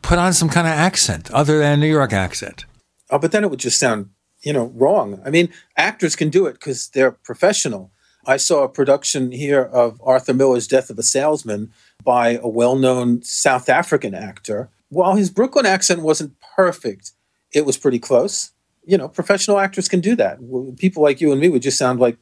Put 0.01 0.19
on 0.19 0.33
some 0.33 0.49
kind 0.49 0.67
of 0.67 0.73
accent 0.73 1.31
other 1.31 1.57
than 1.57 1.73
a 1.73 1.77
New 1.77 1.91
York 1.91 2.13
accent. 2.13 2.65
Oh, 3.09 3.17
but 3.17 3.31
then 3.31 3.43
it 3.43 3.49
would 3.49 3.59
just 3.59 3.79
sound, 3.79 4.09
you 4.41 4.53
know, 4.53 4.71
wrong. 4.75 5.19
I 5.25 5.31
mean, 5.31 5.49
actors 5.77 6.15
can 6.15 6.29
do 6.29 6.45
it 6.45 6.53
because 6.53 6.89
they're 6.89 7.11
professional. 7.11 7.91
I 8.27 8.37
saw 8.37 8.63
a 8.63 8.69
production 8.69 9.31
here 9.31 9.61
of 9.61 9.99
Arthur 10.03 10.33
Miller's 10.33 10.67
Death 10.67 10.89
of 10.89 10.99
a 10.99 11.03
Salesman 11.03 11.71
by 12.05 12.37
a 12.41 12.47
well 12.47 12.77
known 12.77 13.21
South 13.23 13.67
African 13.67 14.13
actor. 14.13 14.69
While 14.89 15.15
his 15.15 15.29
Brooklyn 15.29 15.65
accent 15.65 16.01
wasn't 16.01 16.35
perfect, 16.55 17.11
it 17.51 17.65
was 17.65 17.75
pretty 17.75 17.99
close. 17.99 18.51
You 18.85 18.97
know, 18.97 19.09
professional 19.09 19.59
actors 19.59 19.89
can 19.89 19.99
do 19.99 20.15
that. 20.15 20.37
People 20.77 21.03
like 21.03 21.19
you 21.19 21.31
and 21.31 21.41
me 21.41 21.49
would 21.49 21.63
just 21.63 21.77
sound 21.77 21.99
like 21.99 22.17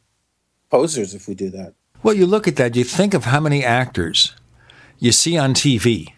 posers 0.71 1.13
if 1.13 1.27
we 1.27 1.35
do 1.35 1.49
that. 1.51 1.75
Well, 2.01 2.15
you 2.15 2.25
look 2.25 2.47
at 2.47 2.55
that, 2.55 2.75
you 2.75 2.83
think 2.83 3.13
of 3.13 3.25
how 3.25 3.39
many 3.39 3.63
actors 3.63 4.33
you 4.97 5.11
see 5.11 5.37
on 5.37 5.53
TV 5.53 6.13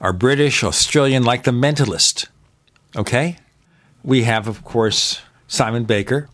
are 0.00 0.12
British, 0.12 0.62
Australian, 0.62 1.24
like 1.24 1.44
The 1.44 1.50
Mentalist. 1.50 2.28
Okay? 2.94 3.38
We 4.04 4.22
have, 4.22 4.46
of 4.46 4.64
course, 4.64 5.20
Simon 5.46 5.84
Baker, 5.84 6.28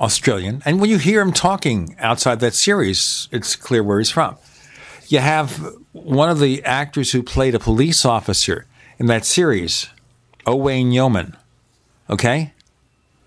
Australian. 0.00 0.62
And 0.64 0.80
when 0.80 0.90
you 0.90 0.98
hear 0.98 1.20
him 1.20 1.32
talking 1.32 1.96
outside 1.98 2.40
that 2.40 2.54
series, 2.54 3.28
it's 3.32 3.56
clear 3.56 3.82
where 3.82 3.98
he's 3.98 4.10
from. 4.10 4.36
You 5.06 5.18
have 5.18 5.74
one 5.92 6.30
of 6.30 6.40
the 6.40 6.62
actors 6.64 7.12
who 7.12 7.22
played 7.22 7.54
a 7.54 7.58
police 7.58 8.04
officer 8.04 8.66
in 8.98 9.06
that 9.06 9.24
series, 9.24 9.88
Owain 10.46 10.92
Yeoman. 10.92 11.36
Okay? 12.08 12.52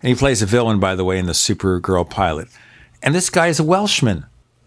And 0.01 0.09
he 0.09 0.15
plays 0.15 0.41
a 0.41 0.45
villain, 0.45 0.79
by 0.79 0.95
the 0.95 1.03
way, 1.03 1.17
in 1.17 1.25
the 1.25 1.33
Supergirl 1.33 2.09
pilot. 2.09 2.47
And 3.01 3.15
this 3.15 3.29
guy 3.29 3.47
is 3.47 3.59
a 3.59 3.63
Welshman. 3.63 4.25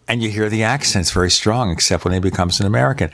And 0.08 0.22
you 0.22 0.30
hear 0.30 0.48
the 0.48 0.64
accents 0.64 1.12
very 1.12 1.30
strong, 1.30 1.70
except 1.70 2.05
when 2.05 2.12
he 2.12 2.20
becomes 2.20 2.58
an 2.58 2.66
American. 2.66 3.10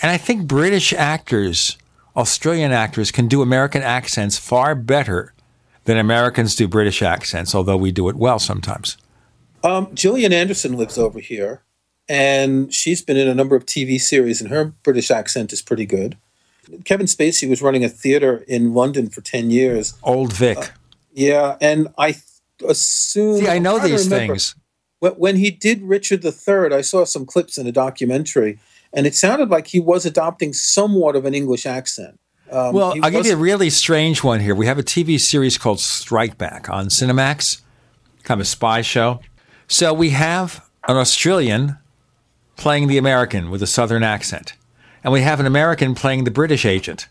And 0.00 0.12
I 0.12 0.16
think 0.16 0.46
British 0.46 0.92
actors, 0.92 1.76
Australian 2.16 2.72
actors, 2.72 3.10
can 3.10 3.26
do 3.26 3.42
American 3.42 3.82
accents 3.82 4.38
far 4.38 4.74
better 4.74 5.32
than 5.84 5.96
Americans 5.96 6.54
do 6.54 6.68
British 6.68 7.02
accents, 7.02 7.54
although 7.54 7.76
we 7.76 7.90
do 7.90 8.08
it 8.08 8.16
well 8.16 8.38
sometimes. 8.38 8.96
Um, 9.64 9.92
Gillian 9.94 10.32
Anderson 10.32 10.76
lives 10.76 10.98
over 10.98 11.18
here, 11.18 11.62
and 12.08 12.72
she's 12.72 13.02
been 13.02 13.16
in 13.16 13.28
a 13.28 13.34
number 13.34 13.56
of 13.56 13.66
TV 13.66 14.00
series, 14.00 14.40
and 14.40 14.50
her 14.50 14.66
British 14.82 15.10
accent 15.10 15.52
is 15.52 15.62
pretty 15.62 15.86
good. 15.86 16.16
Kevin 16.84 17.06
Spacey 17.06 17.48
was 17.48 17.62
running 17.62 17.84
a 17.84 17.88
theater 17.88 18.44
in 18.48 18.74
London 18.74 19.08
for 19.08 19.20
10 19.20 19.50
years. 19.50 19.94
Old 20.02 20.32
Vic. 20.32 20.58
Uh, 20.58 20.66
yeah, 21.12 21.56
and 21.60 21.88
I 21.96 22.12
th- 22.12 22.24
assume. 22.68 23.40
See, 23.40 23.48
I 23.48 23.58
know 23.58 23.74
I'm 23.74 23.78
trying 23.78 23.90
to 23.90 23.96
these 23.96 24.10
remember. 24.10 24.34
things. 24.34 24.54
When, 24.98 25.12
when 25.12 25.36
he 25.36 25.50
did 25.50 25.82
Richard 25.82 26.24
III, 26.24 26.74
I 26.74 26.80
saw 26.80 27.04
some 27.04 27.24
clips 27.24 27.56
in 27.58 27.66
a 27.66 27.72
documentary, 27.72 28.58
and 28.92 29.06
it 29.06 29.14
sounded 29.14 29.48
like 29.48 29.68
he 29.68 29.80
was 29.80 30.04
adopting 30.04 30.52
somewhat 30.52 31.16
of 31.16 31.24
an 31.24 31.34
English 31.34 31.66
accent. 31.66 32.18
Um, 32.50 32.74
well, 32.74 32.94
I'll 33.02 33.10
give 33.10 33.26
you 33.26 33.32
a 33.32 33.36
really 33.36 33.70
strange 33.70 34.22
one 34.22 34.40
here. 34.40 34.54
We 34.54 34.66
have 34.66 34.78
a 34.78 34.82
TV 34.82 35.18
series 35.18 35.58
called 35.58 35.80
Strike 35.80 36.38
Back 36.38 36.68
on 36.70 36.86
Cinemax, 36.86 37.60
kind 38.22 38.40
of 38.40 38.44
a 38.44 38.48
spy 38.48 38.82
show. 38.82 39.20
So 39.66 39.92
we 39.92 40.10
have 40.10 40.64
an 40.86 40.96
Australian 40.96 41.78
playing 42.56 42.88
the 42.88 42.98
American 42.98 43.50
with 43.50 43.62
a 43.62 43.66
Southern 43.66 44.02
accent, 44.02 44.54
and 45.04 45.12
we 45.12 45.22
have 45.22 45.40
an 45.40 45.46
American 45.46 45.94
playing 45.94 46.24
the 46.24 46.30
British 46.30 46.64
agent. 46.64 47.08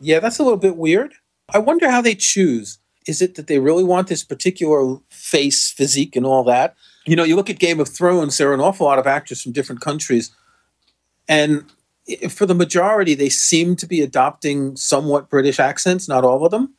Yeah, 0.00 0.20
that's 0.20 0.38
a 0.38 0.42
little 0.42 0.58
bit 0.58 0.76
weird. 0.76 1.14
I 1.52 1.58
wonder 1.58 1.90
how 1.90 2.00
they 2.00 2.14
choose. 2.14 2.78
Is 3.06 3.20
it 3.20 3.34
that 3.34 3.46
they 3.46 3.58
really 3.58 3.84
want 3.84 4.08
this 4.08 4.24
particular 4.24 4.98
face, 5.10 5.70
physique, 5.70 6.16
and 6.16 6.24
all 6.24 6.44
that? 6.44 6.76
You 7.06 7.16
know, 7.16 7.24
you 7.24 7.36
look 7.36 7.50
at 7.50 7.58
Game 7.58 7.80
of 7.80 7.88
Thrones, 7.88 8.38
there 8.38 8.50
are 8.50 8.54
an 8.54 8.60
awful 8.60 8.86
lot 8.86 8.98
of 8.98 9.06
actors 9.06 9.42
from 9.42 9.52
different 9.52 9.80
countries. 9.80 10.30
And 11.28 11.64
for 12.28 12.46
the 12.46 12.54
majority, 12.54 13.14
they 13.14 13.28
seem 13.28 13.76
to 13.76 13.86
be 13.86 14.00
adopting 14.00 14.76
somewhat 14.76 15.30
British 15.30 15.58
accents, 15.58 16.08
not 16.08 16.24
all 16.24 16.44
of 16.44 16.50
them. 16.50 16.74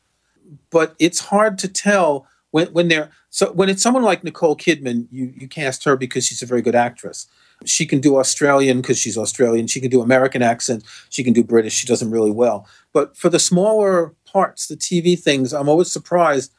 But 0.70 0.94
it's 0.98 1.20
hard 1.20 1.58
to 1.58 1.68
tell 1.68 2.26
when, 2.50 2.68
when 2.68 2.88
they're 2.88 3.10
so 3.30 3.50
when 3.52 3.70
it's 3.70 3.82
someone 3.82 4.02
like 4.02 4.22
Nicole 4.22 4.56
Kidman, 4.56 5.08
you, 5.10 5.32
you 5.36 5.48
cast 5.48 5.84
her 5.84 5.96
because 5.96 6.26
she's 6.26 6.42
a 6.42 6.46
very 6.46 6.60
good 6.60 6.74
actress. 6.74 7.26
She 7.68 7.86
can 7.86 8.00
do 8.00 8.16
Australian 8.16 8.80
because 8.80 8.98
she's 8.98 9.18
Australian. 9.18 9.66
She 9.66 9.80
can 9.80 9.90
do 9.90 10.02
American 10.02 10.42
accent. 10.42 10.84
She 11.10 11.22
can 11.24 11.32
do 11.32 11.44
British. 11.44 11.74
She 11.74 11.86
does 11.86 12.00
them 12.00 12.10
really 12.10 12.30
well. 12.30 12.66
But 12.92 13.16
for 13.16 13.28
the 13.28 13.38
smaller 13.38 14.14
parts, 14.24 14.66
the 14.66 14.76
TV 14.76 15.18
things, 15.18 15.52
I'm 15.52 15.68
always 15.68 15.90
surprised 15.90 16.52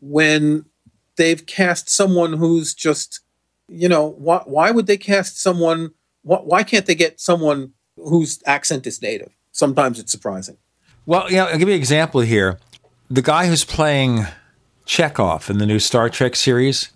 when 0.00 0.64
they've 1.16 1.44
cast 1.46 1.88
someone 1.88 2.34
who's 2.34 2.74
just, 2.74 3.20
you 3.68 3.88
know, 3.88 4.06
why, 4.06 4.42
why 4.44 4.70
would 4.70 4.86
they 4.86 4.96
cast 4.96 5.40
someone? 5.40 5.92
Why, 6.22 6.38
why 6.38 6.62
can't 6.62 6.86
they 6.86 6.94
get 6.94 7.20
someone 7.20 7.72
whose 7.96 8.42
accent 8.46 8.86
is 8.86 9.02
native? 9.02 9.32
Sometimes 9.52 9.98
it's 9.98 10.12
surprising. 10.12 10.56
Well, 11.04 11.28
know, 11.30 11.46
I'll 11.46 11.58
give 11.58 11.68
you 11.68 11.74
an 11.74 11.80
example 11.80 12.20
here. 12.20 12.58
The 13.10 13.22
guy 13.22 13.46
who's 13.46 13.64
playing 13.64 14.26
Chekov 14.86 15.50
in 15.50 15.58
the 15.58 15.66
new 15.66 15.78
Star 15.78 16.08
Trek 16.08 16.36
series, 16.36 16.90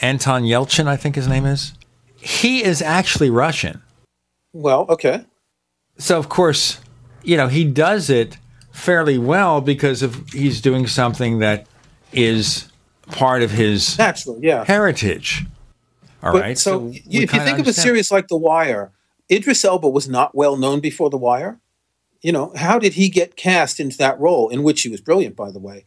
Anton 0.00 0.44
Yelchin, 0.44 0.86
I 0.86 0.96
think 0.96 1.16
his 1.16 1.26
name 1.26 1.44
is, 1.44 1.72
he 2.20 2.62
is 2.64 2.82
actually 2.82 3.30
Russian. 3.30 3.82
Well, 4.52 4.86
okay. 4.88 5.24
So, 5.98 6.18
of 6.18 6.28
course, 6.28 6.80
you 7.22 7.36
know, 7.36 7.48
he 7.48 7.64
does 7.64 8.10
it 8.10 8.38
fairly 8.72 9.18
well 9.18 9.60
because 9.60 10.02
of 10.02 10.28
he's 10.30 10.60
doing 10.60 10.86
something 10.86 11.38
that 11.40 11.66
is 12.12 12.68
part 13.10 13.42
of 13.42 13.50
his 13.50 13.98
Natural, 13.98 14.38
yeah. 14.40 14.64
heritage. 14.64 15.44
All 16.22 16.32
but 16.32 16.42
right. 16.42 16.58
So, 16.58 16.78
we 16.78 17.02
if 17.10 17.32
you 17.32 17.40
think 17.40 17.58
of 17.58 17.66
a 17.66 17.72
series 17.72 18.10
like 18.10 18.28
The 18.28 18.36
Wire, 18.36 18.92
Idris 19.30 19.64
Elba 19.64 19.88
was 19.88 20.08
not 20.08 20.34
well 20.34 20.56
known 20.56 20.80
before 20.80 21.10
The 21.10 21.18
Wire. 21.18 21.60
You 22.20 22.32
know, 22.32 22.52
how 22.56 22.80
did 22.80 22.94
he 22.94 23.08
get 23.08 23.36
cast 23.36 23.78
into 23.78 23.96
that 23.98 24.18
role, 24.18 24.48
in 24.48 24.64
which 24.64 24.82
he 24.82 24.88
was 24.88 25.00
brilliant, 25.00 25.36
by 25.36 25.52
the 25.52 25.60
way? 25.60 25.84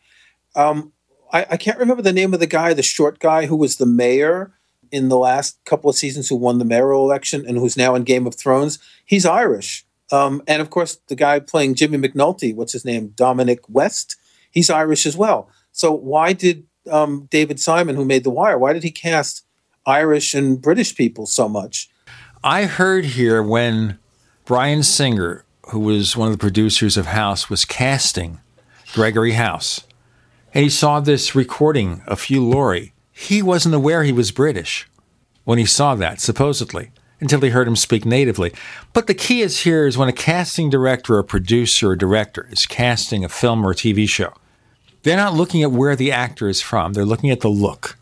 Um, 0.56 0.94
I, 1.34 1.46
I 1.52 1.58
can't 1.58 1.78
remember 1.78 2.02
the 2.02 2.14
name 2.14 2.34
of 2.34 2.40
the 2.40 2.48
guy, 2.48 2.74
the 2.74 2.84
short 2.84 3.20
guy 3.20 3.46
who 3.48 3.56
was 3.56 3.78
the 3.78 3.86
mayor 3.86 4.54
in 4.92 5.10
the 5.10 5.18
last 5.18 5.64
couple 5.66 5.90
of 5.90 5.96
seasons, 5.96 6.30
who 6.30 6.36
won 6.36 6.58
the 6.58 6.66
mayoral 6.66 7.04
election 7.04 7.46
and 7.48 7.58
who's 7.58 7.78
now 7.78 7.96
in 7.96 8.04
Game 8.04 8.28
of 8.28 8.36
Thrones. 8.36 8.80
He's 9.06 9.26
Irish. 9.26 9.86
Um, 10.12 10.42
and 10.48 10.62
of 10.62 10.70
course, 10.70 11.00
the 11.08 11.16
guy 11.16 11.40
playing 11.40 11.76
Jimmy 11.76 11.98
McNulty, 11.98 12.54
what's 12.54 12.74
his 12.74 12.86
name? 12.86 13.14
Dominic 13.16 13.62
West. 13.70 14.18
He's 14.52 14.70
Irish 14.70 15.06
as 15.06 15.16
well. 15.16 15.50
So 15.72 15.92
why 15.92 16.34
did 16.34 16.66
um, 16.90 17.28
David 17.32 17.60
Simon, 17.60 17.96
who 17.96 18.06
made 18.06 18.24
The 18.24 18.30
Wire, 18.30 18.58
why 18.58 18.74
did 18.74 18.84
he 18.84 18.92
cast 18.92 19.46
Irish 19.86 20.34
and 20.34 20.62
British 20.62 20.96
people 20.96 21.26
so 21.26 21.48
much? 21.48 21.90
I 22.44 22.66
heard 22.66 23.06
here 23.06 23.42
when 23.44 24.00
Bryan 24.46 24.84
Singer, 24.84 25.46
who 25.70 25.80
was 25.80 26.18
one 26.18 26.28
of 26.28 26.34
the 26.34 26.40
producers 26.40 26.98
of 26.98 27.08
House, 27.08 27.50
was 27.50 27.66
casting 27.66 28.40
Gregory 28.94 29.34
House, 29.34 29.82
and 30.54 30.64
he 30.64 30.70
saw 30.70 31.00
this 31.00 31.36
recording 31.36 32.02
of 32.08 32.24
Hugh 32.24 32.46
Laurie. 32.46 32.94
He 33.22 33.44
wasn't 33.44 33.76
aware 33.76 34.04
he 34.04 34.12
was 34.12 34.32
British 34.32 34.88
when 35.44 35.60
he 35.60 35.66
saw 35.66 35.94
that, 35.94 36.20
supposedly, 36.20 36.90
until 37.20 37.40
he 37.42 37.50
heard 37.50 37.68
him 37.68 37.76
speak 37.76 38.04
natively. 38.04 38.52
But 38.94 39.06
the 39.06 39.14
key 39.14 39.42
is 39.42 39.60
here 39.62 39.86
is 39.86 39.96
when 39.96 40.10
a 40.10 40.14
casting 40.14 40.72
director 40.72 41.16
or 41.16 41.22
producer 41.22 41.92
or 41.92 41.96
director 41.96 42.48
is 42.50 42.66
casting 42.66 43.24
a 43.24 43.30
film 43.30 43.64
or 43.64 43.72
a 43.72 43.76
TV 43.76 44.10
show, 44.10 44.34
they're 45.04 45.18
not 45.18 45.36
looking 45.36 45.62
at 45.62 45.72
where 45.72 45.96
the 45.96 46.12
actor 46.12 46.50
is 46.50 46.62
from. 46.62 46.94
They're 46.94 47.06
looking 47.06 47.30
at 47.30 47.42
the 47.42 47.48
look, 47.48 47.96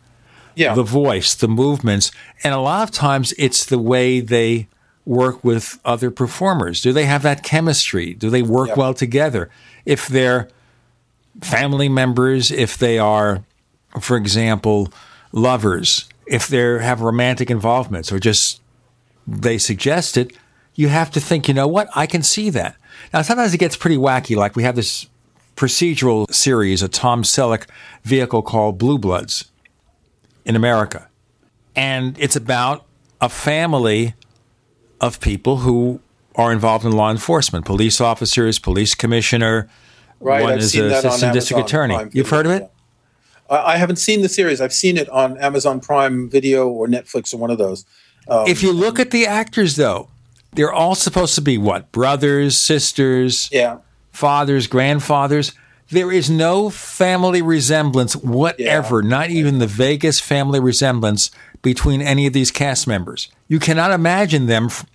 yeah. 0.54 0.74
the 0.74 0.82
voice, 0.82 1.34
the 1.34 1.48
movements, 1.48 2.10
and 2.42 2.54
a 2.54 2.58
lot 2.58 2.88
of 2.88 2.90
times 2.90 3.34
it's 3.36 3.66
the 3.66 3.78
way 3.78 4.20
they 4.20 4.68
work 5.04 5.44
with 5.44 5.78
other 5.84 6.10
performers. 6.10 6.80
Do 6.80 6.94
they 6.94 7.04
have 7.04 7.22
that 7.24 7.42
chemistry? 7.42 8.14
Do 8.14 8.30
they 8.30 8.42
work 8.42 8.74
well 8.74 8.94
together? 8.94 9.50
If 9.84 10.08
they're 10.08 10.48
family 11.42 11.90
members, 11.90 12.50
if 12.50 12.78
they 12.78 12.98
are, 12.98 13.44
for 14.00 14.16
example, 14.16 14.90
lovers, 15.32 16.08
if 16.26 16.48
they 16.48 16.58
have 16.58 17.00
romantic 17.00 17.50
involvements 17.50 18.12
or 18.12 18.18
just 18.18 18.60
they 19.26 19.58
suggest 19.58 20.16
it, 20.16 20.36
you 20.74 20.88
have 20.88 21.10
to 21.10 21.20
think, 21.20 21.48
you 21.48 21.54
know 21.54 21.68
what, 21.68 21.88
I 21.94 22.06
can 22.06 22.22
see 22.22 22.50
that. 22.50 22.76
Now, 23.12 23.22
sometimes 23.22 23.52
it 23.52 23.58
gets 23.58 23.76
pretty 23.76 23.96
wacky. 23.96 24.36
Like 24.36 24.56
we 24.56 24.62
have 24.62 24.76
this 24.76 25.06
procedural 25.56 26.32
series, 26.32 26.82
a 26.82 26.88
Tom 26.88 27.22
Selleck 27.22 27.66
vehicle 28.02 28.42
called 28.42 28.78
Blue 28.78 28.98
Bloods 28.98 29.50
in 30.44 30.56
America. 30.56 31.08
And 31.76 32.18
it's 32.18 32.36
about 32.36 32.86
a 33.20 33.28
family 33.28 34.14
of 35.00 35.20
people 35.20 35.58
who 35.58 36.00
are 36.34 36.52
involved 36.52 36.84
in 36.84 36.92
law 36.92 37.10
enforcement 37.10 37.64
police 37.64 38.00
officers, 38.00 38.58
police 38.58 38.94
commissioner. 38.94 39.68
Right, 40.20 40.42
one 40.42 40.54
I've 40.54 40.58
is 40.60 40.72
seen 40.72 40.84
on 40.84 40.92
assistant 40.92 41.32
district 41.32 41.68
attorney. 41.68 41.98
You've 42.12 42.28
heard 42.28 42.46
of 42.46 42.52
it? 42.52 42.70
I 43.50 43.74
I 43.74 43.76
haven't 43.76 43.96
seen 43.96 44.22
the 44.22 44.28
series. 44.28 44.60
I've 44.60 44.72
seen 44.72 44.96
it 44.96 45.08
on 45.10 45.36
Amazon 45.38 45.80
Prime 45.80 46.30
Video 46.30 46.68
or 46.68 46.86
Netflix 46.86 47.34
or 47.34 47.38
one 47.38 47.50
of 47.50 47.58
those. 47.58 47.84
Um, 48.28 48.46
if 48.46 48.62
you 48.62 48.72
look 48.72 48.98
at 48.98 49.10
the 49.10 49.26
actors, 49.26 49.76
though, 49.76 50.08
they're 50.52 50.72
all 50.72 50.94
supposed 50.94 51.34
to 51.34 51.40
be 51.40 51.58
what? 51.58 51.90
Brothers, 51.92 52.56
sisters, 52.56 53.48
yeah. 53.52 53.78
fathers, 54.12 54.66
grandfathers. 54.66 55.52
There 55.90 56.12
is 56.12 56.30
no 56.30 56.70
family 56.70 57.42
resemblance 57.42 58.14
whatever, 58.14 59.02
not 59.02 59.30
even 59.30 59.58
the 59.58 59.66
vaguest 59.66 60.22
family 60.22 60.60
resemblance 60.60 61.32
between 61.62 62.00
any 62.00 62.26
of 62.26 62.32
these 62.32 62.52
cast 62.52 62.86
members. 62.86 63.28
You 63.48 63.58
cannot 63.58 63.90
imagine 63.90 64.46
them 64.46 64.66
f- 64.66 64.86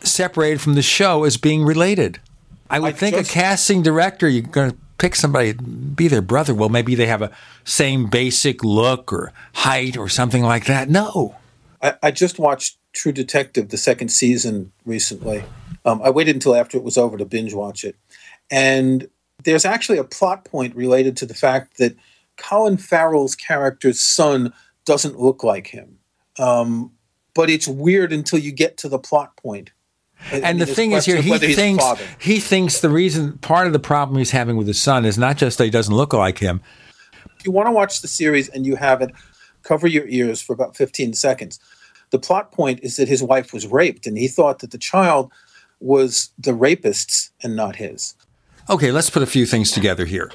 separated 0.00 0.60
from 0.60 0.74
the 0.74 0.82
show 0.82 1.24
as 1.24 1.38
being 1.38 1.64
related. 1.64 2.20
I 2.68 2.78
would 2.78 2.96
think 2.96 3.16
a 3.16 3.24
casting 3.24 3.82
director, 3.82 4.28
you're 4.28 4.42
going 4.42 4.72
to 4.72 4.76
pick 4.98 5.14
somebody, 5.14 5.52
be 5.52 6.08
their 6.08 6.22
brother. 6.22 6.54
Well, 6.54 6.68
maybe 6.68 6.94
they 6.94 7.06
have 7.06 7.22
a 7.22 7.30
same 7.64 8.06
basic 8.06 8.62
look 8.62 9.12
or 9.12 9.32
height 9.54 9.96
or 9.96 10.08
something 10.08 10.42
like 10.42 10.66
that. 10.66 10.88
No. 10.88 11.36
I, 11.82 11.94
I 12.02 12.10
just 12.10 12.38
watched 12.38 12.78
True 12.92 13.12
Detective, 13.12 13.68
the 13.68 13.76
second 13.76 14.08
season, 14.08 14.72
recently. 14.84 15.44
Um, 15.84 16.00
I 16.02 16.10
waited 16.10 16.36
until 16.36 16.54
after 16.54 16.78
it 16.78 16.84
was 16.84 16.96
over 16.96 17.16
to 17.16 17.24
binge 17.24 17.54
watch 17.54 17.84
it. 17.84 17.96
And 18.50 19.08
there's 19.44 19.64
actually 19.64 19.98
a 19.98 20.04
plot 20.04 20.44
point 20.44 20.74
related 20.74 21.16
to 21.18 21.26
the 21.26 21.34
fact 21.34 21.78
that 21.78 21.96
Colin 22.36 22.76
Farrell's 22.76 23.34
character's 23.34 24.00
son 24.00 24.52
doesn't 24.84 25.18
look 25.18 25.44
like 25.44 25.68
him. 25.68 25.98
Um, 26.38 26.92
but 27.34 27.50
it's 27.50 27.68
weird 27.68 28.12
until 28.12 28.38
you 28.38 28.52
get 28.52 28.76
to 28.78 28.88
the 28.88 28.98
plot 28.98 29.36
point. 29.36 29.70
And 30.32 30.60
the 30.60 30.66
thing 30.66 30.92
is 30.92 31.04
here, 31.04 31.20
he 31.20 31.30
whether 31.30 31.46
he's 31.46 31.56
the 31.56 31.62
thinks 31.62 31.84
he 32.18 32.40
thinks 32.40 32.80
the 32.80 32.88
reason 32.88 33.38
part 33.38 33.66
of 33.66 33.72
the 33.72 33.78
problem 33.78 34.18
he's 34.18 34.30
having 34.30 34.56
with 34.56 34.66
his 34.66 34.80
son 34.82 35.04
is 35.04 35.18
not 35.18 35.36
just 35.36 35.58
that 35.58 35.64
he 35.64 35.70
doesn't 35.70 35.94
look 35.94 36.12
like 36.12 36.38
him. 36.38 36.60
If 37.38 37.44
you 37.44 37.52
want 37.52 37.66
to 37.66 37.72
watch 37.72 38.00
the 38.00 38.08
series 38.08 38.48
and 38.48 38.64
you 38.64 38.76
have 38.76 39.02
it, 39.02 39.10
cover 39.62 39.86
your 39.86 40.06
ears 40.06 40.40
for 40.40 40.52
about 40.52 40.76
15 40.76 41.14
seconds. 41.14 41.60
The 42.10 42.18
plot 42.18 42.52
point 42.52 42.80
is 42.82 42.96
that 42.96 43.08
his 43.08 43.22
wife 43.22 43.52
was 43.52 43.66
raped, 43.66 44.06
and 44.06 44.16
he 44.16 44.28
thought 44.28 44.60
that 44.60 44.70
the 44.70 44.78
child 44.78 45.32
was 45.80 46.30
the 46.38 46.54
rapist's 46.54 47.30
and 47.42 47.56
not 47.56 47.76
his. 47.76 48.14
Okay, 48.70 48.92
let's 48.92 49.10
put 49.10 49.22
a 49.22 49.26
few 49.26 49.44
things 49.44 49.72
together 49.72 50.06
here. 50.06 50.30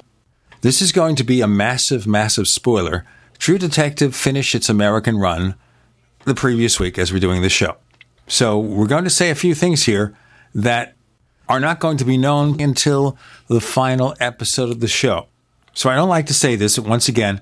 This 0.61 0.81
is 0.81 0.91
going 0.91 1.15
to 1.15 1.23
be 1.23 1.41
a 1.41 1.47
massive, 1.47 2.05
massive 2.05 2.47
spoiler. 2.47 3.05
True 3.37 3.57
Detective 3.57 4.15
finished 4.15 4.53
its 4.53 4.69
American 4.69 5.17
run 5.17 5.55
the 6.25 6.35
previous 6.35 6.79
week 6.79 6.99
as 6.99 7.13
we're 7.13 7.19
doing 7.19 7.41
this 7.41 7.53
show. 7.53 7.77
So 8.29 8.59
we're 8.59 8.87
going 8.87 9.05
to 9.05 9.09
say 9.09 9.31
a 9.31 9.35
few 9.35 9.55
things 9.55 9.85
here 9.85 10.15
that 10.53 10.95
are 11.49 11.59
not 11.59 11.79
going 11.79 11.97
to 11.97 12.05
be 12.05 12.15
known 12.15 12.61
until 12.61 13.17
the 13.47 13.59
final 13.59 14.15
episode 14.19 14.69
of 14.69 14.81
the 14.81 14.87
show. 14.87 15.27
So 15.73 15.89
I 15.89 15.95
don't 15.95 16.09
like 16.09 16.27
to 16.27 16.33
say 16.33 16.55
this 16.55 16.77
once 16.77 17.07
again. 17.07 17.41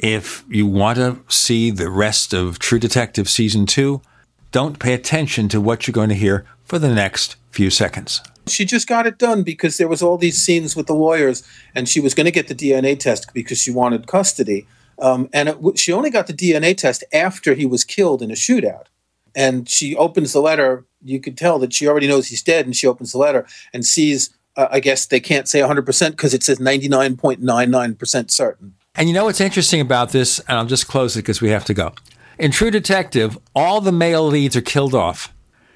If 0.00 0.44
you 0.48 0.66
want 0.66 0.98
to 0.98 1.20
see 1.28 1.70
the 1.70 1.88
rest 1.88 2.34
of 2.34 2.58
True 2.58 2.80
Detective 2.80 3.28
season 3.28 3.64
two, 3.64 4.02
don't 4.50 4.80
pay 4.80 4.92
attention 4.92 5.48
to 5.50 5.60
what 5.60 5.86
you're 5.86 5.92
going 5.92 6.08
to 6.08 6.16
hear 6.16 6.44
for 6.64 6.80
the 6.80 6.92
next 6.92 7.36
few 7.52 7.70
seconds. 7.70 8.20
She 8.48 8.64
just 8.64 8.88
got 8.88 9.06
it 9.06 9.18
done 9.18 9.44
because 9.44 9.76
there 9.76 9.88
was 9.88 10.02
all 10.02 10.18
these 10.18 10.42
scenes 10.42 10.74
with 10.74 10.88
the 10.88 10.94
lawyers, 10.94 11.48
and 11.76 11.88
she 11.88 12.00
was 12.00 12.12
going 12.12 12.26
to 12.26 12.32
get 12.32 12.48
the 12.48 12.56
DNA 12.56 12.98
test 12.98 13.32
because 13.32 13.58
she 13.58 13.70
wanted 13.70 14.08
custody. 14.08 14.66
Um, 14.98 15.30
and 15.32 15.48
it, 15.48 15.78
she 15.78 15.92
only 15.92 16.10
got 16.10 16.26
the 16.26 16.34
DNA 16.34 16.76
test 16.76 17.04
after 17.12 17.54
he 17.54 17.66
was 17.66 17.84
killed 17.84 18.20
in 18.20 18.32
a 18.32 18.34
shootout. 18.34 18.86
And 19.34 19.68
she 19.68 19.96
opens 19.96 20.32
the 20.32 20.40
letter. 20.40 20.84
You 21.02 21.20
could 21.20 21.36
tell 21.36 21.58
that 21.58 21.72
she 21.72 21.88
already 21.88 22.06
knows 22.06 22.28
he's 22.28 22.42
dead, 22.42 22.66
and 22.66 22.74
she 22.74 22.86
opens 22.86 23.12
the 23.12 23.18
letter 23.18 23.46
and 23.72 23.84
sees. 23.84 24.30
Uh, 24.56 24.68
I 24.70 24.78
guess 24.78 25.06
they 25.06 25.18
can't 25.18 25.48
say 25.48 25.58
100% 25.58 26.10
because 26.12 26.32
it 26.32 26.44
says 26.44 26.60
99.99% 26.60 28.30
certain. 28.30 28.74
And 28.94 29.08
you 29.08 29.14
know 29.14 29.24
what's 29.24 29.40
interesting 29.40 29.80
about 29.80 30.10
this? 30.10 30.38
And 30.46 30.56
I'll 30.56 30.64
just 30.64 30.86
close 30.86 31.16
it 31.16 31.22
because 31.22 31.40
we 31.40 31.48
have 31.48 31.64
to 31.64 31.74
go. 31.74 31.92
In 32.38 32.52
True 32.52 32.70
Detective, 32.70 33.36
all 33.56 33.80
the 33.80 33.90
male 33.90 34.24
leads 34.24 34.54
are 34.54 34.60
killed 34.60 34.94
off 34.94 35.34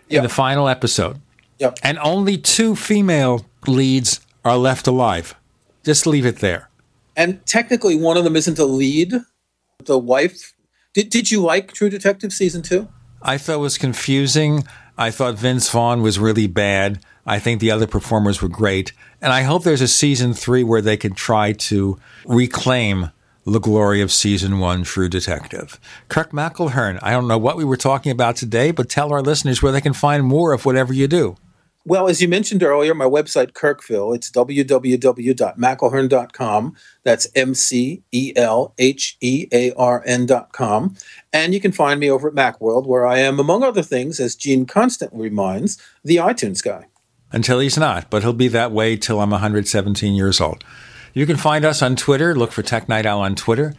in 0.08 0.22
the 0.22 0.28
final 0.28 0.68
episode. 0.68 1.20
Yep. 1.58 1.78
And 1.82 1.98
only 1.98 2.38
two 2.38 2.76
female 2.76 3.44
leads 3.66 4.20
are 4.44 4.56
left 4.56 4.86
alive. 4.86 5.34
Just 5.84 6.06
leave 6.06 6.26
it 6.26 6.36
there. 6.36 6.68
And 7.16 7.44
technically, 7.46 7.96
one 7.96 8.16
of 8.16 8.24
them 8.24 8.36
isn't 8.36 8.58
a 8.58 8.64
lead. 8.64 9.14
The 9.84 9.98
wife. 9.98 10.54
Did, 10.94 11.10
did 11.10 11.30
you 11.30 11.42
like 11.42 11.72
True 11.72 11.90
Detective 11.90 12.32
season 12.32 12.62
two? 12.62 12.88
I 13.22 13.38
thought 13.38 13.56
it 13.56 13.58
was 13.58 13.78
confusing. 13.78 14.64
I 14.96 15.10
thought 15.10 15.36
Vince 15.36 15.70
Vaughn 15.70 16.02
was 16.02 16.18
really 16.18 16.46
bad. 16.46 17.00
I 17.26 17.38
think 17.38 17.60
the 17.60 17.70
other 17.70 17.86
performers 17.86 18.40
were 18.40 18.48
great. 18.48 18.92
And 19.20 19.32
I 19.32 19.42
hope 19.42 19.64
there's 19.64 19.80
a 19.80 19.88
season 19.88 20.34
three 20.34 20.64
where 20.64 20.80
they 20.80 20.96
can 20.96 21.14
try 21.14 21.52
to 21.52 21.98
reclaim 22.24 23.10
the 23.44 23.60
glory 23.60 24.00
of 24.00 24.12
season 24.12 24.58
one, 24.58 24.82
True 24.82 25.08
Detective. 25.08 25.80
Kirk 26.08 26.32
McElhearn, 26.32 26.98
I 27.02 27.12
don't 27.12 27.28
know 27.28 27.38
what 27.38 27.56
we 27.56 27.64
were 27.64 27.76
talking 27.76 28.12
about 28.12 28.36
today, 28.36 28.70
but 28.70 28.88
tell 28.88 29.12
our 29.12 29.22
listeners 29.22 29.62
where 29.62 29.72
they 29.72 29.80
can 29.80 29.94
find 29.94 30.24
more 30.24 30.52
of 30.52 30.64
whatever 30.64 30.92
you 30.92 31.08
do. 31.08 31.36
Well, 31.88 32.08
as 32.08 32.20
you 32.20 32.28
mentioned 32.28 32.62
earlier, 32.62 32.94
my 32.94 33.06
website, 33.06 33.52
Kirkville, 33.52 34.14
it's 34.14 34.30
www.mcelhearn.com. 34.30 36.76
That's 37.02 37.26
M 37.34 37.54
C 37.54 38.02
E 38.12 38.34
L 38.36 38.74
H 38.76 39.16
E 39.22 39.48
A 39.50 39.72
R 39.72 40.02
N.com. 40.04 40.96
And 41.32 41.52
you 41.52 41.60
can 41.60 41.72
find 41.72 42.00
me 42.00 42.10
over 42.10 42.28
at 42.28 42.34
Macworld, 42.34 42.86
where 42.86 43.06
I 43.06 43.18
am, 43.18 43.38
among 43.38 43.62
other 43.62 43.82
things, 43.82 44.18
as 44.18 44.34
Gene 44.34 44.64
constantly 44.64 45.20
reminds, 45.22 45.80
the 46.02 46.16
iTunes 46.16 46.62
guy. 46.62 46.86
Until 47.30 47.60
he's 47.60 47.76
not, 47.76 48.08
but 48.08 48.22
he'll 48.22 48.32
be 48.32 48.48
that 48.48 48.72
way 48.72 48.96
till 48.96 49.20
I'm 49.20 49.30
117 49.30 50.14
years 50.14 50.40
old. 50.40 50.64
You 51.12 51.26
can 51.26 51.36
find 51.36 51.64
us 51.64 51.82
on 51.82 51.96
Twitter. 51.96 52.34
Look 52.34 52.52
for 52.52 52.62
Tech 52.62 52.88
Night 52.88 53.04
Owl 53.04 53.20
on 53.20 53.34
Twitter. 53.34 53.74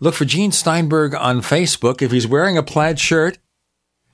Look 0.00 0.14
for 0.14 0.24
Gene 0.24 0.52
Steinberg 0.52 1.14
on 1.14 1.40
Facebook. 1.40 2.02
If 2.02 2.10
he's 2.10 2.26
wearing 2.26 2.58
a 2.58 2.62
plaid 2.62 2.98
shirt, 2.98 3.38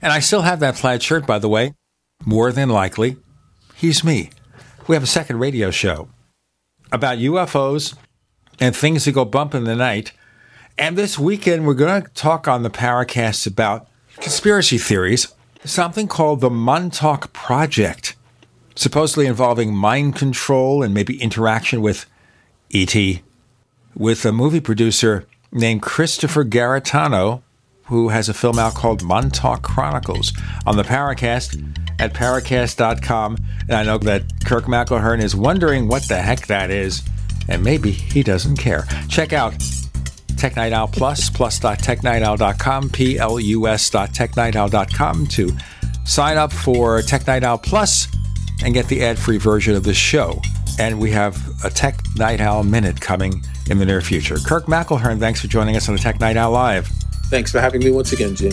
and 0.01 0.13
I 0.13 0.21
still 0.21 0.43
have 0.43 0.61
that 0.61 0.77
plaid 0.77 1.03
shirt, 1.03 1.27
by 1.27 1.39
the 1.39 1.49
way, 1.49 1.75
more 2.25 2.53
than 2.53 2.69
likely, 2.69 3.17
he's 3.75 4.05
me. 4.05 4.31
We 4.87 4.95
have 4.95 5.03
a 5.03 5.09
second 5.09 5.39
radio 5.39 5.71
show 5.71 6.09
about 6.93 7.19
UFOs 7.19 7.97
and 8.61 8.75
things 8.75 9.05
that 9.05 9.13
go 9.13 9.25
bump 9.25 9.55
in 9.55 9.65
the 9.65 9.75
night. 9.75 10.13
And 10.79 10.97
this 10.99 11.19
weekend, 11.19 11.67
we're 11.67 11.75
going 11.75 12.03
to 12.03 12.09
talk 12.11 12.47
on 12.47 12.63
the 12.63 12.69
Paracast 12.69 13.47
about 13.47 13.89
conspiracy 14.17 14.77
theories, 14.77 15.33
something 15.65 16.07
called 16.07 16.43
the 16.43 16.51
Montauk 16.51 17.33
Project, 17.33 18.15
supposedly 18.75 19.27
involving 19.27 19.75
mind 19.75 20.17
control 20.17 20.83
and 20.83 20.93
maybe 20.93 21.21
interaction 21.23 21.81
with 21.81 22.05
E.T., 22.71 23.23
with 23.95 24.27
a 24.27 24.33
movie 24.33 24.61
producer 24.61 25.27
named 25.51 25.81
Christopher 25.81 26.45
Garetano, 26.45 27.41
who 27.85 28.11
has 28.11 28.29
a 28.29 28.35
film 28.35 28.59
out 28.59 28.75
called 28.75 29.03
Montauk 29.03 29.63
Chronicles 29.63 30.35
on 30.67 30.77
the 30.77 30.83
Paracast 30.83 31.75
at 31.99 32.13
paracast.com. 32.13 33.39
And 33.63 33.73
I 33.73 33.83
know 33.85 33.97
that 33.99 34.25
Kirk 34.45 34.65
McElhearn 34.65 35.23
is 35.23 35.35
wondering 35.35 35.89
what 35.89 36.07
the 36.07 36.19
heck 36.19 36.49
that 36.49 36.71
is, 36.71 37.03
and 37.49 37.65
maybe 37.65 37.93
he 37.93 38.23
doesn't 38.23 38.59
care. 38.59 38.87
Check 39.09 39.33
out 39.33 39.55
Tech 40.37 40.57
Night 40.57 40.73
Owl 40.73 40.89
Plus, 40.89 41.31
plus.technightowl.com, 41.31 42.91
plus.technightowl.com 42.91 45.27
to 45.27 45.57
sign 46.05 46.37
up 46.37 46.53
for 46.53 47.03
Tech 47.03 47.27
Night 47.27 47.45
Owl 47.45 47.59
Plus 47.59 48.09
and 48.65 48.75
get 48.75 48.89
the 48.89 49.05
ad 49.05 49.19
free 49.19 49.39
version 49.39 49.75
of 49.75 49.85
the 49.85 49.95
show. 49.95 50.41
And 50.79 51.01
we 51.01 51.11
have 51.13 51.39
a 51.65 51.71
Tech 51.71 51.99
Night 52.17 52.41
Owl 52.41 52.65
Minute 52.65 53.01
coming 53.01 53.43
in 53.71 53.79
the 53.79 53.87
near 53.87 54.01
future. 54.01 54.37
Kirk 54.37 54.67
McElhearn, 54.67 55.19
thanks 55.19 55.41
for 55.41 55.49
joining 55.49 55.77
us 55.77 55.89
on 55.89 55.95
the 55.95 56.01
Tech 56.01 56.21
Night 56.21 56.37
Owl 56.37 56.53
Live. 56.53 56.89
Thanks 57.29 57.51
for 57.51 57.61
having 57.61 57.83
me 57.83 57.91
once 57.91 58.13
again, 58.13 58.37
Jim. 58.37 58.53